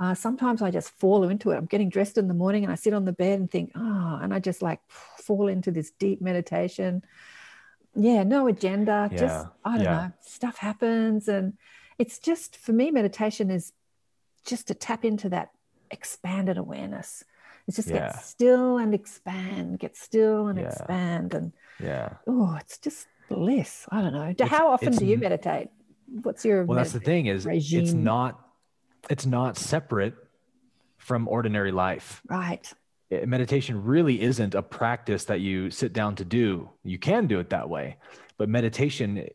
uh, 0.00 0.14
sometimes 0.14 0.62
I 0.62 0.70
just 0.70 0.90
fall 0.98 1.24
into 1.28 1.50
it. 1.50 1.56
I'm 1.56 1.66
getting 1.66 1.88
dressed 1.88 2.18
in 2.18 2.28
the 2.28 2.34
morning 2.34 2.62
and 2.62 2.72
I 2.72 2.76
sit 2.76 2.92
on 2.94 3.04
the 3.04 3.12
bed 3.12 3.40
and 3.40 3.50
think, 3.50 3.72
"Oh," 3.74 4.18
and 4.22 4.32
I 4.32 4.38
just 4.38 4.62
like 4.62 4.80
fall 4.88 5.48
into 5.48 5.70
this 5.70 5.90
deep 5.98 6.20
meditation. 6.20 7.02
Yeah, 7.94 8.22
no 8.22 8.46
agenda. 8.46 9.08
Just 9.10 9.22
Yeah, 9.22 9.46
I 9.64 9.76
don't 9.76 9.84
yeah. 9.84 9.96
know. 10.06 10.12
Stuff 10.20 10.58
happens, 10.58 11.26
and 11.26 11.54
it's 11.98 12.18
just 12.18 12.56
for 12.56 12.72
me. 12.72 12.90
Meditation 12.90 13.50
is 13.50 13.72
just 14.44 14.68
to 14.68 14.74
tap 14.74 15.04
into 15.04 15.28
that 15.30 15.50
expanded 15.90 16.58
awareness. 16.58 17.24
It's 17.66 17.76
just 17.76 17.88
Yeah. 17.88 18.12
get 18.12 18.22
still 18.22 18.78
and 18.78 18.94
expand, 18.94 19.78
get 19.78 19.96
still 19.96 20.46
and 20.48 20.58
Yeah. 20.58 20.66
expand, 20.68 21.34
and 21.34 21.52
Yeah. 21.80 22.14
oh, 22.26 22.56
it's 22.60 22.78
just 22.78 23.08
bliss. 23.28 23.86
I 23.90 24.00
don't 24.00 24.12
know. 24.12 24.32
How 24.46 24.68
often 24.68 24.92
do 24.94 25.04
you 25.04 25.18
meditate? 25.18 25.70
What's 26.22 26.44
your 26.44 26.64
Well, 26.64 26.76
that's 26.76 26.92
the 26.92 27.00
thing 27.00 27.26
is 27.26 27.46
it's 27.46 27.92
not 27.92 28.40
it's 29.10 29.26
not 29.26 29.56
separate 29.56 30.14
from 30.96 31.28
ordinary 31.28 31.72
life. 31.72 32.20
right? 32.28 32.70
Eh, 33.10 33.24
Meditation 33.24 33.82
really 33.84 34.20
isn't 34.20 34.54
a 34.54 34.62
practice 34.62 35.24
that 35.24 35.40
you 35.40 35.70
sit 35.70 35.92
down 35.92 36.14
to 36.16 36.24
do. 36.24 36.68
You 36.84 36.98
can 36.98 37.26
do 37.26 37.38
it 37.38 37.50
that 37.50 37.68
way, 37.70 37.96
but 38.36 38.48
meditation 38.48 39.26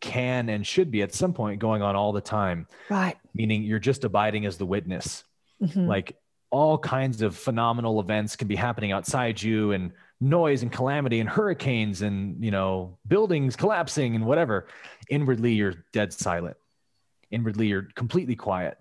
can 0.00 0.48
and 0.48 0.66
should 0.66 0.90
be 0.90 1.02
at 1.02 1.12
some 1.14 1.32
point 1.32 1.60
going 1.60 1.82
on 1.82 1.94
all 1.96 2.12
the 2.12 2.20
time, 2.20 2.66
Right. 2.90 3.16
meaning 3.34 3.62
you're 3.62 3.78
just 3.78 4.04
abiding 4.04 4.46
as 4.46 4.56
the 4.58 4.66
witness. 4.66 5.24
Mhm. 5.62 5.86
like 5.86 6.16
all 6.50 6.76
kinds 6.76 7.22
of 7.22 7.36
phenomenal 7.36 8.00
events 8.00 8.34
can 8.34 8.48
be 8.48 8.56
happening 8.56 8.90
outside 8.90 9.40
you 9.40 9.70
and 9.72 9.92
noise 10.22 10.62
and 10.62 10.70
calamity 10.70 11.18
and 11.18 11.28
hurricanes 11.28 12.00
and 12.02 12.42
you 12.42 12.50
know 12.50 12.96
buildings 13.06 13.56
collapsing 13.56 14.14
and 14.14 14.24
whatever 14.24 14.68
inwardly 15.10 15.52
you're 15.52 15.84
dead 15.92 16.12
silent. 16.12 16.56
Inwardly 17.30 17.66
you're 17.66 17.88
completely 17.96 18.36
quiet 18.36 18.78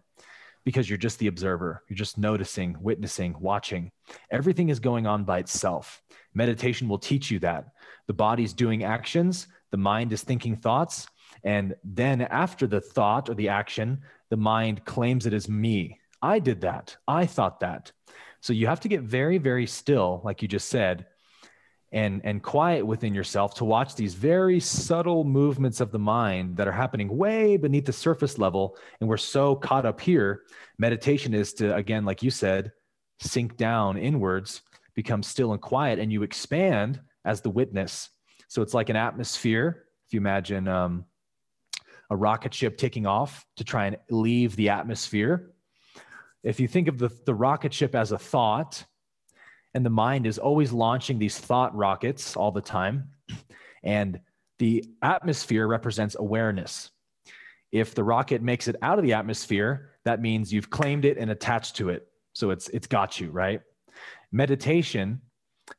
because 0.64 0.88
you're 0.88 0.98
just 0.98 1.18
the 1.18 1.28
observer. 1.28 1.84
You're 1.90 1.98
just 1.98 2.18
noticing 2.18 2.78
witnessing 2.80 3.36
watching. 3.40 3.92
Everything 4.30 4.70
is 4.70 4.80
going 4.80 5.08
on 5.08 5.24
by 5.24 5.40
itself. 5.40 6.02
Meditation 6.36 6.88
will 6.88 7.00
teach 7.00 7.32
you 7.32 7.40
that. 7.40 7.70
The 8.08 8.14
body's 8.14 8.54
doing 8.54 8.84
actions 8.84 9.48
the 9.72 9.78
mind 9.78 10.14
is 10.14 10.22
thinking 10.22 10.56
thoughts 10.56 11.08
and 11.44 11.76
then 11.84 12.22
after 12.22 12.68
the 12.68 12.82
thought 12.82 13.30
or 13.30 13.34
the 13.34 13.50
action 13.50 14.02
the 14.30 14.38
mind 14.38 14.86
claims 14.86 15.26
it 15.26 15.34
as 15.34 15.50
me. 15.50 16.00
I 16.22 16.40
did 16.40 16.62
that. 16.62 16.96
I 17.08 17.26
thought 17.26 17.62
that. 17.62 17.92
So 18.42 18.54
you 18.54 18.68
have 18.68 18.80
to 18.82 18.88
get 18.88 19.02
very, 19.02 19.38
very 19.38 19.66
still, 19.66 20.22
like 20.24 20.42
you 20.42 20.48
just 20.48 20.70
said, 20.70 21.06
and 21.92 22.22
and 22.24 22.42
quiet 22.42 22.86
within 22.86 23.14
yourself 23.14 23.54
to 23.56 23.66
watch 23.66 23.96
these 23.96 24.14
very 24.14 24.60
subtle 24.60 25.24
movements 25.24 25.82
of 25.82 25.92
the 25.92 26.00
mind 26.00 26.56
that 26.58 26.68
are 26.68 26.72
happening 26.72 27.18
way 27.18 27.58
beneath 27.58 27.86
the 27.86 27.94
surface 27.94 28.38
level. 28.38 28.78
And 29.00 29.10
we're 29.10 29.18
so 29.18 29.56
caught 29.56 29.86
up 29.86 30.00
here. 30.00 30.44
Meditation 30.78 31.34
is 31.34 31.54
to, 31.56 31.76
again, 31.76 32.06
like 32.06 32.24
you 32.24 32.32
said, 32.32 32.72
sink 33.20 33.58
down 33.58 33.98
inwards, 33.98 34.62
become 34.96 35.22
still 35.22 35.52
and 35.52 35.62
quiet, 35.62 36.00
and 36.00 36.12
you 36.12 36.24
expand 36.24 37.02
as 37.26 37.42
the 37.42 37.50
witness. 37.50 38.10
So 38.48 38.62
it's 38.62 38.74
like 38.74 38.90
an 38.90 38.96
atmosphere. 38.96 39.86
If 40.08 40.14
you 40.14 40.20
imagine 40.20 40.68
um, 40.68 41.06
a 42.10 42.16
rocket 42.16 42.54
ship 42.54 42.78
taking 42.78 43.06
off 43.06 43.46
to 43.58 43.64
try 43.64 43.88
and 43.88 43.98
leave 44.10 44.56
the 44.56 44.70
atmosphere 44.70 45.52
if 46.44 46.60
you 46.60 46.68
think 46.68 46.88
of 46.88 46.98
the, 46.98 47.10
the 47.26 47.34
rocket 47.34 47.74
ship 47.74 47.96
as 47.96 48.12
a 48.12 48.18
thought, 48.18 48.84
and 49.74 49.86
the 49.86 49.90
mind 49.90 50.26
is 50.26 50.38
always 50.38 50.72
launching 50.72 51.20
these 51.20 51.38
thought 51.38 51.76
rockets 51.76 52.36
all 52.36 52.52
the 52.52 52.62
time, 52.62 53.10
and 53.84 54.20
the 54.60 54.86
atmosphere 55.02 55.68
represents 55.68 56.16
awareness. 56.20 56.92
If 57.72 57.96
the 57.96 58.04
rocket 58.04 58.42
makes 58.42 58.68
it 58.68 58.76
out 58.82 59.00
of 59.00 59.06
the 59.06 59.14
atmosphere, 59.14 59.92
that 60.04 60.22
means 60.22 60.52
you've 60.52 60.70
claimed 60.70 61.06
it 61.06 61.18
and 61.18 61.32
attached 61.32 61.78
to 61.78 61.90
it. 61.90 62.08
So 62.34 62.50
it's 62.50 62.70
it's 62.70 62.88
got 62.88 63.20
you, 63.20 63.30
right? 63.30 63.62
Meditation 64.32 65.22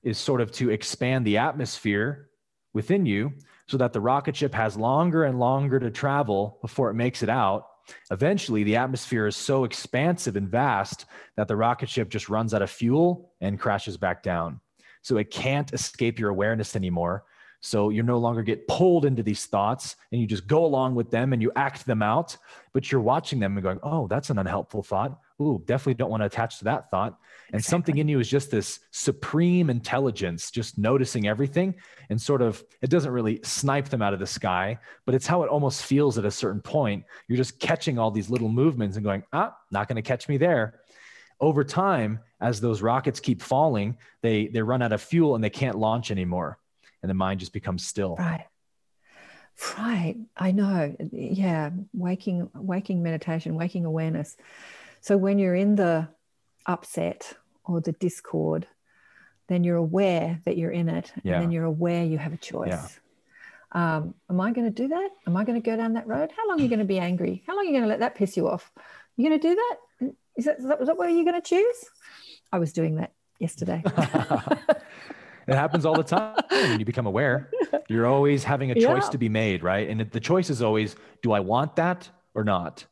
is 0.02 0.18
sort 0.18 0.40
of 0.40 0.50
to 0.52 0.70
expand 0.70 1.26
the 1.26 1.38
atmosphere 1.38 2.30
within 2.72 3.06
you 3.06 3.32
so 3.68 3.76
that 3.76 3.92
the 3.92 4.00
rocket 4.00 4.36
ship 4.36 4.54
has 4.54 4.76
longer 4.76 5.24
and 5.24 5.38
longer 5.38 5.78
to 5.78 5.90
travel 5.90 6.58
before 6.62 6.90
it 6.90 6.94
makes 6.94 7.22
it 7.22 7.28
out. 7.28 7.66
Eventually, 8.10 8.64
the 8.64 8.76
atmosphere 8.76 9.26
is 9.26 9.36
so 9.36 9.64
expansive 9.64 10.36
and 10.36 10.48
vast 10.48 11.06
that 11.36 11.48
the 11.48 11.56
rocket 11.56 11.88
ship 11.88 12.08
just 12.08 12.28
runs 12.28 12.54
out 12.54 12.62
of 12.62 12.70
fuel 12.70 13.32
and 13.40 13.58
crashes 13.58 13.96
back 13.96 14.22
down. 14.22 14.60
So 15.02 15.16
it 15.16 15.30
can't 15.30 15.72
escape 15.72 16.18
your 16.18 16.30
awareness 16.30 16.76
anymore. 16.76 17.24
So 17.60 17.90
you 17.90 18.02
no 18.02 18.18
longer 18.18 18.42
get 18.42 18.66
pulled 18.66 19.04
into 19.04 19.22
these 19.22 19.46
thoughts 19.46 19.94
and 20.10 20.20
you 20.20 20.26
just 20.26 20.48
go 20.48 20.64
along 20.64 20.96
with 20.96 21.10
them 21.10 21.32
and 21.32 21.40
you 21.40 21.52
act 21.54 21.86
them 21.86 22.02
out, 22.02 22.36
but 22.72 22.90
you're 22.90 23.00
watching 23.00 23.38
them 23.38 23.56
and 23.56 23.62
going, 23.62 23.78
oh, 23.84 24.08
that's 24.08 24.30
an 24.30 24.38
unhelpful 24.38 24.82
thought. 24.82 25.20
Ooh, 25.42 25.62
definitely 25.66 25.94
don't 25.94 26.10
want 26.10 26.22
to 26.22 26.26
attach 26.26 26.58
to 26.58 26.64
that 26.64 26.90
thought. 26.90 27.18
And 27.48 27.58
exactly. 27.58 27.70
something 27.70 27.98
in 27.98 28.08
you 28.08 28.20
is 28.20 28.28
just 28.28 28.50
this 28.50 28.80
supreme 28.92 29.68
intelligence, 29.68 30.50
just 30.50 30.78
noticing 30.78 31.26
everything 31.26 31.74
and 32.08 32.20
sort 32.20 32.40
of, 32.40 32.64
it 32.80 32.88
doesn't 32.88 33.10
really 33.10 33.40
snipe 33.42 33.88
them 33.88 34.00
out 34.00 34.14
of 34.14 34.20
the 34.20 34.26
sky, 34.26 34.78
but 35.04 35.14
it's 35.14 35.26
how 35.26 35.42
it 35.42 35.50
almost 35.50 35.84
feels 35.84 36.16
at 36.16 36.24
a 36.24 36.30
certain 36.30 36.60
point. 36.60 37.04
You're 37.28 37.36
just 37.36 37.58
catching 37.58 37.98
all 37.98 38.10
these 38.10 38.30
little 38.30 38.48
movements 38.48 38.96
and 38.96 39.04
going, 39.04 39.24
ah, 39.32 39.54
not 39.70 39.88
going 39.88 39.96
to 39.96 40.02
catch 40.02 40.28
me 40.28 40.38
there. 40.38 40.80
Over 41.40 41.64
time, 41.64 42.20
as 42.40 42.60
those 42.60 42.80
rockets 42.80 43.20
keep 43.20 43.42
falling, 43.42 43.98
they, 44.22 44.46
they 44.46 44.62
run 44.62 44.80
out 44.80 44.92
of 44.92 45.02
fuel 45.02 45.34
and 45.34 45.42
they 45.42 45.50
can't 45.50 45.76
launch 45.76 46.10
anymore 46.10 46.58
and 47.02 47.10
the 47.10 47.14
mind 47.14 47.40
just 47.40 47.52
becomes 47.52 47.84
still. 47.84 48.16
Right. 48.16 48.46
Right. 49.78 50.16
I 50.36 50.52
know. 50.52 50.96
Yeah. 51.12 51.70
Waking, 51.92 52.48
waking 52.54 53.02
meditation, 53.02 53.54
waking 53.54 53.84
awareness. 53.84 54.36
So 55.02 55.16
when 55.16 55.38
you're 55.38 55.54
in 55.54 55.74
the 55.74 56.08
upset 56.64 57.34
or 57.64 57.80
the 57.80 57.92
discord, 57.92 58.68
then 59.48 59.64
you're 59.64 59.76
aware 59.76 60.40
that 60.44 60.56
you're 60.56 60.70
in 60.70 60.88
it. 60.88 61.12
Yeah. 61.24 61.34
And 61.34 61.42
then 61.42 61.50
you're 61.50 61.64
aware 61.64 62.04
you 62.04 62.18
have 62.18 62.32
a 62.32 62.38
choice. 62.38 62.68
Yeah. 62.68 62.86
Um, 63.72 64.14
am 64.30 64.40
I 64.40 64.52
going 64.52 64.72
to 64.72 64.82
do 64.82 64.88
that? 64.88 65.10
Am 65.26 65.36
I 65.36 65.44
going 65.44 65.60
to 65.60 65.64
go 65.70 65.76
down 65.76 65.94
that 65.94 66.06
road? 66.06 66.30
How 66.36 66.48
long 66.48 66.60
are 66.60 66.62
you 66.62 66.68
going 66.68 66.78
to 66.78 66.84
be 66.84 67.00
angry? 67.00 67.42
How 67.46 67.56
long 67.56 67.64
are 67.64 67.66
you 67.66 67.72
going 67.72 67.82
to 67.82 67.88
let 67.88 68.00
that 68.00 68.14
piss 68.14 68.36
you 68.36 68.48
off? 68.48 68.70
You 69.16 69.28
going 69.28 69.40
to 69.40 69.48
do 69.48 69.54
that? 69.54 70.12
Is 70.36 70.44
that, 70.44 70.58
is 70.58 70.64
that, 70.66 70.80
is 70.80 70.86
that 70.86 70.96
what 70.96 71.06
you're 71.10 71.24
going 71.24 71.40
to 71.40 71.48
choose? 71.48 71.84
I 72.52 72.58
was 72.58 72.72
doing 72.72 72.96
that 72.96 73.12
yesterday. 73.40 73.82
it 73.86 75.54
happens 75.54 75.84
all 75.84 75.94
the 75.94 76.04
time 76.04 76.36
when 76.48 76.78
you 76.78 76.84
become 76.84 77.06
aware. 77.06 77.50
You're 77.88 78.06
always 78.06 78.44
having 78.44 78.70
a 78.70 78.74
choice 78.74 79.04
yeah. 79.04 79.10
to 79.10 79.18
be 79.18 79.28
made, 79.28 79.64
right? 79.64 79.88
And 79.88 80.00
the 80.10 80.20
choice 80.20 80.48
is 80.48 80.62
always 80.62 80.94
do 81.22 81.32
I 81.32 81.40
want 81.40 81.76
that 81.76 82.08
or 82.34 82.44
not? 82.44 82.86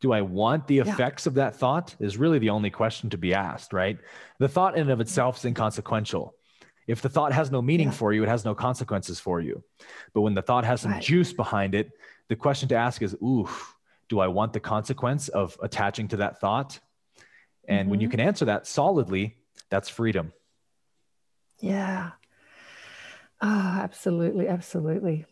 Do 0.00 0.12
I 0.12 0.20
want 0.20 0.66
the 0.66 0.78
effects 0.78 1.26
yeah. 1.26 1.30
of 1.30 1.34
that 1.34 1.56
thought? 1.56 1.96
Is 1.98 2.16
really 2.16 2.38
the 2.38 2.50
only 2.50 2.70
question 2.70 3.10
to 3.10 3.18
be 3.18 3.34
asked, 3.34 3.72
right? 3.72 3.98
The 4.38 4.48
thought 4.48 4.74
in 4.74 4.82
and 4.82 4.90
of 4.90 5.00
itself 5.00 5.38
is 5.38 5.44
inconsequential. 5.44 6.34
If 6.86 7.02
the 7.02 7.08
thought 7.08 7.32
has 7.32 7.50
no 7.50 7.60
meaning 7.60 7.88
yeah. 7.88 7.94
for 7.94 8.12
you, 8.12 8.22
it 8.22 8.28
has 8.28 8.44
no 8.44 8.54
consequences 8.54 9.20
for 9.20 9.40
you. 9.40 9.62
But 10.14 10.22
when 10.22 10.34
the 10.34 10.42
thought 10.42 10.64
has 10.64 10.80
some 10.80 10.92
right. 10.92 11.02
juice 11.02 11.32
behind 11.32 11.74
it, 11.74 11.90
the 12.28 12.36
question 12.36 12.68
to 12.70 12.76
ask 12.76 13.02
is, 13.02 13.14
ooh, 13.14 13.48
do 14.08 14.20
I 14.20 14.28
want 14.28 14.52
the 14.52 14.60
consequence 14.60 15.28
of 15.28 15.58
attaching 15.62 16.08
to 16.08 16.18
that 16.18 16.40
thought? 16.40 16.78
And 17.66 17.80
mm-hmm. 17.80 17.90
when 17.90 18.00
you 18.00 18.08
mm-hmm. 18.08 18.12
can 18.12 18.20
answer 18.20 18.46
that 18.46 18.66
solidly, 18.66 19.36
that's 19.68 19.88
freedom. 19.88 20.32
Yeah. 21.60 22.12
Oh, 23.42 23.78
absolutely. 23.82 24.48
Absolutely. 24.48 25.26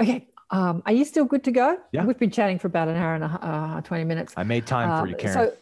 Okay. 0.00 0.28
Um, 0.52 0.82
are 0.84 0.92
you 0.92 1.06
still 1.06 1.24
good 1.24 1.44
to 1.44 1.50
go? 1.50 1.78
Yeah. 1.92 2.04
We've 2.04 2.18
been 2.18 2.30
chatting 2.30 2.58
for 2.58 2.66
about 2.66 2.88
an 2.88 2.96
hour 2.96 3.14
and 3.14 3.24
a, 3.24 3.26
uh, 3.26 3.80
20 3.80 4.04
minutes. 4.04 4.34
I 4.36 4.42
made 4.42 4.66
time 4.66 5.02
for 5.02 5.08
you, 5.08 5.14
uh, 5.14 5.18
Karen. 5.18 5.34
So, 5.34 5.56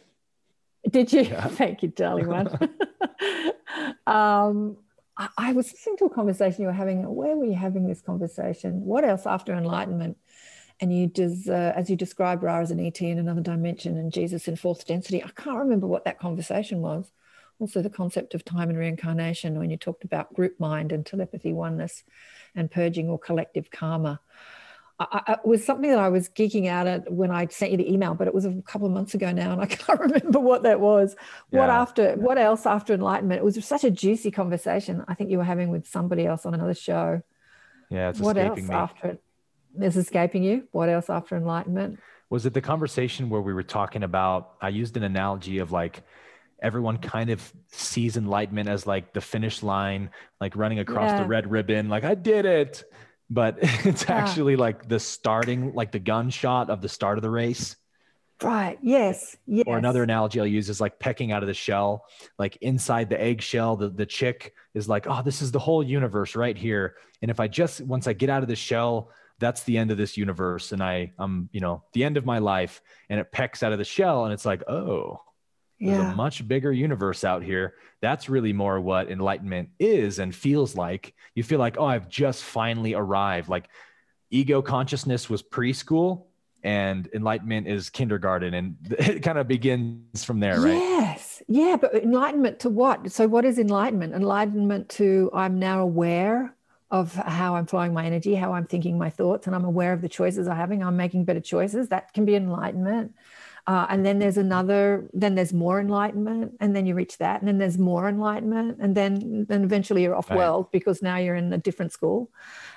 did 0.91 1.13
you? 1.13 1.23
Yeah. 1.23 1.47
Thank 1.49 1.83
you, 1.83 1.89
darling 1.91 2.27
one. 2.27 2.49
um, 4.07 4.77
I, 5.17 5.29
I 5.39 5.53
was 5.53 5.71
listening 5.71 5.97
to 5.99 6.07
a 6.07 6.11
conversation 6.11 6.63
you 6.63 6.67
were 6.67 6.73
having. 6.73 7.03
Where 7.15 7.37
were 7.37 7.45
you 7.45 7.55
having 7.55 7.87
this 7.87 8.01
conversation? 8.01 8.85
What 8.85 9.05
else 9.05 9.27
after 9.27 9.55
enlightenment? 9.55 10.17
And 10.81 10.93
you 10.93 11.07
just, 11.07 11.49
uh, 11.49 11.73
as 11.77 11.89
you 11.89 11.95
described 11.95 12.43
Ra 12.43 12.59
as 12.59 12.73
an 12.73 12.85
ET 12.85 13.01
in 13.01 13.19
another 13.19 13.43
dimension 13.43 13.97
and 13.97 14.13
Jesus 14.13 14.49
in 14.49 14.57
fourth 14.57 14.87
density. 14.87 15.23
I 15.23 15.29
can't 15.29 15.59
remember 15.59 15.87
what 15.87 16.05
that 16.05 16.19
conversation 16.19 16.81
was 16.81 17.13
also 17.61 17.83
the 17.83 17.91
concept 17.91 18.35
of 18.35 18.45
time 18.45 18.71
and 18.71 18.79
reincarnation 18.79 19.59
when 19.59 19.71
you 19.71 19.77
talked 19.77 20.03
about 20.03 20.33
group 20.33 20.59
mind 20.59 20.93
and 20.93 21.05
telepathy 21.05 21.53
oneness 21.53 22.03
and 22.57 22.71
purging 22.71 23.09
or 23.09 23.19
collective 23.19 23.71
karma. 23.71 24.19
I, 25.01 25.33
it 25.33 25.47
was 25.47 25.65
something 25.65 25.89
that 25.91 25.99
I 25.99 26.11
was 26.11 26.29
geeking 26.29 26.69
out 26.69 26.87
at 26.87 27.11
when 27.11 27.31
I 27.31 27.47
sent 27.47 27.71
you 27.71 27.79
the 27.79 27.91
email, 27.91 28.15
but 28.15 28.29
it 28.29 28.35
was 28.35 28.45
a 28.45 28.53
couple 28.67 28.87
of 28.87 28.93
months 28.93 29.15
ago 29.15 29.33
now, 29.33 29.53
and 29.53 29.61
I 29.61 29.67
can't 29.67 29.99
remember 29.99 30.39
what 30.39 30.65
that 30.65 30.81
was. 30.81 31.17
Yeah. 31.51 31.61
What 31.61 31.71
after? 31.71 32.13
What 32.17 32.39
else 32.39 32.67
after 32.67 32.93
enlightenment? 32.93 33.41
It 33.41 33.45
was 33.45 33.65
such 33.65 33.85
a 33.85 33.91
juicy 33.91 34.31
conversation. 34.31 35.03
I 35.09 35.15
think 35.15 35.31
you 35.31 35.39
were 35.39 35.45
having 35.45 35.71
with 35.71 35.87
somebody 35.87 36.27
else 36.27 36.45
on 36.45 36.53
another 36.53 36.75
show. 36.75 37.23
Yeah, 37.89 38.13
what 38.19 38.37
else 38.37 38.61
me. 38.61 38.75
after 38.75 39.09
it? 39.09 39.23
Is 39.81 39.97
escaping 39.97 40.43
you? 40.43 40.69
What 40.73 40.89
else 40.89 41.09
after 41.09 41.37
enlightenment? 41.37 41.99
Was 42.29 42.45
it 42.45 42.55
the 42.55 42.61
conversation 42.61 43.31
where 43.31 43.41
we 43.41 43.55
were 43.55 43.63
talking 43.63 44.03
about? 44.03 44.55
I 44.61 44.69
used 44.69 44.97
an 44.97 45.03
analogy 45.03 45.59
of 45.59 45.73
like 45.73 46.03
everyone 46.63 46.99
kind 46.99 47.31
of 47.31 47.53
sees 47.69 48.17
enlightenment 48.17 48.69
as 48.69 48.87
like 48.87 49.13
the 49.13 49.21
finish 49.21 49.63
line, 49.63 50.11
like 50.41 50.57
running 50.57 50.79
across 50.79 51.11
yeah. 51.11 51.23
the 51.23 51.29
red 51.29 51.51
ribbon, 51.51 51.89
like 51.89 52.05
I 52.05 52.15
did 52.15 52.45
it. 52.45 52.85
But 53.31 53.59
it's 53.63 54.05
yeah. 54.09 54.17
actually 54.17 54.57
like 54.57 54.89
the 54.89 55.01
starting, 55.01 55.73
like 55.75 55.93
the 55.93 55.99
gunshot 55.99 56.69
of 56.69 56.83
the 56.83 56.89
start 56.89 57.19
of 57.19 57.23
the 57.23 57.31
race. 57.31 57.77
Right. 58.43 58.79
Yes. 58.83 59.37
Yes. 59.47 59.65
Or 59.67 59.77
another 59.77 60.03
analogy 60.03 60.41
I'll 60.41 60.47
use 60.47 60.71
is 60.71 60.81
like 60.81 60.99
pecking 60.99 61.31
out 61.31 61.43
of 61.43 61.47
the 61.47 61.55
shell, 61.55 62.07
like 62.39 62.57
inside 62.63 63.11
the 63.11 63.21
eggshell, 63.21 63.77
the, 63.77 63.91
the 63.91 64.07
chick 64.07 64.55
is 64.75 64.89
like, 64.89 65.07
oh, 65.07 65.23
this 65.23 65.43
is 65.43 65.53
the 65.53 65.59
whole 65.59 65.83
universe 65.83 66.35
right 66.35 66.57
here. 66.57 66.97
And 67.21 67.31
if 67.31 67.39
I 67.39 67.49
just, 67.49 67.83
once 67.83 68.07
I 68.07 68.15
get 68.15 68.31
out 68.31 68.43
of 68.43 68.49
the 68.49 68.57
shell, 68.57 69.11
that's 69.39 69.63
the 69.65 69.77
end 69.77 69.91
of 69.91 69.99
this 69.99 70.17
universe. 70.17 70.73
And 70.73 70.83
I, 70.83 71.13
I'm, 71.19 71.51
you 71.53 71.61
know, 71.61 71.83
the 71.93 72.05
end 72.05 72.17
of 72.17 72.25
my 72.25 72.39
life. 72.39 72.81
And 73.11 73.21
it 73.21 73.31
pecks 73.31 73.63
out 73.63 73.73
of 73.73 73.79
the 73.79 73.85
shell 73.85 74.25
and 74.25 74.33
it's 74.33 74.47
like, 74.47 74.63
oh, 74.69 75.21
there's 75.81 75.99
yeah. 75.99 76.13
a 76.13 76.15
much 76.15 76.47
bigger 76.47 76.71
universe 76.71 77.25
out 77.25 77.43
here. 77.43 77.75
That's 78.03 78.29
really 78.29 78.53
more 78.53 78.79
what 78.81 79.11
enlightenment 79.11 79.71
is 79.79 80.19
and 80.19 80.35
feels 80.35 80.77
like. 80.77 81.15
You 81.35 81.43
feel 81.43 81.59
like, 81.59 81.79
oh, 81.79 81.87
I've 81.87 82.09
just 82.09 82.45
finally 82.45 82.93
arrived. 82.93 83.49
Like 83.49 83.69
ego 84.29 84.61
consciousness 84.61 85.31
was 85.31 85.43
preschool 85.43 86.27
and 86.63 87.09
enlightenment 87.15 87.67
is 87.67 87.89
kindergarten. 87.89 88.53
And 88.53 88.77
it 88.99 89.23
kind 89.23 89.39
of 89.39 89.49
begins 89.49 90.23
from 90.23 90.41
there, 90.41 90.61
right? 90.61 90.75
Yes. 90.75 91.43
Yeah. 91.49 91.79
But 91.81 91.95
enlightenment 91.95 92.61
to 92.61 92.69
what? 92.69 93.11
So, 93.11 93.27
what 93.27 93.47
is 93.47 93.59
enlightenment? 93.59 94.15
Enlightenment 94.15 94.91
to 94.91 95.31
I'm 95.33 95.59
now 95.59 95.81
aware 95.81 96.55
of 96.91 97.15
how 97.15 97.55
I'm 97.55 97.67
flowing 97.67 97.95
my 97.95 98.05
energy, 98.05 98.35
how 98.35 98.53
I'm 98.53 98.67
thinking 98.67 98.99
my 98.99 99.09
thoughts, 99.09 99.47
and 99.47 99.55
I'm 99.57 99.65
aware 99.65 99.93
of 99.93 100.03
the 100.03 100.09
choices 100.09 100.49
I'm 100.49 100.57
having. 100.57 100.83
I'm 100.83 100.97
making 100.97 101.25
better 101.25 101.41
choices. 101.41 101.89
That 101.89 102.13
can 102.13 102.25
be 102.27 102.35
enlightenment. 102.35 103.15
Uh, 103.67 103.87
and 103.89 104.05
then 104.05 104.19
there's 104.19 104.39
another, 104.39 105.09
then 105.13 105.35
there's 105.35 105.53
more 105.53 105.81
enlightenment, 105.81 106.57
and 106.61 106.75
then 106.75 106.87
you 106.87 106.95
reach 106.95 107.19
that, 107.19 107.41
and 107.41 107.49
then 107.49 107.59
there's 107.59 107.79
more 107.79 108.09
enlightenment, 108.09 108.79
and 108.81 108.97
then 108.97 109.47
then 109.49 109.63
eventually 109.65 110.03
you're 110.03 110.17
off 110.17 110.31
right. 110.31 110.39
world 110.39 110.71
because 110.73 111.03
now 111.03 111.17
you're 111.17 111.37
in 111.37 111.53
a 111.53 111.59
different 111.59 111.93
school, 111.93 112.31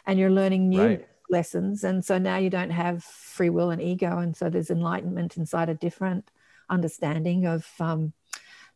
and 0.05 0.19
you're 0.19 0.29
learning 0.29 0.69
new 0.69 0.85
right. 0.85 1.07
lessons, 1.29 1.83
and 1.83 2.03
so 2.03 2.17
now 2.17 2.37
you 2.37 2.49
don't 2.49 2.69
have 2.69 3.03
free 3.03 3.49
will 3.49 3.71
and 3.71 3.81
ego, 3.81 4.17
and 4.17 4.35
so 4.35 4.49
there's 4.49 4.69
enlightenment 4.69 5.37
inside 5.37 5.69
a 5.69 5.73
different 5.73 6.29
understanding 6.69 7.45
of 7.45 7.65
um, 7.79 8.13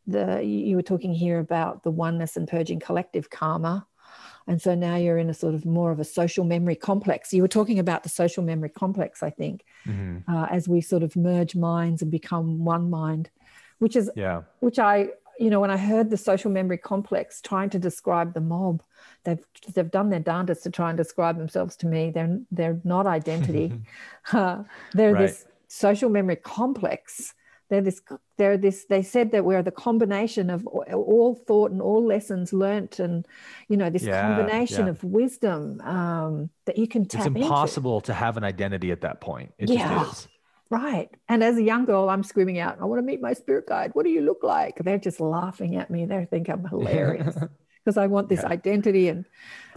the. 0.06 0.44
You 0.44 0.78
were 0.78 0.82
talking 0.82 1.14
here 1.14 1.40
about 1.40 1.84
the 1.84 1.92
oneness 1.92 2.38
and 2.38 2.48
purging 2.48 2.80
collective 2.80 3.30
karma, 3.30 3.86
and 4.48 4.62
so 4.62 4.76
now 4.76 4.96
you're 4.96 5.18
in 5.18 5.30
a 5.30 5.34
sort 5.34 5.54
of 5.54 5.66
more 5.66 5.92
of 5.92 6.00
a 6.00 6.06
social 6.06 6.46
memory 6.46 6.76
complex. 6.76 7.34
You 7.34 7.42
were 7.42 7.48
talking 7.50 7.80
about 7.80 8.04
the 8.04 8.10
social 8.10 8.44
memory 8.44 8.70
complex, 8.70 9.22
I 9.22 9.30
think, 9.30 9.66
mm-hmm. 9.86 10.34
uh, 10.34 10.46
as 10.50 10.70
we 10.70 10.80
sort 10.80 11.04
of 11.04 11.16
merge 11.16 11.56
minds 11.56 12.02
and 12.02 12.10
become 12.10 12.64
one 12.64 12.90
mind, 12.90 13.30
which 13.80 13.96
is, 13.96 14.10
yeah. 14.16 14.44
which 14.62 14.80
I, 14.80 15.10
you 15.38 15.50
know, 15.50 15.60
when 15.60 15.70
I 15.70 15.78
heard 15.78 16.10
the 16.10 16.18
social 16.18 16.50
memory 16.50 16.78
complex 16.78 17.42
trying 17.42 17.70
to 17.72 17.80
describe 17.80 18.34
the 18.34 18.42
mob, 18.42 18.82
they've 19.26 19.44
they've 19.74 19.92
done 19.92 20.10
their 20.10 20.22
darndest 20.22 20.64
to 20.64 20.72
try 20.72 20.90
and 20.90 20.98
describe 20.98 21.38
themselves 21.38 21.76
to 21.78 21.88
me. 21.88 22.10
They're 22.10 22.40
they're 22.50 22.80
not 22.84 23.06
identity. 23.06 23.74
uh, 24.32 24.64
they're 24.94 25.14
right. 25.14 25.28
this 25.28 25.46
social 25.68 26.10
memory 26.10 26.38
complex 26.38 27.34
they're 27.70 27.82
this 27.82 28.02
they're 28.38 28.58
this 28.58 28.86
they 28.86 29.02
said 29.02 29.32
that 29.32 29.44
we're 29.44 29.64
the 29.64 29.72
combination 29.72 30.50
of 30.50 30.66
all 30.68 31.36
thought 31.36 31.72
and 31.72 31.82
all 31.82 32.06
lessons 32.06 32.54
learnt 32.54 33.00
and 33.00 33.28
you 33.68 33.78
know 33.78 33.90
this 33.90 34.04
yeah, 34.04 34.36
combination 34.36 34.86
yeah. 34.86 34.92
of 34.92 35.04
wisdom 35.04 35.82
um, 35.82 36.50
that 36.66 36.78
you 36.78 36.88
can 36.88 37.06
tap 37.06 37.28
it's 37.28 37.36
impossible 37.36 37.98
into. 37.98 38.08
to 38.08 38.14
have 38.14 38.38
an 38.38 38.44
identity 38.44 38.92
at 38.92 39.02
that 39.02 39.22
point 39.22 39.54
it 39.58 39.70
yeah. 39.70 40.12
right 40.70 41.10
and 41.30 41.44
as 41.44 41.58
a 41.58 41.64
young 41.64 41.86
girl 41.86 42.10
i'm 42.10 42.24
screaming 42.24 42.60
out 42.60 42.78
i 42.80 42.86
want 42.86 43.00
to 43.00 43.06
meet 43.06 43.22
my 43.22 43.34
spirit 43.34 43.68
guide 43.68 43.92
what 43.94 44.04
do 44.04 44.10
you 44.10 44.22
look 44.22 44.44
like 44.44 44.78
they're 44.84 44.98
just 44.98 45.20
laughing 45.20 45.76
at 45.76 45.90
me 45.90 46.06
they 46.06 46.26
think 46.26 46.50
i'm 46.50 46.66
hilarious 46.66 47.36
because 47.84 47.98
i 47.98 48.08
want 48.08 48.30
this 48.30 48.42
yeah. 48.44 48.50
identity 48.50 49.10
and 49.10 49.26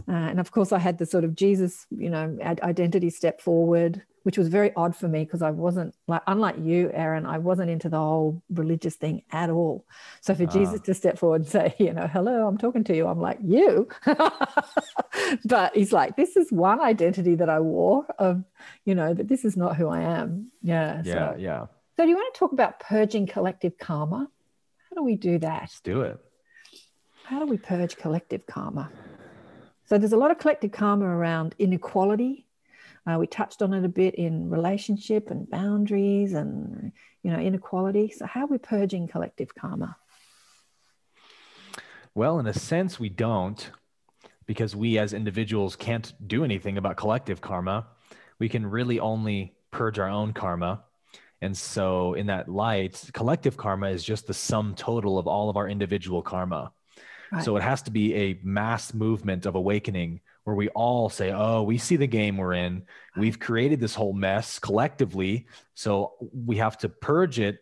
uh, 0.08 0.12
and 0.12 0.40
of 0.40 0.50
course 0.52 0.72
i 0.72 0.78
had 0.78 0.98
the 0.98 1.06
sort 1.06 1.24
of 1.24 1.34
jesus 1.34 1.86
you 1.90 2.10
know 2.10 2.36
identity 2.62 3.10
step 3.10 3.40
forward 3.40 4.02
which 4.22 4.36
was 4.36 4.48
very 4.48 4.72
odd 4.74 4.94
for 4.94 5.08
me 5.08 5.24
because 5.24 5.42
I 5.42 5.50
wasn't 5.50 5.94
like, 6.06 6.22
unlike 6.26 6.56
you, 6.58 6.90
Aaron, 6.92 7.26
I 7.26 7.38
wasn't 7.38 7.70
into 7.70 7.88
the 7.88 7.98
whole 7.98 8.42
religious 8.50 8.96
thing 8.96 9.22
at 9.30 9.50
all. 9.50 9.86
So 10.20 10.34
for 10.34 10.44
uh. 10.44 10.46
Jesus 10.46 10.80
to 10.82 10.94
step 10.94 11.18
forward 11.18 11.42
and 11.42 11.50
say, 11.50 11.74
you 11.78 11.92
know, 11.92 12.06
hello, 12.06 12.46
I'm 12.46 12.58
talking 12.58 12.84
to 12.84 12.96
you, 12.96 13.06
I'm 13.06 13.20
like, 13.20 13.38
you. 13.42 13.88
but 15.44 15.74
he's 15.74 15.92
like, 15.92 16.16
this 16.16 16.36
is 16.36 16.52
one 16.52 16.80
identity 16.80 17.34
that 17.36 17.48
I 17.48 17.60
wore 17.60 18.06
of, 18.18 18.44
you 18.84 18.94
know, 18.94 19.14
that 19.14 19.28
this 19.28 19.44
is 19.44 19.56
not 19.56 19.76
who 19.76 19.88
I 19.88 20.00
am. 20.00 20.50
Yeah. 20.62 21.02
Yeah. 21.04 21.32
So, 21.32 21.36
yeah. 21.38 21.66
So 21.96 22.04
do 22.04 22.08
you 22.08 22.16
want 22.16 22.34
to 22.34 22.38
talk 22.38 22.52
about 22.52 22.80
purging 22.80 23.26
collective 23.26 23.78
karma? 23.78 24.28
How 24.88 24.96
do 24.96 25.02
we 25.02 25.16
do 25.16 25.38
that? 25.38 25.62
Let's 25.62 25.80
do 25.80 26.02
it. 26.02 26.18
How 27.24 27.38
do 27.38 27.46
we 27.46 27.58
purge 27.58 27.96
collective 27.96 28.46
karma? 28.46 28.90
So 29.84 29.98
there's 29.98 30.12
a 30.12 30.16
lot 30.16 30.30
of 30.30 30.38
collective 30.38 30.72
karma 30.72 31.04
around 31.04 31.54
inequality. 31.58 32.46
Uh, 33.06 33.18
we 33.18 33.26
touched 33.26 33.62
on 33.62 33.72
it 33.72 33.84
a 33.84 33.88
bit 33.88 34.14
in 34.14 34.50
relationship 34.50 35.30
and 35.30 35.48
boundaries 35.48 36.32
and 36.32 36.92
you 37.22 37.30
know 37.30 37.38
inequality. 37.38 38.10
So 38.10 38.26
how 38.26 38.44
are 38.44 38.46
we 38.46 38.58
purging 38.58 39.08
collective 39.08 39.54
karma? 39.54 39.96
Well, 42.14 42.38
in 42.38 42.46
a 42.46 42.54
sense, 42.54 42.98
we 42.98 43.08
don't, 43.08 43.70
because 44.46 44.74
we 44.74 44.98
as 44.98 45.12
individuals 45.12 45.76
can't 45.76 46.12
do 46.26 46.44
anything 46.44 46.76
about 46.76 46.96
collective 46.96 47.40
karma. 47.40 47.86
We 48.38 48.48
can 48.48 48.66
really 48.66 48.98
only 48.98 49.54
purge 49.70 49.98
our 49.98 50.08
own 50.08 50.32
karma. 50.32 50.82
And 51.40 51.56
so, 51.56 52.14
in 52.14 52.26
that 52.26 52.48
light, 52.48 53.10
collective 53.12 53.56
karma 53.56 53.88
is 53.90 54.04
just 54.04 54.26
the 54.26 54.34
sum 54.34 54.74
total 54.74 55.18
of 55.18 55.26
all 55.26 55.48
of 55.48 55.56
our 55.56 55.68
individual 55.68 56.20
karma. 56.20 56.72
Right. 57.32 57.44
So 57.44 57.56
it 57.56 57.62
has 57.62 57.82
to 57.82 57.90
be 57.90 58.14
a 58.14 58.38
mass 58.42 58.92
movement 58.92 59.46
of 59.46 59.54
awakening 59.54 60.20
where 60.44 60.56
we 60.56 60.68
all 60.70 61.08
say, 61.08 61.32
Oh, 61.32 61.62
we 61.62 61.78
see 61.78 61.96
the 61.96 62.06
game 62.06 62.36
we're 62.36 62.54
in. 62.54 62.84
We've 63.16 63.38
created 63.38 63.80
this 63.80 63.94
whole 63.94 64.12
mess 64.12 64.58
collectively. 64.58 65.46
So 65.74 66.14
we 66.32 66.56
have 66.56 66.78
to 66.78 66.88
purge 66.88 67.38
it 67.38 67.58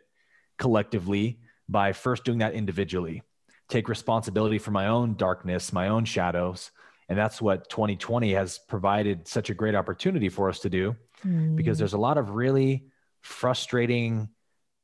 collectively 0.58 1.40
by 1.68 1.92
first 1.92 2.24
doing 2.24 2.38
that 2.38 2.54
individually. 2.54 3.22
Take 3.68 3.88
responsibility 3.88 4.58
for 4.58 4.70
my 4.70 4.86
own 4.86 5.14
darkness, 5.14 5.72
my 5.72 5.88
own 5.88 6.04
shadows. 6.04 6.70
And 7.08 7.18
that's 7.18 7.40
what 7.40 7.68
2020 7.70 8.32
has 8.34 8.58
provided 8.58 9.28
such 9.28 9.50
a 9.50 9.54
great 9.54 9.74
opportunity 9.74 10.28
for 10.28 10.48
us 10.48 10.60
to 10.60 10.70
do 10.70 10.96
mm. 11.26 11.56
because 11.56 11.78
there's 11.78 11.94
a 11.94 11.98
lot 11.98 12.18
of 12.18 12.30
really 12.30 12.86
frustrating 13.22 14.28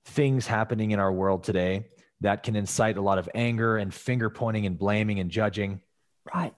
things 0.07 0.47
happening 0.47 0.91
in 0.91 0.99
our 0.99 1.13
world 1.13 1.45
today 1.45 1.87
that 2.21 2.43
can 2.43 2.57
incite 2.57 2.97
a 2.97 3.03
lot 3.03 3.19
of 3.19 3.29
anger 3.35 3.77
and 3.77 3.93
finger 3.93 4.31
pointing 4.31 4.67
and 4.67 4.79
blaming 4.79 5.21
and 5.21 5.31
judging. 5.31 5.81
Right. 6.35 6.55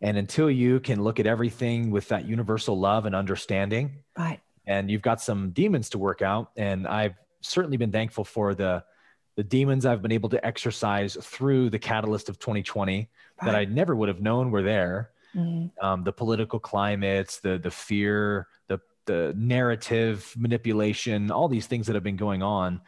And 0.00 0.16
until 0.16 0.50
you 0.50 0.80
can 0.80 1.02
look 1.02 1.18
at 1.18 1.26
everything 1.26 1.90
with 1.90 2.08
that 2.08 2.24
universal 2.24 2.78
love 2.78 3.06
and 3.06 3.14
understanding, 3.14 4.02
right. 4.16 4.40
And 4.66 4.90
you've 4.90 5.02
got 5.02 5.20
some 5.20 5.50
demons 5.50 5.90
to 5.90 5.98
work 5.98 6.20
out. 6.20 6.50
And 6.56 6.86
I've 6.86 7.14
certainly 7.40 7.76
been 7.76 7.92
thankful 7.92 8.24
for 8.24 8.54
the 8.54 8.84
the 9.36 9.44
demons 9.44 9.86
I've 9.86 10.02
been 10.02 10.10
able 10.10 10.30
to 10.30 10.44
exercise 10.44 11.16
through 11.22 11.70
the 11.70 11.78
catalyst 11.78 12.28
of 12.28 12.40
2020 12.40 12.96
right. 12.96 13.08
that 13.46 13.54
I 13.54 13.66
never 13.66 13.94
would 13.94 14.08
have 14.08 14.20
known 14.20 14.50
were 14.50 14.64
there. 14.64 15.10
Mm-hmm. 15.32 15.84
Um, 15.84 16.02
the 16.02 16.12
political 16.12 16.58
climates, 16.58 17.38
the 17.40 17.58
the 17.58 17.70
fear, 17.70 18.48
the 18.66 18.80
the 19.06 19.34
narrative 19.36 20.34
manipulation, 20.36 21.30
all 21.30 21.48
these 21.48 21.66
things 21.66 21.86
that 21.86 21.94
have 21.94 22.02
been 22.02 22.16
going 22.16 22.42
on 22.42 22.80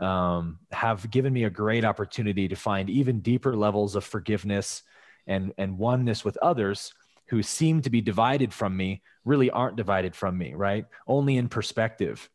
um, 0.00 0.58
have 0.70 1.10
given 1.10 1.32
me 1.32 1.44
a 1.44 1.50
great 1.50 1.84
opportunity 1.84 2.48
to 2.48 2.56
find 2.56 2.88
even 2.88 3.20
deeper 3.20 3.56
levels 3.56 3.96
of 3.96 4.04
forgiveness 4.04 4.82
and, 5.28 5.52
and 5.58 5.78
oneness 5.78 6.24
with 6.24 6.36
others 6.38 6.92
who 7.28 7.42
seem 7.42 7.82
to 7.82 7.90
be 7.90 8.00
divided 8.00 8.52
from 8.52 8.76
me 8.76 9.02
really 9.24 9.50
aren't 9.50 9.76
divided 9.76 10.16
from 10.16 10.36
me, 10.36 10.54
right? 10.54 10.86
Only 11.06 11.36
in 11.36 11.48
perspective. 11.48 12.28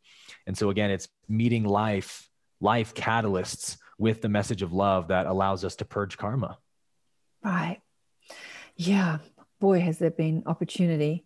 And 0.48 0.58
so, 0.58 0.70
again, 0.70 0.92
it's 0.92 1.10
meeting 1.28 1.66
life, 1.66 2.30
life 2.62 2.94
catalysts 2.94 3.78
with 3.98 4.22
the 4.22 4.30
message 4.30 4.62
of 4.62 4.72
love 4.72 5.10
that 5.10 5.26
allows 5.26 5.66
us 5.66 5.76
to 5.78 5.86
purge 5.86 6.18
karma. 6.18 6.58
Right. 7.44 7.82
Yeah. 8.76 9.18
Boy, 9.60 9.80
has 9.80 9.98
there 9.98 10.12
been 10.12 10.44
opportunity 10.46 11.26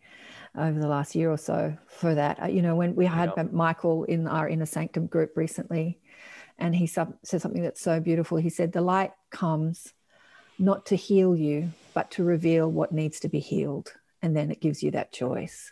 over 0.57 0.80
the 0.80 0.88
last 0.88 1.15
year 1.15 1.31
or 1.31 1.38
so 1.38 1.77
for 1.88 2.15
that. 2.15 2.41
Uh, 2.44 2.48
you 2.48 2.61
know, 2.61 2.76
when 2.76 2.95
we 2.95 3.06
had 3.06 3.31
yep. 3.38 3.52
Michael 3.52 4.03
in 4.06 4.27
our 4.27 4.49
inner 4.49 4.65
sanctum 4.65 5.07
group 5.07 5.34
recently, 5.35 5.99
and 6.57 6.76
he 6.76 6.88
said 6.88 7.14
something 7.23 7.61
that's 7.61 7.81
so 7.81 7.99
beautiful. 7.99 8.38
He 8.38 8.49
said, 8.49 8.72
The 8.72 8.81
light 8.81 9.11
comes 9.30 9.94
not 10.60 10.86
to 10.88 10.96
heal 10.96 11.36
you, 11.36 11.72
but 11.94 12.12
to 12.12 12.24
reveal 12.24 12.70
what 12.70 12.92
needs 12.92 13.20
to 13.22 13.30
be 13.30 13.40
healed. 13.40 13.94
And 14.22 14.36
then 14.36 14.52
it 14.52 14.62
gives 14.62 14.82
you 14.84 14.92
that 14.92 15.12
choice. 15.12 15.72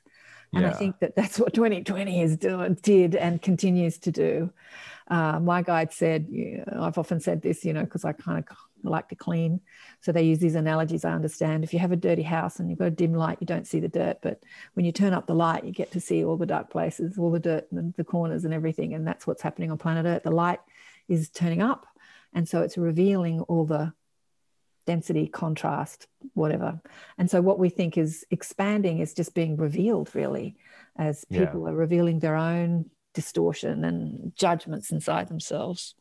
And 0.53 0.63
yeah. 0.63 0.69
I 0.69 0.73
think 0.73 0.99
that 0.99 1.15
that's 1.15 1.39
what 1.39 1.53
2020 1.53 2.21
is 2.21 2.37
doing, 2.37 2.75
did, 2.81 3.15
and 3.15 3.41
continues 3.41 3.97
to 3.99 4.11
do. 4.11 4.51
Uh, 5.07 5.39
my 5.39 5.61
guide 5.61 5.91
said, 5.91 6.27
you 6.29 6.63
know, 6.71 6.83
I've 6.83 6.97
often 6.97 7.19
said 7.19 7.41
this, 7.41 7.65
you 7.65 7.73
know, 7.73 7.83
because 7.83 8.05
I 8.05 8.13
kind 8.13 8.39
of 8.39 8.57
like 8.83 9.09
to 9.09 9.15
clean. 9.15 9.59
So 10.01 10.11
they 10.11 10.23
use 10.23 10.39
these 10.39 10.55
analogies 10.55 11.05
I 11.05 11.11
understand. 11.11 11.63
If 11.63 11.73
you 11.73 11.79
have 11.79 11.91
a 11.91 11.97
dirty 11.97 12.23
house 12.23 12.59
and 12.59 12.69
you've 12.69 12.79
got 12.79 12.85
a 12.85 12.91
dim 12.91 13.13
light, 13.13 13.37
you 13.41 13.47
don't 13.47 13.67
see 13.67 13.79
the 13.79 13.87
dirt. 13.87 14.19
But 14.21 14.41
when 14.73 14.85
you 14.85 14.91
turn 14.91 15.13
up 15.13 15.27
the 15.27 15.35
light, 15.35 15.65
you 15.65 15.71
get 15.71 15.91
to 15.91 15.99
see 15.99 16.23
all 16.23 16.37
the 16.37 16.45
dark 16.45 16.69
places, 16.69 17.17
all 17.17 17.31
the 17.31 17.39
dirt 17.39 17.71
and 17.71 17.93
the 17.95 18.03
corners 18.03 18.45
and 18.45 18.53
everything. 18.53 18.93
And 18.93 19.07
that's 19.07 19.27
what's 19.27 19.41
happening 19.41 19.71
on 19.71 19.77
planet 19.77 20.05
Earth. 20.05 20.23
The 20.23 20.31
light 20.31 20.59
is 21.07 21.29
turning 21.29 21.61
up. 21.61 21.85
And 22.33 22.47
so 22.47 22.61
it's 22.61 22.77
revealing 22.77 23.41
all 23.41 23.65
the 23.65 23.93
density, 24.85 25.27
contrast, 25.27 26.07
whatever. 26.33 26.79
And 27.17 27.29
so 27.29 27.41
what 27.41 27.59
we 27.59 27.69
think 27.69 27.97
is 27.97 28.25
expanding 28.31 28.99
is 28.99 29.13
just 29.13 29.33
being 29.33 29.57
revealed, 29.57 30.09
really, 30.13 30.57
as 30.97 31.25
people 31.25 31.63
yeah. 31.63 31.69
are 31.69 31.75
revealing 31.75 32.19
their 32.19 32.35
own 32.35 32.89
distortion 33.13 33.83
and 33.83 34.33
judgments 34.35 34.91
inside 34.91 35.27
themselves. 35.27 35.95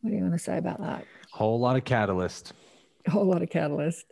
What 0.00 0.10
do 0.10 0.16
you 0.16 0.22
want 0.22 0.34
to 0.34 0.38
say 0.38 0.58
about 0.58 0.80
that? 0.80 1.04
Whole 1.32 1.58
lot 1.60 1.76
of 1.76 1.84
catalyst. 1.84 2.52
A 3.06 3.10
whole 3.10 3.26
lot 3.26 3.42
of 3.42 3.50
catalyst. 3.50 4.06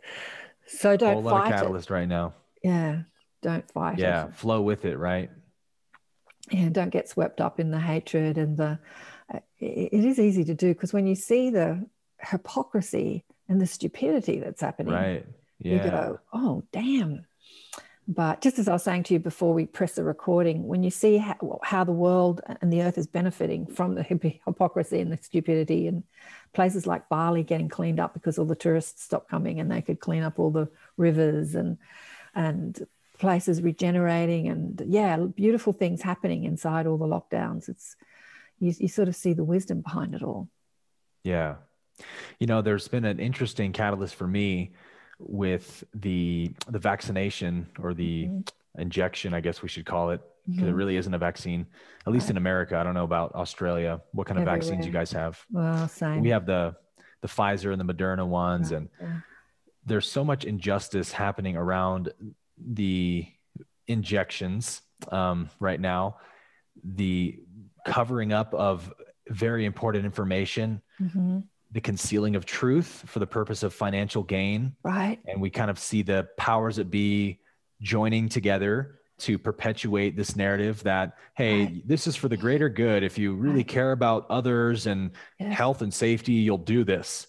So 0.67 0.97
don't 0.97 1.09
fight. 1.09 1.11
A 1.11 1.21
Whole 1.21 1.23
lot 1.23 1.47
of 1.47 1.59
catalyst 1.59 1.89
it. 1.89 1.93
right 1.93 2.07
now. 2.07 2.33
Yeah, 2.63 3.01
don't 3.41 3.69
fight. 3.71 3.99
Yeah, 3.99 4.27
it. 4.27 4.35
flow 4.35 4.61
with 4.61 4.85
it, 4.85 4.97
right? 4.97 5.29
Yeah, 6.51 6.69
don't 6.69 6.89
get 6.89 7.09
swept 7.09 7.41
up 7.41 7.59
in 7.59 7.71
the 7.71 7.79
hatred 7.79 8.37
and 8.37 8.57
the. 8.57 8.79
It 9.59 10.05
is 10.05 10.19
easy 10.19 10.45
to 10.45 10.53
do 10.53 10.73
because 10.73 10.93
when 10.93 11.07
you 11.07 11.15
see 11.15 11.49
the 11.49 11.85
hypocrisy 12.21 13.25
and 13.49 13.61
the 13.61 13.67
stupidity 13.67 14.39
that's 14.39 14.61
happening, 14.61 14.93
right? 14.93 15.25
Yeah. 15.59 15.85
You 15.85 15.91
go, 15.91 16.19
oh 16.33 16.63
damn, 16.71 17.25
but 18.07 18.39
just 18.39 18.57
as 18.57 18.69
I 18.69 18.73
was 18.73 18.83
saying 18.83 19.03
to 19.03 19.13
you 19.13 19.19
before 19.19 19.53
we 19.53 19.65
press 19.65 19.95
the 19.95 20.03
recording, 20.03 20.65
when 20.65 20.81
you 20.81 20.89
see 20.89 21.17
how, 21.17 21.59
how 21.61 21.83
the 21.83 21.91
world 21.91 22.39
and 22.61 22.71
the 22.71 22.81
earth 22.81 22.97
is 22.97 23.05
benefiting 23.05 23.65
from 23.65 23.95
the 23.95 24.03
hypocrisy 24.45 25.01
and 25.01 25.11
the 25.11 25.17
stupidity, 25.17 25.87
and 25.87 26.03
places 26.53 26.87
like 26.87 27.09
Bali 27.09 27.43
getting 27.43 27.67
cleaned 27.67 27.99
up 27.99 28.13
because 28.13 28.39
all 28.39 28.45
the 28.45 28.55
tourists 28.55 29.03
stopped 29.03 29.29
coming 29.29 29.59
and 29.59 29.69
they 29.69 29.81
could 29.81 29.99
clean 29.99 30.23
up 30.23 30.39
all 30.39 30.51
the 30.51 30.69
rivers 30.95 31.53
and 31.53 31.77
and 32.33 32.87
places 33.17 33.61
regenerating 33.61 34.47
and 34.47 34.81
yeah, 34.87 35.17
beautiful 35.17 35.73
things 35.73 36.01
happening 36.01 36.45
inside 36.45 36.87
all 36.87 36.97
the 36.97 37.05
lockdowns. 37.05 37.67
It's 37.67 37.97
you, 38.59 38.73
you 38.77 38.87
sort 38.87 39.09
of 39.09 39.17
see 39.17 39.33
the 39.33 39.43
wisdom 39.43 39.81
behind 39.81 40.15
it 40.15 40.23
all. 40.23 40.47
Yeah, 41.23 41.55
you 42.39 42.47
know, 42.47 42.61
there's 42.61 42.87
been 42.87 43.05
an 43.05 43.19
interesting 43.19 43.71
catalyst 43.71 44.15
for 44.15 44.27
me 44.27 44.71
with 45.19 45.83
the 45.93 46.51
the 46.69 46.79
vaccination 46.79 47.67
or 47.79 47.93
the 47.93 48.25
mm-hmm. 48.25 48.81
injection, 48.81 49.33
I 49.33 49.41
guess 49.41 49.61
we 49.61 49.69
should 49.69 49.85
call 49.85 50.11
it, 50.11 50.21
because 50.45 50.61
mm-hmm. 50.61 50.69
it 50.69 50.73
really 50.73 50.97
isn't 50.97 51.13
a 51.13 51.17
vaccine. 51.17 51.65
At 52.05 52.13
least 52.13 52.29
in 52.29 52.37
America, 52.37 52.77
I 52.77 52.83
don't 52.83 52.93
know 52.93 53.03
about 53.03 53.33
Australia. 53.35 54.01
What 54.11 54.27
kind 54.27 54.37
of 54.37 54.43
Everywhere. 54.43 54.61
vaccines 54.61 54.85
you 54.85 54.91
guys 54.91 55.11
have? 55.11 55.43
Well, 55.51 55.87
same. 55.87 56.21
We 56.21 56.29
have 56.29 56.45
the 56.45 56.75
the 57.21 57.27
Pfizer 57.27 57.71
and 57.71 57.81
the 57.81 57.93
Moderna 57.93 58.27
ones, 58.27 58.71
yeah. 58.71 58.77
and 58.77 58.89
yeah. 59.01 59.19
there's 59.85 60.09
so 60.09 60.23
much 60.23 60.45
injustice 60.45 61.11
happening 61.11 61.57
around 61.57 62.13
the 62.57 63.25
injections 63.87 64.81
um, 65.11 65.49
right 65.59 65.79
now. 65.79 66.17
The 66.83 67.39
covering 67.85 68.33
up 68.33 68.53
of 68.53 68.93
very 69.29 69.65
important 69.65 70.05
information. 70.05 70.81
Mm-hmm 71.01 71.39
the 71.71 71.81
concealing 71.81 72.35
of 72.35 72.45
truth 72.45 73.03
for 73.07 73.19
the 73.19 73.27
purpose 73.27 73.63
of 73.63 73.73
financial 73.73 74.23
gain. 74.23 74.75
Right. 74.83 75.19
And 75.25 75.41
we 75.41 75.49
kind 75.49 75.69
of 75.69 75.77
see 75.77 76.01
the 76.01 76.27
powers 76.37 76.77
that 76.77 76.89
be 76.89 77.39
joining 77.81 78.29
together 78.29 78.99
to 79.19 79.37
perpetuate 79.39 80.15
this 80.15 80.35
narrative 80.35 80.83
that, 80.83 81.17
hey, 81.35 81.63
right. 81.63 81.87
this 81.87 82.07
is 82.07 82.15
for 82.15 82.27
the 82.27 82.37
greater 82.37 82.69
good. 82.69 83.03
If 83.03 83.17
you 83.17 83.33
really 83.33 83.57
right. 83.57 83.67
care 83.67 83.91
about 83.91 84.27
others 84.29 84.85
and 84.85 85.11
yes. 85.39 85.57
health 85.57 85.81
and 85.81 85.93
safety, 85.93 86.33
you'll 86.33 86.57
do 86.57 86.83
this. 86.83 87.27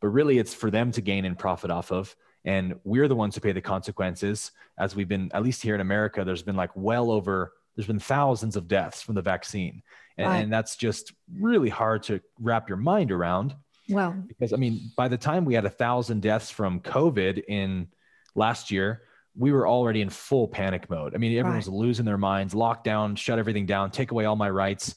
But 0.00 0.08
really, 0.08 0.38
it's 0.38 0.54
for 0.54 0.70
them 0.70 0.90
to 0.92 1.00
gain 1.00 1.24
and 1.24 1.38
profit 1.38 1.70
off 1.70 1.92
of. 1.92 2.14
And 2.44 2.76
we're 2.84 3.08
the 3.08 3.16
ones 3.16 3.34
who 3.34 3.40
pay 3.40 3.52
the 3.52 3.60
consequences. 3.60 4.52
As 4.78 4.96
we've 4.96 5.08
been, 5.08 5.30
at 5.34 5.42
least 5.42 5.62
here 5.62 5.74
in 5.74 5.80
America, 5.80 6.24
there's 6.24 6.42
been 6.42 6.56
like 6.56 6.70
well 6.74 7.10
over, 7.10 7.52
there's 7.76 7.86
been 7.86 7.98
thousands 7.98 8.56
of 8.56 8.68
deaths 8.68 9.02
from 9.02 9.14
the 9.14 9.22
vaccine. 9.22 9.82
And, 10.16 10.26
right. 10.26 10.38
and 10.38 10.52
that's 10.52 10.76
just 10.76 11.12
really 11.32 11.68
hard 11.68 12.04
to 12.04 12.20
wrap 12.40 12.68
your 12.68 12.78
mind 12.78 13.12
around. 13.12 13.54
Well, 13.88 14.14
because 14.26 14.52
I 14.52 14.56
mean, 14.56 14.92
by 14.96 15.08
the 15.08 15.16
time 15.16 15.44
we 15.44 15.54
had 15.54 15.64
a 15.64 15.70
thousand 15.70 16.22
deaths 16.22 16.50
from 16.50 16.80
COVID 16.80 17.44
in 17.48 17.88
last 18.34 18.70
year, 18.70 19.02
we 19.36 19.52
were 19.52 19.66
already 19.68 20.00
in 20.00 20.10
full 20.10 20.48
panic 20.48 20.90
mode. 20.90 21.14
I 21.14 21.18
mean, 21.18 21.32
everyone 21.32 21.52
Right. 21.52 21.56
was 21.58 21.68
losing 21.68 22.04
their 22.04 22.18
minds, 22.18 22.54
lockdown, 22.54 23.16
shut 23.16 23.38
everything 23.38 23.66
down, 23.66 23.90
take 23.90 24.10
away 24.10 24.24
all 24.24 24.36
my 24.36 24.50
rights. 24.50 24.94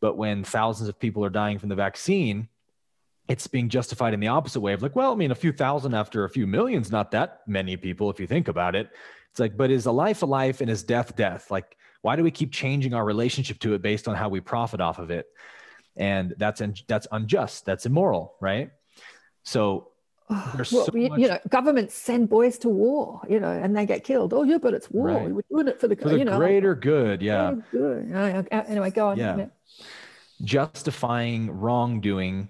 But 0.00 0.16
when 0.16 0.44
thousands 0.44 0.88
of 0.88 0.98
people 0.98 1.24
are 1.24 1.30
dying 1.30 1.58
from 1.58 1.70
the 1.70 1.74
vaccine, 1.74 2.48
it's 3.28 3.46
being 3.46 3.68
justified 3.68 4.14
in 4.14 4.20
the 4.20 4.28
opposite 4.28 4.60
way 4.60 4.72
of 4.72 4.82
like, 4.82 4.94
well, 4.94 5.12
I 5.12 5.14
mean, 5.14 5.30
a 5.30 5.34
few 5.34 5.52
thousand 5.52 5.94
after 5.94 6.24
a 6.24 6.30
few 6.30 6.46
millions, 6.46 6.90
not 6.90 7.10
that 7.10 7.40
many 7.46 7.76
people, 7.76 8.10
if 8.10 8.20
you 8.20 8.26
think 8.26 8.48
about 8.48 8.74
it. 8.74 8.90
It's 9.30 9.40
like, 9.40 9.56
but 9.56 9.70
is 9.70 9.86
a 9.86 9.92
life 9.92 10.22
a 10.22 10.26
life 10.26 10.60
and 10.60 10.70
is 10.70 10.82
death 10.82 11.14
death? 11.16 11.50
Like, 11.50 11.76
why 12.02 12.16
do 12.16 12.22
we 12.22 12.30
keep 12.30 12.52
changing 12.52 12.94
our 12.94 13.04
relationship 13.04 13.58
to 13.60 13.74
it 13.74 13.82
based 13.82 14.08
on 14.08 14.14
how 14.14 14.28
we 14.28 14.40
profit 14.40 14.80
off 14.80 14.98
of 14.98 15.10
it? 15.10 15.26
And 15.98 16.34
that's 16.38 16.60
un- 16.60 16.74
that's 16.86 17.06
unjust. 17.12 17.66
That's 17.66 17.84
immoral, 17.86 18.34
right? 18.40 18.70
So 19.42 19.88
Oh, 20.30 20.52
There's 20.56 20.70
well, 20.72 20.84
so 20.84 20.94
you, 20.94 21.08
much- 21.08 21.20
you 21.20 21.28
know, 21.28 21.38
governments 21.48 21.94
send 21.94 22.28
boys 22.28 22.58
to 22.58 22.68
war, 22.68 23.22
you 23.30 23.40
know, 23.40 23.50
and 23.50 23.74
they 23.74 23.86
get 23.86 24.04
killed. 24.04 24.34
Oh, 24.34 24.42
yeah, 24.42 24.58
but 24.58 24.74
it's 24.74 24.90
war. 24.90 25.06
Right. 25.06 25.30
We're 25.30 25.40
doing 25.50 25.68
it 25.68 25.80
for 25.80 25.88
the, 25.88 25.96
for 25.96 26.10
the 26.10 26.18
you 26.18 26.26
know, 26.26 26.36
greater 26.36 26.74
good, 26.74 27.22
yeah. 27.22 27.52
oh, 27.56 27.62
good. 27.72 28.12
Uh, 28.14 28.42
Anyway, 28.68 28.90
go 28.90 29.08
on. 29.08 29.16
Yeah. 29.16 29.46
justifying 30.44 31.50
wrongdoing 31.50 32.48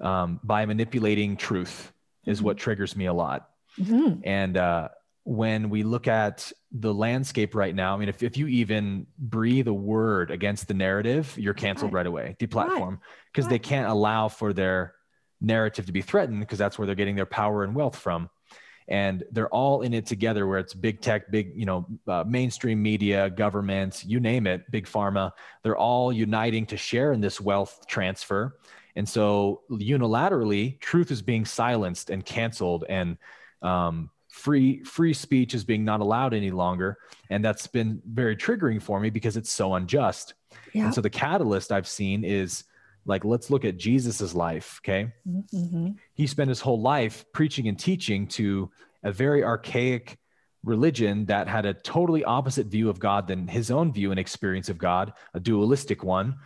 um, 0.00 0.40
by 0.42 0.66
manipulating 0.66 1.36
truth 1.36 1.92
is 2.26 2.42
what 2.42 2.56
triggers 2.58 2.96
me 2.96 3.06
a 3.06 3.12
lot. 3.12 3.48
Mhm. 3.78 4.22
And 4.24 4.56
uh, 4.56 4.88
when 5.24 5.70
we 5.70 5.82
look 5.84 6.08
at 6.08 6.52
the 6.72 6.94
landscape 6.94 7.54
right 7.54 7.74
now, 7.74 7.94
I 7.94 7.98
mean, 7.98 8.08
if, 8.08 8.22
if 8.22 8.36
you 8.36 8.46
even 8.46 9.06
breathe 9.18 9.66
a 9.66 9.72
word 9.72 10.30
against 10.30 10.68
the 10.68 10.74
narrative, 10.74 11.34
you're 11.36 11.54
canceled 11.54 11.92
Right. 11.92 12.00
right, 12.00 12.06
away, 12.06 12.36
deplatform, 12.38 12.98
because 13.32 13.48
they 13.48 13.58
can't 13.58 13.88
allow 13.88 14.28
for 14.28 14.52
their 14.52 14.94
narrative 15.40 15.86
to 15.86 15.92
be 15.92 16.02
threatened 16.02 16.40
because 16.40 16.58
that's 16.58 16.78
where 16.78 16.86
they're 16.86 16.94
getting 16.94 17.16
their 17.16 17.26
power 17.26 17.64
and 17.64 17.74
wealth 17.74 17.96
from. 17.96 18.30
And 18.86 19.24
they're 19.30 19.48
all 19.48 19.82
in 19.82 19.94
it 19.94 20.06
together, 20.06 20.46
where 20.46 20.58
it's 20.58 20.74
big 20.74 21.00
tech, 21.00 21.30
big, 21.30 21.52
you 21.54 21.64
know, 21.64 21.86
uh, 22.08 22.24
mainstream 22.26 22.82
media, 22.82 23.30
government, 23.30 24.04
you 24.04 24.18
name 24.20 24.46
it, 24.48 24.68
big 24.70 24.86
pharma. 24.86 25.32
They're 25.62 25.76
all 25.76 26.12
uniting 26.12 26.66
to 26.66 26.76
share 26.76 27.12
in 27.12 27.20
this 27.20 27.40
wealth 27.40 27.86
transfer. 27.86 28.58
And 28.96 29.08
so 29.08 29.62
unilaterally, 29.70 30.80
truth 30.80 31.12
is 31.12 31.22
being 31.22 31.44
silenced 31.44 32.10
and 32.10 32.24
canceled, 32.24 32.84
and 32.88 33.16
um, 33.62 34.10
free 34.40 34.82
free 34.84 35.12
speech 35.12 35.54
is 35.54 35.64
being 35.64 35.84
not 35.84 36.00
allowed 36.00 36.34
any 36.34 36.50
longer. 36.50 36.98
And 37.28 37.44
that's 37.44 37.66
been 37.66 38.00
very 38.06 38.36
triggering 38.36 38.80
for 38.82 38.98
me 38.98 39.10
because 39.10 39.36
it's 39.36 39.50
so 39.50 39.74
unjust. 39.74 40.34
Yeah. 40.72 40.84
And 40.86 40.94
so 40.94 41.00
the 41.00 41.10
catalyst 41.10 41.70
I've 41.72 41.86
seen 41.88 42.24
is 42.24 42.64
like, 43.06 43.24
let's 43.24 43.50
look 43.50 43.64
at 43.64 43.76
Jesus's 43.76 44.34
life. 44.34 44.80
Okay, 44.82 45.12
Mhm. 45.28 45.96
he 46.14 46.26
spent 46.26 46.48
his 46.48 46.60
whole 46.60 46.80
life 46.80 47.24
preaching 47.32 47.68
and 47.68 47.78
teaching 47.78 48.26
to 48.28 48.70
a 49.02 49.12
very 49.12 49.42
archaic 49.44 50.18
religion 50.64 51.24
that 51.26 51.48
had 51.48 51.64
a 51.64 51.72
totally 51.74 52.22
opposite 52.24 52.66
view 52.66 52.90
of 52.90 52.98
God 52.98 53.26
than 53.26 53.48
his 53.48 53.70
own 53.70 53.92
view 53.92 54.10
and 54.10 54.20
experience 54.20 54.68
of 54.68 54.76
God, 54.78 55.12
a 55.32 55.40
dualistic 55.40 56.04
one. 56.04 56.36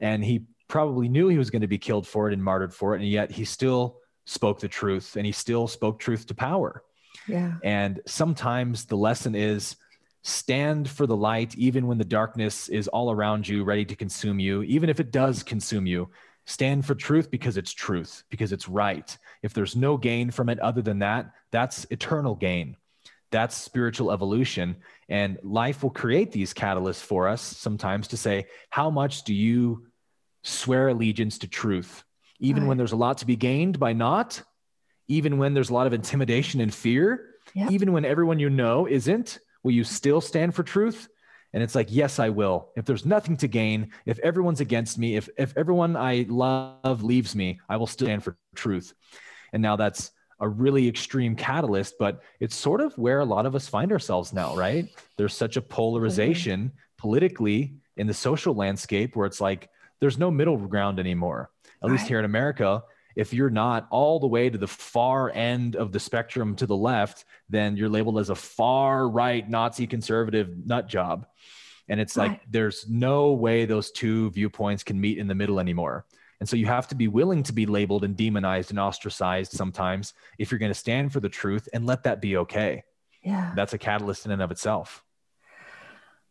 And 0.00 0.24
he 0.24 0.46
probably 0.66 1.08
knew 1.08 1.28
he 1.28 1.38
was 1.38 1.50
going 1.50 1.62
to 1.62 1.68
be 1.68 1.78
killed 1.78 2.06
for 2.06 2.28
it 2.28 2.32
and 2.34 2.42
martyred 2.42 2.74
for 2.74 2.94
it. 2.94 3.00
And 3.00 3.08
yet 3.08 3.30
he 3.30 3.44
still 3.44 3.98
spoke 4.26 4.58
the 4.60 4.68
truth 4.68 5.16
and 5.16 5.24
he 5.24 5.32
still 5.32 5.66
spoke 5.68 5.98
truth 6.00 6.26
to 6.26 6.34
power. 6.34 6.82
Yeah. 7.30 7.54
And 7.62 8.00
sometimes 8.06 8.84
the 8.84 8.96
lesson 8.96 9.34
is 9.34 9.76
stand 10.22 10.88
for 10.88 11.06
the 11.06 11.16
light, 11.16 11.56
even 11.56 11.86
when 11.86 11.98
the 11.98 12.04
darkness 12.04 12.68
is 12.68 12.88
all 12.88 13.10
around 13.10 13.48
you, 13.48 13.64
ready 13.64 13.84
to 13.86 13.96
consume 13.96 14.38
you, 14.38 14.62
even 14.64 14.90
if 14.90 15.00
it 15.00 15.10
does 15.10 15.42
consume 15.42 15.86
you. 15.86 16.10
Stand 16.46 16.84
for 16.84 16.94
truth 16.94 17.30
because 17.30 17.56
it's 17.56 17.72
truth, 17.72 18.24
because 18.28 18.52
it's 18.52 18.68
right. 18.68 19.16
If 19.42 19.54
there's 19.54 19.76
no 19.76 19.96
gain 19.96 20.30
from 20.30 20.48
it 20.48 20.58
other 20.60 20.82
than 20.82 20.98
that, 20.98 21.32
that's 21.50 21.86
eternal 21.90 22.34
gain. 22.34 22.76
That's 23.30 23.56
spiritual 23.56 24.10
evolution. 24.10 24.76
And 25.08 25.38
life 25.42 25.82
will 25.82 25.90
create 25.90 26.32
these 26.32 26.52
catalysts 26.52 27.02
for 27.02 27.28
us 27.28 27.40
sometimes 27.40 28.08
to 28.08 28.16
say, 28.16 28.46
how 28.70 28.90
much 28.90 29.22
do 29.22 29.32
you 29.32 29.86
swear 30.42 30.88
allegiance 30.88 31.38
to 31.38 31.48
truth? 31.48 32.02
Even 32.40 32.66
when 32.66 32.78
there's 32.78 32.92
a 32.92 32.96
lot 32.96 33.18
to 33.18 33.26
be 33.26 33.36
gained 33.36 33.78
by 33.78 33.92
not, 33.92 34.42
even 35.10 35.38
when 35.38 35.52
there's 35.54 35.70
a 35.70 35.74
lot 35.74 35.88
of 35.88 35.92
intimidation 35.92 36.60
and 36.60 36.72
fear, 36.72 37.34
Yeah. 37.54 37.68
even 37.68 37.92
when 37.92 38.04
everyone 38.04 38.38
you 38.38 38.48
know 38.48 38.86
isn't, 38.86 39.40
will 39.64 39.72
you 39.72 39.82
still 39.84 40.20
stand 40.20 40.54
for 40.54 40.62
truth? 40.62 41.08
And 41.52 41.64
it's 41.64 41.74
like, 41.74 41.88
yes, 41.90 42.20
I 42.20 42.28
will. 42.28 42.70
If 42.76 42.84
there's 42.84 43.04
nothing 43.04 43.36
to 43.38 43.48
gain, 43.48 43.90
if 44.06 44.20
everyone's 44.20 44.60
against 44.60 44.98
me, 44.98 45.16
if 45.16 45.28
if 45.36 45.52
everyone 45.56 45.96
I 45.96 46.24
love 46.28 47.02
leaves 47.02 47.34
me, 47.34 47.58
I 47.68 47.76
will 47.76 47.88
still 47.88 48.06
stand 48.06 48.22
for 48.22 48.36
truth. 48.54 48.94
And 49.52 49.60
now 49.60 49.74
that's 49.74 50.12
a 50.38 50.48
really 50.48 50.86
extreme 50.86 51.34
catalyst, 51.34 51.94
but 51.98 52.22
it's 52.38 52.54
sort 52.54 52.80
of 52.80 52.96
where 52.96 53.18
a 53.18 53.24
lot 53.24 53.46
of 53.46 53.54
us 53.56 53.66
find 53.68 53.90
ourselves 53.90 54.32
now, 54.32 54.54
right? 54.56 54.86
There's 55.16 55.34
such 55.34 55.56
a 55.56 55.60
polarization 55.62 56.70
politically 56.98 57.74
in 57.96 58.06
the 58.06 58.14
social 58.14 58.54
landscape 58.54 59.16
where 59.16 59.26
it's 59.26 59.40
like 59.40 59.68
there's 59.98 60.18
no 60.18 60.30
middle 60.30 60.56
ground 60.56 61.00
anymore. 61.00 61.50
At 61.82 61.90
least 61.90 62.06
here 62.06 62.20
in 62.20 62.24
America, 62.24 62.84
if 63.16 63.32
you're 63.32 63.50
not 63.50 63.86
all 63.90 64.20
the 64.20 64.26
way 64.26 64.50
to 64.50 64.58
the 64.58 64.68
far 64.68 65.30
end 65.30 65.76
of 65.76 65.92
the 65.92 66.00
spectrum 66.00 66.56
to 66.56 66.66
the 66.66 66.76
left, 66.76 67.24
then 67.48 67.76
you're 67.76 67.88
labeled 67.88 68.18
as 68.18 68.30
a 68.30 68.34
far 68.34 69.08
right 69.08 69.48
Nazi 69.48 69.86
conservative 69.86 70.66
nut 70.66 70.88
job. 70.88 71.26
And 71.88 72.00
it's 72.00 72.16
like 72.16 72.40
there's 72.48 72.86
no 72.88 73.32
way 73.32 73.64
those 73.64 73.90
two 73.90 74.30
viewpoints 74.30 74.84
can 74.84 75.00
meet 75.00 75.18
in 75.18 75.26
the 75.26 75.34
middle 75.34 75.58
anymore. 75.58 76.06
And 76.38 76.48
so 76.48 76.56
you 76.56 76.66
have 76.66 76.88
to 76.88 76.94
be 76.94 77.08
willing 77.08 77.42
to 77.44 77.52
be 77.52 77.66
labeled 77.66 78.04
and 78.04 78.16
demonized 78.16 78.70
and 78.70 78.78
ostracized 78.78 79.52
sometimes 79.52 80.14
if 80.38 80.50
you're 80.50 80.60
going 80.60 80.70
to 80.70 80.78
stand 80.78 81.12
for 81.12 81.20
the 81.20 81.28
truth 81.28 81.68
and 81.72 81.86
let 81.86 82.04
that 82.04 82.20
be 82.20 82.36
okay. 82.38 82.84
Yeah. 83.22 83.52
That's 83.54 83.74
a 83.74 83.78
catalyst 83.78 84.24
in 84.24 84.32
and 84.32 84.40
of 84.40 84.50
itself. 84.50 85.04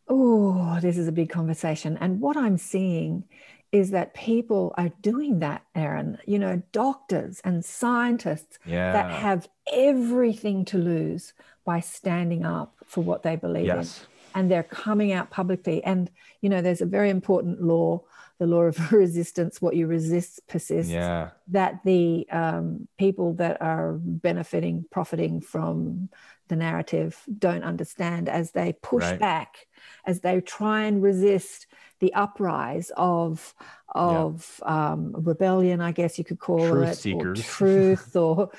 Oh, 0.08 0.80
this 0.80 0.98
is 0.98 1.06
a 1.06 1.12
big 1.12 1.30
conversation. 1.30 1.96
And 2.00 2.20
what 2.20 2.36
I'm 2.36 2.56
seeing 2.56 3.24
is 3.72 3.90
that 3.92 4.14
people 4.14 4.74
are 4.76 4.90
doing 5.00 5.38
that, 5.40 5.62
Aaron. 5.74 6.18
You 6.26 6.38
know, 6.38 6.62
doctors 6.72 7.40
and 7.44 7.64
scientists 7.64 8.58
Yeah. 8.64 8.92
that 8.92 9.10
have 9.12 9.48
everything 9.72 10.64
to 10.66 10.78
lose 10.78 11.32
by 11.64 11.80
standing 11.80 12.44
up 12.44 12.74
for 12.86 13.02
what 13.02 13.22
they 13.22 13.36
believe 13.36 13.66
yes. 13.66 14.00
in. 14.00 14.06
And 14.40 14.50
they're 14.50 14.62
coming 14.62 15.12
out 15.12 15.30
publicly. 15.30 15.82
And, 15.84 16.10
you 16.40 16.48
know, 16.48 16.62
there's 16.62 16.80
a 16.80 16.86
very 16.86 17.10
important 17.10 17.62
law, 17.62 18.02
the 18.38 18.46
law 18.46 18.62
of 18.62 18.92
resistance. 18.92 19.60
What 19.62 19.76
you 19.76 19.86
resist 19.86 20.40
persists 20.48 20.90
Yeah. 20.92 21.30
that 21.48 21.80
the 21.84 22.26
um, 22.30 22.88
people 22.98 23.34
that 23.34 23.60
are 23.60 23.98
benefiting, 24.00 24.84
profiting 24.90 25.40
from 25.40 26.08
the 26.48 26.56
narrative 26.56 27.22
don't 27.38 27.62
understand 27.62 28.28
as 28.28 28.50
they 28.52 28.72
push 28.82 29.04
Right. 29.04 29.20
back, 29.20 29.66
as 30.04 30.20
they 30.20 30.40
try 30.40 30.82
and 30.82 31.00
resist 31.02 31.66
the 32.00 32.12
uprise 32.14 32.90
of 32.96 33.54
of 33.92 34.60
um, 34.64 35.12
rebellion, 35.18 35.80
I 35.80 35.90
guess 35.90 36.16
you 36.16 36.22
could 36.24 36.38
call 36.38 36.68
Truth 36.70 37.06
it, 37.06 37.12
or 37.14 37.34
seekers. 37.34 37.44
truth, 37.44 38.14
or 38.24 38.50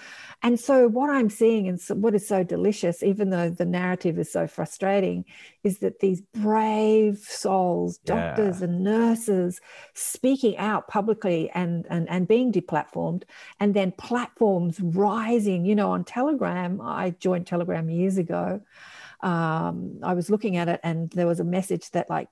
and 0.43 0.59
so 0.59 0.88
what 0.89 1.09
I'm 1.09 1.30
seeing 1.30 1.68
and 1.69 1.80
so 1.80 1.95
what 1.95 2.13
is 2.15 2.27
so 2.27 2.43
delicious, 2.43 3.01
even 3.01 3.30
though 3.30 3.49
the 3.49 3.63
narrative 3.65 4.19
is 4.19 4.30
so 4.31 4.45
frustrating, 4.47 5.23
is 5.63 5.80
that 5.80 5.99
these 5.99 6.22
brave 6.34 7.19
souls, 7.19 7.97
doctors 7.99 8.59
Yeah. 8.59 8.65
and 8.65 8.84
nurses, 8.84 9.61
speaking 9.93 10.57
out 10.57 10.88
publicly 10.89 11.49
and, 11.51 11.85
and 11.89 12.09
and 12.09 12.27
being 12.27 12.51
deplatformed 12.51 13.23
and 13.59 13.73
then 13.73 13.91
platforms 13.93 14.80
rising 14.81 15.65
you 15.65 15.76
know 15.76 15.91
on 15.91 16.03
telegram 16.03 16.80
i 16.81 17.09
joined 17.19 17.47
telegram 17.47 17.89
years 17.89 18.18
ago 18.18 18.61
um, 19.22 19.99
i 20.03 20.13
was 20.13 20.30
looking 20.30 20.57
at 20.57 20.68
it 20.68 20.80
and 20.84 21.09
there 21.11 21.27
was 21.27 21.39
a 21.39 21.43
message 21.43 21.89
that 21.91 22.09
like 22.09 22.27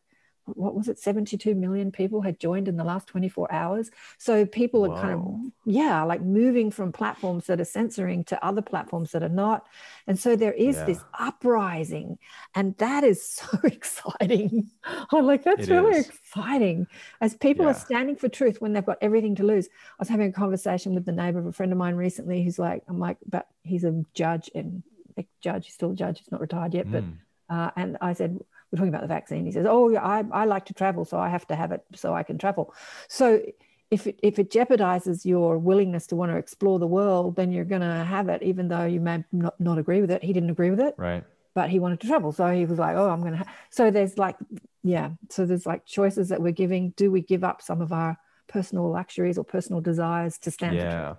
what 0.56 0.76
was 0.76 0.88
it 0.88 1.00
72 1.00 1.56
million 1.56 1.92
people 1.92 2.22
had 2.22 2.40
joined 2.40 2.68
in 2.68 2.78
the 2.78 2.84
last 2.84 3.08
24 3.08 3.52
hours. 3.52 3.90
So 4.18 4.46
people 4.46 4.86
are 4.86 5.02
kind 5.02 5.14
of 5.14 5.52
yeah 5.66 6.04
like 6.04 6.22
moving 6.22 6.72
from 6.72 6.92
platforms 6.92 7.46
that 7.48 7.60
are 7.62 7.66
censoring 7.66 8.24
to 8.26 8.46
other 8.46 8.62
platforms 8.62 9.12
that 9.12 9.24
are 9.24 9.30
not. 9.30 9.68
And 10.08 10.18
so 10.20 10.36
there 10.36 10.54
is 10.54 10.78
Yeah. 10.78 10.86
this 10.86 11.04
uprising 11.18 12.18
and 12.56 12.76
that 12.78 13.04
is 13.04 13.24
so 13.40 13.48
exciting. 13.64 14.70
I'm 15.12 15.26
like 15.26 15.44
that's 15.44 15.68
It 15.68 15.74
really 15.74 15.98
is. 16.00 16.08
exciting. 16.08 16.88
As 17.22 17.36
people 17.36 17.68
are 17.68 17.74
standing 17.74 18.16
for 18.16 18.30
truth 18.30 18.62
when 18.62 18.74
they've 18.74 18.86
got 18.86 18.98
everything 19.02 19.36
to 19.36 19.44
lose. 19.44 19.68
I 19.68 20.00
was 20.00 20.10
having 20.10 20.30
a 20.30 20.34
conversation 20.34 20.94
with 20.96 21.06
the 21.06 21.12
neighbor 21.12 21.40
of 21.40 21.46
a 21.46 21.52
friend 21.52 21.72
of 21.72 21.78
mine 21.78 21.96
recently 21.96 22.44
who's 22.44 22.60
like 22.60 22.84
i'm 22.88 23.00
like 23.00 23.18
but 23.28 23.48
he's 23.64 23.84
a 23.84 24.04
judge 24.14 24.50
and 24.56 24.84
a 25.18 25.26
judge 25.42 25.66
he's 25.66 25.74
still 25.74 25.92
a 25.92 25.96
judge 25.96 26.20
he's 26.20 26.32
not 26.32 26.42
retired 26.42 26.74
yet 26.74 26.90
but 26.92 27.04
Mm. 27.04 27.18
uh, 27.50 27.72
and 27.76 27.98
I 28.00 28.14
said, 28.14 28.40
we're 28.72 28.78
talking 28.78 28.90
about 28.90 29.02
the 29.02 29.08
vaccine. 29.08 29.46
He 29.46 29.52
says, 29.52 29.66
oh, 29.68 29.90
yeah, 29.90 30.04
I, 30.06 30.24
I 30.32 30.46
like 30.46 30.66
to 30.66 30.74
travel, 30.74 31.06
so 31.06 31.18
I 31.18 31.30
have 31.30 31.48
to 31.48 31.56
have 31.56 31.72
it 31.72 31.84
so 31.96 32.14
I 32.14 32.24
can 32.24 32.38
travel. 32.38 32.74
So 33.08 33.42
if 33.90 34.06
it, 34.06 34.20
if 34.22 34.38
it 34.38 34.52
jeopardizes 34.52 35.26
your 35.26 35.58
willingness 35.58 36.06
to 36.08 36.16
want 36.16 36.32
to 36.32 36.38
explore 36.38 36.78
the 36.78 36.88
world, 36.88 37.36
then 37.36 37.52
you're 37.52 37.66
going 37.66 37.82
to 37.82 38.04
have 38.06 38.30
it, 38.30 38.44
even 38.44 38.68
though 38.68 38.86
you 38.86 39.00
may 39.00 39.24
not, 39.32 39.60
not 39.60 39.78
agree 39.80 40.02
with 40.02 40.12
it. 40.12 40.24
He 40.24 40.34
didn't 40.34 40.52
agree 40.52 40.70
with 40.70 40.80
it, 40.80 40.94
Right. 40.98 41.24
but 41.56 41.70
he 41.72 41.80
wanted 41.80 42.00
to 42.02 42.08
travel. 42.08 42.32
So 42.32 42.52
he 42.52 42.66
was 42.66 42.78
like, 42.78 42.96
oh, 42.96 43.10
I'm 43.10 43.22
going 43.22 43.38
to. 43.38 43.46
So 43.72 43.90
there's 43.90 44.20
like, 44.20 44.36
yeah. 44.84 45.10
So 45.30 45.46
there's 45.48 45.66
like 45.66 45.86
choices 45.88 46.30
that 46.30 46.42
we're 46.42 46.52
giving. 46.52 46.92
Do 46.92 47.10
we 47.10 47.22
give 47.22 47.44
up 47.44 47.62
some 47.64 47.82
of 47.82 47.92
our 47.92 48.18
personal 48.48 48.92
luxuries 48.92 49.38
or 49.40 49.44
personal 49.44 49.82
desires 49.82 50.38
to 50.40 50.52
stand 50.52 50.76
Yeah. 50.76 51.16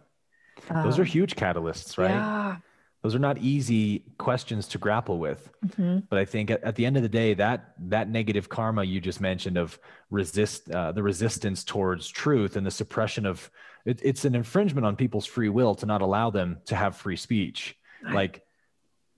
Those 0.84 0.98
are 0.98 1.02
Um, 1.02 1.08
huge 1.08 1.34
catalysts, 1.36 1.98
right? 1.98 2.10
Yeah. 2.10 2.56
Those 3.02 3.14
are 3.14 3.20
not 3.20 3.38
easy 3.38 4.04
questions 4.18 4.68
to 4.68 4.78
grapple 4.78 5.18
with. 5.18 5.50
Mhm. 5.66 6.04
But 6.08 6.18
I 6.18 6.24
think 6.24 6.50
at, 6.50 6.62
at 6.62 6.74
the 6.76 6.84
end 6.84 6.96
of 6.96 7.02
the 7.02 7.08
day, 7.08 7.34
that 7.34 7.74
that 7.88 8.08
negative 8.10 8.48
karma 8.48 8.84
you 8.84 9.00
just 9.00 9.20
mentioned 9.20 9.56
of 9.56 9.78
resist 10.10 10.70
uh, 10.70 10.92
the 10.92 11.02
resistance 11.02 11.64
towards 11.64 12.08
truth 12.08 12.56
and 12.56 12.66
the 12.66 12.70
suppression 12.70 13.26
of 13.26 13.50
it, 13.86 14.00
it's 14.02 14.24
an 14.24 14.34
infringement 14.34 14.86
on 14.86 14.96
people's 14.96 15.26
free 15.26 15.48
will 15.48 15.74
to 15.76 15.86
not 15.86 16.02
allow 16.02 16.30
them 16.30 16.58
to 16.66 16.76
have 16.76 16.96
free 16.96 17.16
speech. 17.16 17.76
Right. 18.04 18.14
Like 18.14 18.42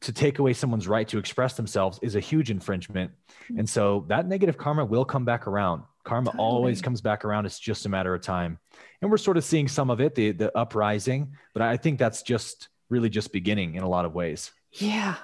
to 0.03 0.13
take 0.13 0.39
away 0.39 0.53
someone's 0.53 0.89
right 0.89 1.07
to 1.09 1.19
express 1.19 1.55
themselves 1.55 1.99
is 2.03 2.17
a 2.17 2.21
huge 2.21 2.51
infringement. 2.51 3.13
And 3.57 3.69
so 3.69 4.05
that 4.09 4.27
negative 4.27 4.57
karma 4.59 4.85
will 4.85 5.05
come 5.05 5.25
back 5.25 5.47
around. 5.47 5.83
Karma 6.05 6.33
always 6.37 6.83
comes 6.83 7.01
back 7.01 7.25
around. 7.25 7.47
It's 7.47 7.61
just 7.61 7.87
a 7.87 7.89
matter 7.89 8.13
of 8.13 8.23
time. 8.23 8.59
And 9.01 9.11
we're 9.11 9.17
sort 9.19 9.37
of 9.37 9.45
seeing 9.45 9.69
some 9.69 9.91
of 9.91 10.01
it, 10.01 10.15
the 10.17 10.33
the 10.33 10.57
uprising, 10.59 11.35
but 11.55 11.63
I 11.63 11.77
think 11.77 11.99
that's 11.99 12.23
just 12.23 12.69
really 12.93 13.09
just 13.09 13.33
beginning 13.33 13.75
in 13.75 13.83
a 13.83 13.89
lot 13.89 14.05
of 14.05 14.15
ways. 14.15 14.53
Yeah. 14.73 15.15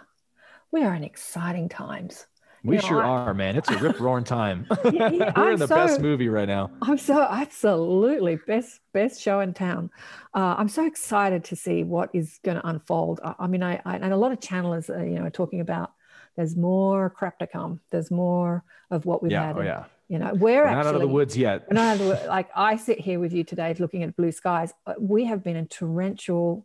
We 0.73 0.83
are 0.83 0.95
in 0.95 1.05
exciting 1.05 1.69
times. 1.69 2.27
We 2.65 2.77
You 2.77 2.83
know, 2.83 2.89
sure 2.89 3.05
I- 3.05 3.09
are, 3.09 3.35
man. 3.35 3.57
It's 3.57 3.71
a 3.71 3.79
rip 3.79 4.01
roaring 4.01 4.25
time. 4.25 4.67
Yeah, 4.93 5.11
yeah, 5.11 5.33
We're 5.37 5.45
I'm 5.49 5.53
in 5.53 5.59
the 5.61 5.67
best 5.69 6.01
movie 6.01 6.29
right 6.29 6.49
now. 6.49 6.71
I'm 6.83 6.99
so 6.99 7.23
absolutely 7.23 8.37
best 8.47 8.81
best 8.93 9.21
show 9.21 9.41
in 9.41 9.55
town. 9.55 9.91
Uh, 10.35 10.55
I'm 10.59 10.69
so 10.69 10.85
excited 10.87 11.45
to 11.45 11.57
see 11.57 11.85
what 11.85 12.11
is 12.15 12.41
going 12.43 12.57
to 12.57 12.67
unfold. 12.67 13.21
I, 13.23 13.35
I 13.41 13.47
mean, 13.47 13.63
I, 13.63 13.81
I 13.85 13.97
and 13.97 14.13
a 14.13 14.17
lot 14.17 14.33
of 14.33 14.41
channelers, 14.41 14.91
uh, 14.91 15.05
you 15.05 15.17
know, 15.19 15.25
are 15.27 15.31
talking 15.31 15.61
about 15.61 15.93
there's 16.37 16.57
more 16.57 17.11
crap 17.11 17.39
to 17.41 17.47
come. 17.47 17.81
There's 17.91 18.11
more 18.11 18.65
of 18.91 19.07
what 19.07 19.23
we've 19.23 19.33
Yeah. 19.33 19.47
had. 19.47 19.59
Oh, 19.59 19.63
yeah. 19.63 19.85
You 20.09 20.19
know, 20.19 20.33
we're, 20.33 20.63
We're 20.63 20.67
actually 20.67 20.77
not 20.77 20.87
out 20.87 20.95
of 20.97 21.01
the 21.03 21.09
woods 21.09 21.37
yet. 21.37 21.71
not 21.71 21.97
out 21.97 22.01
of 22.01 22.07
the 22.23 22.27
like 22.29 22.49
I 22.57 22.77
sit 22.77 22.99
here 22.99 23.21
with 23.21 23.33
you 23.33 23.45
today, 23.45 23.75
looking 23.79 24.03
at 24.03 24.17
blue 24.17 24.33
skies. 24.33 24.73
Uh, 24.87 24.95
We 24.99 25.25
have 25.27 25.45
been 25.45 25.57
in 25.57 25.67
torrential 25.69 26.65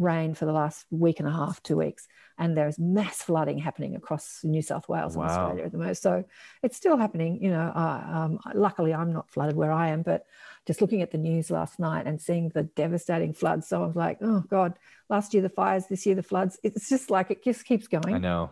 rain 0.00 0.34
for 0.34 0.46
the 0.46 0.52
last 0.52 0.86
week 0.90 1.20
and 1.20 1.28
a 1.28 1.32
half, 1.32 1.62
two 1.62 1.76
weeks, 1.76 2.08
and 2.38 2.56
there's 2.56 2.78
mass 2.78 3.22
flooding 3.22 3.58
happening 3.58 3.94
across 3.94 4.40
New 4.42 4.62
South 4.62 4.88
Wales 4.88 5.14
and 5.14 5.24
Australia 5.24 5.64
at 5.64 5.72
the 5.72 5.78
moment. 5.78 5.98
So 5.98 6.24
it's 6.62 6.76
still 6.76 6.96
happening. 6.96 7.42
You 7.42 7.50
know, 7.50 7.72
uh, 7.74 8.02
um, 8.12 8.38
luckily 8.54 8.92
I'm 8.94 9.12
not 9.12 9.30
flooded 9.30 9.56
where 9.56 9.72
I 9.72 9.88
am, 9.88 10.02
but 10.02 10.26
just 10.66 10.80
looking 10.80 11.02
at 11.02 11.10
the 11.10 11.18
news 11.18 11.50
last 11.50 11.78
night 11.78 12.06
and 12.06 12.20
seeing 12.20 12.48
the 12.48 12.64
devastating 12.64 13.34
floods, 13.34 13.68
so 13.68 13.82
I 13.82 13.86
was 13.86 13.96
like, 13.96 14.18
oh 14.22 14.40
God, 14.48 14.74
last 15.08 15.34
year 15.34 15.42
the 15.42 15.48
fires, 15.48 15.86
this 15.86 16.06
year 16.06 16.14
the 16.14 16.22
floods. 16.22 16.58
It's 16.62 16.88
just 16.88 17.10
like 17.10 17.30
it 17.30 17.44
just 17.44 17.64
keeps 17.64 17.86
going. 17.86 18.14
I 18.14 18.18
know. 18.18 18.50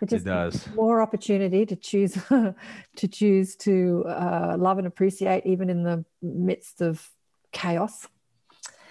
It 0.00 0.08
just 0.08 0.26
it 0.26 0.28
does. 0.28 0.68
more 0.74 1.00
opportunity 1.00 1.64
to 1.66 1.76
choose 1.76 2.14
to 2.96 3.08
choose 3.08 3.56
to 3.56 4.04
uh, 4.06 4.56
love 4.58 4.78
and 4.78 4.86
appreciate 4.86 5.46
even 5.46 5.70
in 5.70 5.82
the 5.82 6.04
midst 6.20 6.80
of 6.82 7.08
chaos. 7.52 8.06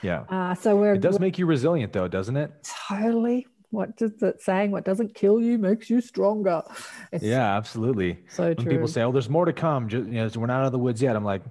Yeah. 0.02 0.22
Uh, 0.30 0.56
so 0.56 0.76
we're, 0.76 0.94
It 0.96 1.02
does 1.02 1.20
make 1.20 1.38
you 1.38 1.46
resilient 1.46 1.94
though, 1.94 2.08
doesn't 2.08 2.36
it? 2.38 2.52
totally 2.88 3.48
what 3.70 3.96
does 3.96 4.22
it 4.22 4.42
saying? 4.42 4.72
What 4.72 4.84
doesn't 4.84 5.16
kill 5.16 5.40
you 5.42 5.58
makes 5.58 5.90
you 5.90 6.02
stronger. 6.02 6.62
It's 7.14 7.24
Yeah, 7.24 7.56
absolutely. 7.56 8.20
so 8.30 8.48
When 8.48 8.56
true. 8.58 8.72
people 8.72 8.88
say, 8.90 9.02
"Oh, 9.04 9.14
there's 9.14 9.30
more 9.30 9.46
to 9.46 9.54
come," 9.54 9.88
just, 9.88 10.08
you 10.08 10.14
know, 10.16 10.30
we're 10.36 10.48
not 10.48 10.60
out 10.60 10.66
of 10.66 10.74
the 10.74 10.80
woods 10.80 11.02
yet. 11.02 11.16
I'm 11.16 11.24
like, 11.24 11.42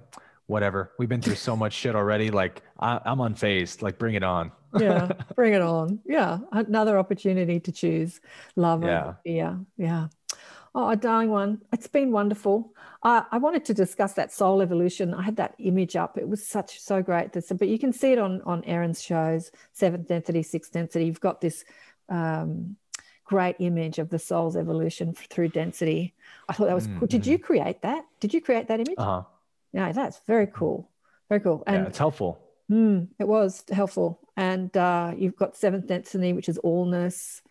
whatever. 0.45 0.91
We've 0.99 1.09
been 1.09 1.21
through 1.21 1.35
so 1.35 1.55
much 1.55 1.73
shit 1.73 1.95
already. 1.95 2.29
Like, 2.29 2.61
I, 2.79 2.99
I'm 3.05 3.17
unfazed. 3.17 3.81
Like, 3.81 3.97
bring 3.97 4.13
it 4.13 4.21
on. 4.23 4.51
yeah, 4.79 5.09
bring 5.35 5.53
it 5.55 5.61
on. 5.63 5.99
Yeah, 6.05 6.39
another 6.51 6.99
opportunity 6.99 7.59
to 7.59 7.71
choose 7.71 8.21
love 8.55 8.83
Yeah. 8.83 9.01
over 9.01 9.17
fear. 9.23 9.59
Yeah. 9.77 10.07
Oh, 10.73 10.95
darling 10.95 11.29
one, 11.29 11.61
it's 11.73 11.87
been 11.87 12.11
wonderful. 12.11 12.73
I 13.03 13.25
I 13.31 13.37
wanted 13.39 13.65
to 13.65 13.73
discuss 13.73 14.13
that 14.13 14.31
soul 14.31 14.61
evolution. 14.61 15.13
I 15.13 15.21
had 15.21 15.35
that 15.35 15.55
image 15.57 15.95
up. 15.95 16.17
It 16.17 16.27
was 16.27 16.45
such 16.47 16.79
so 16.79 17.01
great. 17.01 17.33
This, 17.33 17.51
but 17.51 17.67
you 17.67 17.77
can 17.77 17.91
see 17.91 18.13
it 18.13 18.19
on 18.19 18.41
on 18.43 18.63
Aaron's 18.63 19.01
shows, 19.01 19.51
seventh 19.73 20.07
density, 20.07 20.43
sixth 20.43 20.71
density. 20.71 21.05
You've 21.05 21.19
got 21.19 21.41
this 21.41 21.65
um, 22.07 22.77
great 23.25 23.57
image 23.59 23.99
of 23.99 24.09
the 24.09 24.19
soul's 24.19 24.55
evolution 24.55 25.13
through 25.13 25.49
density. 25.49 26.13
I 26.47 26.53
thought 26.53 26.67
that 26.67 26.75
was 26.75 26.87
cool. 26.99 27.07
Did 27.07 27.25
you 27.25 27.37
create 27.37 27.81
that? 27.81 28.05
Did 28.21 28.33
you 28.33 28.41
create 28.41 28.67
that 28.69 28.79
image? 28.79 28.95
Uh 28.97 29.03
huh. 29.03 29.23
Yeah, 29.73 29.91
that's 29.91 30.21
very 30.27 30.47
cool. 30.47 30.89
Very 31.29 31.41
cool. 31.41 31.63
Yeah, 31.65 31.73
And 31.73 31.87
it's 31.87 31.97
helpful. 31.97 32.39
Mm, 32.69 33.07
it 33.19 33.27
was 33.27 33.63
helpful. 33.71 34.19
And 34.37 34.75
uh, 34.75 35.13
you've 35.17 35.35
got 35.35 35.57
seventh 35.57 35.87
density, 35.87 36.33
which 36.33 36.49
is 36.49 36.57
allness. 36.63 37.41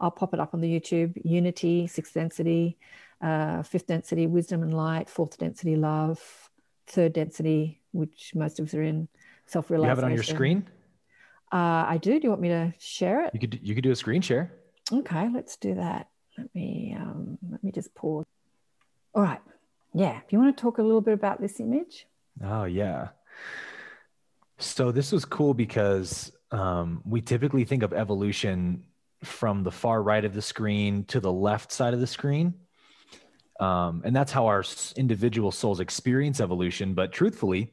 I'll 0.00 0.10
pop 0.10 0.34
it 0.34 0.40
up 0.40 0.54
on 0.54 0.60
the 0.60 0.68
YouTube. 0.68 1.20
Unity, 1.24 1.86
sixth 1.86 2.14
density, 2.14 2.78
uh, 3.20 3.62
fifth 3.62 3.86
density, 3.86 4.26
wisdom 4.26 4.62
and 4.62 4.74
light, 4.74 5.08
fourth 5.08 5.38
density, 5.38 5.76
love, 5.76 6.20
third 6.86 7.12
density, 7.12 7.80
which 7.92 8.32
most 8.34 8.60
of 8.60 8.66
us 8.66 8.74
are 8.74 8.82
in, 8.82 9.08
self 9.46 9.70
Realization. 9.70 9.86
You 9.86 9.88
have 9.88 9.98
it 9.98 10.04
on 10.04 10.14
your 10.14 10.22
screen. 10.22 10.68
Uh, 11.52 11.84
I 11.88 11.98
do. 12.00 12.18
Do 12.18 12.24
you 12.24 12.30
want 12.30 12.42
me 12.42 12.48
to 12.48 12.74
share 12.78 13.24
it? 13.24 13.30
You 13.34 13.40
could 13.40 13.58
you 13.62 13.74
could 13.74 13.84
do 13.84 13.90
a 13.90 13.96
screen 13.96 14.20
share. 14.20 14.52
Okay, 14.92 15.28
let's 15.32 15.56
do 15.56 15.74
that. 15.74 16.08
Let 16.36 16.54
me 16.54 16.96
um, 16.98 17.38
let 17.50 17.62
me 17.64 17.72
just 17.72 17.94
pause. 17.94 18.26
All 19.14 19.22
right. 19.22 19.40
Yeah. 19.94 20.12
Do 20.12 20.26
you 20.30 20.38
want 20.38 20.56
to 20.56 20.60
talk 20.60 20.78
a 20.78 20.82
little 20.82 21.00
bit 21.00 21.14
about 21.14 21.40
this 21.40 21.58
image? 21.58 22.06
Oh 22.44 22.64
yeah. 22.64 23.08
So 24.58 24.92
this 24.92 25.12
was 25.12 25.24
cool 25.24 25.54
because 25.54 26.32
um, 26.50 27.02
we 27.04 27.20
typically 27.20 27.64
think 27.64 27.82
of 27.82 27.92
evolution 27.92 28.84
from 29.24 29.62
the 29.64 29.70
far 29.70 30.02
right 30.02 30.24
of 30.24 30.34
the 30.34 30.42
screen 30.42 31.04
to 31.04 31.20
the 31.20 31.32
left 31.32 31.72
side 31.72 31.94
of 31.94 32.00
the 32.00 32.06
screen. 32.06 32.54
Um, 33.60 34.02
and 34.04 34.14
that's 34.14 34.30
how 34.30 34.46
our 34.46 34.64
individual 34.96 35.50
souls 35.50 35.80
experience 35.80 36.40
evolution. 36.40 36.94
But 36.94 37.12
truthfully, 37.12 37.72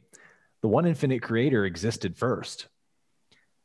the 0.62 0.68
one 0.68 0.88
infinite 0.88 1.22
creator 1.22 1.66
existed 1.66 2.18
first. 2.18 2.68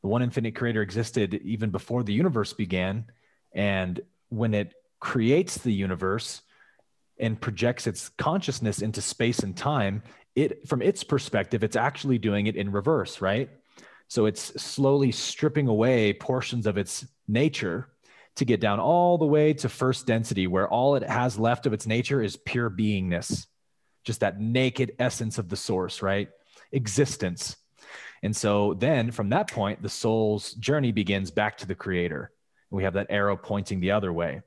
The 0.02 0.09
one 0.09 0.23
infinite 0.23 0.55
creator 0.55 0.82
existed 0.82 1.35
even 1.35 1.70
before 1.70 2.02
the 2.02 2.12
universe 2.12 2.52
began. 2.52 3.07
And 3.52 4.01
when 4.28 4.55
it 4.55 4.74
creates 4.98 5.59
the 5.59 5.73
universe 5.73 6.43
and 7.19 7.40
projects 7.40 7.86
its 7.86 8.11
consciousness 8.11 8.82
into 8.82 9.01
space 9.01 9.40
and 9.40 9.57
time, 9.57 10.02
it 10.36 10.69
from 10.69 10.81
its 10.82 11.05
perspective, 11.05 11.65
it's 11.65 11.77
actually 11.77 12.19
doing 12.19 12.47
it 12.47 12.57
in 12.57 12.70
reverse, 12.70 13.20
right? 13.20 13.51
So 14.11 14.27
it's 14.27 14.61
slowly 14.61 15.12
stripping 15.12 15.69
away 15.69 16.12
portions 16.12 16.66
of 16.66 16.77
its 16.77 17.07
nature 17.28 17.89
to 18.35 18.45
get 18.45 18.61
down 18.61 18.81
all 18.81 19.19
the 19.19 19.24
way 19.24 19.53
to 19.55 19.69
first 19.69 20.05
density, 20.05 20.49
where 20.49 20.69
all 20.69 20.97
it 20.97 21.05
has 21.05 21.39
left 21.39 21.65
of 21.65 21.73
its 21.73 21.87
nature 21.87 22.20
is 22.20 22.37
pure 22.37 22.69
beingness, 22.69 23.47
just 24.03 24.19
that 24.20 24.41
naked 24.41 24.97
essence 24.99 25.39
of 25.39 25.49
the 25.49 25.57
source, 25.57 26.03
right? 26.03 26.28
Existence. 26.73 27.55
And 28.24 28.37
so 28.37 28.74
then 28.74 29.12
from 29.12 29.28
that 29.28 29.49
point, 29.49 29.81
the 29.81 29.89
soul's 29.89 30.55
journey 30.55 30.91
begins 30.91 31.31
back 31.31 31.59
to 31.59 31.66
the 31.66 31.77
creator. 31.77 32.32
We 32.69 32.82
have 32.82 32.95
that 32.95 33.07
arrow 33.11 33.37
pointing 33.37 33.78
the 33.78 33.93
other 33.93 34.12
way. 34.12 34.43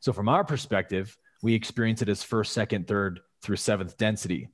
So 0.00 0.12
from 0.12 0.28
our 0.28 0.44
perspective, 0.44 1.16
we 1.42 1.54
experience 1.54 2.02
it 2.02 2.10
as 2.10 2.22
first, 2.22 2.52
second, 2.52 2.86
third 2.86 3.20
through 3.40 3.56
seventh 3.56 3.96
density. 3.96 4.48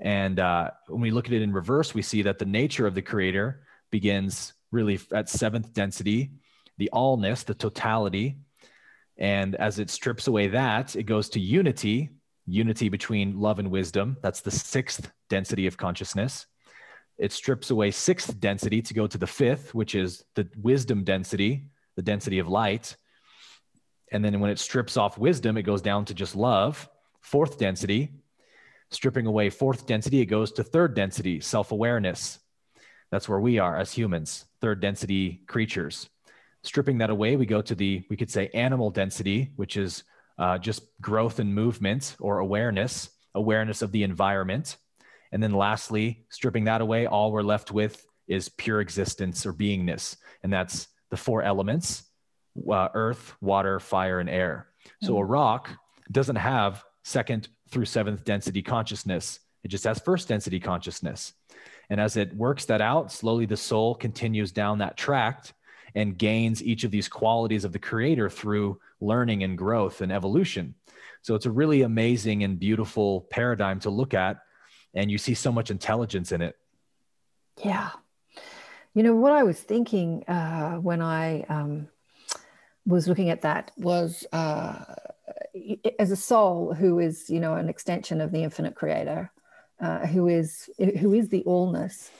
And 0.00 0.40
uh, 0.40 0.70
when 0.88 1.02
we 1.02 1.10
look 1.10 1.26
at 1.26 1.32
it 1.32 1.42
in 1.42 1.52
reverse, 1.52 1.94
we 1.94 2.02
see 2.02 2.22
that 2.22 2.38
the 2.38 2.46
nature 2.46 2.86
of 2.86 2.94
the 2.94 3.02
creator 3.02 3.62
begins 3.90 4.54
really 4.72 4.98
at 5.12 5.28
seventh 5.28 5.74
density, 5.74 6.30
the 6.78 6.90
allness, 6.92 7.44
the 7.44 7.54
totality. 7.54 8.38
And 9.18 9.54
as 9.56 9.78
it 9.78 9.90
strips 9.90 10.26
away 10.26 10.48
that, 10.48 10.96
it 10.96 11.02
goes 11.02 11.28
to 11.30 11.40
unity, 11.40 12.08
unity 12.46 12.88
between 12.88 13.38
love 13.38 13.58
and 13.58 13.70
wisdom. 13.70 14.16
That's 14.22 14.40
the 14.40 14.50
sixth 14.50 15.12
density 15.28 15.66
of 15.66 15.76
consciousness. 15.76 16.46
It 17.18 17.32
strips 17.32 17.68
away 17.68 17.90
sixth 17.90 18.40
density 18.40 18.80
to 18.80 18.94
go 18.94 19.06
to 19.06 19.18
the 19.18 19.26
fifth, 19.26 19.74
which 19.74 19.94
is 19.94 20.24
the 20.36 20.48
wisdom 20.56 21.04
density, 21.04 21.66
the 21.96 22.02
density 22.02 22.38
of 22.38 22.48
light. 22.48 22.96
And 24.10 24.24
then 24.24 24.40
when 24.40 24.50
it 24.50 24.58
strips 24.58 24.96
off 24.96 25.18
wisdom, 25.18 25.58
it 25.58 25.62
goes 25.62 25.82
down 25.82 26.06
to 26.06 26.14
just 26.14 26.34
love, 26.34 26.88
fourth 27.20 27.58
density. 27.58 28.14
Stripping 28.90 29.26
away 29.26 29.50
fourth 29.50 29.86
density, 29.86 30.20
it 30.20 30.26
goes 30.26 30.52
to 30.52 30.64
third 30.64 30.94
density, 30.94 31.40
self 31.40 31.72
awareness. 31.72 32.38
That's 33.10 33.28
where 33.28 33.40
we 33.40 33.58
are 33.58 33.76
as 33.76 33.92
humans, 33.92 34.46
third 34.60 34.80
density 34.80 35.42
creatures. 35.46 36.08
Stripping 36.62 36.98
that 36.98 37.10
away, 37.10 37.36
we 37.36 37.46
go 37.46 37.62
to 37.62 37.74
the, 37.74 38.04
we 38.10 38.16
could 38.16 38.30
say, 38.30 38.50
animal 38.52 38.90
density, 38.90 39.52
which 39.56 39.76
is 39.76 40.04
uh, 40.38 40.58
just 40.58 40.82
growth 41.00 41.38
and 41.38 41.54
movement 41.54 42.16
or 42.20 42.38
awareness, 42.38 43.10
awareness 43.34 43.82
of 43.82 43.92
the 43.92 44.02
environment. 44.02 44.76
And 45.32 45.42
then 45.42 45.52
lastly, 45.52 46.24
stripping 46.28 46.64
that 46.64 46.80
away, 46.80 47.06
all 47.06 47.32
we're 47.32 47.42
left 47.42 47.70
with 47.72 48.04
is 48.26 48.48
pure 48.48 48.80
existence 48.80 49.46
or 49.46 49.52
beingness. 49.52 50.16
And 50.42 50.52
that's 50.52 50.88
the 51.10 51.16
four 51.16 51.42
elements 51.42 52.04
uh, 52.70 52.88
earth, 52.94 53.34
water, 53.40 53.78
fire, 53.78 54.20
and 54.20 54.28
air. 54.28 54.66
So 55.02 55.18
a 55.18 55.24
rock 55.24 55.70
doesn't 56.10 56.36
have 56.36 56.82
second 57.04 57.48
through 57.70 57.84
seventh 57.84 58.24
density 58.24 58.62
consciousness, 58.62 59.40
it 59.62 59.68
just 59.68 59.84
has 59.84 59.98
first 59.98 60.28
density 60.28 60.60
consciousness. 60.60 61.34
And 61.90 62.00
as 62.00 62.16
it 62.16 62.34
works 62.34 62.66
that 62.66 62.80
out, 62.80 63.10
slowly 63.12 63.46
the 63.46 63.56
soul 63.56 63.94
continues 63.94 64.52
down 64.52 64.78
that 64.78 64.96
tract 64.96 65.52
and 65.94 66.16
gains 66.16 66.62
each 66.62 66.84
of 66.84 66.90
these 66.90 67.08
qualities 67.08 67.64
of 67.64 67.72
the 67.72 67.78
creator 67.78 68.30
through 68.30 68.80
learning 69.00 69.42
and 69.42 69.58
growth 69.58 70.00
and 70.00 70.12
evolution. 70.12 70.74
So 71.22 71.34
it's 71.34 71.46
a 71.46 71.50
really 71.50 71.82
amazing 71.82 72.44
and 72.44 72.58
beautiful 72.58 73.22
paradigm 73.30 73.80
to 73.80 73.90
look 73.90 74.14
at. 74.14 74.38
And 74.94 75.10
you 75.10 75.18
see 75.18 75.34
so 75.34 75.52
much 75.52 75.70
intelligence 75.70 76.32
in 76.32 76.42
it. 76.42 76.56
Yeah. 77.62 77.90
You 78.94 79.02
know, 79.02 79.14
what 79.14 79.32
I 79.32 79.42
was 79.42 79.60
thinking 79.60 80.24
uh, 80.26 80.76
when 80.76 81.02
I 81.02 81.42
um, 81.48 81.88
was 82.86 83.06
looking 83.06 83.30
at 83.30 83.42
that 83.42 83.70
was 83.76 84.26
uh, 84.32 84.84
as 85.98 86.10
a 86.10 86.16
soul 86.16 86.74
who 86.74 86.98
is, 86.98 87.28
you 87.30 87.40
know, 87.40 87.54
an 87.54 87.68
extension 87.68 88.20
of 88.20 88.32
the 88.32 88.42
infinite 88.42 88.74
creator, 88.74 89.30
uh, 89.80 90.06
who 90.06 90.28
is 90.28 90.68
who 90.78 91.14
is 91.14 91.28
the 91.28 91.42
allness. 91.46 92.10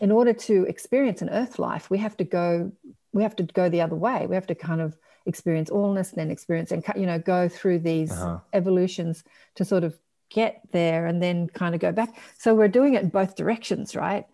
In 0.00 0.10
order 0.10 0.32
to 0.32 0.64
experience 0.64 1.22
an 1.22 1.30
earth 1.30 1.58
life, 1.58 1.88
we 1.90 1.98
have 1.98 2.16
to 2.16 2.24
go 2.24 2.72
we 3.12 3.22
have 3.22 3.36
to 3.36 3.42
go 3.42 3.68
the 3.68 3.80
other 3.80 3.96
way. 3.96 4.26
We 4.26 4.34
have 4.34 4.46
to 4.48 4.54
kind 4.54 4.80
of 4.80 4.96
experience 5.26 5.70
allness, 5.70 6.14
then 6.14 6.30
experience 6.30 6.72
and 6.72 6.84
you 6.96 7.06
know 7.06 7.18
go 7.18 7.48
through 7.48 7.80
these 7.80 8.12
uh-huh. 8.12 8.38
evolutions 8.52 9.24
to 9.56 9.64
sort 9.64 9.84
of 9.84 9.98
get 10.30 10.62
there 10.72 11.06
and 11.06 11.22
then 11.22 11.48
kind 11.48 11.74
of 11.74 11.80
go 11.80 11.92
back. 11.92 12.16
So 12.38 12.54
we're 12.54 12.68
doing 12.68 12.94
it 12.94 13.02
in 13.02 13.10
both 13.10 13.36
directions, 13.36 13.94
right? 13.94 14.26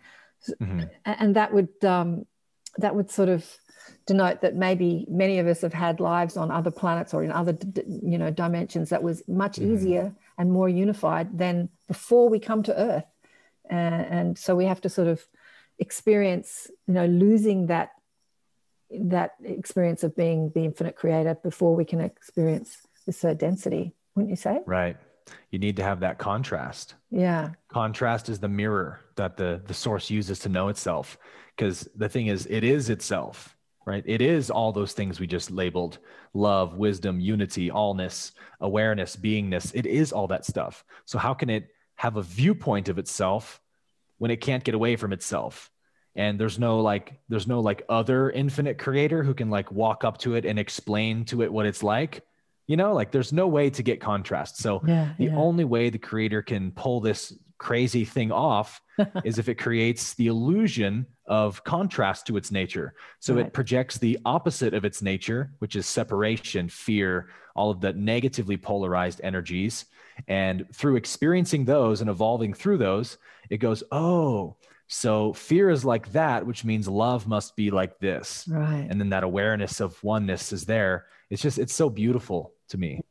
Mm-hmm. 0.61 0.83
And 1.05 1.37
that 1.37 1.53
would 1.53 1.85
um, 1.85 2.27
that 2.79 2.95
would 2.95 3.11
sort 3.11 3.29
of 3.29 3.45
denote 4.09 4.41
that 4.41 4.57
maybe 4.57 5.07
many 5.09 5.39
of 5.39 5.47
us 5.47 5.61
have 5.61 5.75
had 5.75 6.01
lives 6.01 6.37
on 6.37 6.51
other 6.51 6.71
planets 6.71 7.15
or 7.15 7.23
in 7.23 7.31
other 7.31 7.57
you 7.87 8.19
know 8.19 8.31
dimensions 8.31 8.89
that 8.91 9.03
was 9.03 9.23
much 9.29 9.57
mm-hmm. 9.57 9.73
easier 9.75 10.15
and 10.39 10.51
more 10.51 10.69
unified 10.69 11.39
than 11.39 11.69
before 11.87 12.29
we 12.29 12.41
come 12.41 12.63
to 12.65 12.77
Earth. 12.77 13.05
And, 13.71 14.07
and 14.07 14.39
so 14.39 14.57
we 14.57 14.65
have 14.65 14.81
to 14.81 14.89
sort 14.89 15.09
of 15.09 15.23
experience, 15.79 16.71
you 16.87 16.95
know, 16.95 17.07
losing 17.07 17.67
that 17.67 17.91
that 18.91 19.35
experience 19.45 20.03
of 20.03 20.17
being 20.17 20.51
the 20.55 20.65
infinite 20.65 20.97
creator 20.97 21.35
before 21.35 21.77
we 21.77 21.85
can 21.85 22.01
experience 22.01 22.79
this 23.05 23.23
uh, 23.23 23.35
density 23.35 23.95
wouldn't 24.19 24.31
you 24.31 24.37
say? 24.37 24.61
Right. 24.67 24.97
You 25.53 25.61
need 25.61 25.77
to 25.77 25.85
have 25.85 26.01
that 26.01 26.19
contrast. 26.19 26.95
Yeah. 27.11 27.51
Contrast 27.69 28.29
is 28.29 28.41
the 28.41 28.49
mirror 28.49 29.01
that 29.15 29.37
the 29.37 29.61
the 29.65 29.75
source 29.75 30.11
uses 30.11 30.41
to 30.41 30.49
know 30.49 30.69
itself 30.69 31.19
because 31.55 31.89
the 31.95 32.09
thing 32.09 32.27
is 32.27 32.47
it 32.51 32.65
is 32.65 32.91
itself 32.91 33.57
right? 33.89 34.05
It 34.07 34.23
is 34.23 34.51
all 34.51 34.73
those 34.73 34.93
things 34.93 35.19
we 35.19 35.27
just 35.27 35.51
labeled 35.51 35.99
love 36.35 36.75
wisdom 36.75 37.21
unity 37.21 37.71
allness 37.71 38.33
awareness 38.61 39.17
beingness. 39.17 39.73
It 39.75 39.87
is 39.87 40.13
all 40.13 40.29
that 40.29 40.45
stuff. 40.45 40.85
So 41.05 41.19
how 41.19 41.35
can 41.35 41.51
it 41.51 41.69
have 41.97 42.17
a 42.17 42.23
viewpoint 42.23 42.89
of 42.89 42.99
itself 42.99 43.61
when 44.19 44.31
it 44.31 44.41
can't 44.41 44.63
get 44.65 44.75
away 44.75 44.97
from 44.97 45.13
itself? 45.13 45.71
And 46.15 46.39
there's 46.39 46.59
no 46.59 46.81
like 46.81 47.19
there's 47.29 47.47
no 47.47 47.61
like 47.61 47.83
other 47.89 48.31
infinite 48.31 48.79
creator 48.79 49.23
who 49.23 49.35
can 49.35 49.51
like 49.51 49.73
walk 49.73 50.05
up 50.05 50.19
to 50.19 50.35
it 50.35 50.45
and 50.45 50.59
explain 50.59 51.25
to 51.27 51.43
it 51.43 51.53
what 51.53 51.67
it's 51.67 51.83
like 51.83 52.25
you 52.69 52.77
know? 52.77 52.93
Like 52.93 53.11
there's 53.11 53.33
no 53.33 53.49
way 53.49 53.71
to 53.71 53.83
get 53.83 54.01
contrast. 54.01 54.59
So 54.59 54.83
yeah, 54.87 55.15
the 55.19 55.25
yeah. 55.25 55.37
only 55.37 55.65
way 55.65 55.91
the 55.91 55.99
creator 55.99 56.43
can 56.43 56.71
pull 56.71 57.01
this 57.01 57.33
crazy 57.59 58.05
thing 58.05 58.33
off 58.33 58.81
is 59.25 59.39
if 59.39 59.49
it 59.49 59.57
creates 59.57 60.15
the 60.15 60.29
illusion 60.29 61.07
of 61.27 61.63
contrast 61.65 62.27
to 62.27 62.37
its 62.37 62.51
nature 62.51 62.95
so 63.21 63.35
right. 63.35 63.47
it 63.47 63.53
projects 63.53 63.99
the 63.99 64.19
opposite 64.25 64.75
of 64.75 64.85
its 64.85 65.03
nature 65.03 65.53
which 65.59 65.77
is 65.77 65.87
separation 65.87 66.69
fear 66.69 67.29
all 67.55 67.71
of 67.71 67.81
the 67.81 67.93
negatively 67.93 68.57
polarized 68.57 69.21
energies 69.23 69.87
and 70.27 70.67
through 70.73 70.97
experiencing 70.97 71.65
those 71.65 72.01
and 72.01 72.09
evolving 72.09 72.55
through 72.55 72.79
those 72.79 73.19
it 73.51 73.59
goes 73.59 73.83
oh 73.93 74.57
so 74.89 75.35
fear 75.35 75.69
is 75.69 75.85
like 75.85 76.13
that, 76.13 76.47
which 76.47 76.65
means 76.65 76.89
love 76.89 77.29
must 77.29 77.55
be 77.57 77.71
like 77.71 77.99
this. 77.99 78.47
Right. 78.49 78.87
And 78.89 78.99
then 78.99 79.11
that 79.11 79.23
awareness 79.23 79.81
of 79.81 80.03
oneness 80.03 80.51
is 80.51 80.65
there. 80.65 81.07
It's 81.29 81.43
just, 81.43 81.59
it's 81.59 81.75
so 81.75 81.91
beautiful 81.91 82.55
to 82.71 82.79
me. 82.79 83.03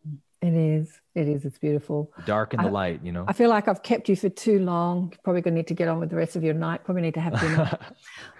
It 0.41 0.53
is. 0.53 0.99
It 1.18 1.27
is. 1.27 1.45
It's 1.45 1.57
beautiful. 1.57 2.14
Dark 2.27 2.53
and 2.53 2.64
the 2.64 2.68
I, 2.68 2.72
light, 2.72 2.99
you 3.03 3.11
know. 3.11 3.26
I 3.27 3.34
feel 3.34 3.49
like 3.49 3.68
I've 3.68 3.81
kept 3.81 4.07
you 4.07 4.15
for 4.15 4.30
too 4.30 4.60
long. 4.60 5.11
Probably 5.23 5.41
going 5.41 5.56
to 5.56 5.57
need 5.61 5.68
to 5.69 5.73
get 5.73 5.88
on 5.88 5.99
with 5.99 6.11
the 6.11 6.15
rest 6.15 6.35
of 6.35 6.44
your 6.44 6.53
night. 6.53 6.84
Probably 6.84 7.02
need 7.02 7.15
to 7.15 7.19
have 7.22 7.39
dinner. 7.39 7.77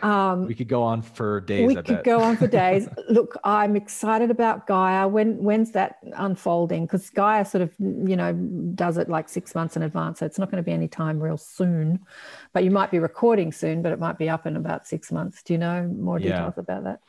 Um, 0.04 0.46
we 0.46 0.54
could 0.54 0.68
go 0.68 0.84
on 0.84 1.02
for 1.02 1.42
days. 1.42 1.68
We 1.68 1.74
I 1.76 1.82
could 1.82 1.96
bet. 1.96 2.04
go 2.04 2.20
on 2.22 2.38
for 2.38 2.46
days. 2.46 2.88
Look, 3.10 3.36
I'm 3.44 3.76
excited 3.76 4.30
about 4.30 4.68
Gaia. 4.68 5.08
When 5.08 5.44
when's 5.44 5.72
that 5.72 5.98
unfolding? 6.16 6.86
Because 6.86 7.10
Gaia 7.10 7.44
sort 7.44 7.64
of, 7.64 7.74
you 7.80 8.16
know, 8.16 8.32
does 8.76 8.98
it 8.98 9.10
like 9.10 9.28
six 9.28 9.56
months 9.56 9.76
in 9.76 9.82
advance, 9.82 10.20
so 10.20 10.28
it's 10.28 10.38
not 10.38 10.52
going 10.52 10.64
to 10.64 10.66
be 10.66 10.72
any 10.72 10.88
time 10.88 11.20
real 11.20 11.38
soon. 11.38 12.06
But 12.54 12.64
you 12.64 12.70
might 12.70 12.92
be 12.92 13.00
recording 13.00 13.52
soon, 13.52 13.82
but 13.82 13.92
it 13.92 13.98
might 14.00 14.20
be 14.20 14.30
up 14.30 14.46
in 14.46 14.56
about 14.56 14.86
six 14.86 15.12
months. 15.12 15.42
Do 15.42 15.54
you 15.54 15.58
know 15.58 15.88
more 15.88 16.20
details 16.20 16.54
yeah. 16.56 16.62
about 16.62 16.84
that? 16.84 17.00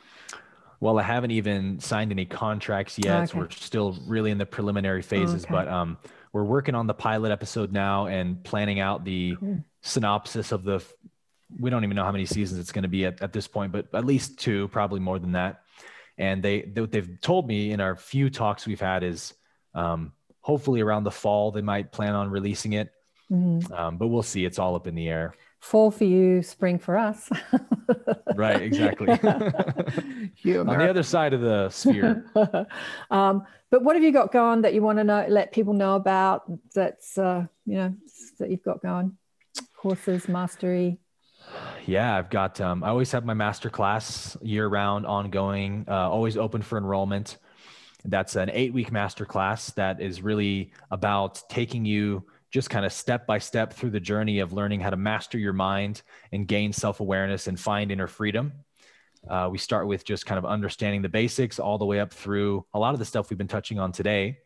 Well, 0.79 0.97
I 0.97 1.03
haven't 1.03 1.31
even 1.31 1.79
signed 1.79 2.11
any 2.11 2.25
contracts 2.25 2.97
yet. 2.97 3.17
Okay. 3.17 3.25
So 3.27 3.37
we're 3.37 3.49
still 3.49 3.97
really 4.07 4.31
in 4.31 4.37
the 4.37 4.45
preliminary 4.45 5.01
phases, 5.01 5.43
okay. 5.43 5.53
but 5.53 5.67
um, 5.67 5.97
we're 6.31 6.43
working 6.43 6.75
on 6.75 6.87
the 6.87 6.93
pilot 6.93 7.31
episode 7.31 7.71
now 7.71 8.07
and 8.07 8.43
planning 8.43 8.79
out 8.79 9.03
the 9.03 9.35
cool. 9.39 9.63
synopsis 9.81 10.51
of 10.51 10.63
the. 10.63 10.83
We 11.59 11.69
don't 11.69 11.83
even 11.83 11.95
know 11.95 12.03
how 12.03 12.11
many 12.11 12.25
seasons 12.25 12.59
it's 12.59 12.71
going 12.71 12.83
to 12.83 12.89
be 12.89 13.05
at, 13.05 13.21
at 13.21 13.33
this 13.33 13.47
point, 13.47 13.71
but 13.71 13.87
at 13.93 14.05
least 14.05 14.37
two, 14.37 14.67
probably 14.67 14.99
more 14.99 15.17
than 15.17 15.31
that. 15.31 15.61
And 16.17 16.43
they, 16.43 16.61
they 16.61 16.81
what 16.81 16.91
they've 16.91 17.19
told 17.21 17.47
me 17.47 17.71
in 17.71 17.81
our 17.81 17.95
few 17.95 18.29
talks 18.29 18.67
we've 18.67 18.79
had 18.79 19.03
is 19.03 19.33
um, 19.73 20.13
hopefully 20.41 20.81
around 20.81 21.05
the 21.05 21.11
fall 21.11 21.51
they 21.51 21.61
might 21.61 21.91
plan 21.91 22.13
on 22.13 22.29
releasing 22.29 22.73
it. 22.73 22.91
Mm-hmm. 23.31 23.73
Um, 23.73 23.97
but 23.97 24.07
we'll 24.07 24.23
see. 24.23 24.45
It's 24.45 24.59
all 24.59 24.75
up 24.75 24.85
in 24.87 24.95
the 24.95 25.07
air 25.07 25.33
fall 25.59 25.91
for 25.91 26.05
you, 26.05 26.41
spring 26.41 26.79
for 26.79 26.97
us. 26.97 27.29
right, 28.35 28.61
exactly. 28.61 29.09
On 29.11 29.19
the 30.67 30.89
other 30.89 31.03
side 31.03 31.33
of 31.33 31.41
the 31.41 31.69
sphere. 31.69 32.25
um, 33.11 33.43
but 33.69 33.83
what 33.83 33.95
have 33.95 34.03
you 34.03 34.11
got 34.11 34.31
going 34.31 34.61
that 34.61 34.73
you 34.73 34.81
want 34.81 34.97
to 34.97 35.03
know, 35.03 35.25
let 35.29 35.51
people 35.51 35.73
know 35.73 35.95
about? 35.95 36.43
That's 36.73 37.17
uh, 37.17 37.45
you 37.65 37.75
know 37.75 37.95
that 38.39 38.49
you've 38.49 38.63
got 38.63 38.81
going. 38.81 39.17
Courses, 39.75 40.27
mastery. 40.27 40.99
Yeah, 41.85 42.17
I've 42.17 42.29
got. 42.29 42.59
Um, 42.61 42.83
I 42.83 42.89
always 42.89 43.11
have 43.11 43.25
my 43.25 43.33
master 43.33 43.69
class 43.69 44.37
year 44.41 44.67
round, 44.67 45.05
ongoing, 45.05 45.85
uh, 45.87 46.09
always 46.09 46.37
open 46.37 46.61
for 46.61 46.77
enrollment. 46.77 47.37
That's 48.05 48.35
an 48.35 48.49
eight 48.53 48.73
week 48.73 48.91
master 48.91 49.25
class 49.25 49.71
that 49.71 50.01
is 50.01 50.21
really 50.21 50.71
about 50.89 51.41
taking 51.49 51.85
you 51.85 52.25
just 52.51 52.69
kind 52.69 52.85
of 52.85 52.91
step 52.91 53.27
by 53.27 53.37
step 53.37 53.73
through 53.73 53.91
the 53.91 53.99
journey 53.99 54.39
of 54.39 54.53
learning 54.53 54.79
how 54.79 54.89
to 54.89 54.97
master 54.97 55.37
your 55.37 55.53
mind 55.53 56.01
and 56.31 56.47
gain 56.47 56.73
self 56.73 56.99
awareness 56.99 57.47
and 57.47 57.59
find 57.59 57.91
inner 57.91 58.07
freedom. 58.07 58.51
Uh, 59.29 59.49
we 59.51 59.57
start 59.57 59.87
with 59.87 60.05
just 60.05 60.25
kind 60.25 60.39
of 60.39 60.45
understanding 60.45 61.01
the 61.01 61.09
basics 61.09 61.59
all 61.59 61.77
the 61.77 61.85
way 61.85 61.99
up 61.99 62.13
through 62.13 62.65
a 62.73 62.79
lot 62.79 62.93
of 62.93 62.99
the 62.99 63.05
stuff 63.05 63.29
we've 63.29 63.37
been 63.37 63.47
touching 63.47 63.77
on 63.77 63.91
today. 63.91 64.37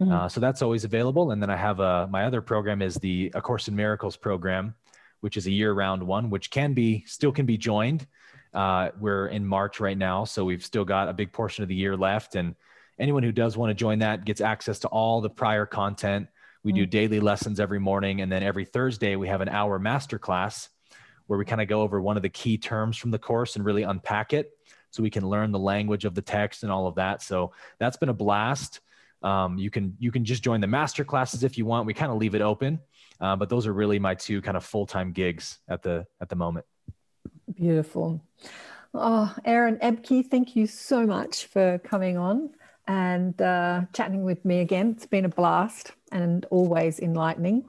Mm-hmm. 0.00 0.12
Uh, 0.12 0.28
so 0.28 0.40
that's 0.40 0.62
always 0.62 0.84
available. 0.84 1.30
And 1.30 1.42
then 1.42 1.50
I 1.50 1.56
have 1.56 1.80
a, 1.80 2.06
my 2.08 2.24
other 2.24 2.42
program 2.42 2.82
is 2.82 2.96
the 2.96 3.32
A 3.34 3.40
Course 3.40 3.68
in 3.68 3.76
Miracles 3.76 4.16
program, 4.16 4.74
which 5.20 5.36
is 5.36 5.46
a 5.46 5.50
year 5.50 5.72
round 5.72 6.02
one, 6.02 6.30
which 6.30 6.50
can 6.50 6.74
be 6.74 7.04
still 7.06 7.32
can 7.32 7.46
be 7.46 7.56
joined. 7.56 8.06
Uh, 8.52 8.90
we're 9.00 9.28
in 9.28 9.46
March 9.46 9.80
right 9.80 9.96
now, 9.96 10.24
so 10.24 10.44
we've 10.44 10.64
still 10.64 10.84
got 10.84 11.08
a 11.08 11.12
big 11.12 11.32
portion 11.32 11.62
of 11.62 11.68
the 11.68 11.74
year 11.74 11.96
left. 11.96 12.34
And 12.34 12.54
anyone 12.98 13.22
who 13.22 13.32
does 13.32 13.56
want 13.56 13.70
to 13.70 13.74
join 13.74 14.00
that 14.00 14.26
gets 14.26 14.42
access 14.42 14.78
to 14.80 14.88
all 14.88 15.20
the 15.20 15.30
prior 15.30 15.64
content 15.64 16.28
we 16.64 16.72
do 16.72 16.86
mm. 16.86 16.90
daily 16.90 17.20
lessons 17.20 17.60
every 17.60 17.80
morning. 17.80 18.20
And 18.20 18.30
then 18.30 18.42
every 18.42 18.64
Thursday, 18.64 19.16
we 19.16 19.28
have 19.28 19.40
an 19.40 19.48
hour 19.48 19.78
master 19.78 20.18
class 20.18 20.68
where 21.26 21.38
we 21.38 21.44
kind 21.44 21.60
of 21.60 21.68
go 21.68 21.82
over 21.82 22.00
one 22.00 22.16
of 22.16 22.22
the 22.22 22.28
key 22.28 22.58
terms 22.58 22.96
from 22.96 23.10
the 23.10 23.18
course 23.18 23.56
and 23.56 23.64
really 23.64 23.82
unpack 23.82 24.32
it 24.32 24.50
so 24.90 25.02
we 25.02 25.10
can 25.10 25.26
learn 25.26 25.50
the 25.52 25.58
language 25.58 26.04
of 26.04 26.14
the 26.14 26.22
text 26.22 26.62
and 26.62 26.70
all 26.70 26.86
of 26.86 26.96
that. 26.96 27.22
So 27.22 27.52
that's 27.78 27.96
been 27.96 28.10
a 28.10 28.14
blast. 28.14 28.80
Um, 29.22 29.56
you 29.56 29.70
can 29.70 29.96
you 29.98 30.10
can 30.10 30.24
just 30.24 30.42
join 30.42 30.60
the 30.60 30.66
master 30.66 31.04
classes 31.04 31.44
if 31.44 31.56
you 31.56 31.64
want. 31.64 31.86
We 31.86 31.94
kind 31.94 32.10
of 32.10 32.18
leave 32.18 32.34
it 32.34 32.42
open, 32.42 32.80
uh, 33.20 33.36
but 33.36 33.48
those 33.48 33.68
are 33.68 33.72
really 33.72 34.00
my 34.00 34.14
two 34.14 34.42
kind 34.42 34.56
of 34.56 34.64
full 34.64 34.84
time 34.84 35.12
gigs 35.12 35.60
at 35.68 35.82
the 35.82 36.06
at 36.20 36.28
the 36.28 36.34
moment. 36.34 36.66
Beautiful. 37.54 38.20
Oh, 38.94 39.34
Aaron 39.44 39.76
Abke, 39.76 40.28
thank 40.28 40.54
you 40.54 40.66
so 40.66 41.06
much 41.06 41.46
for 41.46 41.78
coming 41.78 42.18
on 42.18 42.50
and 42.86 43.40
uh, 43.40 43.82
chatting 43.92 44.24
with 44.24 44.44
me 44.44 44.60
again. 44.60 44.94
It's 44.96 45.06
been 45.06 45.24
a 45.24 45.28
blast 45.28 45.92
and 46.10 46.44
always 46.50 47.00
enlightening 47.00 47.64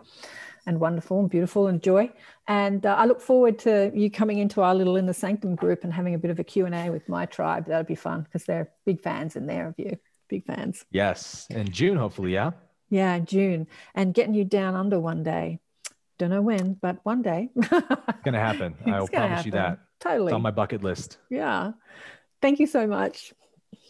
and 0.66 0.80
wonderful 0.80 1.20
and 1.20 1.30
beautiful 1.30 1.68
and 1.68 1.82
joy. 1.82 2.12
And 2.48 2.86
uh, 2.86 2.96
I 2.96 3.06
look 3.06 3.22
forward 3.22 3.60
to 3.60 3.92
you 3.94 4.10
coming 4.10 4.40
into 4.40 4.62
our 4.62 4.74
little 4.74 4.96
Inner 4.98 5.14
Sanctum 5.14 5.56
group 5.56 5.84
and 5.84 5.94
having 5.94 6.14
a 6.16 6.18
bit 6.18 6.32
of 6.32 6.40
a 6.40 6.44
Q&A 6.44 6.90
with 6.90 7.08
my 7.10 7.26
tribe. 7.26 7.68
That'll 7.68 7.84
be 7.84 7.96
fun 7.96 8.24
because 8.24 8.46
they're 8.46 8.70
big 8.86 9.02
fans 9.02 9.36
in 9.36 9.46
there 9.46 9.68
of 9.68 9.76
you. 9.78 9.98
Big 10.30 10.46
fans. 10.46 10.86
Yes. 10.92 11.48
In 11.50 11.70
June, 11.70 11.98
hopefully, 11.98 12.34
yeah. 12.34 12.52
Yeah, 12.90 13.16
in 13.16 13.26
June. 13.26 13.68
And 13.94 14.14
getting 14.14 14.34
you 14.34 14.46
down 14.46 14.76
under 14.76 15.00
one 15.00 15.24
day. 15.24 15.60
Don't 16.18 16.30
know 16.30 16.42
when, 16.42 16.74
but 16.76 17.00
one 17.04 17.22
day. 17.22 17.50
it's 17.56 17.70
going 17.70 18.34
to 18.34 18.40
happen. 18.40 18.76
I 18.86 19.00
will 19.00 19.08
promise 19.08 19.30
happen. 19.30 19.46
you 19.46 19.52
that. 19.52 19.80
Totally. 20.00 20.28
It's 20.28 20.34
on 20.34 20.42
my 20.42 20.52
bucket 20.52 20.84
list. 20.84 21.18
Yeah. 21.30 21.72
Thank 22.42 22.60
you 22.60 22.68
so 22.68 22.88
much. 22.88 23.34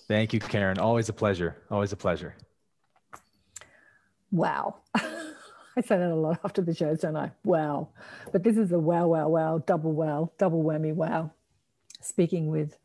Thank 0.08 0.34
you, 0.34 0.40
Karen. 0.40 0.80
Always 0.80 1.10
a 1.10 1.14
pleasure. 1.14 1.58
Always 1.72 1.92
a 1.92 1.96
pleasure. 1.96 2.36
Wow. 4.32 4.78
I 5.76 5.82
say 5.82 5.98
that 5.98 6.12
a 6.12 6.16
lot 6.16 6.40
after 6.44 6.62
the 6.62 6.74
shows, 6.74 7.00
don't 7.00 7.16
I? 7.16 7.32
Wow. 7.44 7.90
But 8.32 8.44
this 8.44 8.58
is 8.58 8.72
a 8.72 8.80
wow, 8.80 9.08
wow, 9.08 9.28
wow, 9.28 9.64
double 9.66 9.94
wow, 9.94 10.32
double 10.38 10.64
whammy 10.64 10.94
wow. 10.94 11.32
Speaking 12.02 12.48
with 12.48 12.78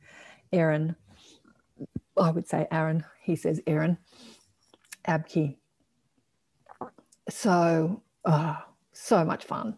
Aaron, 0.52 0.96
I 2.16 2.30
would 2.30 2.48
say 2.48 2.66
Aaron, 2.70 3.04
he 3.22 3.36
says 3.36 3.60
Aaron 3.66 3.98
Abke. 5.06 5.56
So, 7.28 8.02
oh, 8.24 8.56
so 8.92 9.24
much 9.24 9.44
fun. 9.44 9.76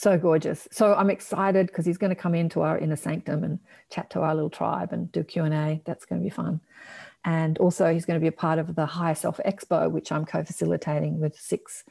So 0.00 0.16
gorgeous. 0.16 0.66
So 0.72 0.94
I'm 0.94 1.10
excited 1.10 1.66
because 1.66 1.84
he's 1.84 1.98
going 1.98 2.10
to 2.10 2.16
come 2.16 2.34
into 2.34 2.62
our 2.62 2.78
inner 2.78 2.96
sanctum 2.96 3.44
and 3.44 3.58
chat 3.90 4.08
to 4.10 4.20
our 4.20 4.34
little 4.34 4.48
tribe 4.48 4.92
and 4.92 5.12
do 5.12 5.22
Q&A. 5.22 5.82
That's 5.84 6.06
going 6.06 6.22
to 6.22 6.24
be 6.24 6.30
fun. 6.30 6.60
And 7.22 7.58
also 7.58 7.92
he's 7.92 8.06
going 8.06 8.18
to 8.18 8.24
be 8.24 8.28
a 8.28 8.32
part 8.32 8.58
of 8.58 8.74
the 8.74 8.86
Higher 8.86 9.14
Self 9.14 9.38
Expo, 9.44 9.90
which 9.90 10.10
I'm 10.10 10.24
co-facilitating 10.24 11.20
with 11.20 11.38
six 11.38 11.84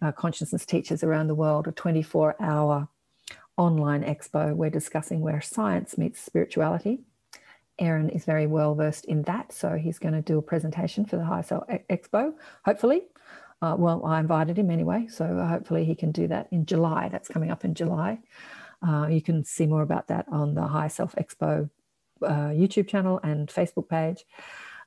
uh, 0.00 0.12
consciousness 0.12 0.64
teachers 0.64 1.04
around 1.04 1.26
the 1.26 1.34
world, 1.34 1.68
a 1.68 1.72
24 1.72 2.36
hour 2.40 2.88
online 3.58 4.02
expo. 4.02 4.54
We're 4.56 4.70
discussing 4.70 5.20
where 5.20 5.42
science 5.42 5.98
meets 5.98 6.20
spirituality. 6.20 7.00
Aaron 7.78 8.08
is 8.08 8.24
very 8.24 8.46
well 8.46 8.74
versed 8.74 9.04
in 9.04 9.22
that. 9.24 9.52
So 9.52 9.76
he's 9.76 9.98
going 9.98 10.14
to 10.14 10.22
do 10.22 10.38
a 10.38 10.42
presentation 10.42 11.04
for 11.04 11.16
the 11.16 11.24
Higher 11.24 11.42
Self 11.42 11.64
Expo, 11.68 12.32
hopefully. 12.64 13.02
Uh, 13.62 13.76
well, 13.78 14.04
I 14.04 14.18
invited 14.18 14.58
him 14.58 14.70
anyway, 14.72 15.06
so 15.08 15.24
hopefully 15.48 15.84
he 15.84 15.94
can 15.94 16.10
do 16.10 16.26
that 16.26 16.48
in 16.50 16.66
July. 16.66 17.08
That's 17.08 17.28
coming 17.28 17.52
up 17.52 17.64
in 17.64 17.74
July. 17.74 18.18
Uh, 18.86 19.06
you 19.08 19.22
can 19.22 19.44
see 19.44 19.66
more 19.66 19.82
about 19.82 20.08
that 20.08 20.26
on 20.28 20.54
the 20.54 20.66
High 20.66 20.88
Self 20.88 21.14
Expo 21.14 21.70
uh, 22.22 22.50
YouTube 22.50 22.88
channel 22.88 23.20
and 23.22 23.48
Facebook 23.48 23.88
page. 23.88 24.24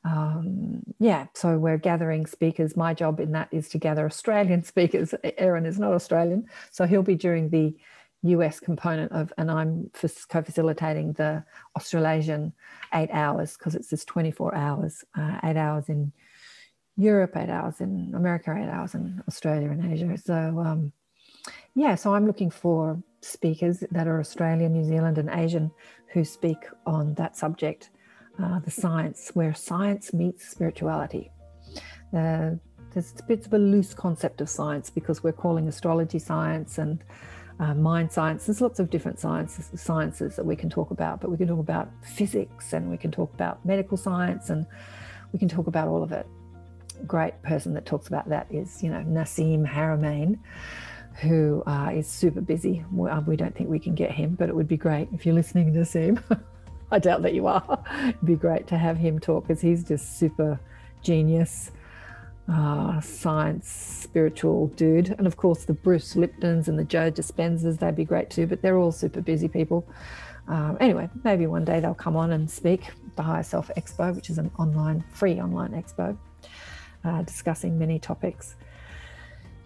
Um, 0.03 0.83
yeah, 0.99 1.27
so 1.33 1.57
we're 1.57 1.77
gathering 1.77 2.25
speakers. 2.25 2.75
My 2.75 2.93
job 2.93 3.21
in 3.21 3.31
that 3.31 3.47
is 3.51 3.69
to 3.69 3.77
gather 3.77 4.05
Australian 4.05 4.63
speakers. 4.73 5.15
Aaron 5.37 5.65
is 5.65 5.79
not 5.79 5.93
Australian, 5.93 6.45
so 6.69 6.85
he'll 6.85 7.01
be 7.01 7.15
during 7.15 7.49
the 7.49 7.75
US 8.23 8.59
component 8.59 9.11
of, 9.13 9.31
and 9.37 9.49
I'm 9.49 9.89
co 9.93 10.41
facilitating 10.41 11.13
the 11.13 11.45
Australasian 11.77 12.51
eight 12.93 13.09
hours 13.11 13.55
because 13.55 13.73
it's 13.73 13.87
this 13.87 14.03
24 14.03 14.53
hours, 14.53 15.05
uh, 15.17 15.39
eight 15.43 15.57
hours 15.57 15.87
in 15.87 16.11
Europe, 16.97 17.35
eight 17.35 17.49
hours 17.49 17.81
in 17.81 18.13
America, 18.15 18.55
eight 18.57 18.69
hours 18.69 18.95
in 18.95 19.21
Australia 19.27 19.69
and 19.69 19.91
Asia. 19.91 20.17
So, 20.17 20.63
um, 20.65 20.91
yeah, 21.75 21.95
so 21.95 22.15
I'm 22.15 22.25
looking 22.25 22.49
for 22.49 23.01
speakers 23.21 23.83
that 23.91 24.07
are 24.07 24.19
Australian, 24.19 24.73
New 24.73 24.85
Zealand, 24.85 25.17
and 25.17 25.29
Asian 25.29 25.71
who 26.13 26.23
speak 26.23 26.57
on 26.85 27.13
that 27.15 27.35
subject, 27.35 27.89
uh, 28.41 28.59
the 28.59 28.71
science, 28.71 29.31
where 29.33 29.53
science 29.53 30.13
meets 30.13 30.47
spirituality. 30.47 31.31
Uh, 32.15 32.51
there's 32.93 33.13
a 33.19 33.23
bit 33.23 33.45
of 33.45 33.53
a 33.53 33.57
loose 33.57 33.93
concept 33.93 34.39
of 34.39 34.49
science 34.49 34.89
because 34.89 35.21
we're 35.21 35.33
calling 35.33 35.67
astrology 35.67 36.19
science 36.19 36.77
and 36.77 37.03
uh, 37.59 37.73
mind 37.73 38.09
science. 38.09 38.45
There's 38.45 38.61
lots 38.61 38.79
of 38.79 38.89
different 38.89 39.19
sciences, 39.19 39.69
sciences 39.81 40.37
that 40.37 40.45
we 40.45 40.55
can 40.55 40.69
talk 40.69 40.91
about, 40.91 41.19
but 41.19 41.29
we 41.29 41.35
can 41.35 41.47
talk 41.47 41.59
about 41.59 41.89
physics 42.03 42.71
and 42.71 42.89
we 42.89 42.95
can 42.95 43.11
talk 43.11 43.33
about 43.33 43.65
medical 43.65 43.97
science 43.97 44.49
and 44.49 44.65
we 45.33 45.39
can 45.39 45.49
talk 45.49 45.67
about 45.67 45.89
all 45.89 46.01
of 46.01 46.13
it 46.13 46.25
great 47.05 47.41
person 47.43 47.73
that 47.73 47.85
talks 47.85 48.07
about 48.07 48.29
that 48.29 48.47
is, 48.49 48.83
you 48.83 48.89
know, 48.89 48.99
Nassim 48.99 49.67
Haramein, 49.67 50.39
who 51.21 51.63
uh, 51.65 51.91
is 51.93 52.07
super 52.07 52.41
busy. 52.41 52.83
We, 52.91 53.09
uh, 53.09 53.21
we 53.21 53.35
don't 53.35 53.55
think 53.55 53.69
we 53.69 53.79
can 53.79 53.95
get 53.95 54.11
him, 54.11 54.35
but 54.35 54.49
it 54.49 54.55
would 54.55 54.67
be 54.67 54.77
great 54.77 55.07
if 55.13 55.25
you're 55.25 55.35
listening, 55.35 55.73
to 55.73 55.79
Nassim. 55.79 56.21
I 56.91 56.99
doubt 56.99 57.23
that 57.23 57.33
you 57.33 57.47
are. 57.47 57.83
It'd 58.03 58.25
be 58.25 58.35
great 58.35 58.67
to 58.67 58.77
have 58.77 58.97
him 58.97 59.19
talk 59.19 59.47
because 59.47 59.61
he's 59.61 59.83
just 59.83 60.19
super 60.19 60.59
genius, 61.01 61.71
uh, 62.51 62.99
science, 63.01 63.69
spiritual 63.69 64.67
dude. 64.67 65.15
And 65.17 65.25
of 65.25 65.37
course, 65.37 65.65
the 65.65 65.73
Bruce 65.73 66.15
Liptons 66.15 66.67
and 66.67 66.77
the 66.77 66.83
Joe 66.83 67.11
Dispenzas, 67.11 67.79
they'd 67.79 67.95
be 67.95 68.05
great 68.05 68.29
too, 68.29 68.47
but 68.47 68.61
they're 68.61 68.77
all 68.77 68.91
super 68.91 69.21
busy 69.21 69.47
people. 69.47 69.87
Um, 70.47 70.77
anyway, 70.79 71.09
maybe 71.23 71.47
one 71.47 71.65
day 71.65 71.79
they'll 71.79 71.95
come 71.95 72.15
on 72.15 72.31
and 72.31 72.49
speak 72.49 72.83
the 73.15 73.23
Higher 73.23 73.43
Self 73.43 73.71
Expo, 73.77 74.15
which 74.15 74.29
is 74.29 74.37
an 74.37 74.51
online, 74.59 75.03
free 75.11 75.39
online 75.41 75.71
expo 75.71 76.15
uh, 77.05 77.21
discussing 77.21 77.77
many 77.77 77.99
topics. 77.99 78.55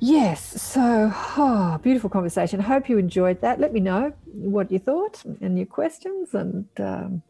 Yes, 0.01 0.61
so 0.61 1.11
oh, 1.37 1.77
beautiful 1.83 2.09
conversation. 2.09 2.59
Hope 2.61 2.87
you 2.87 2.97
enjoyed 2.97 3.41
that. 3.41 3.59
Let 3.59 3.73
me 3.73 3.81
know 3.81 4.13
what 4.25 4.71
you 4.71 4.79
thought 4.79 5.23
and 5.41 5.57
your 5.57 5.65
questions. 5.65 6.33
And 6.33 6.65
um, 6.79 7.21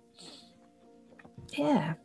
yeah, 1.57 1.95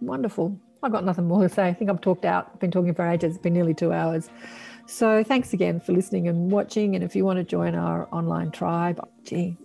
wonderful. 0.00 0.58
I've 0.82 0.92
got 0.92 1.04
nothing 1.04 1.26
more 1.26 1.42
to 1.42 1.48
say. 1.48 1.68
I 1.68 1.72
think 1.72 1.90
I've 1.90 2.02
talked 2.02 2.26
out. 2.26 2.50
I've 2.52 2.60
been 2.60 2.70
talking 2.70 2.94
for 2.94 3.06
ages. 3.06 3.36
It's 3.36 3.42
been 3.42 3.54
nearly 3.54 3.72
two 3.72 3.94
hours. 3.94 4.28
So 4.86 5.24
thanks 5.24 5.54
again 5.54 5.80
for 5.80 5.92
listening 5.92 6.28
and 6.28 6.50
watching. 6.50 6.94
And 6.94 7.02
if 7.02 7.16
you 7.16 7.24
want 7.24 7.38
to 7.38 7.44
join 7.44 7.74
our 7.74 8.06
online 8.12 8.50
tribe, 8.50 9.00
gee, 9.24 9.56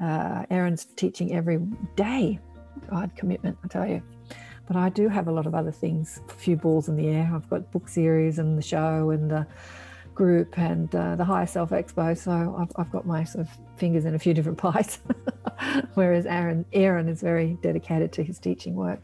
uh, 0.00 0.46
Aaron's 0.50 0.86
teaching 0.96 1.32
every 1.32 1.58
day. 1.94 2.40
God, 2.90 3.12
commitment, 3.14 3.56
I 3.62 3.68
tell 3.68 3.86
you. 3.86 4.02
But 4.70 4.76
I 4.76 4.88
do 4.88 5.08
have 5.08 5.26
a 5.26 5.32
lot 5.32 5.48
of 5.48 5.54
other 5.56 5.72
things, 5.72 6.20
a 6.28 6.32
few 6.32 6.54
balls 6.54 6.88
in 6.88 6.94
the 6.94 7.08
air. 7.08 7.28
I've 7.34 7.50
got 7.50 7.72
book 7.72 7.88
series 7.88 8.38
and 8.38 8.56
the 8.56 8.62
show 8.62 9.10
and 9.10 9.28
the 9.28 9.44
group 10.14 10.56
and 10.56 10.94
uh, 10.94 11.16
the 11.16 11.24
Higher 11.24 11.48
Self 11.48 11.70
Expo. 11.70 12.16
So 12.16 12.54
I've, 12.56 12.70
I've 12.76 12.92
got 12.92 13.04
my 13.04 13.24
sort 13.24 13.48
of 13.48 13.58
fingers 13.78 14.04
in 14.04 14.14
a 14.14 14.18
few 14.20 14.32
different 14.32 14.58
pies. 14.64 15.00
Whereas 15.94 16.24
Aaron, 16.24 16.64
Aaron 16.72 17.08
is 17.08 17.20
very 17.20 17.58
dedicated 17.62 18.12
to 18.12 18.22
his 18.22 18.38
teaching 18.38 18.76
work. 18.76 19.00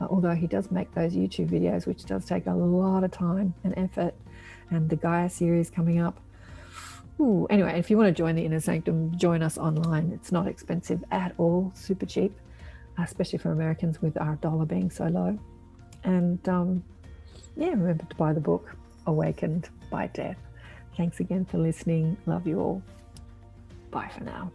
Uh, 0.00 0.06
although 0.08 0.36
he 0.36 0.46
does 0.46 0.70
make 0.70 0.94
those 0.94 1.14
YouTube 1.14 1.48
videos, 1.48 1.84
which 1.84 2.04
does 2.04 2.24
take 2.24 2.46
a 2.46 2.54
lot 2.54 3.02
of 3.02 3.10
time 3.10 3.54
and 3.64 3.76
effort. 3.76 4.14
And 4.70 4.88
the 4.88 4.94
Gaia 4.94 5.28
series 5.28 5.68
coming 5.68 5.98
up. 5.98 6.20
Ooh, 7.18 7.48
anyway, 7.50 7.76
if 7.76 7.90
you 7.90 7.96
want 7.96 8.06
to 8.06 8.14
join 8.14 8.36
the 8.36 8.44
Inner 8.44 8.60
Sanctum, 8.60 9.18
join 9.18 9.42
us 9.42 9.58
online. 9.58 10.12
It's 10.14 10.30
not 10.30 10.46
expensive 10.46 11.02
at 11.10 11.34
all, 11.38 11.72
super 11.74 12.06
cheap 12.06 12.38
especially 12.98 13.38
for 13.38 13.52
Americans 13.52 14.00
with 14.02 14.16
our 14.20 14.36
dollar 14.36 14.64
being 14.64 14.90
so 14.90 15.04
low. 15.04 15.38
And 16.04 16.46
um, 16.48 16.84
yeah, 17.56 17.70
remember 17.70 18.04
to 18.04 18.16
buy 18.16 18.32
the 18.32 18.40
book, 18.40 18.74
Awakened 19.06 19.68
by 19.90 20.08
Death. 20.08 20.38
Thanks 20.96 21.20
again 21.20 21.44
for 21.44 21.58
listening. 21.58 22.16
Love 22.26 22.46
you 22.46 22.60
all. 22.60 22.82
Bye 23.90 24.10
for 24.16 24.24
now. 24.24 24.52